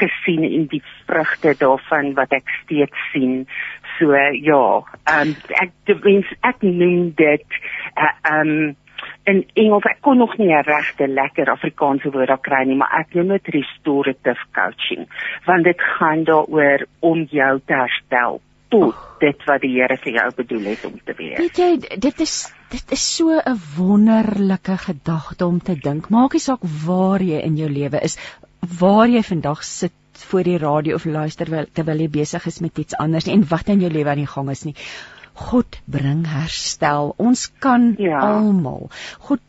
gesien 0.03 0.45
en 0.49 0.67
die 0.75 0.83
vrugte 1.07 1.55
daarvan 1.63 2.15
wat 2.19 2.35
ek 2.35 2.51
steeds 2.63 3.07
sien. 3.13 3.47
So 3.99 4.17
ja, 4.17 4.65
um, 5.15 5.35
ek 5.63 5.71
ek 6.51 6.63
noem 6.67 7.13
dit 7.15 7.61
uh, 7.95 8.15
um 8.35 8.75
in 9.31 9.43
Engels 9.63 9.87
ek 9.91 10.01
kon 10.07 10.19
nog 10.19 10.37
nie 10.39 10.53
'n 10.53 10.67
regte 10.67 11.09
lekker 11.09 11.51
Afrikaanse 11.51 12.11
woord 12.11 12.29
daar 12.29 12.45
kry 12.49 12.63
nie, 12.67 12.77
maar 12.77 13.01
ek 13.01 13.15
noem 13.15 13.29
dit 13.37 13.55
restorative 13.55 14.45
coaching, 14.53 15.09
want 15.47 15.65
dit 15.65 15.81
gaan 15.99 16.25
daaroor 16.25 16.87
om 17.01 17.27
jou 17.31 17.61
te 17.67 17.75
herstel 17.75 18.41
tot 18.71 18.95
dit 19.21 19.47
wat 19.47 19.61
die 19.61 19.73
Here 19.75 19.97
vir 19.97 20.13
jou 20.13 20.29
bedoel 20.37 20.65
het 20.73 20.85
om 20.85 20.99
te 21.05 21.15
wees. 21.19 21.39
Weet 21.39 21.59
jy, 21.59 21.71
dit 21.99 22.21
is 22.21 22.35
dit 22.71 22.93
is 22.97 23.17
so 23.17 23.39
'n 23.39 23.59
wonderlike 23.77 24.77
gedagte 24.79 25.47
om 25.47 25.59
te 25.59 25.75
dink. 25.75 26.09
Maak 26.09 26.33
nie 26.33 26.41
saak 26.41 26.63
waar 26.87 27.23
jy 27.23 27.41
in 27.43 27.57
jou 27.57 27.69
lewe 27.69 28.01
is, 28.01 28.19
waar 28.81 29.09
jy 29.09 29.23
vandag 29.23 29.65
sit 29.65 29.93
voor 30.31 30.43
die 30.43 30.59
radio 30.59 30.95
of 30.95 31.05
luister 31.05 31.47
terwyl 31.73 32.01
jy 32.01 32.09
besig 32.09 32.47
is 32.47 32.61
met 32.61 32.79
iets 32.79 32.95
anders 32.95 33.27
en 33.27 33.49
wat 33.49 33.69
in 33.69 33.81
jou 33.81 33.91
lewe 33.91 34.11
aan 34.11 34.25
die 34.25 34.27
gang 34.27 34.51
is 34.51 34.65
nie. 34.65 34.75
God 35.41 35.81
bring 35.87 36.27
herstel. 36.29 37.15
Ons 37.17 37.47
kan 37.65 37.95
ja. 37.99 38.21
almal. 38.21 38.91
God 39.27 39.41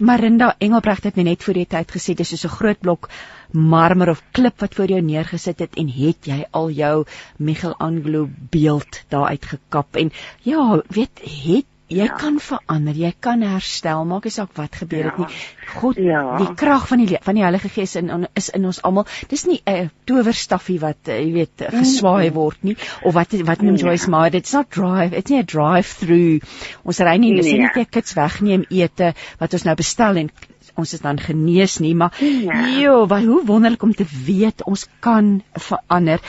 Marinda 0.00 0.54
Engelbrecht 0.58 1.08
het 1.08 1.16
net 1.16 1.42
voor 1.42 1.58
die 1.58 1.66
tyd 1.66 1.90
gesê 1.94 2.14
dis 2.18 2.30
soos 2.32 2.46
'n 2.46 2.56
groot 2.56 2.80
blok 2.80 3.10
marmer 3.52 4.10
of 4.10 4.22
klip 4.32 4.60
wat 4.60 4.74
voor 4.74 4.88
jou 4.94 5.00
neergesit 5.00 5.58
het 5.58 5.76
en 5.76 5.88
het 5.88 6.30
jy 6.30 6.44
al 6.50 6.70
jou 6.70 7.04
Michelangelo 7.36 8.28
beeld 8.50 9.02
daar 9.08 9.28
uitgekap 9.34 9.96
en 9.96 10.12
ja, 10.42 10.80
weet 10.88 11.20
het 11.20 11.66
jy 11.92 12.06
ja. 12.08 12.16
kan 12.18 12.38
verander, 12.42 12.96
jy 12.96 13.12
kan 13.20 13.42
herstel, 13.46 14.04
maak 14.08 14.26
nie 14.28 14.34
saak 14.34 14.52
wat 14.58 14.78
gebeur 14.82 15.10
het 15.10 15.18
ja. 15.20 15.26
nie. 15.26 15.40
God, 15.72 16.00
ja. 16.00 16.22
die 16.40 16.48
krag 16.58 16.86
van 16.90 17.02
die 17.02 17.18
van 17.22 17.38
die 17.38 17.44
Heilige 17.44 17.70
Gees 17.72 17.94
in 18.00 18.26
is 18.38 18.48
in 18.56 18.66
ons 18.68 18.82
almal. 18.82 19.06
Dis 19.30 19.44
nie 19.48 19.60
'n 19.66 19.90
towerstaffie 20.08 20.78
wat 20.80 21.08
eh, 21.08 21.20
jy 21.22 21.32
weet 21.32 21.66
geswaai 21.72 22.30
mm. 22.30 22.34
word 22.34 22.62
nie 22.62 22.76
of 23.02 23.14
wat 23.14 23.36
wat 23.48 23.62
noem 23.62 23.76
Joyce 23.76 24.08
ja. 24.08 24.10
maar 24.10 24.34
it's 24.34 24.52
not 24.52 24.70
drive, 24.70 25.16
it's 25.16 25.30
nie 25.30 25.42
'n 25.42 25.46
drive 25.46 25.98
through. 25.98 26.42
Ons 26.84 27.00
ry 27.00 27.16
nie, 27.16 27.34
dis 27.36 27.46
nee. 27.46 27.58
nie 27.58 27.70
net 27.74 27.90
kits 27.90 28.14
wegneem 28.14 28.64
ete 28.70 29.14
wat 29.38 29.52
ons 29.52 29.64
nou 29.64 29.76
bestel 29.76 30.16
en 30.16 30.30
ons 30.76 30.92
is 30.96 31.04
dan 31.04 31.20
genees 31.20 31.78
nie, 31.84 31.94
maar 31.94 32.16
ja. 32.20 32.66
joh, 32.80 33.08
wat 33.08 33.24
hoe 33.28 33.44
wonderlik 33.46 33.82
om 33.82 33.94
te 33.94 34.06
weet 34.26 34.64
ons 34.64 34.86
kan 35.04 35.42
verander. 35.52 36.20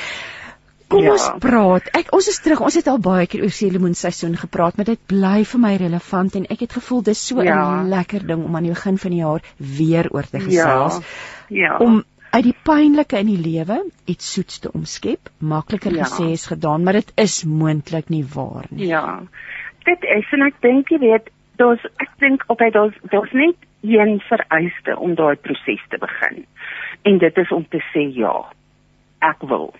Kom 0.93 1.07
ja. 1.07 1.11
ons 1.15 1.27
praat. 1.41 1.89
Ek 1.97 2.13
ons 2.15 2.29
is 2.29 2.39
terug. 2.43 2.61
Ons 2.67 2.77
het 2.77 2.87
al 2.91 3.01
baie 3.03 3.25
keer 3.29 3.45
oor 3.47 3.53
Selemoen 3.53 3.97
seisoen 3.97 4.37
gepraat, 4.37 4.77
maar 4.77 4.89
dit 4.91 5.01
bly 5.09 5.43
vir 5.49 5.61
my 5.65 5.73
relevant 5.81 6.37
en 6.39 6.47
ek 6.53 6.65
het 6.67 6.77
gevoel 6.77 7.03
dis 7.09 7.27
so 7.27 7.41
'n 7.41 7.49
ja. 7.49 7.83
lekker 7.95 8.27
ding 8.27 8.45
om 8.45 8.55
aan 8.55 8.67
die 8.69 8.75
begin 8.75 8.97
van 8.97 9.11
die 9.11 9.21
jaar 9.21 9.41
weer 9.57 10.09
oor 10.13 10.27
te 10.29 10.39
gesels. 10.39 10.99
Ja. 11.49 11.57
ja. 11.63 11.77
Om 11.77 12.03
uit 12.33 12.43
die 12.43 12.55
pynlike 12.65 13.19
in 13.19 13.29
die 13.29 13.41
lewe 13.41 13.83
iets 14.09 14.33
soets 14.33 14.59
te 14.59 14.71
omskep. 14.71 15.29
Makliker 15.37 15.93
ja. 15.93 16.05
gesê 16.05 16.31
is 16.31 16.45
gedaan, 16.49 16.83
maar 16.83 16.93
dit 16.93 17.11
is 17.15 17.43
moontlik 17.43 18.09
nie 18.09 18.25
waar 18.35 18.65
nie. 18.69 18.87
Ja. 18.87 19.21
Dit 19.85 20.03
is 20.03 20.31
en 20.31 20.45
ek 20.47 20.61
dink 20.61 20.89
jy 20.89 20.99
weet, 20.99 21.29
daar's 21.61 21.83
ek 22.01 22.09
dink 22.23 22.43
op 22.47 22.59
hy 22.63 22.69
daar's 22.73 22.97
daar's 23.11 23.33
net 23.37 23.57
een 23.83 24.19
vereiste 24.29 24.97
om 24.97 25.15
daai 25.15 25.35
proses 25.35 25.81
te 25.89 25.97
begin. 25.97 26.45
En 27.03 27.17
dit 27.17 27.37
is 27.37 27.51
om 27.51 27.65
te 27.69 27.81
sê 27.91 28.07
ja. 28.15 28.35
Ek 29.19 29.41
wil. 29.47 29.73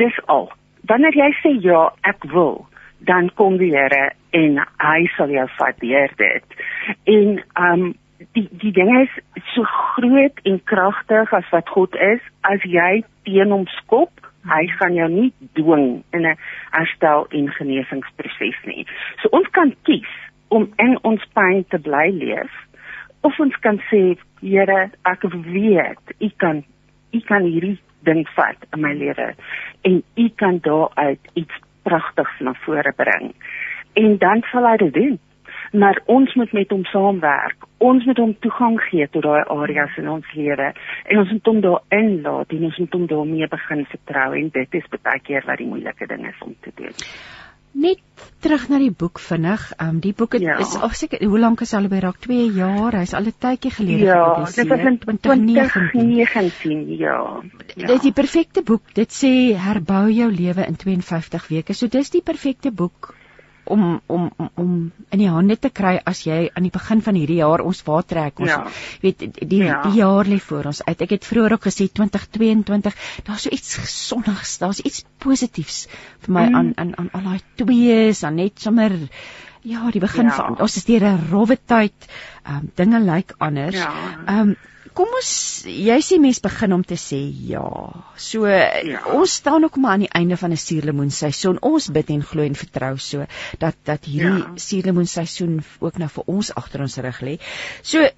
Dis 0.00 0.18
al. 0.26 0.50
Wanneer 0.88 1.16
jy 1.16 1.30
sê 1.40 1.52
ja, 1.64 1.88
ek 2.02 2.24
wil, 2.32 2.64
dan 3.08 3.30
kom 3.38 3.58
die 3.60 3.72
Here 3.74 4.12
en 4.36 4.58
hy 4.82 5.06
sal 5.16 5.32
jou 5.32 5.46
vat 5.58 5.78
deur 5.80 6.16
dit. 6.20 6.58
En 7.04 7.38
um 7.60 7.94
die 8.36 8.48
die 8.60 8.72
ding 8.72 8.90
is 9.00 9.14
so 9.52 9.64
groot 9.68 10.38
en 10.48 10.60
kragtig 10.70 11.32
as 11.36 11.48
wat 11.52 11.68
God 11.68 11.96
is, 12.00 12.22
as 12.48 12.62
jy 12.64 13.02
teen 13.28 13.52
hom 13.52 13.66
skop, 13.78 14.12
hy 14.48 14.64
gaan 14.78 14.96
jou 14.96 15.08
nie 15.08 15.30
dwing 15.58 16.04
in 16.12 16.26
'n 16.26 16.36
herstel 16.72 17.26
en 17.30 17.48
genesingsproses 17.58 18.60
nie. 18.64 18.86
So 19.22 19.28
ons 19.32 19.48
kan 19.52 19.74
kies 19.84 20.12
om 20.48 20.72
in 20.78 20.98
ons 21.02 21.24
pyn 21.34 21.64
te 21.68 21.78
bly 21.78 22.10
leef 22.10 22.52
of 23.22 23.40
ons 23.40 23.56
kan 23.56 23.80
sê 23.90 24.16
Here, 24.44 24.90
ek 25.08 25.22
weet 25.24 26.04
u 26.20 26.28
kan 26.36 26.64
u 27.12 27.20
kan 27.20 27.42
hierdie 27.42 27.78
ding 28.04 28.24
vat 28.36 28.66
in 28.72 28.80
my 28.80 28.92
lewe 28.94 29.34
en 29.82 30.02
u 30.14 30.28
kan 30.40 30.58
daaruit 30.62 31.20
iets 31.34 31.62
pragtigs 31.82 32.40
na 32.40 32.54
vore 32.64 32.92
bring. 32.96 33.34
En 33.92 34.18
dan 34.18 34.42
sal 34.50 34.66
hy 34.70 34.76
dit 34.76 34.94
doen. 34.94 35.18
Maar 35.74 35.98
ons 36.06 36.34
moet 36.34 36.52
met 36.52 36.70
hom 36.70 36.84
saamwerk. 36.84 37.64
Ons 37.82 38.04
moet 38.04 38.18
hom 38.22 38.34
toegang 38.38 38.76
gee 38.88 39.08
tot 39.10 39.22
daai 39.26 39.42
areas 39.50 39.96
in 39.98 40.08
ons 40.08 40.32
lewe 40.38 40.68
en 41.04 41.18
ons 41.18 41.30
moet 41.30 41.50
hom 41.50 41.60
daarin 41.64 42.12
laat 42.22 42.52
en 42.54 42.68
ons 42.68 42.78
moet 42.78 42.94
hom 42.98 43.06
daarmee 43.10 43.48
begin 43.50 43.82
vertrou 43.90 44.28
en 44.38 44.50
dit 44.54 44.78
is 44.80 44.92
baie 44.94 45.22
keer 45.26 45.42
wat 45.48 45.58
die 45.58 45.66
moeilike 45.66 46.06
ding 46.06 46.26
is 46.30 46.44
om 46.46 46.54
te 46.62 46.70
doen. 46.78 46.94
Net 47.86 47.98
terug 48.44 48.66
na 48.68 48.78
die 48.82 48.92
boek 48.92 49.20
vinnig. 49.22 49.64
Ehm 49.78 49.96
um, 49.96 50.00
die 50.04 50.12
boek 50.16 50.36
het, 50.36 50.44
ja. 50.44 50.58
is 50.60 50.74
of 50.76 50.94
seker 50.98 51.24
hoe 51.24 51.40
lank 51.40 51.64
is 51.64 51.72
al 51.76 51.88
by 51.88 52.02
raak 52.04 52.20
2 52.26 52.50
jaar. 52.58 52.98
Hy's 53.00 53.14
al 53.16 53.30
'n 53.30 53.36
tydjie 53.46 53.72
gelede 53.78 54.06
gepubliseer. 54.10 54.54
Ja, 54.54 54.62
dit 54.62 54.68
was 54.68 54.84
in 54.92 55.18
2019, 55.26 56.96
ja. 56.98 57.18
ja. 57.74 57.86
Dit 57.86 57.96
is 57.96 58.06
die 58.06 58.12
perfekte 58.12 58.62
boek. 58.62 58.94
Dit 58.94 59.12
sê 59.12 59.32
herbou 59.66 60.06
jou 60.12 60.30
lewe 60.30 60.66
in 60.66 60.76
52 60.76 61.48
weke. 61.48 61.74
So 61.74 61.88
dis 61.88 62.10
die 62.10 62.22
perfekte 62.22 62.72
boek 62.72 63.14
om 63.64 64.00
om 64.06 64.30
om 64.54 64.72
in 65.10 65.18
die 65.18 65.28
hande 65.30 65.56
te 65.56 65.70
kry 65.70 65.94
as 66.04 66.24
jy 66.26 66.50
aan 66.52 66.66
die 66.66 66.72
begin 66.74 67.02
van 67.06 67.18
hierdie 67.18 67.38
jaar 67.40 67.64
ons 67.64 67.82
waar 67.86 68.04
trek 68.04 68.40
ons 68.40 68.50
ja. 68.50 68.60
weet 69.04 69.24
die 69.40 69.62
ja. 69.62 69.80
die 69.86 70.00
jaar 70.00 70.28
lê 70.28 70.38
voor 70.40 70.70
ons 70.72 70.82
uit 70.84 71.06
ek 71.06 71.16
het 71.16 71.28
vroeër 71.28 71.56
ook 71.56 71.68
gesê 71.68 71.88
2022 72.00 72.98
daar's 73.28 73.46
so 73.46 73.54
iets 73.54 73.78
sonnigs 73.94 74.58
daar's 74.62 74.82
iets 74.84 75.04
positiefs 75.18 75.86
vir 76.26 76.36
my 76.36 76.46
mm. 76.48 76.60
aan 76.60 76.72
aan 76.76 76.92
aan 76.98 77.10
al 77.12 77.30
daai 77.30 77.40
twees 77.62 78.22
aan 78.24 78.38
net 78.42 78.60
sommer 78.60 78.94
ja 79.64 79.90
die 79.90 80.00
begin 80.04 80.28
ja. 80.28 80.36
van 80.36 80.60
ons 80.60 80.76
is 80.76 80.88
deur 80.88 81.08
'n 81.08 81.26
rowwe 81.30 81.56
tyd 81.56 82.08
um, 82.48 82.70
dinge 82.76 83.00
lyk 83.00 83.34
anders 83.38 83.80
ja. 83.80 83.92
um, 84.28 84.56
kom 84.94 85.10
ons 85.18 85.30
jy 85.66 85.96
sê 86.06 86.18
mens 86.22 86.40
begin 86.44 86.74
om 86.76 86.82
te 86.86 86.96
sê 87.00 87.20
ja. 87.50 87.66
So 88.16 88.46
ja. 88.46 89.02
ons 89.14 89.36
staan 89.40 89.66
ook 89.66 89.76
maar 89.82 89.96
aan 89.96 90.06
die 90.06 90.12
einde 90.20 90.36
van 90.40 90.52
'n 90.52 90.60
suurlemoenseisoen. 90.64 91.62
Ons 91.62 91.90
bid 91.90 92.10
en 92.10 92.22
glo 92.22 92.42
en 92.42 92.54
vertrou 92.54 92.96
so 92.98 93.26
dat 93.58 93.76
dat 93.84 94.04
hierdie 94.04 94.44
ja. 94.44 94.52
suurlemoenseisoen 94.56 95.62
ook 95.80 95.98
nou 95.98 96.08
vir 96.08 96.24
ons 96.26 96.54
agter 96.54 96.80
ons 96.80 96.96
rug 96.96 97.20
lê. 97.20 97.38
So 97.82 98.08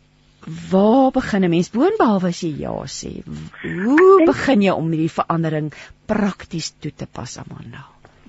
waar 0.70 1.10
begin 1.10 1.44
'n 1.44 1.50
mens 1.50 1.70
boonbehalwe 1.70 2.28
as 2.28 2.40
jy 2.40 2.52
ja 2.60 2.74
sê? 2.86 3.22
Hoe 3.62 4.24
begin 4.26 4.62
jy 4.62 4.70
om 4.70 4.90
hierdie 4.90 5.16
verandering 5.20 5.72
prakties 6.06 6.74
toe 6.80 6.92
te 6.92 7.06
pas, 7.06 7.38
Amanda? 7.38 7.86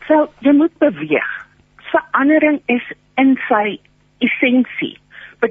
Wel, 0.08 0.32
jy 0.40 0.54
moet 0.54 0.78
beweeg. 0.80 1.48
Verandering 1.92 2.62
is 2.68 2.84
in 3.16 3.38
sy 3.50 3.80
essensie 4.20 4.98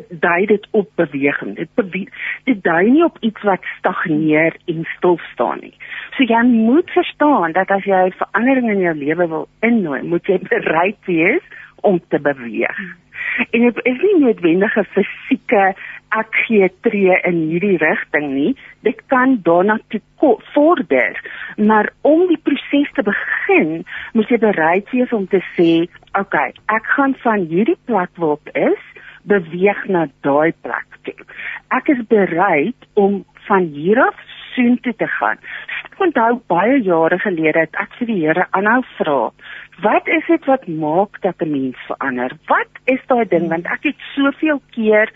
dui 0.09 0.47
dit 0.47 0.67
op 0.71 0.89
beweging. 0.95 1.57
Dit 1.57 1.69
bewe 1.75 2.07
dit 2.45 2.63
dui 2.63 2.91
nie 2.91 3.05
op 3.05 3.17
iets 3.21 3.43
wat 3.43 3.65
stagneer 3.79 4.57
en 4.67 4.85
stil 4.97 5.19
staan 5.33 5.61
nie. 5.61 5.75
So 6.17 6.25
jy 6.25 6.43
moet 6.47 6.91
verstaan 6.91 7.53
dat 7.53 7.71
as 7.71 7.85
jy 7.85 8.11
verandering 8.19 8.71
in 8.71 8.85
jou 8.85 8.95
lewe 8.95 9.29
wil 9.29 9.49
innooi, 9.61 10.03
moet 10.03 10.27
jy 10.27 10.39
bereid 10.49 10.99
wees 11.07 11.43
om 11.87 12.01
te 12.09 12.21
beweeg. 12.21 12.81
En 13.51 13.61
dit 13.61 13.81
is 13.85 14.01
nie 14.01 14.19
noodwendig 14.19 14.77
'n 14.77 14.89
fisieke 14.95 15.75
ek 16.15 16.37
gee 16.47 16.69
tree 16.87 17.17
in 17.29 17.39
hierdie 17.51 17.77
rigting 17.83 18.31
nie. 18.33 18.57
Dit 18.87 19.01
kan 19.13 19.41
daarna 19.43 19.79
toe 19.89 20.01
vorder, 20.55 21.21
maar 21.57 21.91
om 22.03 22.27
die 22.31 22.41
proses 22.43 22.91
te 22.95 23.03
begin, 23.03 23.85
moet 24.13 24.29
jy 24.29 24.39
bereid 24.39 24.91
wees 24.91 25.13
om 25.13 25.27
te 25.29 25.43
sê, 25.57 25.89
"Oké, 26.13 26.21
okay, 26.21 26.53
ek 26.67 26.87
gaan 26.97 27.15
van 27.15 27.47
hierdie 27.51 27.79
plek 27.85 28.11
waarop 28.17 28.49
is 28.55 28.83
beweeg 29.31 29.85
na 29.89 30.07
daai 30.27 30.53
plek 30.63 30.99
toe. 31.03 31.19
Ek 31.75 31.89
is 31.93 32.03
bereid 32.09 32.89
om 32.95 33.25
van 33.49 33.71
hier 33.75 34.01
af 34.07 34.19
soontoe 34.55 34.95
te 34.97 35.09
gaan. 35.19 35.41
Ek 35.91 36.01
onthou 36.07 36.41
baie 36.53 36.81
jare 36.85 37.19
gelede 37.23 37.67
het 37.67 37.79
ek 37.81 37.95
vir 37.99 38.11
die 38.11 38.19
Here 38.23 38.47
aanhou 38.57 38.83
vra, 38.97 39.19
wat 39.85 40.09
is 40.09 40.25
dit 40.31 40.49
wat 40.51 40.67
maak 40.69 41.21
dat 41.23 41.43
'n 41.43 41.53
mens 41.53 41.79
verander? 41.89 42.33
Wat 42.49 42.73
is 42.85 43.03
daai 43.07 43.25
ding 43.29 43.49
want 43.49 43.67
ek 43.67 43.83
het 43.91 44.01
soveel 44.15 44.61
keer 44.71 45.13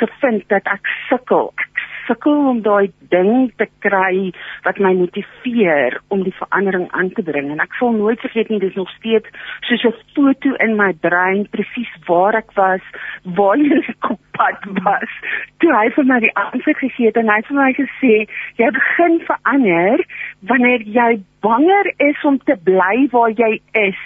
gevind 0.00 0.48
dat 0.48 0.66
ek 0.66 0.86
sukkel. 1.08 1.52
Ek 1.56 1.73
sukkel 2.06 2.48
om 2.50 2.60
daai 2.62 2.92
ding 3.12 3.52
te 3.60 3.66
kry 3.84 4.32
wat 4.64 4.78
my 4.82 4.92
motiveer 4.98 5.98
om 6.14 6.24
die 6.26 6.34
verandering 6.38 6.86
aan 6.92 7.10
te 7.16 7.22
bring. 7.22 7.50
En 7.52 7.62
ek 7.64 7.76
sal 7.78 7.92
nooit 7.96 8.20
vergeet 8.24 8.50
nie 8.52 8.60
dis 8.62 8.76
nog 8.78 8.90
steeds 8.96 9.28
soos 9.68 9.84
'n 9.84 9.94
foto 10.14 10.54
in 10.66 10.76
my 10.76 10.92
brein 11.06 11.46
presies 11.50 11.92
waar 12.06 12.34
ek 12.34 12.52
was 12.54 12.84
waar 13.24 13.58
ek 13.92 14.10
op 14.10 14.20
pad 14.32 14.60
was. 14.82 15.12
Toe 15.58 15.72
hy 15.72 15.90
vir 15.96 16.04
my 16.04 16.20
die 16.20 16.34
antwoord 16.34 16.78
gegee 16.78 17.06
het 17.06 17.16
en 17.16 17.28
hy 17.28 17.40
vir 17.48 17.56
my 17.56 17.72
gesê 17.72 18.14
jy 18.62 18.70
begin 18.80 19.20
verander 19.28 20.04
wanneer 20.50 20.82
jy 20.82 21.22
banger 21.40 21.92
is 21.98 22.24
om 22.24 22.38
te 22.38 22.56
bly 22.56 23.08
waar 23.12 23.30
jy 23.30 23.60
is 23.72 24.02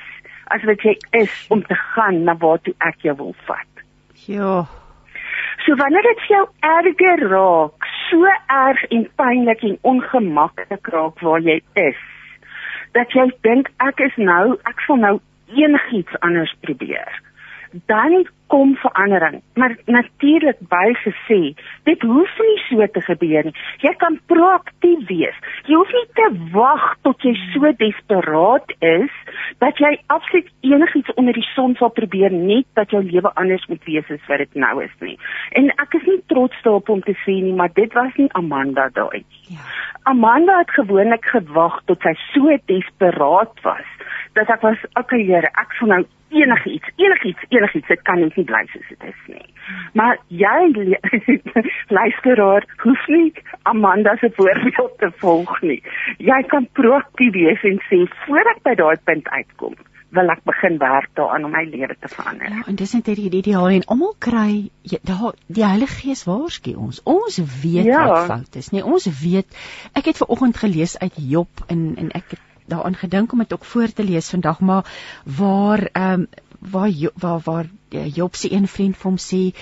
as 0.55 0.65
wat 0.65 0.83
jy 0.83 0.97
is 1.13 1.47
om 1.49 1.63
te 1.63 1.75
gaan 1.75 2.25
na 2.25 2.37
waar 2.37 2.61
toe 2.65 2.75
ek 2.79 3.03
jou 3.03 3.17
wil 3.17 3.35
vat. 3.49 3.85
Ja 4.27 4.67
So 5.67 5.75
wanneer 5.77 6.03
dit 6.03 6.27
jou 6.29 6.45
erger 6.61 7.29
raak, 7.29 7.89
so 8.09 8.35
erg 8.47 8.83
en 8.95 9.09
pynlik 9.21 9.63
en 9.63 9.79
ongemaklik 9.83 10.93
raak 10.95 11.21
waar 11.21 11.41
jy 11.45 11.59
is, 11.75 12.03
dat 12.97 13.13
jy 13.13 13.27
dink 13.47 13.71
ek 13.85 14.01
is 14.07 14.17
nou, 14.17 14.57
ek 14.71 14.85
sal 14.87 15.01
nou 15.03 15.17
enigiets 15.57 16.21
anders 16.21 16.55
probeer 16.61 17.23
dan 17.87 18.27
kom 18.49 18.77
verandering. 18.77 19.43
Maar 19.55 19.77
natuurlik 19.85 20.57
by 20.73 20.93
gesê, 21.05 21.41
dit 21.85 22.03
hoef 22.03 22.39
nie 22.41 22.59
so 22.69 22.87
te 22.93 23.01
gebeur 23.05 23.45
nie. 23.45 23.55
Jy 23.85 23.93
kan 24.01 24.17
proaktief 24.31 25.05
wees. 25.11 25.37
Jy 25.69 25.77
hoef 25.77 25.93
nie 25.93 26.07
te 26.17 26.29
wag 26.55 26.87
tot 27.05 27.27
jy 27.27 27.35
so 27.53 27.73
desperaat 27.83 28.73
is 28.79 29.13
dat 29.61 29.81
jy 29.83 29.93
absoluut 30.07 30.49
enigiets 30.65 31.13
onder 31.21 31.37
die 31.37 31.47
son 31.53 31.77
sal 31.77 31.93
probeer 31.93 32.33
net 32.33 32.67
dat 32.79 32.95
jou 32.95 33.03
lewe 33.05 33.33
anders 33.35 33.67
moet 33.69 33.85
wees 33.85 34.09
as 34.15 34.25
wat 34.33 34.45
dit 34.45 34.61
nou 34.65 34.75
is 34.85 34.97
nie. 35.05 35.19
En 35.61 35.69
ek 35.77 36.01
is 36.01 36.09
nie 36.09 36.21
trots 36.33 36.65
daarop 36.65 36.89
om 36.97 37.05
te 37.05 37.17
sê 37.27 37.37
nie, 37.43 37.55
maar 37.55 37.73
dit 37.77 37.93
was 37.93 38.17
nie 38.17 38.31
Amanda 38.39 38.89
daai. 38.97 39.25
Ja. 39.53 39.61
Amanda 40.09 40.63
het 40.63 40.73
gewoonlik 40.73 41.29
gewag 41.37 41.83
tot 41.85 42.01
sy 42.07 42.17
so 42.33 42.57
desperaat 42.71 43.61
was 43.67 43.97
dat 44.39 44.49
ek 44.55 44.63
was, 44.63 44.79
okay 44.97 45.21
Here, 45.29 45.51
ek 45.61 45.75
sal 45.77 45.91
nou 45.91 46.05
enigiets, 46.31 46.91
enigiets, 46.97 47.45
enigiets, 47.49 47.89
dit 47.89 48.03
kan 48.03 48.21
net 48.21 48.37
nie 48.37 48.47
bly 48.49 48.65
soos 48.73 48.89
dit 48.93 49.09
is 49.11 49.21
nie. 49.33 49.47
Maar 49.99 50.19
jy 50.29 50.59
luisteraar, 51.99 52.67
hoef 52.85 53.07
nie 53.13 53.33
Amanda 53.69 54.17
se 54.21 54.31
voorbeeld 54.37 54.99
te 54.99 55.11
volg 55.23 55.61
nie. 55.63 55.83
Jy 56.19 56.41
kan 56.53 56.69
proaktief 56.73 57.35
wees 57.37 57.69
en 57.69 57.79
sê 57.91 58.05
voor 58.25 58.53
ek 58.55 58.65
by 58.67 58.75
daai 58.81 58.97
punt 59.05 59.29
uitkom, 59.29 59.77
wil 60.17 60.33
ek 60.33 60.43
begin 60.49 60.79
werk 60.81 61.11
daaraan 61.21 61.45
om 61.49 61.53
my 61.53 61.65
lewe 61.69 61.97
te 62.01 62.09
verander. 62.13 62.49
Ja, 62.49 62.65
en 62.71 62.81
dis 62.81 62.95
net 62.97 63.11
hierdie 63.13 63.43
ideaal 63.43 63.71
en 63.77 63.87
almal 63.93 64.15
kry 64.25 64.51
daar 65.05 65.37
die 65.47 65.67
Heilige 65.67 66.01
Gees 66.03 66.25
waarsku 66.29 66.75
ons. 66.77 67.03
Ons 67.05 67.41
weet 67.63 67.91
ja. 67.91 68.05
wat 68.09 68.29
fout 68.33 68.61
is, 68.61 68.73
nee, 68.73 68.85
ons 68.85 69.09
weet. 69.23 69.59
Ek 69.93 70.09
het 70.09 70.21
ver 70.21 70.33
oggend 70.33 70.61
gelees 70.61 70.99
uit 70.99 71.21
Job 71.29 71.65
en 71.69 71.91
en 72.01 72.13
ek 72.17 72.37
het 72.37 72.48
daaraan 72.69 72.99
gedink 73.01 73.33
om 73.33 73.45
dit 73.45 73.53
ook 73.53 73.65
voor 73.65 73.93
te 73.93 74.05
lees 74.05 74.31
vandag 74.35 74.61
maar 74.61 74.93
waar 75.25 75.89
ehm 75.93 76.21
um, 76.21 76.29
waar 76.59 76.91
waar 77.15 77.41
waar 77.45 77.67
eh, 77.89 78.15
Job 78.15 78.37
se 78.37 78.53
een 78.53 78.69
vriend 78.69 78.97
vir 78.97 79.11
hom 79.11 79.19
sê 79.19 79.55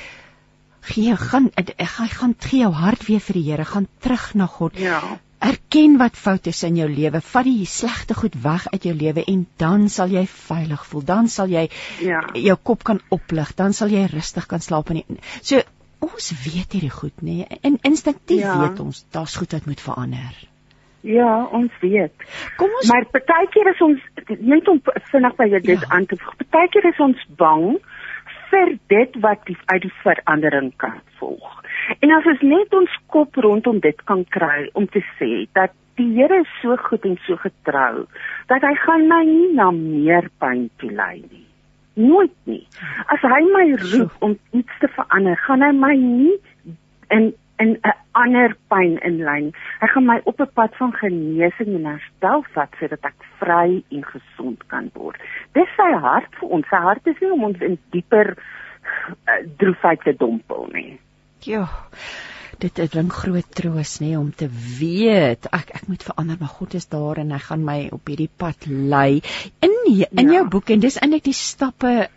gee 0.81 1.17
gaan 1.17 1.51
hy 1.77 2.09
gaan 2.09 2.35
gee 2.39 2.61
jou 2.61 2.73
hart 2.73 3.07
weer 3.07 3.21
vir 3.21 3.41
die 3.41 3.51
Here 3.51 3.65
gaan 3.65 3.89
terug 4.01 4.35
na 4.35 4.47
God 4.47 4.79
ja 4.79 5.03
erken 5.39 5.97
wat 6.01 6.17
fout 6.17 6.47
is 6.47 6.63
in 6.67 6.79
jou 6.81 6.89
lewe 6.89 7.21
vat 7.21 7.47
die 7.47 7.67
slegte 7.69 8.17
goed 8.17 8.37
weg 8.43 8.67
uit 8.73 8.87
jou 8.89 8.95
lewe 8.97 9.25
en 9.33 9.47
dan 9.61 9.89
sal 9.93 10.13
jy 10.13 10.25
veilig 10.33 10.85
voel 10.91 11.05
dan 11.11 11.29
sal 11.29 11.53
jy 11.53 11.67
ja. 12.01 12.23
jou 12.49 12.57
kop 12.71 12.85
kan 12.85 13.01
oplig 13.15 13.53
dan 13.59 13.77
sal 13.77 13.93
jy 13.93 14.07
rustig 14.13 14.47
kan 14.47 14.65
slaap 14.65 14.91
in 14.95 15.03
die, 15.03 15.21
so 15.43 15.61
ons 16.07 16.33
weet 16.45 16.73
hierdie 16.73 16.93
goed 16.93 17.23
nê 17.23 17.41
nee? 17.43 17.61
en 17.63 17.79
instinktief 17.91 18.45
ja. 18.47 18.59
weet 18.65 18.81
ons 18.81 19.05
daar's 19.13 19.37
goed 19.37 19.53
wat 19.53 19.69
moet 19.69 19.83
verander 19.83 20.47
Ja, 21.07 21.47
ons 21.55 21.75
weet. 21.81 22.25
Kom 22.59 22.73
ons 22.81 22.89
Maar 22.91 23.07
partykeer 23.15 23.71
is 23.71 23.83
ons 23.85 24.03
net 24.43 24.69
om 24.69 24.81
vinnig 25.13 25.37
by 25.39 25.47
dit 25.55 25.69
ja. 25.71 25.91
aan 25.95 26.07
te 26.11 26.19
voeg. 26.19 26.35
Partykeer 26.51 26.89
is 26.91 27.03
ons 27.05 27.23
bang 27.39 27.77
vir 28.51 28.73
dit 28.91 29.19
wat 29.23 29.43
die, 29.47 29.57
uit 29.71 29.83
die 29.87 29.95
verandering 30.03 30.73
kan 30.83 30.99
volg. 31.21 31.63
En 32.03 32.15
as 32.17 32.27
ons 32.33 32.43
net 32.43 32.75
ons 32.75 32.99
kop 33.13 33.39
rondom 33.47 33.79
dit 33.85 34.03
kan 34.11 34.25
kry 34.35 34.67
om 34.75 34.89
te 34.91 35.03
sê 35.19 35.47
dat 35.59 35.75
die 35.97 36.11
Here 36.19 36.43
is 36.43 36.51
so 36.61 36.77
goed 36.89 37.07
en 37.09 37.17
so 37.25 37.39
getrou 37.41 38.05
dat 38.51 38.65
hy 38.67 38.75
gaan 38.83 39.07
my 39.09 39.23
nie 39.29 39.53
na 39.57 39.71
meer 39.73 40.29
pyn 40.43 40.67
toelei 40.83 41.23
nie. 41.23 41.47
Nooit 41.97 42.35
nie. 42.51 42.67
As 43.09 43.23
hy 43.25 43.41
my 43.55 43.65
roep 43.81 44.27
om 44.27 44.37
iets 44.53 44.83
te 44.83 44.91
verander, 44.93 45.39
gaan 45.47 45.65
hy 45.65 45.73
my 45.73 45.95
nie 45.97 46.37
in 47.15 47.31
in 47.59 47.79
'n 47.83 47.95
ander 48.13 48.57
pyn 48.69 48.99
inlyn. 49.09 49.53
Hy 49.81 49.89
gaan 49.93 50.07
my 50.07 50.21
op 50.25 50.41
'n 50.41 50.53
pad 50.55 50.77
van 50.77 50.93
genesing 50.93 51.75
en 51.79 51.85
herstel 51.85 52.45
vat 52.55 52.71
sodat 52.81 53.05
ek 53.05 53.19
vry 53.41 53.83
en 53.91 54.05
gesond 54.05 54.67
kan 54.67 54.91
word. 54.95 55.21
Dis 55.53 55.69
sy 55.77 55.91
hart 55.93 56.33
vir 56.41 56.49
ons. 56.49 56.69
Sy 56.69 56.77
hart 56.77 57.07
is 57.07 57.21
nie 57.21 57.33
om 57.33 57.45
ons 57.45 57.61
in 57.61 57.79
dieper 57.91 58.37
uh, 58.37 59.43
droefheid 59.57 60.03
te 60.03 60.15
dompel 60.17 60.69
nie. 60.73 60.99
Ja. 61.41 61.69
Dit 62.59 62.75
dit 62.75 62.91
bring 62.91 63.13
groot 63.13 63.55
troos 63.55 64.01
nê 64.01 64.17
om 64.17 64.31
te 64.33 64.49
weet 64.81 65.47
ek 65.53 65.75
ek 65.77 65.89
moet 65.89 66.03
verander 66.03 66.37
maar 66.41 66.55
God 66.59 66.75
is 66.75 66.89
daar 66.89 67.19
en 67.19 67.31
hy 67.31 67.39
gaan 67.39 67.65
my 67.65 67.89
op 67.93 68.07
hierdie 68.07 68.33
pad 68.37 68.67
lei. 68.67 69.21
In 69.61 69.75
in 70.11 70.29
ja. 70.29 70.33
jou 70.33 70.49
boek 70.49 70.71
en 70.71 70.81
dis 70.81 70.97
eintlik 70.97 71.25
die 71.25 71.37
stappe 71.37 72.09
is 72.09 72.11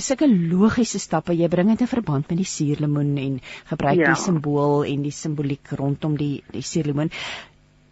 sulke 0.00 0.26
logiese 0.28 1.00
stappe 1.02 1.34
jy 1.36 1.48
bring 1.52 1.68
dit 1.72 1.84
in 1.84 1.90
verband 1.90 2.28
met 2.30 2.40
die 2.40 2.48
suurlemoen 2.48 3.16
en 3.20 3.36
gebruik 3.68 4.00
ja. 4.00 4.14
die 4.14 4.22
simbool 4.22 4.84
en 4.88 5.04
die 5.04 5.14
simboliek 5.14 5.72
rondom 5.80 6.16
die 6.16 6.42
die 6.54 6.64
suurlemoen. 6.64 7.12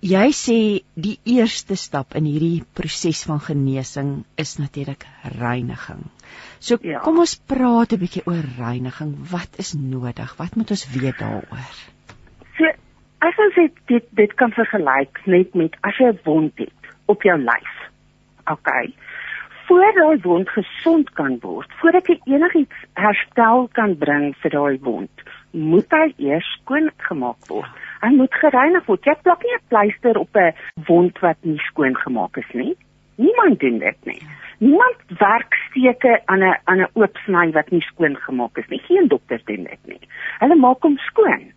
Jy 0.07 0.27
sê 0.36 0.57
die 0.94 1.16
eerste 1.24 1.77
stap 1.81 2.15
in 2.19 2.27
hierdie 2.28 2.65
proses 2.78 3.24
van 3.27 3.40
genesing 3.43 4.11
is 4.36 4.57
natuurlik 4.61 5.07
reiniging. 5.39 6.05
So 6.61 6.78
ja. 6.82 7.01
kom 7.05 7.19
ons 7.24 7.36
praat 7.36 7.93
'n 7.93 8.01
bietjie 8.01 8.24
oor 8.27 8.44
reiniging. 8.59 9.16
Wat 9.31 9.59
is 9.59 9.74
nodig? 9.74 10.36
Wat 10.36 10.57
moet 10.57 10.70
ons 10.70 10.86
weet 10.93 11.19
daaroor? 11.19 11.81
So 12.57 12.73
as 13.20 13.43
ons 13.47 13.55
dit 13.55 13.73
dit, 13.86 14.05
dit 14.12 14.35
kan 14.35 14.53
vergelyk 14.53 15.27
net 15.27 15.55
met 15.55 15.77
as 15.82 15.98
jy 15.98 16.12
'n 16.12 16.20
wond 16.24 16.53
het 16.59 16.93
op 17.07 17.23
jou 17.23 17.39
lyf. 17.39 17.74
OK 18.47 18.70
voor 19.67 19.93
daai 19.95 20.19
wond 20.23 20.49
gesond 20.49 21.11
kan 21.11 21.39
word, 21.41 21.71
voordat 21.81 22.07
jy 22.07 22.19
enigiets 22.25 22.85
herstel 22.95 23.69
kan 23.73 23.97
bring 23.99 24.35
vir 24.43 24.55
daai 24.55 24.79
wond, 24.87 25.25
moet 25.51 25.91
hy 25.91 26.07
eers 26.29 26.49
skoon 26.61 26.91
gemaak 27.09 27.49
word. 27.51 27.83
Hy 28.03 28.13
moet 28.15 28.35
gereinig 28.43 28.87
word. 28.87 29.07
Jy 29.09 29.15
plak 29.23 29.43
nie 29.43 29.55
'n 29.57 29.69
pleister 29.69 30.19
op 30.19 30.37
'n 30.37 30.55
wond 30.87 31.19
wat 31.19 31.39
nie 31.43 31.59
skoon 31.59 31.97
gemaak 31.97 32.37
is 32.37 32.51
nie. 32.53 32.77
Niemand 33.17 33.61
doen 33.61 33.79
dit 33.79 34.05
nie. 34.05 34.23
Niemand 34.59 34.99
werk 35.19 35.55
steke 35.69 36.21
aan 36.27 36.43
'n 36.43 36.57
aan 36.65 36.81
'n 36.81 36.91
oop 36.95 37.17
sny 37.25 37.51
wat 37.53 37.71
nie 37.71 37.81
skoon 37.81 38.17
gemaak 38.17 38.59
is 38.59 38.69
nie. 38.69 38.81
Geen 38.89 39.09
dokter 39.09 39.41
doen 39.45 39.65
dit 39.65 39.83
nie. 39.87 40.09
Hulle 40.39 40.55
maak 40.55 40.83
hom 40.83 40.99
skoon. 40.99 41.53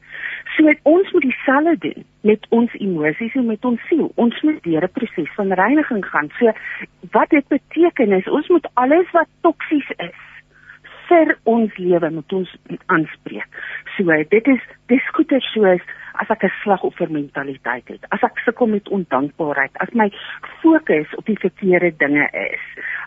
So 0.55 0.73
ons 0.83 1.11
moet 1.11 1.21
dieselfde 1.21 1.77
doen 1.77 2.05
met 2.21 2.45
ons 2.49 2.73
emosies 2.73 3.35
en 3.35 3.45
met 3.45 3.65
ons 3.65 3.87
siel. 3.87 4.11
Ons 4.15 4.41
moet 4.41 4.63
deur 4.63 4.83
'n 4.83 4.91
proses 4.91 5.29
van 5.35 5.53
reiniging 5.53 6.05
gaan. 6.05 6.29
So 6.39 6.51
wat 7.11 7.29
dit 7.29 7.47
beteken 7.47 8.11
is 8.11 8.29
ons 8.29 8.47
moet 8.47 8.67
alles 8.73 9.11
wat 9.11 9.27
toksies 9.41 9.89
is 9.97 10.19
vir 11.09 11.37
ons 11.43 11.77
lewe 11.77 12.09
moet 12.09 12.33
ons 12.33 12.51
aanspreek. 12.85 13.47
So 13.97 14.23
dit 14.33 14.47
is 14.47 14.61
dis 14.91 15.11
goeie 15.17 15.39
soos 15.51 15.81
as 16.21 16.29
ek 16.29 16.43
'n 16.43 16.51
slagoffermentaliteit 16.63 17.87
het, 17.87 18.05
as 18.11 18.23
ek 18.23 18.39
sukkel 18.45 18.67
met 18.67 18.89
ondankbaarheid, 18.89 19.71
as 19.79 19.93
my 19.93 20.11
fokus 20.61 21.15
op 21.15 21.25
die 21.25 21.39
verkeerde 21.39 21.91
dinge 21.97 22.27
is. 22.33 22.63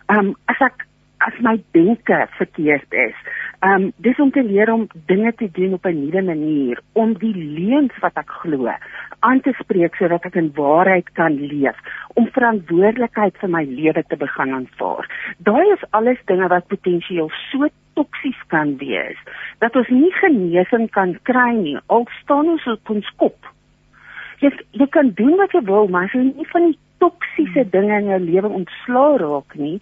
Um 0.08 0.34
as 0.46 0.60
ek 0.60 0.86
as 1.26 1.38
my 1.40 1.56
denke 1.76 2.18
verkeerd 2.38 2.98
is. 3.08 3.16
Um 3.62 3.92
dis 4.02 4.18
om 4.18 4.30
te 4.34 4.42
leer 4.42 4.72
om 4.72 4.88
dinge 5.06 5.32
te 5.38 5.48
doen 5.58 5.74
op 5.78 5.86
'n 5.86 6.00
nuwe 6.00 6.22
manier, 6.22 6.80
om 6.92 7.14
die 7.18 7.34
leuns 7.34 7.94
wat 8.00 8.16
ek 8.16 8.30
glo 8.42 8.70
aan 9.20 9.40
te 9.40 9.52
spreek 9.58 9.94
sodat 9.94 10.24
ek 10.24 10.34
in 10.34 10.50
waarheid 10.54 11.12
kan 11.12 11.34
leef, 11.38 11.78
om 12.14 12.26
verantwoordelikheid 12.26 13.38
vir 13.38 13.48
my 13.48 13.64
lewe 13.64 14.02
te 14.08 14.16
begin 14.16 14.52
aanvaar. 14.52 15.06
Daai 15.38 15.72
is 15.72 15.90
alles 15.90 16.18
dinge 16.26 16.48
wat 16.48 16.66
potensieel 16.66 17.30
so 17.50 17.68
toksies 17.94 18.40
kan 18.48 18.76
wees 18.76 19.18
dat 19.58 19.76
ons 19.76 19.88
nie 19.88 20.12
genesing 20.12 20.90
kan 20.90 21.18
kry 21.22 21.52
nie. 21.54 21.78
Al 21.86 22.06
staan 22.22 22.48
ons 22.48 22.66
op 22.66 22.90
ons 22.90 23.10
kop. 23.16 23.38
Jy 24.40 24.50
jy 24.70 24.86
kan 24.86 25.12
doen 25.14 25.36
wat 25.36 25.52
jy 25.52 25.62
wil, 25.64 25.88
maar 25.88 26.04
as 26.04 26.12
jy 26.12 26.22
nie 26.22 26.48
van 26.50 26.70
die 26.70 26.78
toksiese 27.02 27.64
dinge 27.74 27.98
in 27.98 28.10
jou 28.12 28.20
lewe 28.22 28.50
ontslaa 28.60 29.18
raak 29.22 29.54
nie, 29.58 29.76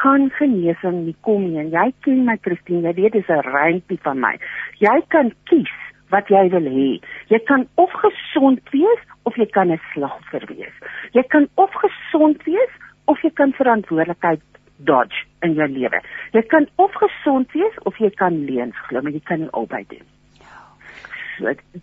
gaan 0.00 0.28
genesing 0.38 1.02
nie 1.06 1.16
kom 1.26 1.46
nie. 1.48 1.66
Jy 1.72 1.88
ken 2.04 2.24
my 2.28 2.36
Christine, 2.44 2.84
jy 2.88 2.94
weet 3.00 3.16
dis 3.16 3.30
'n 3.32 3.44
reintjie 3.48 4.00
van 4.06 4.20
my. 4.20 4.34
Jy 4.80 4.96
kan 5.08 5.32
kies 5.48 5.76
wat 6.10 6.28
jy 6.28 6.48
wil 6.54 6.68
hê. 6.78 6.90
Jy 7.32 7.40
kan 7.50 7.66
of 7.76 7.92
gesond 8.02 8.60
wees 8.72 9.02
of 9.24 9.36
jy 9.36 9.46
kan 9.46 9.72
'n 9.72 9.80
slagoffer 9.92 10.44
wees. 10.48 10.76
Jy 11.12 11.22
kan 11.22 11.48
of 11.56 11.70
gesond 11.84 12.42
wees 12.44 12.72
of 13.06 13.22
jy 13.22 13.30
kan 13.30 13.52
verantwoordelikheid 13.52 14.42
dodge 14.78 15.24
in 15.42 15.54
jou 15.54 15.68
lewe. 15.68 16.00
Jy 16.32 16.42
kan 16.42 16.66
of 16.76 16.92
gesond 16.92 17.52
wees 17.52 17.76
of 17.84 17.96
jy 17.98 18.10
kan 18.10 18.44
leuns 18.44 18.76
glo, 18.88 19.00
maar 19.00 19.12
jy 19.12 19.24
kan 19.24 19.40
nie 19.40 19.50
albei 19.50 19.84
doen 19.88 20.15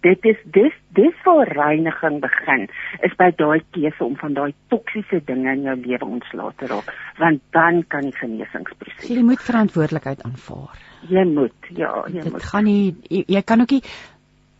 dit 0.05 0.25
is 0.31 0.39
dis 0.57 0.75
dis 0.97 1.15
voor 1.23 1.49
reiniging 1.49 2.19
begin 2.21 2.67
is 3.07 3.15
by 3.17 3.29
daai 3.37 3.61
keuse 3.75 4.03
om 4.03 4.15
van 4.21 4.33
daai 4.37 4.53
toksiese 4.73 5.21
dinge 5.25 5.53
in 5.53 5.67
jou 5.67 5.75
lewe 5.85 6.05
ontslae 6.05 6.53
te 6.57 6.69
raak 6.71 6.93
want 7.21 7.41
dan 7.57 7.83
kan 7.87 8.09
die 8.09 8.17
genesingsproses 8.21 9.09
jy 9.09 9.23
moet 9.25 9.41
verantwoordelikheid 9.43 10.23
aanvaar. 10.27 10.81
Jy 11.09 11.23
moet 11.27 11.71
ja 11.75 11.91
jy 12.07 12.21
dit 12.21 12.31
moet. 12.31 12.49
gaan 12.51 12.67
nie 12.69 12.95
jy, 13.09 13.23
jy 13.27 13.41
kan 13.41 13.61
ook 13.61 13.75
nie 13.75 13.83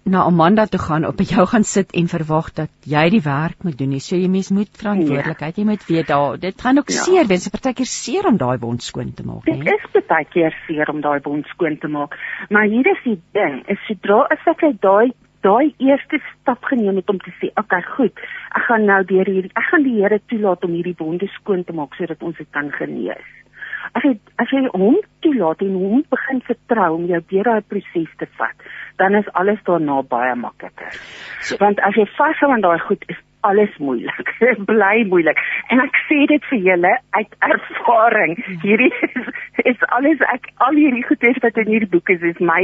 na 0.03 0.23
Amanda 0.27 0.65
toe 0.67 0.79
gaan 0.79 1.05
op 1.07 1.19
jou 1.23 1.45
gaan 1.47 1.63
sit 1.63 1.93
en 1.95 2.07
verwag 2.11 2.51
dat 2.53 2.69
jy 2.93 3.03
die 3.13 3.21
werk 3.23 3.63
moet 3.63 3.77
doen 3.79 3.93
nie. 3.95 4.01
So 4.03 4.17
jy 4.19 4.27
mens 4.31 4.51
moet 4.51 4.71
verantwoordelikheid, 4.79 5.57
jy 5.57 5.65
moet 5.67 5.85
weet 5.87 6.07
daar 6.11 6.39
dit 6.39 6.61
gaan 6.61 6.81
ook 6.81 6.91
ja. 6.91 7.03
seer 7.05 7.27
wees. 7.27 7.47
Partykeer 7.53 7.89
seer 7.89 8.27
om 8.27 8.37
daai 8.37 8.57
wond 8.59 8.83
skoon 8.83 9.13
te 9.13 9.23
maak, 9.23 9.47
nee. 9.47 9.63
Dit 9.63 9.73
is 9.79 9.91
partykeer 9.95 10.55
seer 10.67 10.91
om 10.91 11.01
daai 11.01 11.19
wond 11.23 11.47
skoon 11.55 11.77
te 11.79 11.87
maak. 11.87 12.17
Maar 12.49 12.67
hier 12.67 12.89
is 12.91 13.03
die 13.05 13.19
ding, 13.37 13.61
is 13.71 13.79
sodra 13.87 14.25
as 14.35 14.49
ek 14.51 14.65
daai 14.83 15.13
daai 15.43 15.73
eerste 15.83 16.19
stap 16.31 16.63
geneem 16.71 16.95
het 17.01 17.09
om 17.11 17.19
te 17.19 17.31
sê, 17.39 17.49
"Oké, 17.51 17.59
okay, 17.59 17.81
goed. 17.95 18.19
Ek 18.55 18.63
gaan 18.67 18.85
nou 18.85 19.03
deur 19.03 19.25
hierdie 19.25 19.51
ek 19.55 19.67
gaan 19.71 19.83
die 19.83 19.99
Here 20.01 20.19
toelaat 20.27 20.63
om 20.63 20.71
hierdie 20.71 20.95
wonde 20.97 21.27
skoon 21.27 21.63
te 21.63 21.73
maak 21.73 21.95
sodat 21.95 22.23
ons 22.23 22.37
dit 22.37 22.47
kan 22.51 22.71
genees." 22.71 23.42
As 23.91 24.05
jy 24.07 24.13
as 24.41 24.53
jy 24.55 24.63
hom 24.71 24.97
toelaat 25.25 25.61
en 25.65 25.75
hom 25.75 26.05
begin 26.15 26.41
vertrou 26.47 26.89
om 26.95 27.05
jou 27.11 27.19
deur 27.33 27.49
daai 27.51 27.67
proses 27.73 28.09
te 28.17 28.29
vat, 28.39 28.65
dan 29.01 29.15
is 29.19 29.29
alles 29.33 29.59
daarna 29.67 30.01
baie 30.15 30.35
makliker. 30.35 30.97
So, 31.41 31.59
Want 31.59 31.79
as 31.79 31.95
jy 31.99 32.07
vashou 32.17 32.51
aan 32.51 32.65
daai 32.65 32.79
goed 32.87 33.03
is 33.11 33.19
alles 33.43 33.73
moeilik. 33.77 34.29
bly 34.71 35.03
moeilik. 35.11 35.39
En 35.73 35.83
ek 35.83 35.97
sê 36.07 36.23
dit 36.31 36.49
vir 36.49 36.61
julle 36.69 36.91
uit 37.17 37.37
ervaring. 37.49 38.37
Hierdie 38.63 38.91
is, 39.09 39.31
is 39.73 39.87
alles 39.97 40.23
ek 40.31 40.47
al 40.63 40.79
hierdie 40.79 41.03
goedes 41.09 41.41
wat 41.43 41.59
in 41.63 41.71
hierdie 41.75 41.91
boek 41.91 42.13
is, 42.15 42.23
is 42.33 42.39
my 42.39 42.61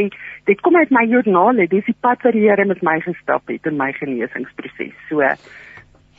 dit 0.50 0.62
kom 0.66 0.80
uit 0.80 0.94
my 0.96 1.04
joernale. 1.12 1.68
Dis 1.72 1.88
die 1.90 1.98
pad 2.00 2.24
wat 2.24 2.38
die 2.38 2.46
Here 2.48 2.66
met 2.66 2.84
my 2.86 3.00
gestap 3.04 3.52
het 3.52 3.68
in 3.68 3.80
my 3.80 3.92
genesingsproses. 4.00 4.96
So 5.12 5.26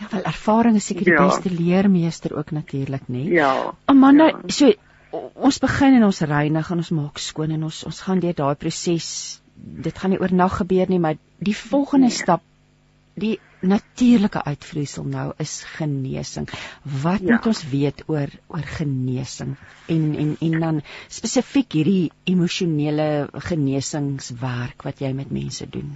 Ja, 0.00 0.06
wel 0.08 0.22
ervaring 0.24 0.76
is 0.78 0.86
seker 0.88 1.04
die 1.04 1.12
ja. 1.12 1.26
beste 1.28 1.50
leermeester 1.52 2.32
ook 2.36 2.54
natuurlik, 2.56 3.02
né? 3.12 3.26
Ja. 3.28 3.74
Amanda, 3.84 4.30
ja. 4.30 4.38
so 4.48 4.70
ons 5.12 5.58
begin 5.58 5.96
en 5.98 6.04
ons 6.04 6.20
reinig 6.20 6.70
en 6.70 6.82
ons 6.84 6.90
maak 6.90 7.18
skoon 7.18 7.50
en 7.50 7.64
ons 7.64 7.84
ons 7.84 8.00
gaan 8.06 8.20
deur 8.20 8.34
daai 8.34 8.54
proses 8.54 9.40
dit 9.60 9.98
gaan 9.98 10.14
nie 10.14 10.20
oornag 10.20 10.60
gebeur 10.62 10.88
nie, 10.90 11.00
maar 11.02 11.18
die 11.38 11.56
volgende 11.56 12.10
nee. 12.10 12.16
stap 12.16 12.46
die 13.20 13.38
natuurlike 13.60 14.40
uitvloeisel 14.46 15.04
nou 15.04 15.26
is 15.42 15.58
genesing. 15.76 16.46
Wat 17.02 17.20
ja. 17.20 17.34
moet 17.34 17.48
ons 17.50 17.60
weet 17.68 18.04
oor 18.08 18.30
oor 18.48 18.68
genesing 18.78 19.56
en 19.92 20.06
en 20.22 20.30
en 20.46 20.54
dan 20.64 20.80
spesifiek 21.08 21.76
hierdie 21.76 22.12
emosionele 22.30 23.28
genesingswerk 23.50 24.86
wat 24.86 25.02
jy 25.04 25.12
met 25.16 25.34
mense 25.34 25.68
doen? 25.68 25.92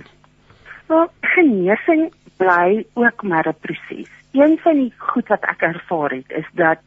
Wel, 0.90 1.08
genesing 1.36 2.10
bly 2.36 2.84
ook 2.92 3.22
maar 3.22 3.48
'n 3.48 3.56
proses. 3.60 4.12
Een 4.34 4.58
van 4.58 4.76
die 4.76 4.92
goed 4.98 5.28
wat 5.28 5.44
ek 5.48 5.62
ervaar 5.62 6.10
het 6.10 6.30
is 6.30 6.48
dat 6.52 6.78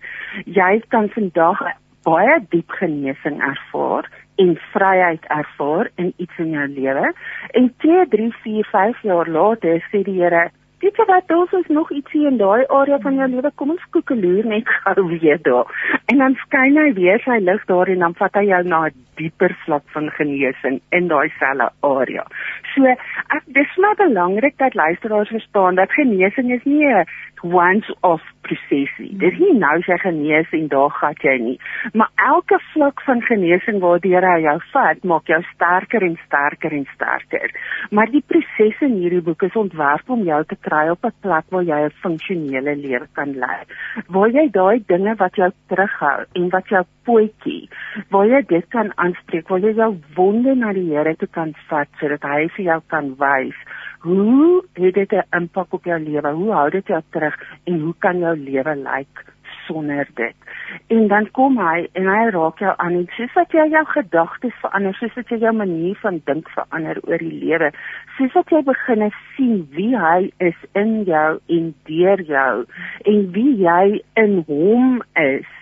jy 0.45 0.83
kan 0.87 1.09
vandag 1.09 1.63
baie 2.09 2.37
diep 2.53 2.77
genesing 2.79 3.41
ervaar 3.51 4.07
en 4.43 4.53
vryheid 4.73 5.25
ervaar 5.39 5.89
in 5.95 6.13
iets 6.17 6.43
in 6.43 6.53
jou 6.55 6.67
lewe 6.75 7.11
en 7.59 7.73
2 7.85 8.05
3 8.13 8.29
4 8.43 8.71
5 8.71 9.03
jaar 9.09 9.33
later 9.39 9.83
sê 9.91 10.03
die 10.07 10.19
Here 10.21 10.47
Dit 10.77 10.93
is 10.93 11.07
wat 11.09 11.31
ons 11.33 11.53
is 11.57 11.69
nog 11.73 11.89
ietsie 11.91 12.27
in 12.29 12.35
daai 12.37 12.67
area 12.79 12.99
van 13.01 13.15
jou 13.17 13.27
lewe 13.31 13.51
kom 13.57 13.71
ons 13.73 13.85
koekeloer 13.95 14.45
net 14.45 14.67
gou 14.83 15.07
weer 15.09 15.39
daar. 15.47 15.71
En 16.13 16.21
dan 16.21 16.35
skyn 16.43 16.77
hy 16.77 16.91
weer 16.93 17.23
sy 17.25 17.39
lig 17.41 17.63
daar 17.71 17.89
en 17.89 18.05
dan 18.05 18.13
vat 18.19 18.37
hy 18.37 18.43
jou 18.51 18.59
na 18.67 18.81
'n 18.85 19.06
dieper 19.17 19.55
vlak 19.65 19.83
van 19.95 20.09
genesing 20.17 20.81
in 20.91 21.07
daai 21.11 21.29
selfe 21.39 21.69
area. 21.81 22.25
So 22.73 22.85
ek 23.37 23.43
dis 23.57 23.77
maar 23.81 23.97
belangrik 23.99 24.57
dat 24.57 24.77
luisteraars 24.77 25.29
verstaan 25.29 25.75
dat 25.75 25.91
genesing 25.91 26.51
is 26.51 26.63
nie 26.63 26.85
'n 26.85 27.05
once 27.43 27.95
off 28.01 28.21
proses 28.41 28.91
nie. 28.97 29.11
Dit 29.19 29.33
is 29.33 29.39
nie 29.39 29.53
nou 29.59 29.75
jy 29.85 29.97
genees 30.01 30.51
en 30.55 30.67
daar 30.71 30.91
gaan 30.99 31.15
jy 31.23 31.35
nie. 31.43 31.57
Maar 31.93 32.09
elke 32.29 32.59
vlak 32.73 33.01
van 33.05 33.21
genesing 33.21 33.79
waardeur 33.83 34.25
hy 34.25 34.39
jou 34.45 34.55
vat, 34.71 35.03
maak 35.03 35.27
jou 35.31 35.39
sterker 35.53 36.05
en 36.07 36.17
sterker 36.25 36.75
en 36.79 36.85
sterker. 36.93 37.53
Maar 37.91 38.11
die 38.13 38.23
proses 38.27 38.81
in 38.87 38.97
hierdie 39.01 39.21
boek 39.21 39.43
is 39.43 39.59
ontwerp 39.59 40.09
om 40.09 40.23
jou 40.27 40.43
te 40.45 40.57
kry 40.67 40.87
op 40.89 41.05
'n 41.05 41.13
plek 41.21 41.45
waar 41.49 41.63
jy 41.63 41.81
'n 41.85 41.97
funksionele 42.01 42.75
lewe 42.75 43.07
kan 43.13 43.33
lei. 43.33 43.61
Waar 44.07 44.29
jy 44.29 44.49
daai 44.51 44.83
dinge 44.87 45.15
wat 45.15 45.35
jou 45.35 45.51
terughou 45.67 46.25
en 46.33 46.49
wat 46.49 46.67
jou 46.69 46.83
pootjie, 47.07 47.69
waar 48.09 48.27
jy 48.27 48.41
dit 48.47 48.65
kan 48.69 48.91
aanspreek, 49.07 49.49
waar 49.49 49.63
jy 49.63 49.73
jou 49.79 49.91
wonde 50.15 50.55
na 50.55 50.73
die 50.75 50.89
Here 50.91 51.15
toe 51.15 51.31
kan 51.31 51.55
vat 51.71 51.89
sodat 51.99 52.23
hy 52.27 52.47
vir 52.55 52.65
jou 52.71 52.81
kan 52.93 53.13
wys 53.19 53.59
hoe 54.07 54.63
het 54.73 54.93
dit 54.93 55.11
'n 55.11 55.25
impak 55.37 55.73
op 55.73 55.83
jou 55.83 55.99
lewe? 55.99 56.31
Hoe 56.31 56.51
hou 56.53 56.69
dit 56.69 56.87
jou 56.87 57.01
terug 57.11 57.35
en 57.63 57.79
hoe 57.79 57.93
kan 57.99 58.19
jou 58.19 58.35
lewe 58.35 58.75
lyk 58.75 58.85
like 58.97 59.36
sonder 59.67 60.07
dit? 60.19 60.35
En 60.93 61.07
dan 61.11 61.29
kom 61.37 61.59
hy 61.61 61.87
en 61.99 62.09
hy 62.11 62.23
raak 62.35 62.59
jou 62.63 62.73
aan 62.77 62.97
en 63.01 63.07
soos 63.17 63.35
wat 63.37 63.53
jy 63.55 63.67
jou 63.71 63.83
gedagtes 63.93 64.55
verander, 64.63 64.95
soos 64.99 65.15
wat 65.19 65.31
jy 65.31 65.41
jou 65.43 65.53
manier 65.55 65.99
van 66.03 66.21
dink 66.29 66.49
verander 66.55 67.01
oor 67.07 67.23
die 67.23 67.41
lewe, 67.43 67.71
soos 68.17 68.33
wat 68.39 68.55
jy 68.55 68.63
begin 68.71 69.09
sien 69.35 69.61
wie 69.75 69.93
hy 69.97 70.31
is 70.43 70.57
in 70.79 71.03
jou 71.07 71.29
en 71.57 71.69
deur 71.89 72.25
jou 72.31 72.55
en 73.11 73.29
wie 73.35 73.53
jy 73.61 74.01
in 74.23 74.41
hom 74.47 74.99
is 75.21 75.53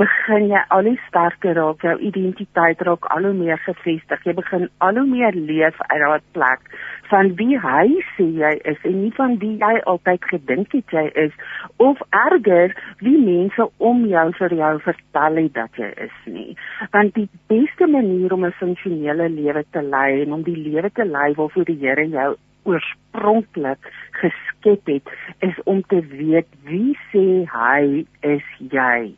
begin 0.00 0.48
jy 0.50 0.60
al 0.74 0.88
hoe 0.88 0.96
sterker 1.06 1.54
raak, 1.58 1.84
jou 1.86 1.94
identiteit 2.08 2.80
raak 2.88 3.06
al 3.14 3.28
hoe 3.28 3.34
meer 3.36 3.60
gefestig. 3.62 4.24
Jy 4.26 4.34
begin 4.40 4.66
al 4.82 4.98
hoe 4.98 5.06
meer 5.06 5.36
leef 5.36 5.78
uit 5.86 6.00
daardie 6.02 6.34
plek 6.34 6.74
van 7.10 7.30
wie 7.38 7.58
hy 7.60 8.00
sê 8.16 8.26
jy 8.40 8.52
is 8.70 8.80
en 8.88 8.96
nie 9.02 9.12
van 9.18 9.36
wie 9.42 9.54
jy 9.60 9.74
altyd 9.90 10.24
gedink 10.30 10.72
het 10.74 10.94
jy 10.96 11.04
is 11.26 11.34
of 11.82 12.00
erger 12.24 12.74
wie 13.04 13.16
mense 13.20 13.53
om 13.78 14.06
jou 14.06 14.24
vir 14.38 14.54
jou 14.54 14.72
vertel 14.86 15.36
het 15.42 15.54
dat 15.54 15.78
jy 15.80 15.90
is 16.06 16.16
nie. 16.26 16.56
Want 16.92 17.14
die 17.14 17.28
beste 17.48 17.86
manier 17.86 18.32
om 18.32 18.44
'n 18.44 18.58
funksionele 18.60 19.28
lewe 19.28 19.64
te 19.70 19.82
lei 19.82 20.22
en 20.22 20.32
om 20.32 20.42
die 20.42 20.56
lewe 20.56 20.90
te 20.90 21.04
lei 21.04 21.34
waarvoor 21.34 21.64
die 21.64 21.78
Here 21.80 22.08
jou 22.08 22.36
oorspronklik 22.64 23.92
geskep 24.10 24.86
het 24.86 25.08
is 25.38 25.58
om 25.64 25.82
te 25.82 26.00
weet 26.00 26.48
wie 26.64 26.96
sê 27.12 27.44
hy 27.50 28.06
is 28.20 28.46
jy? 28.58 29.14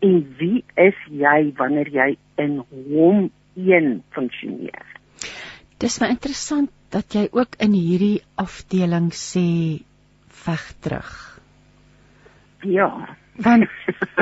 En 0.00 0.36
wie 0.38 0.64
is 0.76 0.98
jy 1.08 1.52
wanneer 1.56 1.88
jy 1.88 2.16
in 2.36 2.60
hom 2.70 3.30
een 3.56 4.02
funksioneer? 4.10 4.84
Dis 5.78 6.00
my 6.00 6.08
interessant 6.14 6.70
dat 6.94 7.14
jy 7.16 7.28
ook 7.32 7.56
in 7.58 7.72
hierdie 7.72 8.22
afdeling 8.40 9.10
sê 9.12 9.80
veg 10.44 10.64
terug. 10.84 11.10
Ja, 12.64 13.16
want 13.36 13.68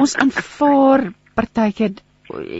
ons 0.01 0.17
aanvaar 0.17 1.13
partykeer 1.35 2.01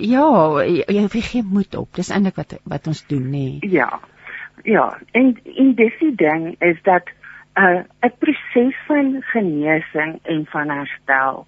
ja, 0.05 0.27
jy, 0.67 0.85
jy 0.89 1.23
gee 1.25 1.43
moed 1.47 1.75
op. 1.79 1.91
Dis 1.97 2.11
eintlik 2.13 2.37
wat 2.41 2.57
wat 2.69 2.89
ons 2.91 3.05
doen 3.09 3.25
nê. 3.31 3.47
Nee. 3.61 3.71
Ja. 3.73 3.91
Ja, 4.69 4.93
en 5.17 5.33
en 5.57 5.75
dis 5.75 5.95
die 5.99 6.15
ding 6.15 6.53
is 6.61 6.79
dat 6.83 7.09
'n 7.57 7.63
uh, 7.63 7.83
'n 8.05 8.13
proses 8.19 8.77
van 8.87 9.23
genesing 9.33 10.19
en 10.23 10.47
van 10.51 10.69
herstel. 10.69 11.47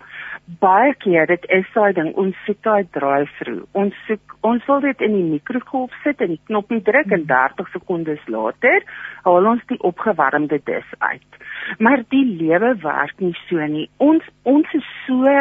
Baie 0.61 0.93
keer 1.01 1.27
dit 1.27 1.45
is 1.57 1.69
daai 1.73 1.95
ding 1.97 2.11
ons 2.21 2.37
sit 2.45 2.59
daai 2.67 2.85
drive-through. 2.93 3.65
Ons 3.81 3.97
soek 4.09 4.35
ons 4.45 4.67
wil 4.69 4.83
dit 4.85 5.05
in 5.07 5.15
die 5.17 5.29
mikrogolf 5.31 5.95
sit 6.03 6.21
en 6.21 6.35
die 6.35 6.41
knoppie 6.51 6.83
druk 6.85 7.15
en 7.17 7.25
30 7.31 7.71
sekondes 7.73 8.27
later 8.29 8.85
haal 9.25 9.49
ons 9.55 9.65
die 9.73 9.81
opgewarmde 9.81 10.61
dis 10.69 10.91
uit. 10.99 11.41
Maar 11.79 12.05
die 12.13 12.25
lewe 12.43 12.75
werk 12.83 13.25
nie 13.25 13.33
so 13.47 13.71
nie. 13.73 13.89
Ons 14.05 14.29
ons 14.43 14.77
is 14.77 14.91
so 15.07 15.33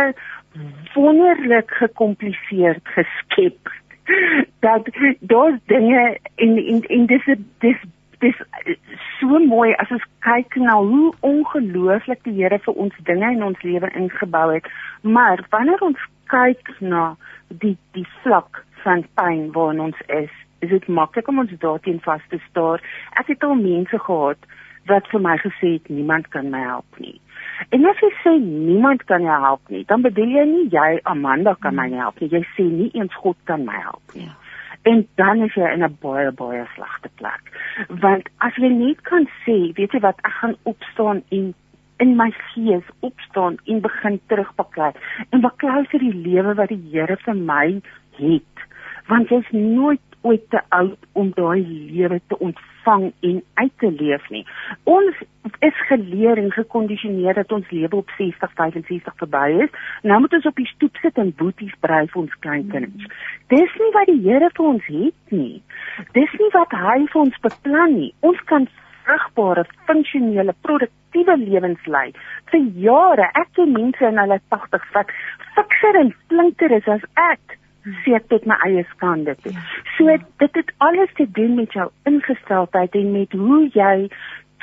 wonderlik 0.96 1.72
gekompliseerd 1.82 2.88
geskep 2.96 3.74
dat 4.66 4.88
daar's 5.20 5.60
dinge 5.66 6.18
in 6.36 6.58
in 6.58 6.84
in 6.88 7.06
dis 7.12 7.28
dis 7.60 7.84
dis 8.24 8.40
so 9.20 9.40
mooi 9.46 9.74
as 9.84 9.92
ons 9.96 10.06
kyk 10.26 10.58
na 10.62 10.78
hoe 10.80 11.12
ongelooflik 11.30 12.24
die 12.28 12.36
Here 12.40 12.60
vir 12.66 12.80
ons 12.86 13.00
dinge 13.10 13.32
in 13.36 13.44
ons 13.50 13.66
lewe 13.68 13.92
ingebou 14.00 14.48
het 14.54 14.70
maar 15.18 15.44
wanneer 15.56 15.84
ons 15.90 16.08
kyk 16.34 16.74
na 16.80 17.14
die 17.64 17.76
die 17.98 18.08
vlak 18.22 18.64
van 18.84 19.06
pyn 19.20 19.50
waarin 19.58 19.84
ons 19.90 20.06
is 20.08 20.32
is 20.66 20.72
dit 20.72 20.88
maklik 21.00 21.28
om 21.28 21.44
ons 21.44 21.56
daarteen 21.66 22.00
vas 22.08 22.24
te 22.32 22.40
staar 22.50 22.84
ek 23.22 23.34
het 23.34 23.44
al 23.44 23.60
mense 23.60 24.00
gehad 24.08 24.50
wat 24.92 25.12
vir 25.12 25.22
my 25.28 25.36
gesê 25.44 25.76
het 25.76 25.92
niemand 25.98 26.32
kan 26.36 26.50
my 26.56 26.64
help 26.70 27.04
nie 27.04 27.20
En 27.70 27.86
as 27.88 28.00
jy 28.02 28.10
sê 28.22 28.32
niemand 28.42 29.04
kan 29.10 29.24
jou 29.24 29.36
help 29.46 29.70
nie, 29.72 29.84
dan 29.88 30.02
bedoel 30.06 30.32
jy 30.38 30.46
nie 30.50 30.64
jy 30.74 31.00
Amanda 31.10 31.54
kan 31.62 31.76
my 31.78 31.86
help 31.94 32.20
nie. 32.22 32.32
Jy 32.34 32.42
sê 32.58 32.66
nie 32.66 32.90
eens 32.98 33.14
God 33.24 33.38
kan 33.50 33.66
my 33.68 33.78
help 33.86 34.16
nie. 34.18 34.26
Ja. 34.28 34.43
En 34.84 35.08
dan 35.16 35.44
is 35.44 35.54
jy 35.54 35.68
in 35.74 35.84
'n 35.84 35.98
baie 36.02 36.32
baie 36.32 36.66
slegte 36.76 37.10
plek. 37.16 37.44
Want 37.88 38.30
as 38.38 38.56
jy 38.56 38.70
nie 38.70 38.96
kan 39.02 39.28
sê, 39.46 39.74
weet 39.78 39.92
jy 39.92 40.00
wat, 40.00 40.20
ek 40.24 40.32
gaan 40.42 40.56
opstaan 40.64 41.24
en 41.30 41.54
in 41.98 42.16
my 42.16 42.32
gees 42.32 42.84
opstaan 43.00 43.58
en 43.66 43.82
begin 43.82 44.20
terugbaklei 44.28 44.92
en 45.30 45.42
baklei 45.42 45.86
vir 45.86 46.00
die 46.00 46.16
lewe 46.28 46.54
wat 46.54 46.70
die 46.70 46.84
Here 46.92 47.18
vir 47.18 47.36
my 47.36 47.82
het. 48.18 48.56
Want 49.08 49.30
jy's 49.30 49.52
nooit 49.52 50.02
ooit 50.22 50.50
te 50.50 50.62
oud 50.70 51.00
om 51.14 51.32
daai 51.36 51.64
lewe 51.68 52.22
te 52.28 52.38
ontvang 52.40 52.73
en 52.86 53.44
uit 53.54 53.72
te 53.78 53.92
leef 53.92 54.30
nie. 54.30 54.44
Ons 54.84 55.16
is 55.60 55.80
geleer 55.88 56.38
en 56.38 56.52
gekondisioneer 56.52 57.34
dat 57.34 57.52
ons 57.52 57.70
lewe 57.70 57.96
op 57.96 58.10
60, 58.18 58.54
65 58.54 59.14
verby 59.22 59.64
is. 59.64 59.72
Nou 60.02 60.20
moet 60.20 60.34
ons 60.34 60.46
op 60.46 60.56
die 60.56 60.68
stoep 60.68 60.96
sit 61.02 61.18
en 61.18 61.34
boeties 61.40 61.74
brei 61.80 62.06
vir 62.08 62.22
ons 62.22 62.38
kleinkinders. 62.46 63.10
Dis 63.54 63.80
nie 63.80 63.92
wat 63.98 64.12
die 64.12 64.22
Here 64.24 64.50
vir 64.56 64.66
ons 64.66 64.86
het 64.88 65.36
nie. 65.36 65.62
Dis 66.18 66.38
nie 66.40 66.52
wat 66.54 66.72
hy 66.72 67.00
vir 67.12 67.22
ons 67.26 67.42
beplan 67.44 67.98
nie. 67.98 68.14
Ons 68.20 68.40
kan 68.52 68.68
vrugbare, 69.04 69.66
funksionele, 69.88 70.56
produktiewe 70.62 71.36
lewens 71.38 71.86
lei 71.86 72.12
vir 72.52 72.70
jare. 72.86 73.28
Ek 73.40 73.52
ken 73.58 73.76
mense 73.76 74.06
in 74.08 74.22
hulle 74.22 74.40
80s 74.56 74.94
wat 74.96 75.12
fikser 75.58 76.00
en 76.00 76.16
flinker 76.32 76.72
is 76.80 76.88
as 76.88 77.04
ek 77.20 77.60
sê 78.04 78.16
ek 78.18 78.30
tot 78.32 78.46
my 78.50 78.58
eie 78.68 78.84
skande 78.94 79.36
toe. 79.44 79.54
Ja. 79.54 79.64
So 79.98 80.18
dit 80.44 80.60
het 80.60 80.72
alles 80.78 81.12
te 81.20 81.28
doen 81.40 81.56
met 81.60 81.74
jou 81.76 81.90
ingesteldheid 82.10 82.96
en 82.96 83.12
met 83.12 83.32
hoe 83.32 83.68
jy 83.74 83.96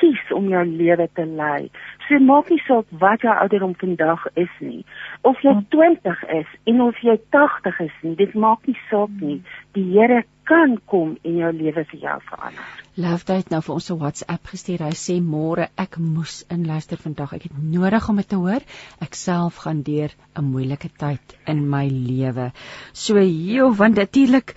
kies 0.01 0.21
om 0.35 0.49
jou 0.51 0.63
lewe 0.65 1.07
te 1.15 1.25
lei. 1.25 1.69
So 2.07 2.19
maak 2.19 2.49
nie 2.51 2.59
saak 2.65 2.89
wat 3.03 3.23
jou 3.25 3.33
ouderdom 3.33 3.77
vandag 3.79 4.25
is 4.35 4.51
nie. 4.59 4.83
Of 5.27 5.39
jy 5.45 5.53
20 5.75 6.25
is 6.41 6.49
en 6.67 6.81
of 6.87 6.99
jy 7.05 7.17
80 7.35 7.81
is 7.87 7.97
nie, 8.03 8.15
dit 8.19 8.33
maak 8.35 8.67
nie 8.67 8.77
saak 8.89 9.13
nie. 9.21 9.41
Die 9.77 9.85
Here 9.93 10.23
kan 10.49 10.75
kom 10.89 11.13
en 11.23 11.37
jou 11.37 11.51
lewe 11.55 11.83
vir 11.91 11.99
jou 12.01 12.17
verander. 12.27 12.71
Love 12.99 13.37
het 13.37 13.51
nou 13.53 13.61
vir 13.63 13.73
ons 13.75 13.89
'n 13.91 13.99
WhatsApp 14.01 14.49
gestuur. 14.51 14.83
Hy 14.83 14.95
sê 14.99 15.15
môre 15.21 15.69
ek 15.77 15.97
moes 15.97 16.43
inluister 16.49 16.97
vandag. 16.97 17.33
Ek 17.33 17.43
het 17.43 17.63
nodig 17.63 18.09
om 18.09 18.15
dit 18.15 18.27
te 18.27 18.35
hoor. 18.35 18.61
Ek 18.99 19.13
self 19.15 19.63
gaan 19.63 19.81
deur 19.81 20.11
'n 20.35 20.43
moeilike 20.43 20.89
tyd 20.97 21.37
in 21.47 21.69
my 21.69 21.87
lewe. 21.87 22.51
So, 22.93 23.19
joh, 23.19 23.77
want 23.77 23.95
natuurlik 23.95 24.55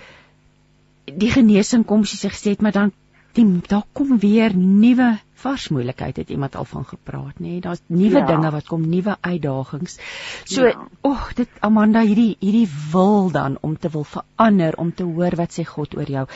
die 1.07 1.31
genesing 1.31 1.85
kom 1.85 2.05
soos 2.05 2.23
jy 2.25 2.31
gesê 2.31 2.51
het, 2.51 2.62
maar 2.62 2.73
dan 2.73 2.93
die 3.35 3.45
daar 3.69 3.87
kom 3.93 4.19
weer 4.19 4.57
nuwe 4.57 5.19
vars 5.45 5.69
moeilikheid 5.77 6.21
het 6.23 6.33
iemand 6.35 6.57
al 6.61 6.69
van 6.71 6.87
gepraat 6.91 7.41
nê 7.41 7.49
nee? 7.49 7.61
daar's 7.65 7.83
nuwe 7.87 8.23
ja. 8.23 8.27
dinge 8.33 8.51
wat 8.57 8.71
kom 8.71 8.87
nuwe 8.89 9.16
uitdagings 9.21 9.99
so 10.45 10.69
ja. 10.71 10.87
oh 11.11 11.29
dit 11.41 11.61
Amanda 11.69 12.05
hierdie 12.07 12.37
hierdie 12.41 12.69
wil 12.93 13.31
dan 13.35 13.59
om 13.61 13.77
te 13.79 13.93
wil 13.97 14.07
verander 14.16 14.79
om 14.87 14.95
te 14.95 15.07
hoor 15.09 15.37
wat 15.43 15.59
sê 15.59 15.66
God 15.75 15.97
oor 16.01 16.16
jou 16.19 16.27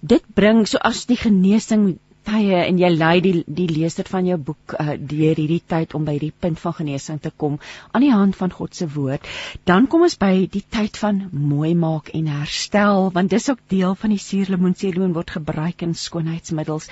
dit 0.00 0.34
bring 0.34 0.66
so 0.66 0.78
as 0.90 1.06
die 1.10 1.18
genesing 1.18 1.88
tye 2.28 2.58
en 2.60 2.78
jy 2.80 2.88
lei 2.92 3.20
die 3.24 3.42
die 3.46 3.66
leser 3.70 4.08
van 4.10 4.26
jou 4.28 4.36
boek 4.50 4.74
uh, 4.76 4.96
deur 5.12 5.38
hierdie 5.38 5.62
tyd 5.72 5.94
om 5.96 6.04
by 6.08 6.16
die 6.20 6.32
punt 6.44 6.60
van 6.60 6.76
genesing 6.76 7.20
te 7.24 7.32
kom 7.42 7.56
aan 7.92 8.04
die 8.04 8.12
hand 8.12 8.36
van 8.36 8.52
God 8.54 8.76
se 8.76 8.88
woord. 8.94 9.24
Dan 9.70 9.88
kom 9.92 10.04
ons 10.06 10.18
by 10.20 10.32
die 10.52 10.64
tyd 10.76 11.00
van 11.00 11.22
mooi 11.32 11.72
maak 11.78 12.12
en 12.18 12.28
herstel 12.32 13.10
want 13.16 13.32
dis 13.32 13.48
ook 13.52 13.64
deel 13.72 13.96
van 14.02 14.14
die 14.14 14.20
suurlemoen. 14.22 14.76
Suurlemoen 14.78 15.16
word 15.16 15.34
gebruik 15.38 15.86
in 15.86 15.96
skoonheidsmiddels. 15.96 16.90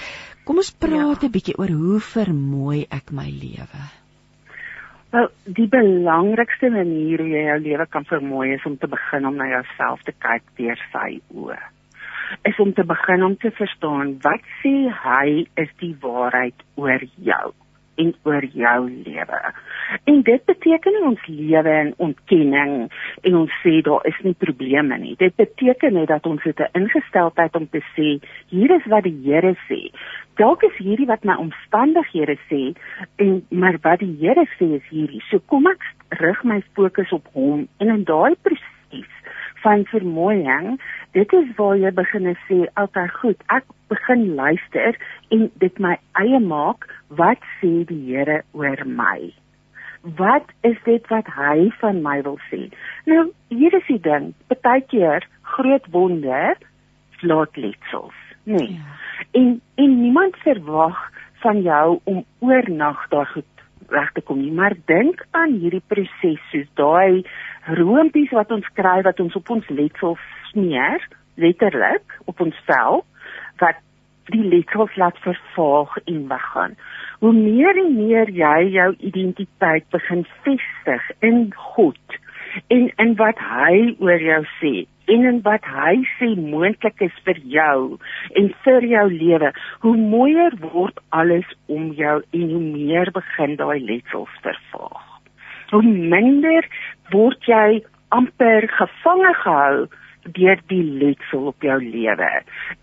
Kom 0.49 0.63
ons 0.63 0.73
praat 0.73 1.23
'n 1.23 1.29
ja. 1.29 1.35
bietjie 1.37 1.59
oor 1.59 1.73
hoe 1.83 2.01
vermooi 2.01 2.87
ek 2.91 3.13
my 3.13 3.29
lewe. 3.29 3.85
Wel, 5.13 5.31
die 5.45 5.69
belangrikste 5.71 6.71
manier 6.71 7.23
hoe 7.23 7.31
jy 7.31 7.47
jou 7.47 7.61
lewe 7.69 7.87
kan 7.87 8.05
vermooi 8.05 8.55
is 8.55 8.67
om 8.67 8.77
te 8.77 8.89
begin 8.89 9.27
om 9.27 9.37
na 9.37 9.47
jouself 9.49 10.03
te 10.03 10.13
kyk 10.13 10.43
deur 10.59 10.79
sy 10.93 11.21
oë 11.33 11.76
is 12.43 12.59
om 12.59 12.73
te 12.73 12.85
begin 12.85 13.25
om 13.25 13.37
te 13.37 13.51
verstaan 13.51 14.17
wat 14.23 14.43
sê 14.63 14.75
hy 15.05 15.47
is 15.55 15.71
die 15.83 15.95
waarheid 16.01 16.67
oor 16.75 17.03
jou 17.17 17.55
en 17.97 18.15
oor 18.23 18.45
jou 18.45 18.91
lewe. 18.91 19.41
En 20.05 20.23
dit 20.23 20.45
beteken 20.45 20.93
nie 20.93 21.05
ons 21.09 21.27
lewe 21.27 21.75
in 21.85 21.93
ontkenning 22.09 22.75
en 23.23 23.39
ons 23.41 23.59
sê 23.63 23.79
daar 23.87 24.05
is 24.11 24.19
nie 24.27 24.35
probleme 24.45 24.99
nie. 25.01 25.15
Dit 25.21 25.37
beteken 25.41 25.97
net 25.97 26.11
dat 26.13 26.27
ons 26.27 26.43
het 26.45 26.61
'n 26.61 26.83
ingesteldheid 26.83 27.57
om 27.57 27.69
te 27.71 27.83
sê 27.97 28.09
hier 28.49 28.71
is 28.71 28.87
wat 28.87 29.05
die 29.05 29.19
Here 29.25 29.55
sê. 29.69 29.91
Dalk 30.37 30.63
is 30.63 30.77
hierdie 30.77 31.07
wat 31.07 31.25
my 31.25 31.35
omstandighede 31.35 32.37
sê 32.51 32.75
en 33.17 33.47
maar 33.51 33.79
wat 33.83 33.99
die 33.99 34.17
Here 34.21 34.47
sê 34.59 34.75
is 34.77 34.89
hierdie. 34.91 35.23
So 35.31 35.39
kom 35.39 35.67
ek 35.67 35.83
rig 36.09 36.45
my 36.45 36.63
fokus 36.75 37.13
op 37.13 37.27
hom 37.33 37.69
en 37.79 37.89
in 37.89 38.05
daai 38.05 38.35
proses 38.43 39.13
van 39.63 39.85
vermoëing 39.85 40.81
dit 41.17 41.33
is 41.33 41.49
waar 41.57 41.79
jy 41.81 41.91
begin 41.97 42.37
sê, 42.49 42.59
"Oké, 42.83 43.09
goed, 43.09 43.41
ek 43.49 43.65
begin 43.89 44.35
luister 44.35 44.97
en 45.31 45.51
dit 45.59 45.79
my 45.79 45.97
eie 46.13 46.41
maak. 46.41 46.85
Wat 47.09 47.41
sê 47.61 47.85
die 47.85 48.03
Here 48.07 48.43
oor 48.53 48.85
my? 48.85 49.33
Wat 50.03 50.47
is 50.63 50.77
dit 50.85 51.09
wat 51.09 51.27
hy 51.27 51.71
van 51.81 52.03
my 52.03 52.23
wil 52.23 52.39
sê?" 52.51 52.71
Nou, 53.07 53.33
hier 53.49 53.75
is 53.75 53.87
die 53.87 54.01
ding. 54.01 54.35
Partykeer 54.49 55.27
groot 55.43 55.87
wonder 55.91 56.57
laat 57.21 57.57
letsels, 57.57 58.15
nê. 58.45 58.57
Nee. 58.57 58.73
Ja. 58.73 58.97
En 59.33 59.61
en 59.75 60.01
niemand 60.01 60.37
verwag 60.37 61.11
van 61.35 61.63
jou 61.63 62.01
om 62.05 62.25
oornag 62.39 63.09
daar 63.09 63.27
goed 63.27 63.45
reg 63.89 64.13
te 64.13 64.21
kom 64.21 64.41
nie, 64.41 64.53
maar 64.53 64.75
dink 64.85 65.27
aan 65.31 65.53
hierdie 65.61 65.83
proses 65.87 66.41
soos 66.51 66.69
daai 66.75 67.25
roompies 67.79 68.31
wat 68.31 68.51
ons 68.51 68.67
kry 68.75 69.03
wat 69.03 69.21
ons 69.21 69.37
op 69.39 69.51
ons 69.51 69.69
letsels 69.69 70.19
smeer 70.51 71.03
letterlik 71.37 72.19
op 72.25 72.41
ons 72.41 72.57
vel 72.69 73.05
wat 73.63 73.83
die 74.35 74.43
letsels 74.43 74.95
laat 74.97 75.19
vervaag 75.23 75.97
en 76.05 76.27
weggaan. 76.29 76.75
Hoe 77.23 77.33
meer 77.33 77.79
en 77.79 77.95
meer 77.97 78.31
jy 78.31 78.59
jou 78.75 78.91
identiteit 78.99 79.87
begin 79.95 80.27
vestig 80.45 81.11
in 81.21 81.53
God 81.55 82.19
en 82.73 82.91
in 82.97 83.15
wat 83.21 83.39
hy 83.39 83.95
oor 84.03 84.23
jou 84.23 84.43
sê 84.59 84.75
en 85.07 85.27
in 85.31 85.41
wat 85.47 85.67
hy 85.71 86.01
sê 86.17 86.33
moontlik 86.35 87.03
is 87.07 87.19
vir 87.27 87.39
jou 87.57 87.99
en 88.41 88.49
vir 88.65 88.87
jou 88.91 89.05
lewe, 89.13 89.53
hoe 89.85 89.97
mooier 89.97 90.57
word 90.73 90.99
alles 91.15 91.47
om 91.71 91.93
jou 91.95 92.17
en 92.39 92.49
hoe 92.55 92.65
meer 92.65 93.13
begin 93.15 93.55
daai 93.61 93.79
letsels 93.79 94.41
vervaag. 94.43 95.05
Hoe 95.71 95.83
minder 95.87 96.67
word 97.15 97.47
jy 97.47 97.85
amper 98.15 98.67
gevange 98.79 99.33
gehou 99.45 99.87
deur 100.35 100.61
die 100.71 100.83
letsel 100.83 101.47
op 101.53 101.63
jou 101.63 101.77
lewe 101.83 102.31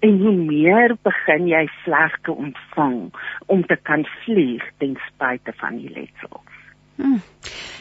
en 0.05 0.19
hoe 0.21 0.35
meer 0.35 0.95
begin 1.03 1.47
jy 1.51 1.65
vlegte 1.83 2.31
ontvang 2.31 2.97
om 3.45 3.65
te 3.67 3.77
kan 3.89 4.05
vlieg 4.23 4.63
ten 4.77 4.95
spyte 5.07 5.55
van 5.59 5.79
die 5.81 5.91
letsel. 5.93 6.41
Hmm. 6.95 7.19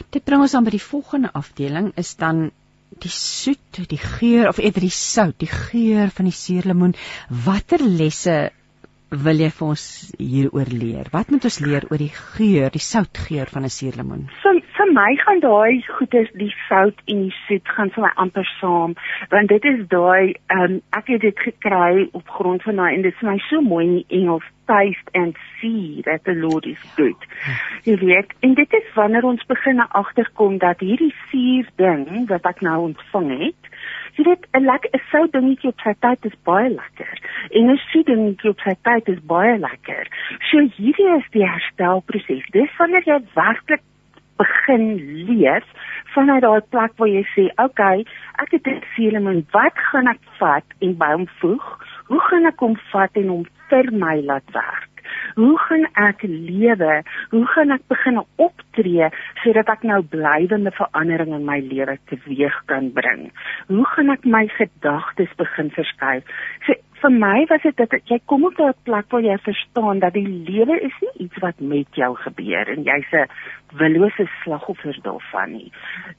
Dit 0.09 0.25
bring 0.25 0.41
ons 0.41 0.53
aan 0.57 0.65
by 0.65 0.73
die 0.73 0.83
volgende 0.83 1.31
afdeling 1.37 1.91
is 2.01 2.15
dan 2.19 2.49
die 3.01 3.11
soet, 3.11 3.81
die 3.89 4.01
geur 4.01 4.47
of 4.49 4.59
eerder 4.61 4.85
die 4.85 4.93
sout, 4.93 5.37
die 5.41 5.49
geur 5.49 6.11
van 6.13 6.29
die 6.29 6.35
suurlemoen. 6.35 6.93
Watter 7.45 7.81
lesse 7.81 8.51
wil 9.21 9.39
jy 9.43 9.49
vir 9.53 9.67
ons 9.67 9.85
hieroor 10.17 10.69
leer? 10.73 11.09
Wat 11.13 11.29
moet 11.29 11.45
ons 11.45 11.59
leer 11.59 11.85
oor 11.91 12.01
die 12.01 12.13
geur, 12.13 12.69
die 12.73 12.81
soutgeur 12.81 13.51
van 13.53 13.63
'n 13.63 13.69
suurlemoen? 13.69 14.27
vir 14.41 14.61
vir 14.77 14.91
my 14.93 15.15
gaan 15.25 15.39
daai 15.39 15.81
goeders 15.97 16.31
die 16.33 16.53
sout 16.67 16.97
en 17.07 17.23
die 17.27 17.35
soet 17.47 17.67
gaan 17.75 17.89
vir 17.95 18.03
my 18.03 18.11
amper 18.15 18.47
saam 18.59 18.95
want 19.29 19.49
dit 19.49 19.65
is 19.65 19.87
daai 19.87 20.33
um, 20.57 20.81
ek 20.99 21.07
het 21.13 21.21
dit 21.21 21.39
gekry 21.39 22.09
op 22.13 22.27
grond 22.37 22.63
van 22.63 22.75
daai 22.81 22.93
en 22.95 23.01
dit 23.01 23.13
is 23.13 23.27
my 23.29 23.37
so 23.49 23.61
mooi 23.61 23.85
in 23.85 23.95
die 24.01 24.19
Engels 24.21 24.49
taste 24.67 25.09
and 25.13 25.35
see 25.59 26.01
that 26.05 26.23
the 26.23 26.33
Lord 26.33 26.65
is 26.65 26.79
good. 26.95 27.19
Jy 27.83 27.97
weet, 27.99 28.31
en 28.39 28.53
dit 28.55 28.75
is 28.79 28.93
wanneer 28.95 29.25
ons 29.27 29.43
begin 29.49 29.81
agterkom 29.83 30.57
dat 30.63 30.79
hierdie 30.79 31.13
suur 31.29 31.67
ding 31.81 32.27
wat 32.31 32.47
ek 32.47 32.63
nou 32.65 32.77
ontvang 32.89 33.29
het, 33.41 33.72
jy 34.15 34.23
weet 34.27 34.45
'n 34.53 34.65
lekker 34.65 34.89
'n 34.93 35.01
sout 35.11 35.31
dingetjie 35.31 35.69
op 35.69 35.79
sy 35.83 35.93
tyd 36.05 36.25
is 36.25 36.37
baie 36.49 36.69
lekker 36.69 37.15
en 37.51 37.71
'n 37.71 37.79
soet 37.89 38.05
dingetjie 38.05 38.49
op 38.49 38.59
sy 38.59 38.75
tyd 38.87 39.09
is 39.13 39.21
baie 39.33 39.57
lekker. 39.57 40.03
So 40.49 40.59
hierdie 40.77 41.09
is 41.17 41.27
die 41.31 41.47
herstelproses. 41.47 42.45
Dis 42.51 42.77
wanneer 42.77 43.03
jy 43.05 43.19
werklik 43.33 43.83
begin 44.37 44.85
leef 45.27 45.65
vanuit 46.13 46.41
daai 46.41 46.61
plek 46.69 46.91
waar 46.97 47.07
jy 47.07 47.25
sê, 47.35 47.45
"Oké, 47.49 47.63
okay, 47.63 48.05
ek 48.43 48.51
het 48.51 48.63
dit 48.63 48.83
seelemon, 48.95 49.45
wat 49.51 49.75
gaan 49.75 50.07
ek 50.07 50.21
vat 50.39 50.65
en 50.81 50.97
by 50.97 51.11
hom 51.11 51.27
voeg? 51.39 51.65
Hoe 52.07 52.19
gaan 52.19 52.45
ek 52.45 52.59
hom 52.59 52.75
vat 52.91 53.11
en 53.15 53.27
hom 53.27 53.45
vir 53.69 53.91
my 53.91 54.21
laat 54.21 54.49
werk?" 54.53 54.92
Hoe 55.35 55.57
gaan 55.59 55.85
ek 55.93 56.23
lewe? 56.27 57.01
Hoe 57.29 57.45
gaan 57.55 57.71
ek 57.71 57.85
begin 57.87 58.21
optree 58.35 59.09
sodat 59.43 59.69
ek 59.73 59.83
nou 59.87 60.01
blywende 60.15 60.71
verandering 60.77 61.33
in 61.33 61.45
my 61.47 61.59
lewe 61.59 61.97
teweeg 62.11 62.55
kan 62.71 62.91
bring? 62.93 63.29
Hoe 63.67 63.85
gaan 63.95 64.13
ek 64.13 64.25
my 64.25 64.45
gedagtes 64.57 65.33
begin 65.37 65.71
verskuif? 65.73 66.27
So 66.67 66.77
vir 67.03 67.11
my 67.11 67.43
was 67.49 67.63
dit 67.65 67.75
dat 67.75 67.95
jy 68.07 68.19
kom 68.31 68.45
op 68.47 68.59
'n 68.59 68.73
plek 68.87 69.09
waar 69.11 69.25
jy 69.25 69.37
verstaan 69.37 69.99
dat 69.99 70.13
die 70.13 70.27
lewe 70.27 70.79
is 70.79 70.95
nie 71.01 71.25
iets 71.25 71.37
wat 71.41 71.59
met 71.59 71.87
jou 71.95 72.15
gebeur 72.15 72.69
en 72.69 72.83
jy's 72.83 73.11
'n 73.11 73.27
willose 73.79 74.25
slagoffer 74.43 74.97
daarvan 75.03 75.51
nie. 75.51 75.71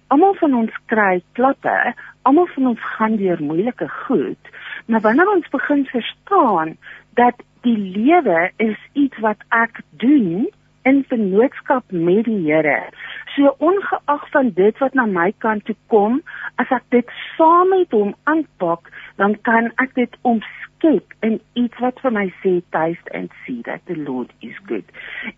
Almal 0.09 0.35
van 0.35 0.55
ons 0.55 0.75
kry 0.87 1.23
klappe, 1.33 1.95
almal 2.23 2.47
van 2.47 2.67
ons 2.67 2.81
gaan 2.81 3.17
deur 3.17 3.43
moeilike 3.43 3.89
goed, 3.89 4.43
maar 4.87 5.01
wanneer 5.01 5.29
ons 5.29 5.49
begin 5.49 5.87
verstaan 5.87 6.77
dat 7.15 7.35
die 7.65 7.79
lewe 7.79 8.51
is 8.63 8.77
iets 8.93 9.19
wat 9.25 9.41
ek 9.57 9.81
doen 10.03 10.47
in 10.85 11.05
vennootskap 11.09 11.85
met 11.91 12.27
die 12.29 12.41
Here. 12.45 12.81
So 13.35 13.55
ongeag 13.59 14.29
van 14.31 14.51
dit 14.55 14.79
wat 14.79 14.95
na 14.95 15.07
my 15.09 15.31
kant 15.39 15.65
toe 15.65 15.77
kom, 15.93 16.21
as 16.61 16.71
ek 16.77 16.85
dit 16.95 17.15
saam 17.37 17.73
met 17.73 17.97
hom 17.97 18.13
aanpak, 18.31 18.91
dan 19.17 19.37
kan 19.49 19.73
ek 19.83 19.97
dit 19.97 20.19
omskep 20.29 21.17
in 21.25 21.41
iets 21.59 21.81
wat 21.81 22.01
vir 22.05 22.15
my 22.15 22.27
sê 22.43 22.59
taste 22.77 23.17
and 23.17 23.33
see 23.47 23.63
that 23.71 23.81
the 23.89 23.97
Lord 23.97 24.33
is 24.45 24.61
good. 24.69 24.85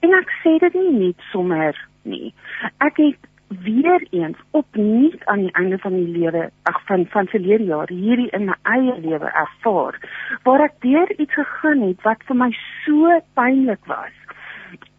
En 0.02 0.18
ek 0.18 0.34
sê 0.42 0.58
dit 0.66 0.74
nie 0.74 0.92
net 1.06 1.30
sommer 1.30 1.78
nie. 2.02 2.34
Ek 2.82 2.98
het 3.02 3.30
weer 3.48 4.06
eens 4.10 4.38
opnuut 4.50 5.26
aan 5.26 5.46
die 5.46 5.52
einde 5.52 5.78
van 5.78 5.94
die 5.94 6.08
lewe, 6.18 6.50
ag 6.62 6.80
van 6.86 7.06
van 7.06 7.26
verlede 7.26 7.64
jaar 7.64 7.88
hierdie 7.88 8.30
in 8.30 8.44
my 8.50 8.56
eie 8.62 8.94
lewe 9.00 9.30
ervaar 9.30 9.98
waar 10.42 10.64
ek 10.66 10.80
deur 10.80 11.12
iets 11.16 11.34
gegaan 11.34 11.82
het 11.86 12.02
wat 12.02 12.22
vir 12.26 12.36
my 12.42 12.50
so 12.84 13.18
pynlik 13.38 13.84
was 13.86 14.14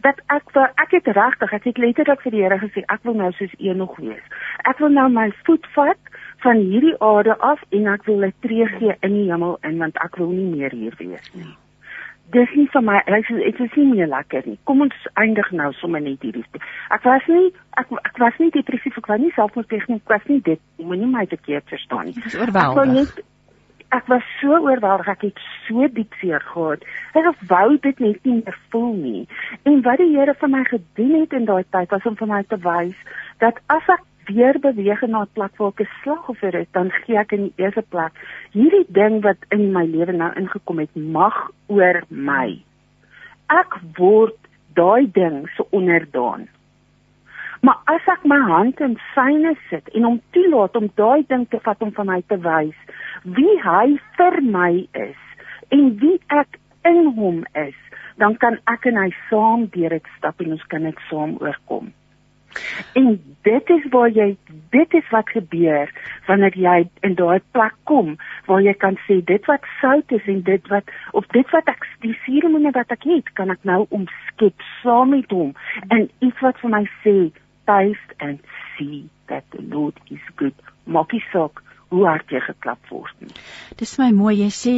dat 0.08 0.22
ek 0.32 0.52
wil 0.56 0.68
ek 0.84 0.96
het 0.96 1.08
regtig 1.18 1.54
ek 1.54 1.70
het 1.70 1.78
letterlik 1.84 2.24
vir 2.24 2.36
die 2.36 2.44
Here 2.46 2.60
gesê 2.62 2.84
ek 2.88 3.04
wil 3.04 3.18
nou 3.20 3.32
soos 3.36 3.54
Enoch 3.60 3.98
wees. 4.00 4.24
Ek 4.70 4.80
wil 4.80 4.94
nou 4.96 5.08
my 5.12 5.28
voet 5.44 5.68
vat 5.76 6.12
van 6.46 6.64
hierdie 6.72 6.96
aarde 7.04 7.36
af 7.52 7.64
en 7.70 7.88
ek 7.94 8.06
wil 8.08 8.26
'n 8.26 8.34
tree 8.46 8.68
gee 8.80 8.96
in 9.02 9.14
die 9.20 9.30
hemel 9.32 9.58
in 9.64 9.78
want 9.78 9.98
ek 9.98 10.16
wil 10.16 10.32
nie 10.32 10.50
meer 10.56 10.72
hier 10.72 10.96
wees 10.98 11.34
nie. 11.34 11.56
Dis 12.36 12.52
nie 12.60 12.68
vir 12.74 12.84
my 12.84 12.98
ek 13.06 13.30
is 13.32 13.44
ek 13.48 13.62
is 13.64 13.78
nie 13.80 13.88
meer 13.94 14.10
lekker 14.12 14.44
nie. 14.46 14.58
Kom 14.68 14.84
ons 14.84 15.08
eindig 15.16 15.48
nou 15.56 15.72
sommer 15.80 16.04
net 16.04 16.26
hierdie. 16.26 16.44
Ek 16.92 17.06
was 17.08 17.24
nie 17.32 17.48
ek 17.80 17.94
ek 18.04 18.20
was 18.24 18.44
nie 18.44 18.52
depressief 18.56 19.00
ek 19.00 19.08
was 19.08 19.24
nie 19.24 19.32
selfmoordpleging 19.38 20.02
ek 20.02 20.14
was 20.16 20.28
nie 20.28 20.42
dit 20.44 20.62
moenie 20.84 21.08
my 21.08 21.26
verkeerd 21.26 21.68
verstaan 21.72 22.12
nie. 22.12 22.18
Dis 22.26 22.36
oorweldig 22.36 23.16
ek 23.96 24.10
was 24.12 24.26
so 24.42 24.58
oorweldig 24.68 25.08
ek 25.12 25.24
het 25.30 25.40
so 25.68 25.88
diep 25.96 26.16
seer 26.20 26.44
gehad 26.44 26.84
ek 27.16 27.44
wou 27.52 27.78
dit 27.86 28.02
net 28.04 28.26
nie 28.28 28.40
meer 28.42 28.58
voel 28.74 28.92
nie 29.00 29.24
en 29.70 29.80
wat 29.86 30.02
die 30.04 30.12
Here 30.12 30.36
vir 30.42 30.52
my 30.52 30.64
gedoen 30.68 31.16
het 31.22 31.36
in 31.40 31.48
daai 31.48 31.64
tyd 31.76 31.94
was 31.96 32.08
om 32.10 32.18
vir 32.20 32.32
my 32.34 32.42
te 32.52 32.60
wys 32.66 32.98
dat 33.44 33.62
as 33.72 33.88
ek 33.96 34.04
weer 34.28 34.60
beweeg 34.60 35.02
na 35.08 35.22
'n 35.22 35.34
plek 35.34 35.58
waar 35.58 35.74
ek 35.76 35.82
'n 35.82 35.96
slagoffer 36.02 36.56
is 36.56 36.72
dan 36.72 36.92
gee 36.92 37.18
ek 37.18 37.32
in 37.32 37.44
die 37.48 37.64
eerste 37.64 37.82
plek 37.82 38.14
hierdie 38.52 38.86
ding 38.88 39.22
wat 39.22 39.38
in 39.50 39.72
my 39.72 39.86
lewe 39.86 40.12
nou 40.12 40.32
ingekom 40.36 40.80
het 40.80 40.96
mag 40.96 41.52
oor 41.68 42.04
my. 42.10 42.60
Ek 43.48 43.80
word 43.98 44.38
daai 44.74 45.12
ding 45.12 45.50
so 45.56 45.68
onderdaan. 45.72 46.48
Maar 47.62 47.80
as 47.86 48.06
ek 48.08 48.26
my 48.26 48.40
hand 48.40 48.80
in 48.80 49.00
syne 49.16 49.56
sit 49.70 49.88
en 49.90 50.04
hom 50.04 50.22
toelaat 50.32 50.76
om 50.76 50.92
daai 50.96 51.24
ding 51.28 51.50
te 51.50 51.60
vat 51.60 51.82
om 51.82 51.92
van 51.92 52.06
my 52.06 52.22
te 52.28 52.38
wys 52.38 52.78
wie 53.24 53.58
hy 53.64 53.98
vir 54.18 54.42
my 54.42 54.88
is 54.94 55.22
en 55.70 55.98
wie 56.00 56.20
ek 56.28 56.60
in 56.86 57.06
hom 57.18 57.44
is, 57.54 57.76
dan 58.18 58.38
kan 58.38 58.60
ek 58.72 58.86
en 58.90 58.98
hy 59.02 59.10
saam 59.30 59.66
deur 59.74 59.96
dit 59.98 60.12
stap 60.18 60.42
en 60.42 60.54
ons 60.56 60.68
kan 60.72 60.86
dit 60.88 61.02
saam 61.10 61.36
oorkom. 61.42 61.92
En 63.00 63.10
dit 63.48 63.70
is 63.70 63.88
waar 63.94 64.10
jy 64.10 64.38
dit 64.70 64.94
is 64.94 65.10
wat 65.12 65.30
gebeur 65.30 65.92
wanneer 66.28 66.58
jy 66.58 66.78
in 67.08 67.16
daai 67.16 67.40
plek 67.56 67.76
kom 67.84 68.16
waar 68.46 68.62
jy 68.62 68.74
kan 68.74 68.98
sê 69.08 69.20
dit 69.26 69.46
wat 69.52 69.68
sout 69.82 70.12
is 70.20 70.28
en 70.28 70.42
dit 70.44 70.68
wat 70.74 70.92
of 71.12 71.28
dit 71.36 71.56
wat 71.56 71.70
ek 71.72 71.88
die 72.06 72.16
suuremone 72.26 72.72
wat 72.76 72.92
ek 72.96 73.08
het 73.08 73.32
kan 73.40 73.54
ek 73.54 73.64
nou 73.68 73.86
omskep 73.90 74.66
saam 74.82 75.14
met 75.16 75.32
hom 75.32 75.54
en 75.88 76.10
iets 76.20 76.44
wat 76.46 76.60
vir 76.64 76.76
my 76.76 76.84
sê 77.04 77.18
taste 77.68 78.20
and 78.20 78.40
see 78.76 79.10
that 79.28 79.44
the 79.52 79.62
Lord 79.62 80.00
is 80.10 80.24
good. 80.36 80.56
Maakie 80.88 81.24
saak 81.32 81.62
hoe 81.92 82.06
hard 82.08 82.32
jy 82.32 82.40
geklap 82.44 82.80
word 82.92 83.14
nie. 83.24 83.34
Dis 83.80 83.98
my 84.00 84.10
mooi 84.16 84.38
jy 84.42 84.50
sê 84.56 84.76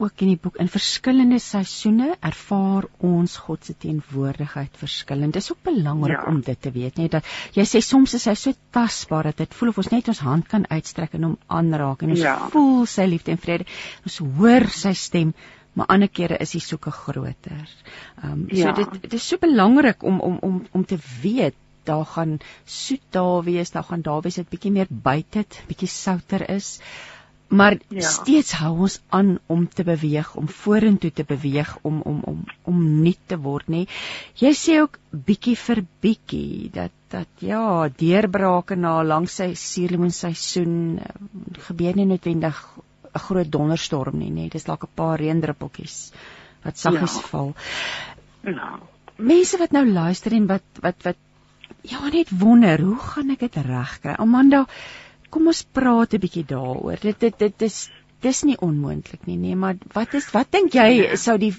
ook 0.00 0.24
in 0.24 0.32
die 0.32 0.40
boek 0.40 0.56
in 0.62 0.70
verskillende 0.72 1.38
seisoene 1.42 2.14
ervaar 2.24 2.86
ons 3.04 3.36
God 3.44 3.68
se 3.68 3.76
teenwoordigheid 3.78 4.80
verskillend. 4.80 5.36
Dis 5.36 5.50
ook 5.52 5.62
belangrik 5.68 6.18
ja. 6.18 6.26
om 6.30 6.40
dit 6.46 6.60
te 6.60 6.72
weet, 6.74 6.98
net 7.02 7.18
dat 7.18 7.30
jy 7.56 7.66
sê 7.68 7.82
soms 7.84 8.16
is 8.18 8.26
hy 8.30 8.34
so 8.38 8.56
tasbaar 8.74 9.30
dat 9.30 9.44
dit 9.44 9.56
voel 9.58 9.74
of 9.74 9.80
ons 9.84 9.92
net 9.92 10.10
ons 10.12 10.24
hand 10.24 10.48
kan 10.50 10.66
uitstrek 10.70 11.16
en 11.18 11.30
hom 11.30 11.38
aanraak 11.60 12.04
en 12.06 12.16
ons 12.16 12.26
ja. 12.26 12.36
voel 12.54 12.86
sy 12.90 13.08
liefde 13.10 13.34
en 13.36 13.42
vrede. 13.42 13.68
Ons 14.08 14.20
hoor 14.40 14.68
sy 14.74 14.94
stem 14.96 15.34
maar 15.78 15.86
ander 15.94 16.10
kere 16.10 16.38
is 16.42 16.52
hy 16.56 16.60
soeke 16.64 16.90
groter. 16.90 17.66
Ehm 18.22 18.32
um, 18.32 18.46
so 18.50 18.64
ja. 18.64 18.72
dit 18.76 19.02
dit 19.04 19.18
is 19.20 19.26
so 19.32 19.38
belangrik 19.38 20.02
om 20.02 20.20
om 20.20 20.38
om 20.46 20.62
om 20.72 20.84
te 20.84 20.98
weet 21.22 21.58
daar 21.84 22.04
gaan 22.06 22.38
soet 22.64 23.02
daar 23.10 23.42
wees, 23.44 23.70
daar 23.70 23.84
gaan 23.84 24.02
daar 24.02 24.20
wees 24.20 24.34
dit 24.34 24.48
bietjie 24.48 24.72
meer 24.72 24.90
buite, 24.90 25.44
bietjie 25.68 25.88
souter 25.88 26.44
is. 26.50 26.78
Maar 27.50 27.74
ja. 27.88 28.00
steeds 28.06 28.52
hou 28.60 28.76
ons 28.86 29.00
aan 29.10 29.32
om 29.50 29.64
te 29.68 29.82
beweeg, 29.82 30.28
om 30.38 30.48
vorentoe 30.48 31.10
te 31.10 31.24
beweeg, 31.26 31.72
om 31.82 32.00
om 32.06 32.20
om 32.30 32.44
om 32.70 32.82
nuut 33.02 33.18
te 33.26 33.38
word, 33.42 33.66
nê. 33.66 33.80
Jy 34.38 34.52
sê 34.54 34.76
ook 34.82 35.00
bietjie 35.10 35.56
vir 35.58 35.80
bietjie 36.04 36.70
dat 36.74 36.94
dat 37.10 37.42
ja, 37.42 37.88
deurbrake 37.90 38.76
na 38.78 39.00
langs 39.02 39.40
sy 39.40 39.48
suurlemoen 39.58 40.14
seisoen 40.14 40.76
eh, 41.02 41.16
gebeur 41.66 41.98
nie 41.98 42.06
noodwendig 42.06 42.60
'n 43.10 43.24
groot 43.26 43.50
donderstorm 43.50 44.18
nie, 44.18 44.30
nê. 44.30 44.46
Dis 44.48 44.68
dalk 44.70 44.86
'n 44.86 44.94
paar 44.94 45.18
reendruppeltjies 45.18 46.12
wat 46.62 46.78
saggies 46.78 47.18
ja. 47.18 47.26
val. 47.32 47.54
Ja. 48.46 48.78
Mense 49.16 49.58
wat 49.58 49.72
nou 49.72 49.84
luister 49.90 50.32
en 50.32 50.46
wat 50.46 50.82
wat 50.86 51.02
wat 51.02 51.18
ja, 51.82 51.98
net 52.12 52.30
wonder, 52.30 52.80
hoe 52.80 52.98
gaan 52.98 53.30
ek 53.30 53.40
dit 53.40 53.56
regkry? 53.66 54.14
Amanda, 54.18 54.66
kom 55.30 55.50
ons 55.52 55.62
praat 55.64 56.14
'n 56.14 56.20
bietjie 56.20 56.44
daaroor. 56.44 56.98
Dit 57.00 57.20
dit 57.20 57.38
dit 57.38 57.62
is 57.62 57.90
dis 58.20 58.42
nie 58.44 58.56
onmoontlik 58.60 59.26
nie, 59.26 59.36
nee, 59.36 59.56
maar 59.56 59.76
wat 59.94 60.14
is 60.14 60.30
wat 60.32 60.50
dink 60.52 60.74
jy 60.74 60.88
ja. 60.96 61.16
sou 61.16 61.38
die 61.38 61.54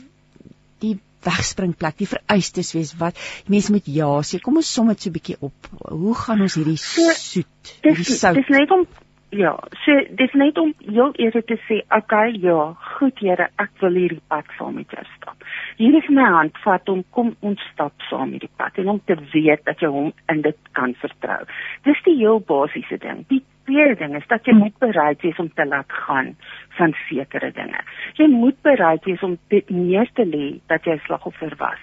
die 0.80 1.00
wegspringplek, 1.26 1.98
die 1.98 2.10
vereistes 2.10 2.74
wees 2.74 2.96
wat 2.98 3.18
mense 3.48 3.72
moet 3.72 3.86
ja 3.86 4.10
sê. 4.26 4.42
Kom 4.42 4.58
ons 4.58 4.74
som 4.74 4.88
dit 4.88 5.02
so 5.02 5.10
'n 5.10 5.14
bietjie 5.14 5.38
op. 5.40 5.70
Hoe 5.90 6.16
gaan 6.16 6.42
ons 6.42 6.56
hierdie 6.56 6.78
soet, 6.78 7.78
hierdie 7.84 8.04
sout? 8.06 8.36
Dis 8.36 8.50
net 8.50 8.72
om 8.72 8.88
Ja, 9.32 9.54
so 9.86 9.94
dis 10.20 10.34
net 10.36 10.58
om 10.60 10.74
heel 10.84 11.14
eerlik 11.16 11.46
te 11.48 11.56
sê, 11.64 11.78
okay, 11.98 12.34
ja, 12.44 12.74
goed 12.98 13.20
Here, 13.24 13.46
ek 13.64 13.70
wil 13.80 13.96
hierdie 13.96 14.20
pad 14.28 14.50
saam 14.58 14.76
met 14.76 14.92
jou 14.92 15.06
stap. 15.14 15.46
Hier 15.78 15.96
is 15.96 16.10
my 16.12 16.26
hand, 16.34 16.58
vat 16.66 16.92
hom, 16.92 17.06
kom 17.16 17.30
ons 17.40 17.62
stap 17.72 17.96
saam 18.10 18.34
hierdie 18.36 18.52
pad 18.60 18.76
en 18.84 18.90
om 18.92 19.00
te 19.08 19.16
weet 19.32 19.64
dat 19.64 19.80
jy 19.80 19.88
hom 19.94 20.12
in 20.34 20.42
dit 20.44 20.60
kan 20.76 20.92
vertrou. 21.00 21.40
Dis 21.88 22.04
die 22.10 22.18
heel 22.20 22.44
basiese 22.44 23.00
ding. 23.00 23.24
Die 23.32 23.40
tweede 23.68 23.96
ding 24.00 24.16
is 24.20 24.28
dat 24.32 24.46
jy 24.48 24.56
moet 24.58 24.78
bereid 24.84 25.22
wees 25.26 25.40
om 25.40 25.50
te 25.56 25.66
laat 25.66 25.92
gaan 26.06 26.34
van 26.78 26.94
sekere 27.08 27.52
dinge. 27.56 27.82
Jy 28.20 28.28
moet 28.32 28.58
bereid 28.66 29.06
wees 29.06 29.24
om 29.26 29.38
dit 29.54 29.70
neer 29.70 30.10
te 30.18 30.26
lê 30.26 30.48
dat 30.72 30.88
jy 30.88 30.98
slagoffer 31.06 31.54
was. 31.60 31.82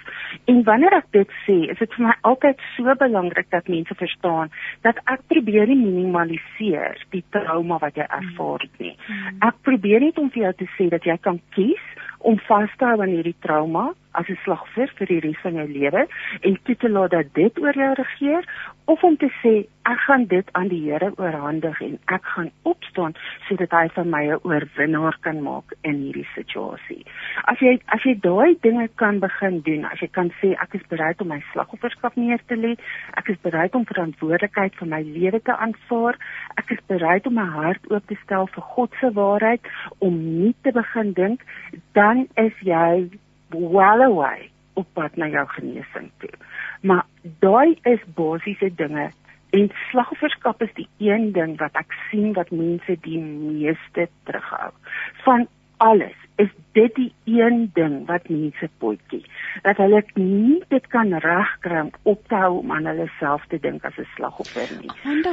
En 0.50 0.62
wanneer 0.66 0.98
ek 1.00 1.10
dit 1.16 1.36
sê, 1.44 1.58
is 1.72 1.78
dit 1.78 1.94
vir 1.96 2.06
my 2.08 2.16
altyd 2.30 2.64
so 2.74 2.96
belangrik 3.02 3.50
dat 3.54 3.68
mense 3.68 3.94
verstaan 4.00 4.52
dat 4.86 5.00
ek 5.06 5.24
probeer 5.32 5.68
nie 5.70 5.80
minimaliseer 5.82 6.98
die 7.14 7.24
trauma 7.34 7.80
wat 7.82 7.96
jy 8.00 8.08
ervaar 8.08 8.64
het 8.64 8.82
nie. 8.82 8.96
Mm. 9.06 9.38
Ek 9.50 9.62
probeer 9.66 10.04
net 10.04 10.18
om 10.18 10.30
vir 10.34 10.48
jou 10.48 10.54
te 10.62 10.68
sê 10.76 10.88
dat 10.92 11.06
jy 11.06 11.16
kan 11.22 11.40
kies 11.56 11.84
om 12.18 12.38
vas 12.48 12.70
te 12.78 12.86
hou 12.88 12.98
aan 13.02 13.14
hierdie 13.14 13.36
trauma 13.44 13.90
as 14.12 14.28
'n 14.28 14.38
slagoffer 14.44 14.92
vir 14.98 15.06
die 15.06 15.20
res 15.20 15.40
van 15.42 15.54
jou 15.54 15.68
lewe 15.68 16.06
en 16.40 16.58
toe 16.64 16.76
te 16.76 16.88
laat 16.88 17.10
dat 17.10 17.34
dit 17.34 17.58
oor 17.58 17.74
jou 17.74 17.92
regeer 17.94 18.44
of 18.84 19.02
om 19.04 19.16
te 19.16 19.28
sê 19.42 19.66
ek 19.88 20.00
gaan 20.06 20.24
dit 20.26 20.48
aan 20.52 20.68
die 20.68 20.80
Here 20.88 21.12
oorhandig 21.16 21.80
en 21.80 21.98
ek 22.06 22.24
gaan 22.24 22.50
opstaan 22.62 23.14
sodat 23.48 23.70
hy 23.70 23.88
van 23.96 24.10
my 24.10 24.22
'n 24.26 24.40
oorwinnaar 24.42 25.16
kan 25.20 25.42
maak 25.42 25.72
in 25.82 25.96
hierdie 26.04 26.28
situasie. 26.34 27.04
As 27.44 27.58
jy 27.60 27.80
as 27.86 28.02
jy 28.02 28.14
daai 28.20 28.56
dinge 28.60 28.88
kan 28.96 29.18
begin 29.20 29.60
doen, 29.60 29.84
as 29.84 30.00
jy 30.00 30.08
kan 30.08 30.32
sê 30.40 30.52
ek 30.52 30.74
is 30.74 30.86
bereid 30.88 31.20
om 31.20 31.28
my 31.28 31.42
slagofferskap 31.52 32.16
neer 32.16 32.40
te 32.46 32.56
lê, 32.56 32.76
ek 33.16 33.28
is 33.28 33.40
bereid 33.42 33.74
om 33.74 33.84
verantwoordelikheid 33.84 34.74
vir 34.74 34.88
my 34.88 35.02
lewe 35.02 35.40
te 35.40 35.52
aanvaar, 35.52 36.16
ek 36.56 36.70
is 36.70 36.84
bereid 36.86 37.26
om 37.26 37.34
my 37.34 37.46
hart 37.46 37.90
oop 37.90 38.06
te 38.06 38.16
stel 38.24 38.46
vir 38.46 38.62
God 38.62 38.90
se 39.00 39.10
waarheid 39.12 39.60
om 39.98 40.14
nie 40.40 40.54
te 40.62 40.72
begin 40.72 41.12
dink 41.12 41.40
dan 41.92 42.26
is 42.36 42.52
jy 42.60 43.10
well 43.50 44.02
away 44.02 44.50
op 44.78 44.86
pad 44.94 45.16
na 45.16 45.28
jou 45.28 45.46
genesing 45.48 46.10
toe. 46.18 46.34
Maar 46.80 47.04
daai 47.42 47.78
is 47.82 48.02
basiese 48.14 48.70
dinge 48.74 49.10
en 49.50 49.70
slagofferskap 49.90 50.62
is 50.62 50.72
die 50.76 50.88
een 50.98 51.32
ding 51.32 51.56
wat 51.58 51.76
ek 51.80 51.94
sien 52.10 52.32
wat 52.36 52.50
mense 52.50 52.98
die 53.06 53.20
meeste 53.20 54.08
terughou. 54.28 54.72
Van 55.24 55.46
alles 55.78 56.16
is 56.38 56.50
dit 56.72 56.94
die 56.94 57.12
een 57.24 57.70
ding 57.74 58.06
wat 58.06 58.28
mense 58.30 58.68
potjie 58.78 59.24
dat 59.64 59.80
hulle 59.82 60.02
nie 60.14 60.58
dit 60.70 60.86
kan 60.92 61.10
regkry 61.24 61.80
om 61.86 61.90
op 62.12 62.22
te 62.28 62.38
hou 62.38 62.52
om 62.60 62.72
aan 62.76 62.86
hulle 62.90 63.08
self 63.18 63.46
te 63.50 63.58
dink 63.62 63.84
as 63.84 63.98
'n 63.98 64.06
slagoffer 64.14 64.68
nie. 64.80 64.90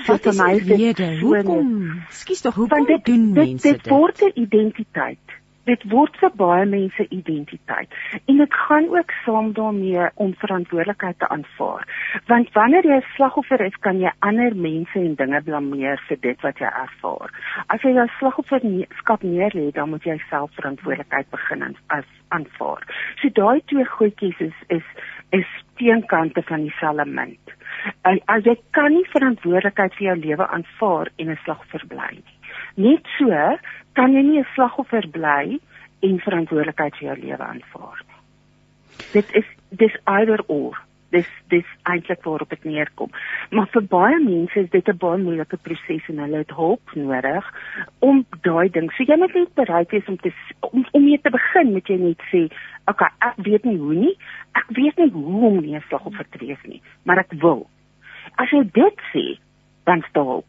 Wat 0.07 0.25
is 0.25 0.37
die 0.37 0.77
rede? 0.77 1.19
Hoekom? 1.19 2.01
Skus 2.09 2.41
tog, 2.41 2.55
hoekom 2.55 2.85
dit, 2.85 3.05
doen 3.05 3.31
mense 3.33 3.67
dit? 3.67 3.83
Dit 3.83 3.93
word 3.93 4.21
'n 4.21 4.31
identiteit 4.35 5.41
dit 5.65 5.85
word 5.91 6.17
vir 6.21 6.31
baie 6.37 6.65
mense 6.69 7.05
identiteit. 7.09 7.93
En 8.25 8.37
dit 8.41 8.57
gaan 8.67 8.89
ook 8.93 9.11
saam 9.25 9.51
daarmee 9.53 10.09
om 10.15 10.33
verantwoordelikheid 10.43 11.19
te 11.19 11.27
aanvaar. 11.27 11.85
Want 12.27 12.51
wanneer 12.53 12.85
jy 12.85 12.97
'n 12.97 13.13
slagoffer 13.15 13.61
is 13.61 13.77
kan 13.79 13.99
jy 13.99 14.11
ander 14.19 14.55
mense 14.55 14.99
en 14.99 15.15
dinge 15.15 15.41
blameer 15.41 16.03
vir 16.07 16.17
dit 16.21 16.41
wat 16.41 16.57
jy 16.59 16.69
ervaar. 16.83 17.29
As 17.67 17.81
jy 17.81 17.93
jou 17.93 18.07
slagofferskap 18.19 19.23
neerlê 19.23 19.71
dan 19.71 19.89
moet 19.89 20.03
jy 20.03 20.17
self 20.29 20.51
verantwoordelikheid 20.55 21.29
begin 21.29 21.75
as 21.87 22.05
aanvaar. 22.27 22.81
So 23.21 23.29
daai 23.29 23.61
twee 23.65 23.85
goedjies 23.85 24.39
is 24.39 24.57
is 24.67 24.87
is 25.29 25.47
teenkante 25.75 26.41
van 26.41 26.61
dieselfde 26.61 27.05
munt. 27.05 27.45
As 28.25 28.43
jy 28.43 28.55
kan 28.71 28.93
nie 28.93 29.07
verantwoordelikheid 29.09 29.93
vir 29.93 30.07
jou 30.07 30.17
lewe 30.17 30.47
aanvaar 30.47 31.07
en 31.15 31.29
'n 31.29 31.39
slagoffer 31.43 31.87
bly 31.87 32.11
nie 32.11 32.34
Net 32.75 33.07
so 33.17 33.31
kan 33.95 34.13
jy 34.13 34.21
nie 34.21 34.39
'n 34.39 34.47
slagoffer 34.55 35.07
bly 35.07 35.59
en 36.03 36.19
verantwoordelikheid 36.19 36.95
vir 36.97 37.07
jou 37.07 37.19
lewe 37.19 37.43
aanvaar 37.43 38.01
nie. 38.07 38.19
Dit 39.13 39.31
is 39.31 39.47
dis 39.69 39.95
either 40.03 40.43
or. 40.47 40.75
Dis 41.11 41.27
dis 41.47 41.67
eintlik 41.83 42.23
waarop 42.23 42.49
dit 42.49 42.63
neerkom. 42.63 43.11
Maar 43.51 43.67
vir 43.71 43.83
baie 43.87 44.19
mense 44.19 44.59
is 44.59 44.69
dit 44.69 44.87
'n 44.89 44.97
baie 44.97 45.17
moeilike 45.17 45.57
proses 45.57 46.09
en 46.09 46.19
hulle 46.19 46.37
het 46.37 46.51
hulp 46.51 46.95
nodig 46.95 47.45
om 47.99 48.25
daai 48.41 48.69
ding. 48.69 48.91
So 48.91 49.03
jy 49.03 49.17
moet 49.17 49.33
net 49.33 49.53
bereid 49.53 49.91
wees 49.91 50.07
om 50.07 50.17
te 50.17 50.33
om, 50.59 50.85
om 50.91 51.03
mee 51.03 51.19
te 51.21 51.29
begin, 51.29 51.71
moet 51.71 51.87
jy 51.87 51.97
net 51.97 52.21
sê, 52.31 52.51
"Oké, 52.85 52.91
okay, 52.91 53.11
ek 53.19 53.35
weet 53.37 53.63
nie 53.63 53.77
hoe 53.77 53.93
nie. 53.93 54.17
Ek 54.53 54.67
weet 54.67 54.97
nie 54.97 55.11
hoe 55.11 55.45
om 55.45 55.59
nie 55.61 55.75
'n 55.75 55.83
slagoffer 55.87 56.25
te 56.29 56.37
wees 56.37 56.63
nie, 56.63 56.81
maar 57.03 57.17
ek 57.17 57.31
wil." 57.31 57.69
As 58.35 58.49
jy 58.49 58.63
dit 58.73 58.99
sê, 59.13 59.39
dan 59.85 60.03
stop 60.09 60.45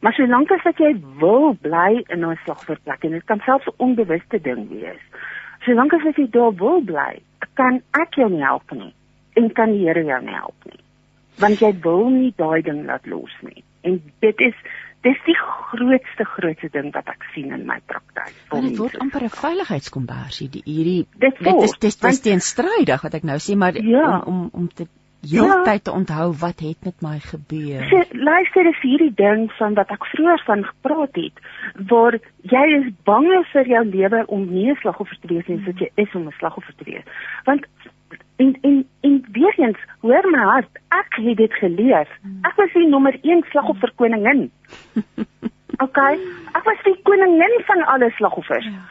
Maar 0.00 0.12
solank 0.16 0.50
as 0.50 0.64
jy 0.78 0.94
wil 1.20 1.54
bly 1.60 2.04
in 2.08 2.24
'n 2.24 2.38
slagverplek 2.44 3.04
en 3.04 3.10
dit 3.10 3.24
kan 3.24 3.40
selfs 3.44 3.66
'n 3.66 3.76
onbewuste 3.76 4.40
ding 4.40 4.68
wees. 4.68 5.02
Solank 5.64 5.92
as 5.92 6.16
jy 6.16 6.30
daar 6.30 6.54
wil 6.54 6.80
bly, 6.80 7.20
kan 7.54 7.82
ek 7.92 8.14
jou 8.14 8.30
nie 8.30 8.44
help 8.44 8.70
nie 8.72 8.94
en 9.38 9.52
kan 9.52 9.72
die 9.72 9.86
Here 9.86 10.04
jou 10.04 10.20
nie 10.24 10.34
help 10.34 10.68
nie. 10.68 10.80
Want 11.40 11.60
jy 11.60 11.72
wil 11.84 12.08
nie 12.10 12.32
daai 12.36 12.62
ding 12.62 12.84
laat 12.86 13.06
los 13.06 13.34
nie. 13.46 13.64
En 13.82 14.00
dit 14.20 14.40
is 14.40 14.54
dis 15.06 15.20
die 15.24 15.36
grootste 15.40 16.26
grootste 16.28 16.68
ding 16.72 16.90
wat 16.92 17.08
ek 17.08 17.24
sien 17.34 17.52
in 17.56 17.64
my 17.68 17.78
praktyk. 17.88 18.34
Dit 18.52 18.80
word 18.80 18.98
amper 19.00 19.24
'n 19.24 19.32
veiligheidskombersie 19.32 20.48
die 20.56 20.62
hierdie 20.64 21.06
dit, 21.16 21.38
dit 21.38 21.62
is 21.62 21.72
dit 21.78 21.88
is, 21.88 22.00
is 22.02 22.20
teenstrydig 22.20 23.02
wat 23.02 23.14
ek 23.14 23.24
nou 23.24 23.38
sê 23.38 23.56
maar 23.56 23.74
ja, 23.74 24.20
om 24.20 24.42
om 24.42 24.50
om 24.52 24.68
te 24.68 24.86
heeltyd 25.28 25.84
te 25.84 25.92
onthou 25.92 26.32
wat 26.40 26.60
het 26.60 26.84
met 26.84 27.02
my 27.04 27.18
gebeur. 27.18 27.84
So, 27.88 28.02
luister 28.12 28.66
is 28.66 28.80
hierdie 28.80 29.12
ding 29.14 29.50
van 29.58 29.74
wat 29.74 29.92
ek 29.92 30.06
vroeër 30.14 30.42
van 30.46 30.64
gepraat 30.64 31.18
het, 31.20 31.42
waar 31.92 32.16
jy 32.52 32.64
is 32.78 32.88
bang 33.08 33.28
vir 33.52 33.68
jou 33.68 33.84
lewe 33.84 34.24
om 34.26 34.46
nie 34.48 34.70
'n 34.70 34.78
slagoffer 34.80 35.18
te 35.20 35.28
wees 35.28 35.46
nie, 35.46 35.60
soos 35.64 35.78
jy 35.78 35.90
is 35.94 36.14
om 36.14 36.26
'n 36.26 36.38
slagoffer 36.38 36.74
te 36.76 36.84
wees. 36.84 37.04
Want 37.44 37.66
en 38.36 38.56
en 38.62 38.86
en 39.00 39.24
weer 39.32 39.54
eens, 39.58 39.78
hoor 40.00 40.30
my 40.30 40.38
hart, 40.38 40.78
ek 40.88 41.14
het 41.14 41.36
dit 41.36 41.52
geleer. 41.52 42.08
Ek 42.42 42.56
was 42.56 42.72
die 42.72 42.88
nommer 42.88 43.18
1 43.22 43.44
slagoffer 43.50 43.92
koningin. 43.96 44.50
OK, 45.84 45.98
ek 46.52 46.64
was 46.64 46.82
die 46.84 47.00
koningin 47.02 47.60
van 47.66 47.84
alle 47.86 48.10
slagoffers. 48.10 48.64
Ja. 48.64 48.88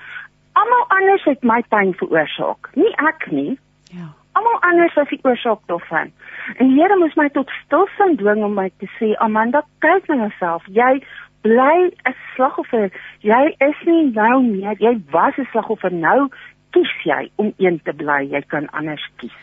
Almal 0.53 0.85
anders 0.87 1.23
het 1.23 1.43
my 1.43 1.61
pyn 1.69 1.93
veroorsaak, 1.93 2.69
nie 2.75 2.93
ek 2.97 3.31
nie. 3.31 3.59
Ja 3.93 4.18
almal 4.39 4.59
anders 4.71 4.95
was 4.97 5.09
die 5.11 5.19
oorsaak 5.27 5.65
daarvan. 5.71 6.11
En 6.57 6.67
die 6.71 6.77
Here 6.79 6.97
moes 6.99 7.15
my 7.19 7.27
tot 7.35 7.51
stilstand 7.63 8.21
dwing 8.21 8.43
om 8.45 8.55
my 8.57 8.69
te 8.81 8.89
sê, 8.97 9.13
Amanda, 9.25 9.63
kyk 9.85 10.07
na 10.09 10.21
jouself. 10.23 10.67
Jy 10.67 11.01
bly 11.45 11.91
'n 12.07 12.15
slagoffer. 12.35 12.91
Jy 13.21 13.55
is 13.69 13.83
nie 13.85 14.11
nou 14.15 14.41
meer, 14.43 14.75
jy 14.79 14.95
was 15.11 15.37
'n 15.37 15.47
slagoffer. 15.51 15.91
Nou 15.91 16.29
kies 16.71 16.93
jy 17.03 17.31
om 17.35 17.53
een 17.57 17.81
te 17.83 17.93
bly. 17.93 18.21
Jy 18.31 18.41
kan 18.47 18.69
anders 18.69 19.05
kies. 19.17 19.35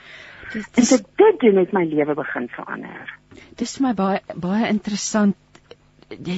Dis, 0.53 0.71
dis, 0.71 0.93
en 0.93 1.07
dit 1.17 1.41
doen 1.41 1.55
met 1.55 1.73
my 1.73 1.85
lewe 1.85 2.15
begin 2.15 2.49
verander. 2.49 3.15
Dis 3.57 3.79
my 3.81 3.95
baie 3.95 4.21
baie 4.35 4.69
interessant 4.69 5.37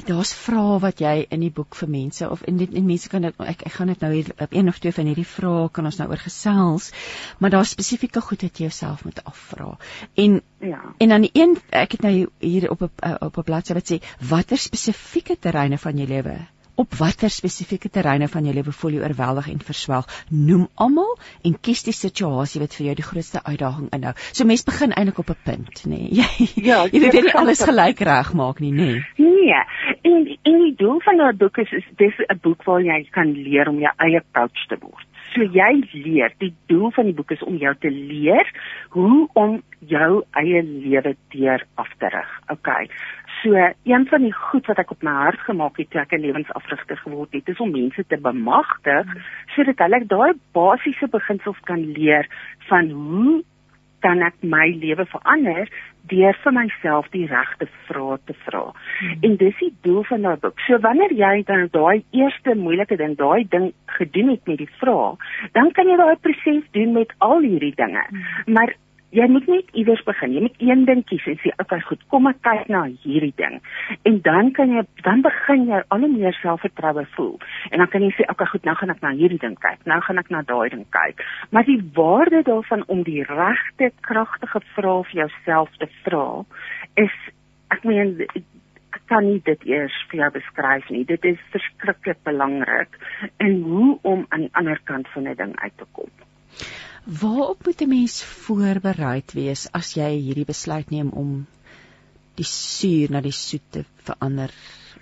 daar's 0.05 0.33
vrae 0.33 0.79
wat 0.81 1.01
jy 1.03 1.27
in 1.29 1.43
die 1.45 1.51
boek 1.53 1.75
vir 1.77 1.89
mense 1.93 2.29
of 2.29 2.41
in 2.49 2.57
die 2.57 2.81
mense 2.81 3.09
kan 3.09 3.21
dit 3.27 3.41
ek 3.45 3.61
ek 3.67 3.75
gaan 3.77 3.91
dit 3.93 4.01
nou 4.01 4.11
hier 4.13 4.31
op 4.41 4.53
een 4.53 4.71
of 4.71 4.79
twee 4.81 4.95
van 4.95 5.09
hierdie 5.11 5.27
vrae 5.29 5.69
kan 5.69 5.85
ons 5.85 5.99
nou 6.01 6.09
oor 6.09 6.21
gesels 6.23 6.89
maar 7.37 7.53
daar's 7.53 7.75
spesifieke 7.77 8.21
goed 8.21 8.41
wat 8.47 8.57
jy 8.57 8.69
jouself 8.69 9.03
moet 9.05 9.23
afvra. 9.23 9.77
En 10.15 10.41
ja. 10.59 10.81
en 10.97 11.09
dan 11.09 11.27
die 11.27 11.31
een 11.33 11.57
ek 11.69 11.97
het 11.97 12.01
nou 12.01 12.13
hier 12.39 12.69
op 12.71 12.81
op 12.81 13.37
'n 13.37 13.43
bladsy 13.43 13.73
wat 13.73 13.91
sê 13.91 14.01
watter 14.29 14.57
spesifieke 14.57 15.37
terreine 15.39 15.77
van 15.77 15.97
jou 15.97 16.07
lewe 16.07 16.39
op 16.83 16.95
watter 16.99 17.31
spesifieke 17.33 17.89
terreine 17.95 18.27
van 18.31 18.45
jou 18.47 18.53
lewe 18.55 18.73
voel 18.81 18.95
jy 18.95 19.01
oorweldig 19.03 19.49
en 19.51 19.63
verswelg 19.69 20.07
noem 20.49 20.67
almal 20.85 21.15
en 21.49 21.57
kies 21.67 21.83
die 21.87 21.95
situasie 21.95 22.61
wat 22.63 22.77
vir 22.77 22.89
jou 22.89 22.95
die 23.01 23.07
grootste 23.09 23.43
uitdaging 23.43 23.89
inhou 23.97 24.13
so 24.21 24.47
mens 24.51 24.63
begin 24.69 24.95
eintlik 24.95 25.19
op 25.23 25.33
'n 25.35 25.39
punt 25.49 25.83
nê 25.91 25.99
nee. 25.99 26.13
jy 26.21 26.63
ja, 26.69 26.79
jy 26.87 27.03
weet 27.05 27.19
nie 27.27 27.35
alles 27.43 27.65
gelyk 27.71 28.05
reg 28.11 28.33
maak 28.43 28.63
nie 28.63 28.71
nê 28.71 28.89
nee. 28.93 29.03
nee 29.17 29.61
en 30.07 30.25
en 30.51 30.57
die 30.63 30.75
doel 30.79 31.03
van 31.03 31.19
daardie 31.19 31.43
boek 31.43 31.61
is, 31.65 31.71
is 31.81 31.87
dis 31.97 32.25
'n 32.29 32.39
boek 32.47 32.63
waar 32.63 32.81
jy 32.81 33.03
kan 33.11 33.33
leer 33.33 33.69
om 33.69 33.79
jou 33.79 33.93
eie 34.07 34.23
coach 34.33 34.67
te 34.69 34.79
word 34.79 35.07
So 35.35 35.45
jy 35.45 35.83
leer, 35.93 36.33
die 36.41 36.53
doel 36.71 36.89
van 36.95 37.09
die 37.09 37.13
boek 37.13 37.31
is 37.35 37.43
om 37.45 37.59
jou 37.61 37.73
te 37.77 37.91
leer 37.93 38.47
hoe 38.95 39.27
om 39.37 39.59
jou 39.91 40.23
eie 40.41 40.61
lewe 40.65 41.15
deur 41.33 41.65
af 41.77 41.91
te 42.01 42.09
rig. 42.09 42.31
Okay. 42.49 42.89
So 43.41 43.55
een 43.83 44.07
van 44.07 44.21
die 44.21 44.33
goed 44.33 44.65
wat 44.67 44.79
ek 44.81 44.91
op 44.91 45.03
my 45.05 45.11
hart 45.11 45.39
gemaak 45.47 45.77
het 45.77 45.89
toe 45.91 46.01
ek 46.01 46.13
'n 46.13 46.25
lewensafrigter 46.25 46.97
geword 46.97 47.31
het, 47.33 47.47
is 47.47 47.59
om 47.59 47.71
mense 47.71 48.03
te 48.07 48.17
bemagtig 48.17 49.05
hmm. 49.05 49.21
sodat 49.55 49.79
hulle 49.79 50.05
daai 50.05 50.33
basiese 50.51 51.07
beginsels 51.07 51.59
kan 51.63 51.79
leer 51.91 52.27
van 52.67 52.89
hoe 52.89 53.43
kan 53.99 54.21
ek 54.23 54.35
my 54.41 54.67
lewe 54.81 55.05
verander 55.05 55.69
deur 56.09 56.37
vir 56.43 56.53
myself 56.55 57.07
die 57.13 57.27
regte 57.27 57.67
vrae 57.87 58.17
te 58.25 58.33
vra. 58.45 58.63
Hmm. 58.99 59.15
En 59.21 59.37
dis 59.37 59.57
die 59.59 59.73
doel 59.81 60.03
van 60.03 60.21
daai 60.21 60.37
boek. 60.43 60.59
So 60.67 60.79
wanneer 60.79 61.13
jy 61.13 61.43
dan 61.47 61.67
daai 61.71 62.03
eerste 62.11 62.55
moeilike 62.55 62.97
ding, 62.97 63.15
daai 63.19 63.47
ding 63.55 63.71
gedoen 63.85 64.29
het 64.29 64.47
met 64.47 64.57
die 64.57 64.71
vrae, 64.79 65.15
dan 65.53 65.71
kan 65.71 65.87
jy 65.87 65.97
daai 65.97 66.15
proses 66.27 66.63
doen 66.71 66.93
met 66.93 67.13
al 67.17 67.39
hierdie 67.41 67.75
dinge. 67.75 68.05
Hmm. 68.09 68.53
Maar 68.53 68.75
jy 69.15 69.25
moet 69.31 69.47
net 69.49 69.69
iewers 69.77 70.01
begin. 70.05 70.33
Jy 70.33 70.41
moet 70.45 70.61
een 70.61 70.83
ding 70.85 71.01
kies 71.09 71.25
en 71.27 71.37
sê, 71.41 71.49
"Oké, 71.51 71.61
okay, 71.61 71.81
goed, 71.81 72.01
kom 72.07 72.27
ek 72.27 72.41
kyk 72.41 72.67
na 72.67 72.83
hierdie 73.03 73.33
ding." 73.35 73.61
En 74.03 74.21
dan 74.21 74.51
kan 74.51 74.69
jy 74.69 74.83
dan 75.01 75.21
begin 75.21 75.65
jy 75.65 75.81
al 75.87 75.99
hoe 75.99 76.17
meer 76.17 76.33
selfvertroue 76.33 77.05
voel. 77.15 77.39
En 77.71 77.77
dan 77.77 77.87
kan 77.87 78.01
jy 78.01 78.11
sê, 78.11 78.21
"Oké, 78.21 78.31
okay, 78.31 78.45
goed, 78.45 78.63
nou 78.63 78.75
gaan 78.75 78.89
ek 78.89 79.01
na 79.01 79.11
hierdie 79.11 79.39
ding 79.39 79.59
kyk. 79.59 79.85
Nou 79.85 80.01
gaan 80.01 80.17
ek 80.17 80.29
na 80.29 80.41
daai 80.41 80.69
ding 80.69 80.85
kyk." 80.89 81.25
Maar 81.49 81.63
die 81.63 81.81
waarde 81.93 82.43
daarvan 82.43 82.83
om 82.87 83.03
die 83.03 83.23
regte, 83.23 83.91
kragtige 84.01 84.61
vrae 84.75 85.03
vir 85.03 85.13
jouself 85.13 85.69
te 85.77 85.87
vra, 86.03 86.45
is 86.95 87.11
ek 87.69 87.83
meen 87.83 88.17
ek 88.93 89.01
kan 89.07 89.25
nie 89.25 89.41
dit 89.45 89.65
eers 89.65 89.93
vir 90.09 90.19
jou 90.19 90.31
beskryf 90.31 90.89
nie. 90.89 91.03
Dit 91.05 91.25
is 91.25 91.37
verskriklik 91.53 92.17
belangrik 92.23 92.97
en 93.37 93.61
hoe 93.61 93.99
om 94.01 94.25
aan 94.29 94.39
die 94.39 94.53
ander 94.53 94.79
kant 94.83 95.07
van 95.13 95.27
'n 95.27 95.35
ding 95.35 95.59
uit 95.59 95.77
te 95.77 95.85
kom. 95.91 96.09
Waarop 97.09 97.65
moet 97.65 97.81
'n 97.81 97.89
mens 97.89 98.23
voorbereid 98.23 99.33
wees 99.33 99.71
as 99.71 99.95
jy 99.97 100.09
hierdie 100.21 100.45
besluit 100.45 100.91
neem 100.93 101.09
om 101.09 101.47
die 102.37 102.45
suur 102.45 103.09
na 103.11 103.21
die 103.21 103.33
soet 103.33 103.65
te 103.71 103.83
verander 104.05 104.53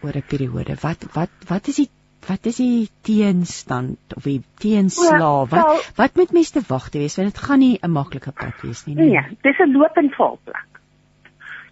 oor 0.01 0.15
'n 0.15 0.29
periode? 0.33 0.77
Wat 0.81 1.03
wat 1.13 1.29
wat 1.49 1.67
is 1.67 1.75
die 1.75 1.89
wat 2.27 2.45
is 2.45 2.57
die 2.63 2.87
teenstand 3.01 4.15
of 4.15 4.23
die 4.23 4.41
teenslae? 4.63 5.19
Wat 5.19 5.51
Wel, 5.51 5.81
wat 5.95 6.15
moet 6.15 6.31
mense 6.31 6.53
te 6.53 6.63
wag 6.67 6.89
te 6.89 6.99
wees 7.03 7.17
want 7.17 7.33
dit 7.33 7.43
gaan 7.43 7.59
nie 7.59 7.79
'n 7.81 7.91
maklike 7.91 8.31
pad 8.31 8.61
wees 8.63 8.85
nie. 8.85 8.95
Nee, 8.95 9.37
dis 9.41 9.59
'n 9.59 9.71
loop 9.71 9.97
en 9.97 10.09
val 10.09 10.39
plek. 10.43 10.81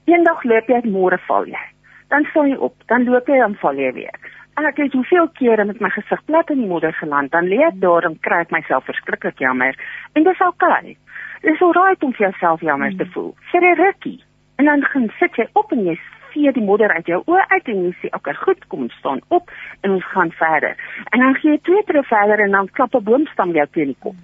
Eendag 0.05 0.43
loop 0.43 0.67
jy, 0.67 0.81
môre 0.83 1.19
val 1.27 1.45
jy. 1.45 1.65
Dan 2.09 2.27
staan 2.29 2.49
jy 2.49 2.55
op, 2.55 2.75
dan 2.87 3.03
loop 3.03 3.27
jy 3.27 3.39
en 3.43 3.55
val 3.55 3.75
jy 3.75 3.93
weer. 3.93 4.19
En 4.55 4.65
ek 4.65 4.77
het 4.79 4.93
hoeveel 4.93 5.27
kere 5.35 5.65
met 5.67 5.79
my 5.83 5.89
gesig 5.91 6.21
plat 6.25 6.49
in 6.49 6.61
die 6.63 6.69
modder 6.69 6.93
geland, 6.95 7.31
dan 7.31 7.49
lê 7.51 7.57
ek 7.67 7.79
daar 7.83 8.05
en 8.07 8.19
kry 8.23 8.39
ek 8.45 8.53
myself 8.55 8.85
verskriklik 8.87 9.41
jammer. 9.43 9.75
En 10.15 10.23
dis 10.23 10.43
oukei. 10.45 10.95
Dis 11.43 11.61
alright 11.61 12.03
om 12.03 12.13
vir 12.15 12.29
jouself 12.29 12.63
jammer 12.63 12.95
te 12.95 13.07
voel. 13.13 13.33
Vir 13.51 13.61
'n 13.61 13.75
rukkie. 13.81 14.23
En 14.55 14.65
dan 14.65 14.83
gaan 14.83 15.09
sit 15.19 15.35
jy 15.35 15.47
op 15.53 15.71
en 15.71 15.83
jy 15.85 15.97
vee 16.31 16.51
die 16.51 16.63
modder 16.63 16.93
uit 16.93 17.05
jou 17.05 17.21
oë 17.25 17.43
uit 17.47 17.67
en 17.67 17.83
jy 17.83 17.93
sê, 17.99 18.07
"Oké, 18.15 18.33
goed, 18.33 18.67
kom 18.67 18.81
ons 18.81 18.93
staan 18.93 19.21
op 19.27 19.51
en 19.81 19.91
ons 19.91 20.05
gaan 20.05 20.31
verder." 20.31 20.75
En 21.11 21.19
dan 21.19 21.35
gee 21.35 21.51
jy 21.51 21.59
twee 21.61 21.83
tree 21.83 22.03
verder 22.03 22.39
en 22.39 22.51
dan 22.51 22.69
klap 22.71 22.95
'n 22.95 23.03
boomstam 23.03 23.51
jou 23.51 23.67
teen 23.71 23.87
die 23.87 23.97
kop. 23.99 24.15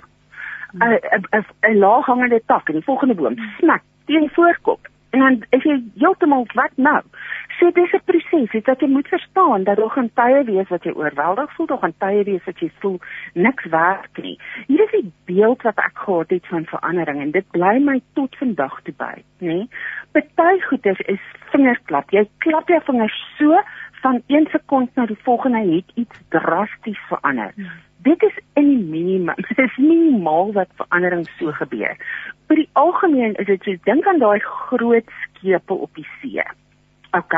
'n 0.80 0.94
'n 0.94 1.24
'n 1.32 1.46
'n 1.72 1.78
laaghangende 1.78 2.42
tak 2.46 2.68
en 2.70 2.74
die 2.74 2.84
volgende 2.84 3.16
boom 3.16 3.36
snak 3.60 3.82
teen 4.06 4.20
die 4.20 4.34
voorkop. 4.34 4.91
En 5.12 5.20
dan 5.20 5.44
is 5.50 5.64
jy 5.64 5.78
heeltemal 6.00 6.46
wat 6.56 6.72
nou? 6.76 7.02
So 7.60 7.72
dis 7.72 7.94
'n 7.94 8.02
proses. 8.06 8.52
Dit 8.52 8.66
wat 8.66 8.80
jy 8.80 8.88
moet 8.88 9.08
verstaan 9.08 9.64
dat 9.64 9.78
daar 9.78 9.90
gaan 9.90 10.10
tye 10.14 10.44
wees 10.44 10.70
wat 10.70 10.84
jy 10.84 10.92
oorweldig 10.92 11.54
voel, 11.54 11.66
daar 11.66 11.78
gaan 11.78 11.98
tye 11.98 12.24
wees 12.24 12.44
wat 12.46 12.60
jy 12.60 12.72
voel 12.80 13.00
niks 13.34 13.66
werk 13.66 14.18
nie. 14.22 14.40
Hier 14.68 14.84
is 14.84 14.92
die 14.92 15.12
beeld 15.26 15.62
wat 15.62 15.78
ek 15.78 15.98
gehad 15.98 16.30
het 16.30 16.48
van 16.48 16.66
verandering 16.66 17.22
en 17.22 17.32
dit 17.32 17.52
bly 17.52 17.78
my 17.80 18.02
tot 18.14 18.36
vandag 18.36 18.82
toe 18.84 18.94
by, 18.98 19.24
nê? 19.40 19.68
Party 20.12 20.62
goeders 20.62 21.00
is 21.00 21.22
vingerklap. 21.52 22.10
Jy 22.12 22.28
klap 22.38 22.68
jou 22.68 22.82
vingers 22.84 23.36
so 23.38 23.62
van 24.02 24.22
een 24.28 24.48
sekond 24.52 24.96
na 24.96 25.06
die 25.06 25.20
volgende 25.24 25.76
het 25.76 25.92
iets 25.96 26.20
drasties 26.30 27.00
verander. 27.08 27.54
Dit 28.04 28.24
is 28.24 28.38
in 28.54 28.68
die 28.68 28.84
minimum. 28.84 29.36
Dit 29.50 29.58
is 29.58 29.78
minimaal 29.78 30.54
wat 30.54 30.74
verandering 30.76 31.28
so 31.38 31.52
gebeur. 31.52 31.98
Oor 32.50 32.60
die 32.60 32.70
algemeen 32.74 33.38
is 33.40 33.48
dit 33.48 33.64
so 33.64 33.84
dink 33.86 34.08
aan 34.08 34.20
daai 34.20 34.40
groot 34.40 35.14
skepe 35.24 35.74
op 35.74 35.96
die 35.96 36.08
see. 36.20 36.44
OK, 37.12 37.36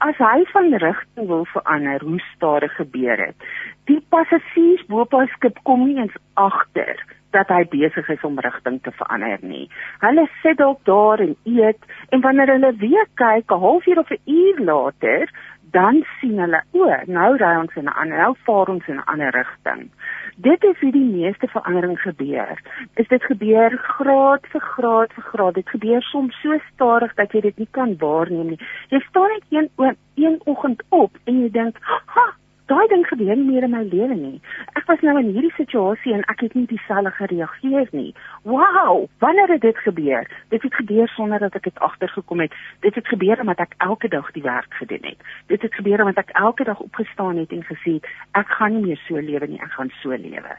as 0.00 0.20
hy 0.24 0.38
van 0.52 0.72
rigting 0.80 1.26
wil 1.28 1.44
verander, 1.52 2.00
hoe 2.00 2.20
stadig 2.32 2.72
gebeur 2.76 3.16
dit? 3.20 3.48
Die 3.90 4.00
passasiers 4.08 4.86
bo 4.88 5.04
op 5.04 5.12
die 5.12 5.28
skip 5.34 5.58
kom 5.68 5.84
nie 5.84 5.98
eens 6.00 6.16
agter 6.40 6.96
dat 7.32 7.48
hy 7.52 7.62
besig 7.72 8.08
is 8.12 8.24
om 8.28 8.40
rigting 8.44 8.78
te 8.84 8.92
verander 8.96 9.40
nie. 9.44 9.66
Hulle 10.04 10.26
sit 10.42 10.58
dalk 10.60 10.80
daar 10.88 11.20
en 11.24 11.34
eet 11.48 11.92
en 12.12 12.24
wanneer 12.24 12.54
hulle 12.54 12.72
weer 12.80 13.08
kyk 13.20 13.52
'n 13.52 13.64
halfuur 13.64 13.98
of 13.98 14.10
'n 14.10 14.20
uur 14.26 14.60
later, 14.70 15.28
dan 15.72 16.02
sien 16.20 16.38
hulle, 16.38 16.60
o, 16.76 16.88
nou 17.06 17.30
ry 17.40 17.52
ons 17.60 17.76
in 17.80 17.88
'n 17.88 17.96
ander, 18.00 18.18
nou 18.18 18.34
vaar 18.46 18.68
ons 18.68 18.88
in 18.88 18.96
'n 18.96 19.08
ander 19.12 19.30
rigting. 19.30 19.90
Dit 20.36 20.64
is 20.64 20.80
hoe 20.80 20.92
die 20.92 21.10
meeste 21.16 21.48
verandering 21.48 22.00
gebeur. 22.00 22.60
Is 22.94 23.08
dit 23.08 23.22
gebeur 23.24 23.70
graad 23.78 24.46
vir 24.52 24.60
graad 24.60 25.12
vir 25.12 25.24
graad. 25.24 25.54
Dit 25.54 25.68
gebeur 25.68 26.02
soms 26.02 26.40
so 26.40 26.58
stadig 26.72 27.14
dat 27.14 27.32
jy 27.32 27.40
dit 27.40 27.58
nie 27.58 27.68
kan 27.70 27.96
waarneem 27.98 28.48
nie. 28.48 28.60
Jy 28.88 29.00
staan 29.08 29.28
net 29.28 29.44
een 29.50 29.96
een 30.14 30.40
oggend 30.44 30.82
op 30.88 31.10
en 31.24 31.40
jy 31.42 31.50
dink, 31.50 31.76
"Ha, 32.06 32.32
daai 32.66 32.86
ding 32.88 33.06
gebeur 33.06 33.36
nie 33.36 33.48
meer 33.50 33.64
in 33.66 33.70
my 33.70 33.82
lewe 33.82 34.14
nie. 34.14 34.40
Ek 34.78 34.86
was 34.86 35.00
nou 35.00 35.14
in 35.18 35.30
hierdie 35.34 35.52
situasie 35.56 36.14
en 36.14 36.24
ek 36.32 36.44
het 36.46 36.54
nie 36.54 36.66
dieselfde 36.70 37.10
gereageer 37.16 37.88
nie. 37.92 38.14
Wow, 38.48 39.08
wanneer 39.18 39.48
het 39.54 39.60
dit 39.60 39.78
gebeur? 39.86 40.28
Dit 40.54 40.62
het 40.62 40.74
gebeur 40.74 41.08
sonder 41.08 41.38
dat 41.42 41.54
ek 41.58 41.68
dit 41.70 41.78
agtergekom 41.78 42.40
het. 42.40 42.54
Dit 42.80 42.94
het 42.94 43.08
gebeur 43.08 43.40
omdat 43.40 43.64
ek 43.66 43.74
elke 43.78 44.08
dag 44.08 44.30
die 44.32 44.42
werk 44.42 44.74
gedoen 44.80 45.10
het. 45.10 45.18
Dit 45.46 45.62
het 45.62 45.74
gebeur 45.74 46.00
omdat 46.00 46.24
ek 46.24 46.30
elke 46.38 46.64
dag 46.64 46.80
opgestaan 46.80 47.36
het 47.36 47.52
en 47.52 47.64
gesê 47.66 47.98
het, 47.98 48.06
ek 48.38 48.54
gaan 48.58 48.76
nie 48.76 48.86
meer 48.86 49.02
so 49.08 49.18
lewe 49.18 49.46
nie, 49.46 49.60
ek 49.62 49.74
gaan 49.78 49.90
so 50.02 50.10
lewe. 50.14 50.56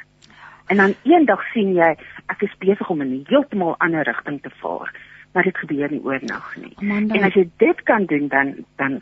En 0.68 0.78
dan 0.78 0.94
eendag 1.04 1.42
sien 1.52 1.74
jy 1.76 1.90
ek 2.32 2.46
is 2.46 2.54
besig 2.60 2.90
om 2.90 3.02
in 3.02 3.12
'n 3.14 3.26
heeltemal 3.28 3.76
ander 3.80 4.04
rigting 4.04 4.42
te 4.42 4.50
vaar, 4.62 4.94
maar 5.34 5.44
dit 5.44 5.58
gebeur 5.58 5.92
nie 5.92 6.04
oornag 6.04 6.56
nie. 6.56 6.74
Amanda, 6.78 7.16
En 7.16 7.24
as 7.24 7.34
jy 7.34 7.50
dit 7.58 7.84
kan 7.84 8.06
doen 8.06 8.28
dan 8.28 8.56
dan 8.76 9.02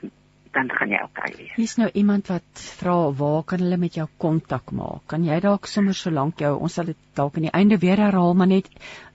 dan 0.54 0.70
gaan 0.70 0.90
jy 0.92 1.00
okay 1.04 1.32
wees. 1.38 1.52
hier's 1.56 1.78
nou 1.78 1.90
iemand 1.94 2.28
wat 2.28 2.44
vra 2.80 3.12
waar 3.12 3.44
kan 3.44 3.60
hulle 3.64 3.78
met 3.78 3.94
jou 3.96 4.08
kontak 4.18 4.72
maak? 4.72 5.08
Kan 5.08 5.24
jy 5.24 5.40
dalk 5.40 5.66
sommer 5.68 5.94
solank 5.94 6.40
jou 6.40 6.58
ons 6.60 6.74
sal 6.74 6.86
dit 6.86 6.98
dalk 7.16 7.36
aan 7.38 7.44
die 7.48 7.52
einde 7.54 7.78
weer 7.80 7.98
herhaal, 7.98 8.34
maar 8.34 8.48
net 8.48 8.68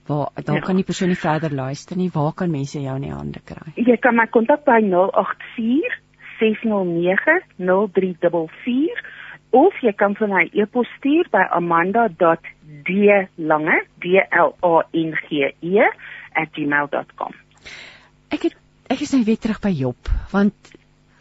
waar 0.07 0.29
dalk 0.35 0.57
Ja. 0.61 0.65
kan 0.65 0.75
die 0.75 0.83
persoon 0.87 1.09
nie 1.09 1.15
verder 1.19 1.51
luister 1.53 1.97
nie. 1.97 2.09
Waar 2.13 2.33
kan 2.33 2.51
mense 2.51 2.79
jou 2.81 2.95
in 2.95 3.01
die 3.01 3.11
hande 3.13 3.39
kry? 3.45 3.71
Jy 3.75 3.97
kan 3.97 4.15
my 4.15 4.25
kontak 4.27 4.63
by 4.65 4.79
084 4.81 5.99
609 6.39 7.41
0344 7.57 9.03
of 9.51 9.73
jy 9.81 9.91
kan 9.93 10.13
vir 10.15 10.27
my 10.27 10.49
e-pos 10.53 10.87
stuur 10.97 11.29
by 11.31 11.43
amanda.dlange 11.51 13.77
d 14.01 14.05
l 14.17 14.53
a 14.61 14.81
n 14.93 15.13
g 15.29 15.53
e 15.61 15.89
@gmail.com. 16.53 17.33
Ek 18.31 18.41
het 18.43 18.55
ek 18.89 19.01
is 19.01 19.11
nou 19.13 19.23
weer 19.23 19.37
terug 19.39 19.59
by 19.61 19.69
Job 19.71 19.95
want 20.31 20.53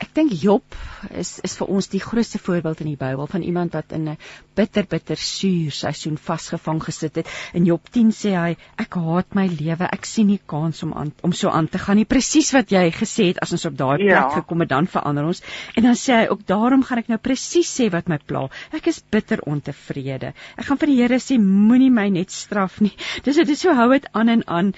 ek 0.02 0.12
dink 0.16 0.32
Job 0.42 0.76
is 1.16 1.38
is 1.46 1.54
vir 1.56 1.70
ons 1.72 1.88
die 1.92 2.00
grootste 2.02 2.38
voorbeeld 2.42 2.82
in 2.84 2.90
die 2.90 2.98
Bybel 3.00 3.28
van 3.30 3.42
iemand 3.42 3.72
wat 3.76 3.92
in 3.96 4.08
'n 4.08 4.16
bitter 4.56 4.84
bitter 4.84 5.16
suur 5.16 5.70
seisoen 5.72 6.18
vasgevang 6.18 6.82
gesit 6.84 7.16
het. 7.16 7.28
In 7.54 7.64
Job 7.64 7.88
10 7.92 8.10
sê 8.12 8.34
hy 8.36 8.56
ek 8.78 8.94
haat 8.94 9.34
my 9.34 9.46
lewe, 9.46 9.88
ek 9.92 10.04
sien 10.04 10.26
nie 10.26 10.40
kans 10.46 10.82
om 10.82 10.92
aan 10.92 11.12
om 11.22 11.32
so 11.32 11.48
aan 11.48 11.68
te 11.68 11.78
gaan 11.78 11.96
nie. 11.96 12.04
Presies 12.04 12.52
wat 12.52 12.70
jy 12.70 12.90
gesê 12.90 13.28
het 13.28 13.40
as 13.42 13.52
ons 13.52 13.66
op 13.66 13.76
daai 13.76 13.96
plek 13.96 14.10
Ja. 14.10 14.30
gekom 14.30 14.60
het 14.60 14.68
dan 14.68 14.86
verander 14.86 15.24
ons. 15.24 15.42
En 15.76 15.82
dan 15.82 15.94
sê 15.94 16.12
hy 16.20 16.26
ook 16.28 16.46
daarom 16.46 16.82
gaan 16.82 16.98
ek 16.98 17.08
nou 17.08 17.18
presies 17.18 17.80
sê 17.80 17.90
wat 17.90 18.08
my 18.08 18.18
pla. 18.18 18.48
Ek 18.72 18.86
is 18.86 19.02
bitter 19.10 19.40
ontevrede. 19.46 20.34
Ek 20.58 20.64
gaan 20.64 20.78
vir 20.78 20.86
die 20.86 20.96
Here 20.96 21.18
sê 21.18 21.38
moenie 21.38 21.90
my 21.90 22.08
net 22.08 22.30
straf 22.30 22.80
nie. 22.80 22.92
Dis 23.24 23.36
dit 23.36 23.48
is 23.48 23.60
so 23.60 23.74
hou 23.74 23.90
dit 23.92 24.06
aan 24.12 24.28
en 24.28 24.42
aan 24.46 24.74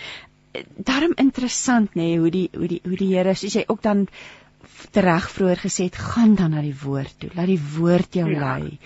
daarom 0.76 1.12
interessant 1.16 1.94
nê 1.94 2.02
nee, 2.02 2.18
hoe 2.18 2.30
die 2.30 2.48
hoe 2.54 2.68
die 2.68 2.80
hoe 2.84 2.96
die 2.96 3.14
Here 3.14 3.34
soos 3.34 3.54
jy 3.54 3.64
ook 3.68 3.82
dan 3.82 4.06
reg 4.94 5.28
vroeër 5.34 5.60
gesê 5.64 5.84
het 5.88 5.96
gaan 5.96 6.34
dan 6.34 6.50
na 6.56 6.60
die 6.64 6.76
woord 6.84 7.14
toe 7.20 7.30
laat 7.36 7.46
die 7.50 7.60
woord 7.78 8.14
jou 8.14 8.28
Ja. 8.30 8.38
lei 8.58 8.78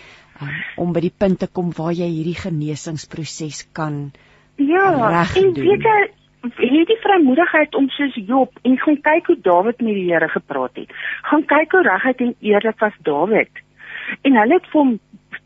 um, 0.42 0.52
om 0.76 0.92
by 0.92 1.00
die 1.00 1.14
punt 1.18 1.38
te 1.38 1.46
kom 1.46 1.72
waar 1.76 1.92
jy 1.92 2.08
hierdie 2.08 2.38
genesingsproses 2.38 3.66
kan 3.72 4.12
Ja, 4.56 5.08
reg 5.08 5.36
en 5.36 5.52
doen. 5.54 5.64
weet 5.64 5.82
jy 5.82 5.98
het 6.42 6.88
die 6.90 6.98
vrymoedigheid 7.02 7.74
om 7.78 7.88
soos 7.88 8.14
Job 8.26 8.50
en 8.62 8.76
gaan 8.78 9.00
kyk 9.00 9.26
hoe 9.26 9.36
Dawid 9.42 9.80
met 9.80 9.94
die 9.94 10.08
Here 10.10 10.28
gepraat 10.28 10.74
het. 10.74 10.90
Gaan 11.22 11.44
kyk 11.46 11.72
hoe 11.72 11.82
reguit 11.86 12.20
en 12.20 12.34
eerlik 12.40 12.78
was 12.80 12.96
Dawid. 13.02 13.50
En 14.22 14.36
hulle 14.36 14.54
het 14.58 14.66
vir 14.72 14.80
hom 14.80 14.98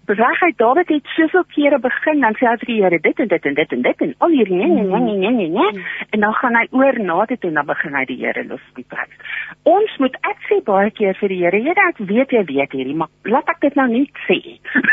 reguit 0.08 0.58
Dawid 0.58 0.88
het 0.88 1.06
soveel 1.16 1.44
kere 1.54 1.78
begin 1.78 2.20
dan 2.20 2.36
sê 2.38 2.46
hy 2.48 2.56
vir 2.62 2.70
die 2.72 2.80
Here 2.82 2.98
dit 3.02 3.20
en 3.24 3.28
dit 3.28 3.46
en 3.46 3.54
dit 3.54 3.72
en 3.72 3.82
dit 3.82 4.02
en 4.06 4.14
al 4.18 4.34
hierdie 4.36 4.56
nee 4.56 4.68
nee 4.68 5.00
nee 5.00 5.16
nee 5.16 5.30
nee 5.30 5.48
nee 5.48 5.84
en 6.10 6.20
dan 6.20 6.34
gaan 6.40 6.56
hy 6.60 6.66
oor 6.70 6.98
na 6.98 7.24
dit 7.30 7.44
en 7.44 7.54
dan 7.60 7.66
begin 7.66 7.94
hy 7.98 8.04
die 8.10 8.18
Here 8.22 8.44
loof 8.44 8.64
die 8.76 8.86
prys. 8.88 9.34
Ons 9.66 9.96
moet 10.02 10.16
ek 10.30 10.42
sê 10.48 10.60
baie 10.66 10.90
keer 10.90 11.16
vir 11.20 11.32
die 11.32 11.40
Here, 11.42 11.60
Here 11.66 11.86
ek 11.88 12.00
weet 12.10 12.34
jy 12.34 12.42
weet 12.50 12.76
hierdie, 12.76 12.96
maar 12.98 13.10
laat 13.24 13.48
ek 13.50 13.60
dit 13.64 13.78
nou 13.78 13.86
nie 13.90 14.06
sê. 14.26 14.38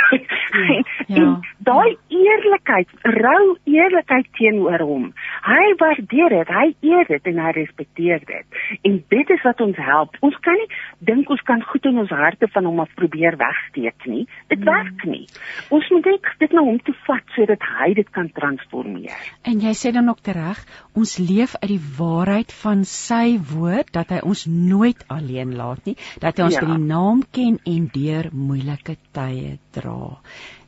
en, 0.63 0.83
ja. 1.07 1.21
en 1.21 1.35
daai 1.67 1.97
eerlikheid, 2.09 2.89
rou 3.17 3.43
eerlikheid 3.69 4.29
teenoor 4.39 4.83
hom. 4.85 5.09
Hy 5.45 5.63
waardeer 5.81 6.37
dit, 6.37 6.53
hy 6.57 6.67
eer 6.89 7.09
dit 7.09 7.31
en 7.33 7.41
hy 7.45 7.53
respekteer 7.59 8.25
dit. 8.29 8.61
En 8.81 8.99
dit 9.15 9.35
is 9.37 9.45
wat 9.47 9.61
ons 9.61 9.81
help. 9.89 10.17
Ons 10.25 10.37
kan 10.45 10.57
nie 10.57 10.69
dink 11.05 11.29
ons 11.33 11.45
kan 11.47 11.61
goed 11.69 11.85
in 11.89 12.01
ons 12.03 12.13
harte 12.13 12.49
van 12.53 12.69
hom 12.69 12.81
af 12.83 12.91
probeer 12.99 13.37
wegsteek 13.39 14.07
nie. 14.09 14.25
Dit 14.51 14.63
werk 14.67 15.02
nie. 15.05 15.27
Ons 15.69 15.89
moet 15.91 16.05
net 16.05 16.21
dit 16.39 16.51
na 16.53 16.61
hom 16.61 16.79
toe 16.79 16.95
vat 17.07 17.23
sodat 17.35 17.59
hy 17.79 17.93
dit 17.93 18.09
kan 18.11 18.29
transformeer. 18.29 19.11
en 19.43 19.59
jy 19.61 19.73
sê 19.73 19.91
dan 19.93 20.09
ook 20.09 20.21
tereg 20.21 20.65
ons 20.95 21.17
leef 21.17 21.55
uit 21.61 21.69
die 21.69 21.81
waarheid 21.97 22.51
van 22.51 22.83
sy 22.85 23.37
woord 23.53 23.91
dat 23.93 24.09
hy 24.09 24.19
ons 24.23 24.45
nooit 24.45 25.03
alleen 25.07 25.55
laat 25.55 25.85
nie 25.85 25.95
dat 26.19 26.37
hy 26.37 26.43
ons 26.43 26.53
Ja. 26.53 26.59
by 26.61 26.65
die 26.75 26.83
naam 26.87 27.23
ken 27.31 27.59
en 27.65 27.89
deur 27.93 28.29
moeilike 28.33 28.97
tye 29.13 29.57
dra 29.71 30.19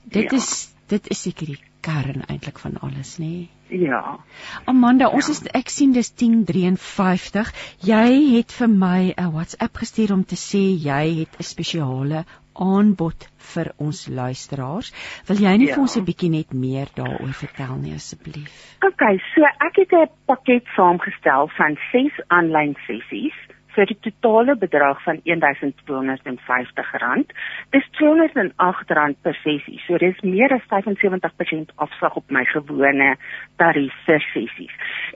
dit 0.06 0.32
Ja. 0.32 0.38
is 0.38 0.72
dit 0.88 1.07
is 1.12 1.22
seker 1.22 1.45
die 1.48 1.60
kern 1.82 2.24
eintlik 2.30 2.60
van 2.60 2.78
alles 2.82 3.18
nê 3.20 3.48
Ja. 3.70 4.20
Amanda, 4.68 5.07
ons 5.10 5.28
Ja. 5.28 5.32
is 5.32 5.44
ek 5.53 5.70
sien 5.70 5.91
dis 5.94 6.12
10:53. 6.12 7.52
Jy 7.82 8.36
het 8.38 8.52
vir 8.52 8.68
my 8.68 9.14
'n 9.18 9.32
WhatsApp 9.34 9.76
gestuur 9.78 10.14
om 10.14 10.24
te 10.24 10.36
sê 10.36 10.62
jy 10.78 11.20
het 11.22 11.30
'n 11.40 11.44
spesiale 11.44 12.26
aanbod 12.56 13.27
vir 13.53 13.72
ons 13.77 14.07
luisteraars. 14.07 14.91
Wil 15.27 15.38
jy 15.38 15.57
nie 15.57 15.68
Ja. 15.68 15.76
vir 15.76 15.82
ons 15.82 15.98
'n 15.98 16.06
bietjie 16.06 16.30
net 16.30 16.53
meer 16.53 16.88
daaroor 16.95 17.34
vertel 17.34 17.76
nie 17.77 17.94
asseblief? 17.94 18.76
OK, 18.84 19.03
so 19.36 19.41
ek 19.68 19.76
het 19.76 19.94
'n 19.94 20.10
pakket 20.26 20.64
saamgestel 20.76 21.49
van 21.57 21.77
6 21.91 22.11
aanlyn 22.27 22.76
sessies 22.88 23.44
vir 23.76 23.85
die 23.91 23.99
totale 24.07 24.56
bedrag 24.56 25.02
van 25.03 25.19
R1250. 25.23 27.34
Dis 27.76 27.85
R208 27.99 29.19
per 29.22 29.35
sessie. 29.43 29.80
So 29.85 29.97
dis 30.02 30.19
meer 30.23 30.53
as 30.56 30.65
75% 30.72 31.76
afslag 31.84 32.15
op 32.15 32.31
my 32.31 32.45
gewone 32.52 33.15
tarief 33.60 33.95
vir 34.06 34.23
sessies. 34.31 34.73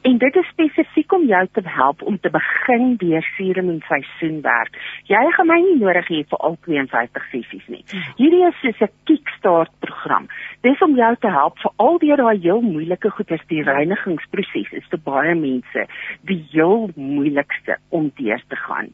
En 0.08 0.18
dit 0.22 0.36
is 0.42 0.52
spesifiek 0.54 1.12
om 1.16 1.26
jou 1.28 1.44
te 1.54 1.64
help 1.66 2.02
om 2.02 2.20
te 2.20 2.32
begin 2.34 2.96
deur 3.02 3.26
serum 3.36 3.70
en 3.74 3.82
seisoenwerk. 3.88 4.78
Jy 5.12 5.24
gaan 5.36 5.50
my 5.50 5.60
nie 5.64 5.78
nodig 5.82 6.08
hê 6.12 6.22
vir 6.30 6.40
al 6.40 6.58
52 6.68 7.28
sessies 7.34 7.68
nie. 7.68 7.84
Hierdie 8.20 8.46
is 8.48 8.60
soos 8.62 8.82
'n 8.82 8.92
kickstart 9.06 9.72
program. 9.80 10.28
Dis 10.62 10.82
om 10.82 10.96
jou 10.96 11.16
te 11.16 11.28
help 11.28 11.60
vir 11.60 11.72
al 11.78 12.00
die 12.00 12.16
daai 12.16 12.40
heel 12.40 12.62
moeilike 12.62 13.10
goeders 13.10 13.46
die 13.48 13.64
reinigingsproses 13.64 14.72
is 14.72 14.88
vir 14.92 15.00
baie 15.06 15.36
mense 15.36 15.88
die 16.30 16.40
heel 16.52 16.90
moeilikste 16.96 17.78
om 17.90 18.12
deur 18.20 18.42
te 18.50 18.60
gaan. 18.60 18.92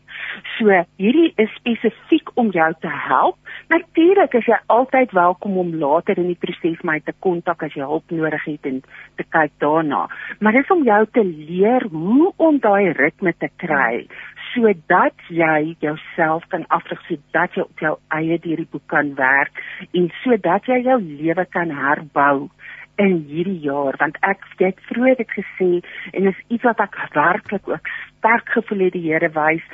So 0.58 0.84
hierdie 1.02 1.32
is 1.42 1.52
spesifiek 1.60 2.32
om 2.40 2.52
jou 2.56 2.68
te 2.84 2.92
help. 3.08 3.38
Natuurlik 3.72 4.36
is 4.40 4.48
jy 4.50 4.60
altyd 4.74 5.16
welkom 5.16 5.58
om 5.62 5.74
later 5.82 6.20
in 6.22 6.30
die 6.34 6.40
proses 6.40 6.82
my 6.84 7.00
te 7.06 7.16
kontak 7.26 7.64
as 7.66 7.76
jy 7.78 7.88
hulp 7.88 8.12
nodig 8.14 8.46
het 8.46 8.70
en 8.72 8.82
te 9.20 9.26
kyk 9.38 9.56
daarna. 9.64 10.06
Maar 10.40 10.60
dis 10.60 10.72
om 10.76 10.86
jou 10.86 11.02
te 11.12 11.26
leer 11.26 11.88
hoe 11.92 12.32
om 12.38 12.60
daai 12.60 12.94
ritme 12.98 13.34
te 13.40 13.50
kry 13.62 14.06
sodat 14.56 15.18
jy 15.28 15.76
jouself 15.84 16.46
kan 16.52 16.64
afrig 16.72 17.02
sodat 17.10 17.56
jy 17.58 17.66
op 17.66 17.82
jou 17.84 17.94
eie 18.16 18.38
deur 18.44 18.62
die 18.62 18.72
boek 18.72 18.86
kan 18.92 19.12
werk 19.18 19.60
en 19.92 20.08
sodat 20.22 20.70
jy 20.72 20.80
jou 20.86 21.00
lewe 21.02 21.46
kan 21.52 21.74
herbou 21.76 22.48
in 23.02 23.26
hierdie 23.28 23.60
jaar 23.60 23.96
want 24.00 24.18
ek 24.22 24.44
het 24.58 24.80
vroeër 24.90 25.16
dit 25.16 25.32
gesê 25.40 25.72
en 26.14 26.32
is 26.32 26.46
iets 26.48 26.64
wat 26.64 26.80
ek 26.80 26.96
werklik 27.14 27.68
ook 27.70 27.92
sterk 28.18 28.50
gevoel 28.58 28.88
het 28.88 28.96
die 28.96 29.06
Here 29.10 29.30
wys 29.36 29.66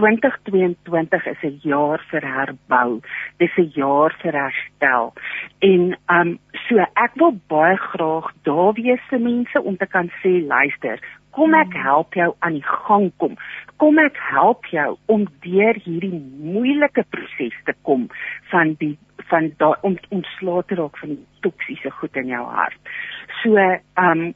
2022 0.00 1.26
is 1.26 1.42
'n 1.42 1.60
jaar 1.62 2.00
vir 2.10 2.24
herbou. 2.24 3.00
Dis 3.38 3.56
'n 3.56 3.70
jaar 3.74 4.14
vir 4.22 4.32
herstel. 4.32 5.12
En 5.58 5.96
um 6.08 6.38
so 6.68 6.78
ek 6.78 7.12
wil 7.14 7.40
baie 7.48 7.76
graag 7.76 8.32
daar 8.42 8.72
wees 8.72 9.02
vir 9.10 9.20
mense 9.20 9.62
om 9.62 9.76
te 9.76 9.86
kan 9.86 10.10
sê 10.22 10.46
luister, 10.46 10.98
kom 11.36 11.54
ek 11.54 11.74
help 11.78 12.14
jou 12.18 12.32
aan 12.38 12.58
die 12.58 12.66
gang 12.66 13.10
kom. 13.22 13.36
Kom 13.82 13.98
ek 14.02 14.18
help 14.30 14.66
jou 14.74 14.96
om 15.06 15.26
deur 15.46 15.78
hierdie 15.84 16.20
moeilike 16.42 17.04
proses 17.14 17.56
te 17.64 17.74
kom 17.88 18.08
van 18.52 18.74
die 18.82 18.96
van 19.30 19.52
daai 19.62 19.76
om 19.86 19.98
ontslae 20.10 20.62
te 20.66 20.74
raak 20.78 20.96
van 20.98 21.14
die 21.14 21.26
toksiese 21.44 21.90
goed 22.00 22.16
in 22.18 22.32
jou 22.32 22.44
hart. 22.44 22.94
So, 23.42 23.56
ehm 23.56 24.26
um, 24.26 24.30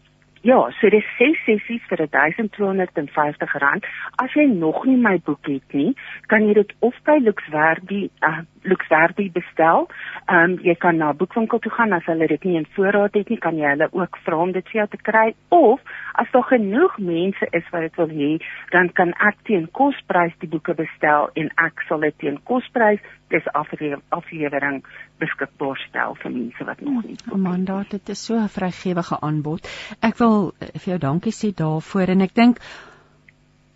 Ja, 0.45 0.59
so 0.77 0.91
dis 0.93 1.07
6 1.17 1.39
sessies 1.47 1.85
vir 1.89 2.03
R1250. 2.05 3.87
As 4.21 4.35
jy 4.37 4.45
nog 4.51 4.83
nie 4.85 4.99
my 5.01 5.15
boek 5.25 5.49
het 5.49 5.73
nie, 5.73 5.95
kan 6.29 6.45
jy 6.45 6.53
dit 6.59 6.75
of 6.85 6.99
by 7.09 7.15
Luxwerdi, 7.23 8.03
uh, 8.29 8.43
Luxwerdi 8.65 9.31
bestel. 9.35 9.89
Ehm 10.27 10.55
um, 10.55 10.59
jy 10.65 10.75
kan 10.81 10.97
na 10.97 11.13
boekwinkel 11.13 11.59
toe 11.59 11.73
gaan 11.73 11.93
as 11.93 12.07
hulle 12.11 12.27
dit 12.27 12.45
nie 12.45 12.57
in 12.61 12.69
voorraad 12.77 13.15
het 13.15 13.29
nie, 13.29 13.39
kan 13.39 13.59
jy 13.61 13.75
hulle 13.75 13.89
ook 13.93 14.19
vra 14.25 14.39
om 14.47 14.53
dit 14.53 14.69
vir 14.73 14.81
jou 14.81 14.89
te 14.95 15.03
kry 15.11 15.27
of 15.49 15.81
as 16.15 16.31
daar 16.33 16.47
genoeg 16.49 16.99
mense 16.99 17.49
is 17.51 17.67
wat 17.73 17.87
dit 17.87 17.99
wil 18.01 18.15
hê, 18.21 18.31
dan 18.71 18.89
kan 18.93 19.13
ek 19.29 19.43
teen 19.49 19.67
kosprys 19.81 20.33
die 20.41 20.49
boeke 20.49 20.75
bestel 20.79 21.29
en 21.35 21.51
ek 21.67 21.85
sal 21.89 22.07
dit 22.07 22.17
teen 22.23 22.39
kosprys 22.51 23.03
dis 23.35 23.47
aflewering 23.55 24.81
beskikbaar 25.23 25.79
stel 25.89 26.17
vir 26.23 26.35
mense 26.35 26.67
wat 26.69 26.81
nog 26.87 27.05
nie. 27.05 27.19
Amanda, 27.33 27.83
dit 27.91 28.09
is 28.15 28.25
so 28.25 28.39
'n 28.39 28.49
vrygewige 28.49 29.21
aanbod. 29.21 29.69
Ek 30.01 30.19
wil 30.19 30.55
eh, 30.61 30.69
vir 30.79 30.91
jou 30.93 30.99
dankie 30.99 31.33
sê 31.33 31.55
daarvoor 31.55 32.09
en 32.15 32.21
ek 32.21 32.35
dink 32.35 32.59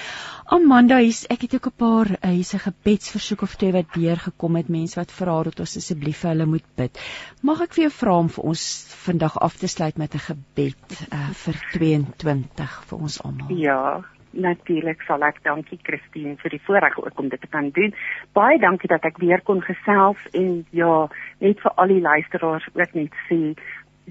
Amanda, 0.45 0.97
hier's 0.97 1.25
ek 1.29 1.41
het 1.41 1.53
ook 1.53 1.65
'n 1.67 1.73
paar 1.75 2.09
uh, 2.09 2.17
hier's 2.29 2.53
'n 2.53 2.59
gebedsversoek 2.59 3.41
of 3.41 3.55
twee 3.55 3.71
wat 3.71 3.93
deurgekom 3.93 4.55
het, 4.55 4.69
mense 4.69 4.99
wat 4.99 5.11
vra 5.11 5.43
dat 5.43 5.59
ons 5.59 5.77
asseblief 5.77 6.17
vir 6.17 6.29
hulle 6.29 6.45
moet 6.45 6.65
bid. 6.75 6.99
Mag 7.41 7.61
ek 7.61 7.73
vir 7.73 7.83
jou 7.83 7.91
vra 7.91 8.17
om 8.17 8.29
vir 8.29 8.43
ons 8.43 8.85
vandag 9.05 9.37
af 9.37 9.57
te 9.57 9.67
sluit 9.67 9.97
met 9.97 10.13
'n 10.13 10.19
gebed 10.19 11.07
uh, 11.13 11.29
vir 11.29 11.55
22 11.73 12.83
vir 12.87 12.99
ons 12.99 13.21
almal? 13.21 13.57
Ja, 13.57 14.03
natuurlik 14.37 15.01
sal 15.07 15.25
ek 15.25 15.41
dankie 15.45 15.79
Christine 15.83 16.37
vir 16.41 16.53
die 16.53 16.61
voorreg 16.67 16.97
ook 17.01 17.19
om 17.19 17.29
dit 17.29 17.41
te 17.41 17.49
kan 17.51 17.71
doen. 17.75 17.93
Baie 18.37 18.59
dankie 18.61 18.89
dat 18.91 19.05
ek 19.09 19.19
weer 19.23 19.41
kon 19.41 19.61
gesels 19.65 20.21
en 20.37 20.63
ja, 20.77 21.07
net 21.43 21.61
vir 21.63 21.75
al 21.75 21.93
die 21.93 22.03
luisteraars 22.05 22.69
ook 22.73 22.97
net 22.97 23.21
sê 23.27 23.41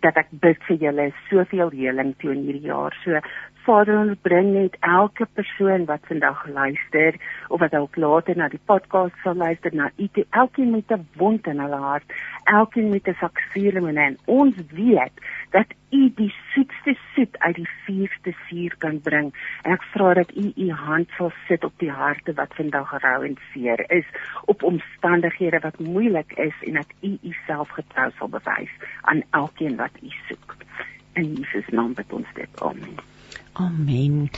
dat 0.05 0.19
ek 0.21 0.33
bid 0.43 0.61
vir 0.69 0.83
julle 0.83 1.07
soveel 1.31 1.71
heling 1.73 2.13
toe 2.21 2.35
in 2.35 2.45
hierdie 2.45 2.69
jaar. 2.69 2.97
So 3.05 3.21
Vader, 3.67 3.97
ons 3.99 4.19
bring 4.23 4.53
net 4.55 4.77
elke 4.87 5.27
persoon 5.35 5.89
wat 5.89 6.05
vandag 6.07 6.45
luister 6.55 7.17
of 7.51 7.59
wat 7.59 7.73
ook 7.75 7.97
later 7.99 8.37
na 8.39 8.47
die 8.53 8.61
podcast 8.71 9.17
sal 9.25 9.35
luister 9.35 9.75
na 9.75 9.89
u, 9.99 10.07
elkeen 10.31 10.71
met 10.71 10.93
'n 10.95 11.03
wond 11.19 11.47
in 11.47 11.59
hulle 11.59 11.81
hart, 11.83 12.13
elkeen 12.45 12.91
met 12.91 13.09
'n 13.09 13.17
saksuur 13.21 13.77
en 13.77 14.19
ons 14.25 14.55
weet 14.71 15.17
dat 15.51 15.67
u 15.91 16.13
die 16.15 16.35
soetste 16.53 16.95
soet 17.15 17.39
uit 17.39 17.55
die 17.55 17.69
suurste 17.87 18.35
suur 18.47 18.75
kan 18.79 19.01
bring. 19.01 19.35
En 19.63 19.73
ek 19.73 19.83
vra 19.83 20.15
dat 20.15 20.31
u 20.37 20.53
u 20.55 20.71
hand 20.71 21.09
sal 21.17 21.33
sit 21.49 21.65
op 21.65 21.73
die 21.77 21.91
harte 21.91 22.33
wat 22.35 22.55
vandag 22.55 23.03
rou 23.03 23.25
en 23.25 23.37
seer 23.53 23.91
is, 23.91 24.07
op 24.45 24.63
omstandighede 24.63 25.59
wat 25.59 25.79
moeilik 25.79 26.33
is 26.33 26.55
en 26.61 26.73
dat 26.73 26.91
u 27.01 27.19
u 27.23 27.35
self 27.47 27.69
getrou 27.69 28.11
sal 28.19 28.29
bewys 28.29 28.73
aan 29.01 29.23
elkeen 29.31 29.77
wat 29.77 29.95
u 30.03 30.09
soek. 30.29 30.57
In 31.13 31.35
Jesus 31.35 31.69
naam 31.69 31.95
bid 31.95 32.13
ons 32.13 32.33
dit. 32.35 32.63
Amen. 32.63 33.16
Amen. 33.57 34.31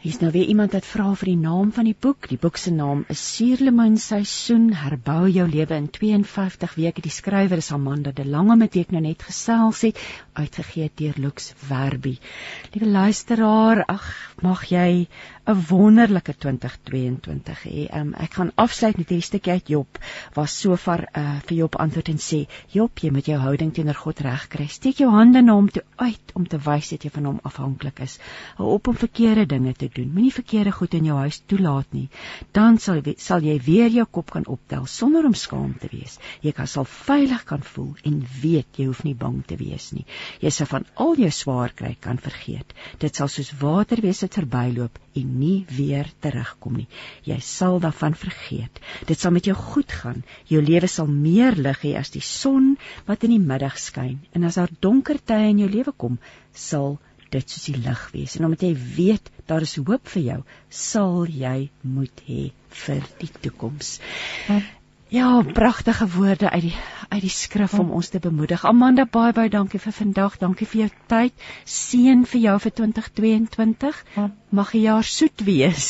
Hier's 0.00 0.20
nou 0.22 0.30
weer 0.30 0.46
iemand 0.48 0.72
wat 0.72 0.86
vra 0.88 1.10
vir 1.18 1.28
die 1.28 1.40
naam 1.40 1.72
van 1.76 1.84
die 1.88 1.96
boek. 2.04 2.28
Die 2.30 2.38
boek 2.40 2.56
se 2.60 2.70
naam 2.72 3.02
is 3.12 3.20
Suurlemoen 3.34 3.98
Seisoen 4.00 4.70
Herbou 4.80 5.26
jou 5.28 5.44
lewe 5.50 5.76
in 5.76 5.90
52 5.92 6.76
weke. 6.78 7.04
Die 7.04 7.12
skrywer 7.12 7.60
is 7.60 7.68
Amanda 7.74 8.14
de 8.16 8.24
Lange 8.24 8.56
met 8.56 8.72
wie 8.78 8.84
ek 8.86 8.94
nou 8.94 9.02
net 9.04 9.26
gesels 9.28 9.82
het, 9.84 10.00
uitgegee 10.40 10.88
deur 11.02 11.20
Lux 11.20 11.50
Werby. 11.68 12.14
Liewe 12.72 12.88
luisteraar, 12.94 13.82
ag, 13.92 14.08
mag 14.46 14.64
jy 14.70 15.08
'n 15.46 15.62
wonderlike 15.68 16.32
2022 16.42 17.62
hê. 17.62 17.82
Um, 17.94 18.08
ek 18.18 18.32
gaan 18.34 18.48
afsluit 18.58 18.96
met 18.98 19.10
hierdie 19.12 19.26
stukkie 19.26 19.52
uit 19.52 19.68
Job 19.70 19.98
waar 20.34 20.48
Sofar 20.50 21.04
uh, 21.06 21.36
vir 21.46 21.56
Job 21.60 21.76
antwoord 21.84 22.08
en 22.10 22.18
sê: 22.18 22.38
"Job, 22.74 22.98
jy 22.98 23.12
moet 23.14 23.28
jou 23.30 23.38
houding 23.38 23.70
teenoor 23.74 23.94
God 24.00 24.22
regkry. 24.26 24.66
Steek 24.66 24.98
jou 24.98 25.10
hande 25.12 25.42
na 25.42 25.54
hom 25.54 25.68
toe 25.70 25.84
uit 26.02 26.34
om 26.34 26.48
te 26.50 26.58
wys 26.64 26.90
dat 26.90 27.06
jy 27.06 27.12
van 27.14 27.28
hom 27.30 27.38
afhanklik 27.46 28.02
is. 28.02 28.18
Hou 28.58 28.72
op 28.72 28.90
om 28.90 28.98
verkeerde 29.04 29.46
dinge 29.54 29.72
te 29.74 29.88
doen. 30.00 30.10
Moenie 30.16 30.34
verkeerde 30.34 30.72
goed 30.72 30.98
in 30.98 31.06
jou 31.12 31.20
huis 31.22 31.38
toelaat 31.46 31.94
nie. 31.94 32.08
Dan 32.50 32.82
sal 32.82 33.00
sal 33.16 33.46
jy 33.46 33.56
weer 33.70 33.94
jou 34.00 34.08
kop 34.18 34.34
kan 34.34 34.50
optel 34.50 34.90
sonder 34.90 35.30
om 35.30 35.38
skaam 35.46 35.78
te 35.78 35.92
wees. 35.94 36.18
Jy 36.42 36.56
kan 36.58 36.66
sal 36.66 36.90
veilig 36.96 37.46
kan 37.46 37.62
voel 37.62 37.94
en 38.02 38.18
weet 38.42 38.82
jy 38.82 38.90
hoef 38.90 39.06
nie 39.06 39.14
bang 39.14 39.44
te 39.46 39.62
wees 39.62 39.92
nie. 39.94 40.08
Jy 40.42 40.50
sal 40.50 40.72
van 40.74 40.90
al 41.06 41.14
jou 41.22 41.30
swaar 41.30 41.70
kry 41.70 41.94
kan 42.00 42.18
vergeet. 42.18 42.74
Dit 42.98 43.14
sal 43.14 43.30
soos 43.30 43.54
water 43.62 44.02
wees 44.02 44.26
wat 44.26 44.42
verbyloop 44.42 44.98
en 45.20 45.32
nie 45.40 45.64
weer 45.72 46.08
terugkom 46.24 46.76
nie. 46.80 46.86
Jy 47.28 47.38
sal 47.44 47.80
daarvan 47.82 48.16
vergeet. 48.18 48.80
Dit 49.08 49.20
sal 49.20 49.34
met 49.36 49.48
jou 49.48 49.56
goed 49.56 49.92
gaan. 49.92 50.22
Jou 50.50 50.62
lewe 50.62 50.88
sal 50.90 51.10
meer 51.10 51.56
lig 51.56 51.82
hê 51.84 51.96
as 52.00 52.12
die 52.14 52.24
son 52.24 52.74
wat 53.08 53.26
in 53.26 53.36
die 53.36 53.42
middag 53.42 53.78
skyn. 53.80 54.18
En 54.32 54.46
as 54.48 54.60
daar 54.60 54.72
donker 54.80 55.20
tye 55.24 55.50
in 55.50 55.64
jou 55.64 55.70
lewe 55.72 55.94
kom, 55.96 56.20
sal 56.52 56.98
dit 57.34 57.50
soos 57.50 57.68
die 57.68 57.82
lig 57.82 58.02
wees. 58.14 58.36
En 58.38 58.48
omdat 58.48 58.66
jy 58.68 58.72
weet 58.96 59.30
daar 59.50 59.66
is 59.66 59.76
hoop 59.78 60.08
vir 60.14 60.22
jou, 60.30 60.40
sal 60.70 61.26
jy 61.30 61.68
moed 61.82 62.24
hê 62.28 62.50
vir 62.86 63.06
die 63.20 63.30
toekoms. 63.42 63.96
Ja, 65.16 65.42
pragtige 65.42 66.08
woorde 66.08 66.50
uit 66.50 66.62
die 66.62 66.74
uit 67.08 67.22
die 67.24 67.30
skrif 67.32 67.78
om 67.78 67.90
ons 67.90 68.08
te 68.12 68.18
bemoedig. 68.20 68.64
Amanda, 68.68 69.06
baie 69.08 69.32
baie 69.32 69.48
dankie 69.48 69.80
vir 69.80 69.94
vandag. 69.96 70.36
Dankie 70.42 70.68
vir 70.68 70.80
jou 70.82 70.88
tyd. 71.12 71.46
Seën 71.64 72.26
vir 72.28 72.42
jou 72.42 72.56
vir 72.66 72.74
2022. 72.82 74.04
Mag 74.60 74.74
die 74.76 74.82
jaar 74.84 75.08
soet 75.08 75.44
wees. 75.48 75.86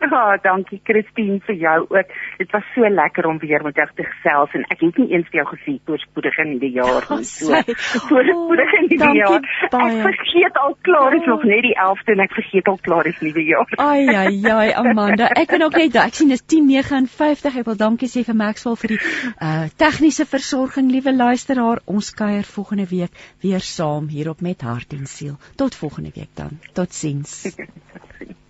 Ja, 0.00 0.08
oh, 0.18 0.42
dankie 0.42 0.80
Christine 0.84 1.40
vir 1.46 1.56
jou 1.60 1.78
ook. 1.88 2.12
Dit 2.38 2.52
was 2.54 2.64
so 2.74 2.88
lekker 2.88 3.26
om 3.26 3.38
weer 3.38 3.62
met 3.62 3.76
jou 3.76 3.86
te 3.96 4.04
gesels 4.06 4.54
en 4.56 4.64
ek 4.72 4.80
het 4.84 4.98
nie 5.02 5.10
eens 5.14 5.28
vir 5.28 5.40
jou 5.40 5.46
gesê 5.50 5.76
voorspoedige 5.88 6.46
nuwe 6.48 6.70
jaar 6.72 7.06
nie. 7.10 7.26
So 7.28 7.60
voorspoedige 8.08 8.80
oh, 8.80 8.88
nuwe 8.88 9.10
jaar. 9.18 9.48
Baie. 9.74 9.90
Ek 9.90 10.08
vergeet 10.08 10.60
al 10.64 10.76
klaar 10.88 11.16
is 11.18 11.24
oh. 11.24 11.32
nog 11.34 11.46
net 11.52 11.64
die 11.68 11.74
11de 11.76 12.14
en 12.16 12.24
ek 12.26 12.36
vergeet 12.38 12.72
al 12.72 12.80
klaar 12.88 13.10
is 13.10 13.20
nuwe 13.24 13.44
jaar. 13.44 13.76
Ai 13.76 14.06
ai 14.22 14.52
ai 14.54 14.72
Amanda, 14.80 15.30
ek 15.42 15.52
kan 15.52 15.64
ook 15.66 15.78
net 15.80 16.00
ek 16.00 16.18
sien 16.18 16.32
dis 16.32 16.44
10:59. 16.54 17.60
Ek 17.60 17.68
wil 17.68 17.80
dankie 17.84 18.10
sê 18.10 18.24
vir 18.26 18.38
Maxwell 18.40 18.78
vir 18.84 18.96
die 18.96 19.00
uh 19.00 19.68
tegniese 19.80 20.26
versorging, 20.28 20.90
liewe 20.92 21.14
luisteraar. 21.16 21.84
Ons 21.84 22.12
kuier 22.16 22.46
volgende 22.56 22.88
week 22.90 23.24
weer 23.44 23.64
saam 23.64 24.08
hier 24.08 24.32
op 24.32 24.40
met 24.40 24.62
hart 24.64 24.96
en 24.96 25.06
siel. 25.06 25.36
Tot 25.56 25.74
volgende 25.74 26.12
week 26.14 26.32
dan. 26.34 26.58
Totsiens. 26.74 27.42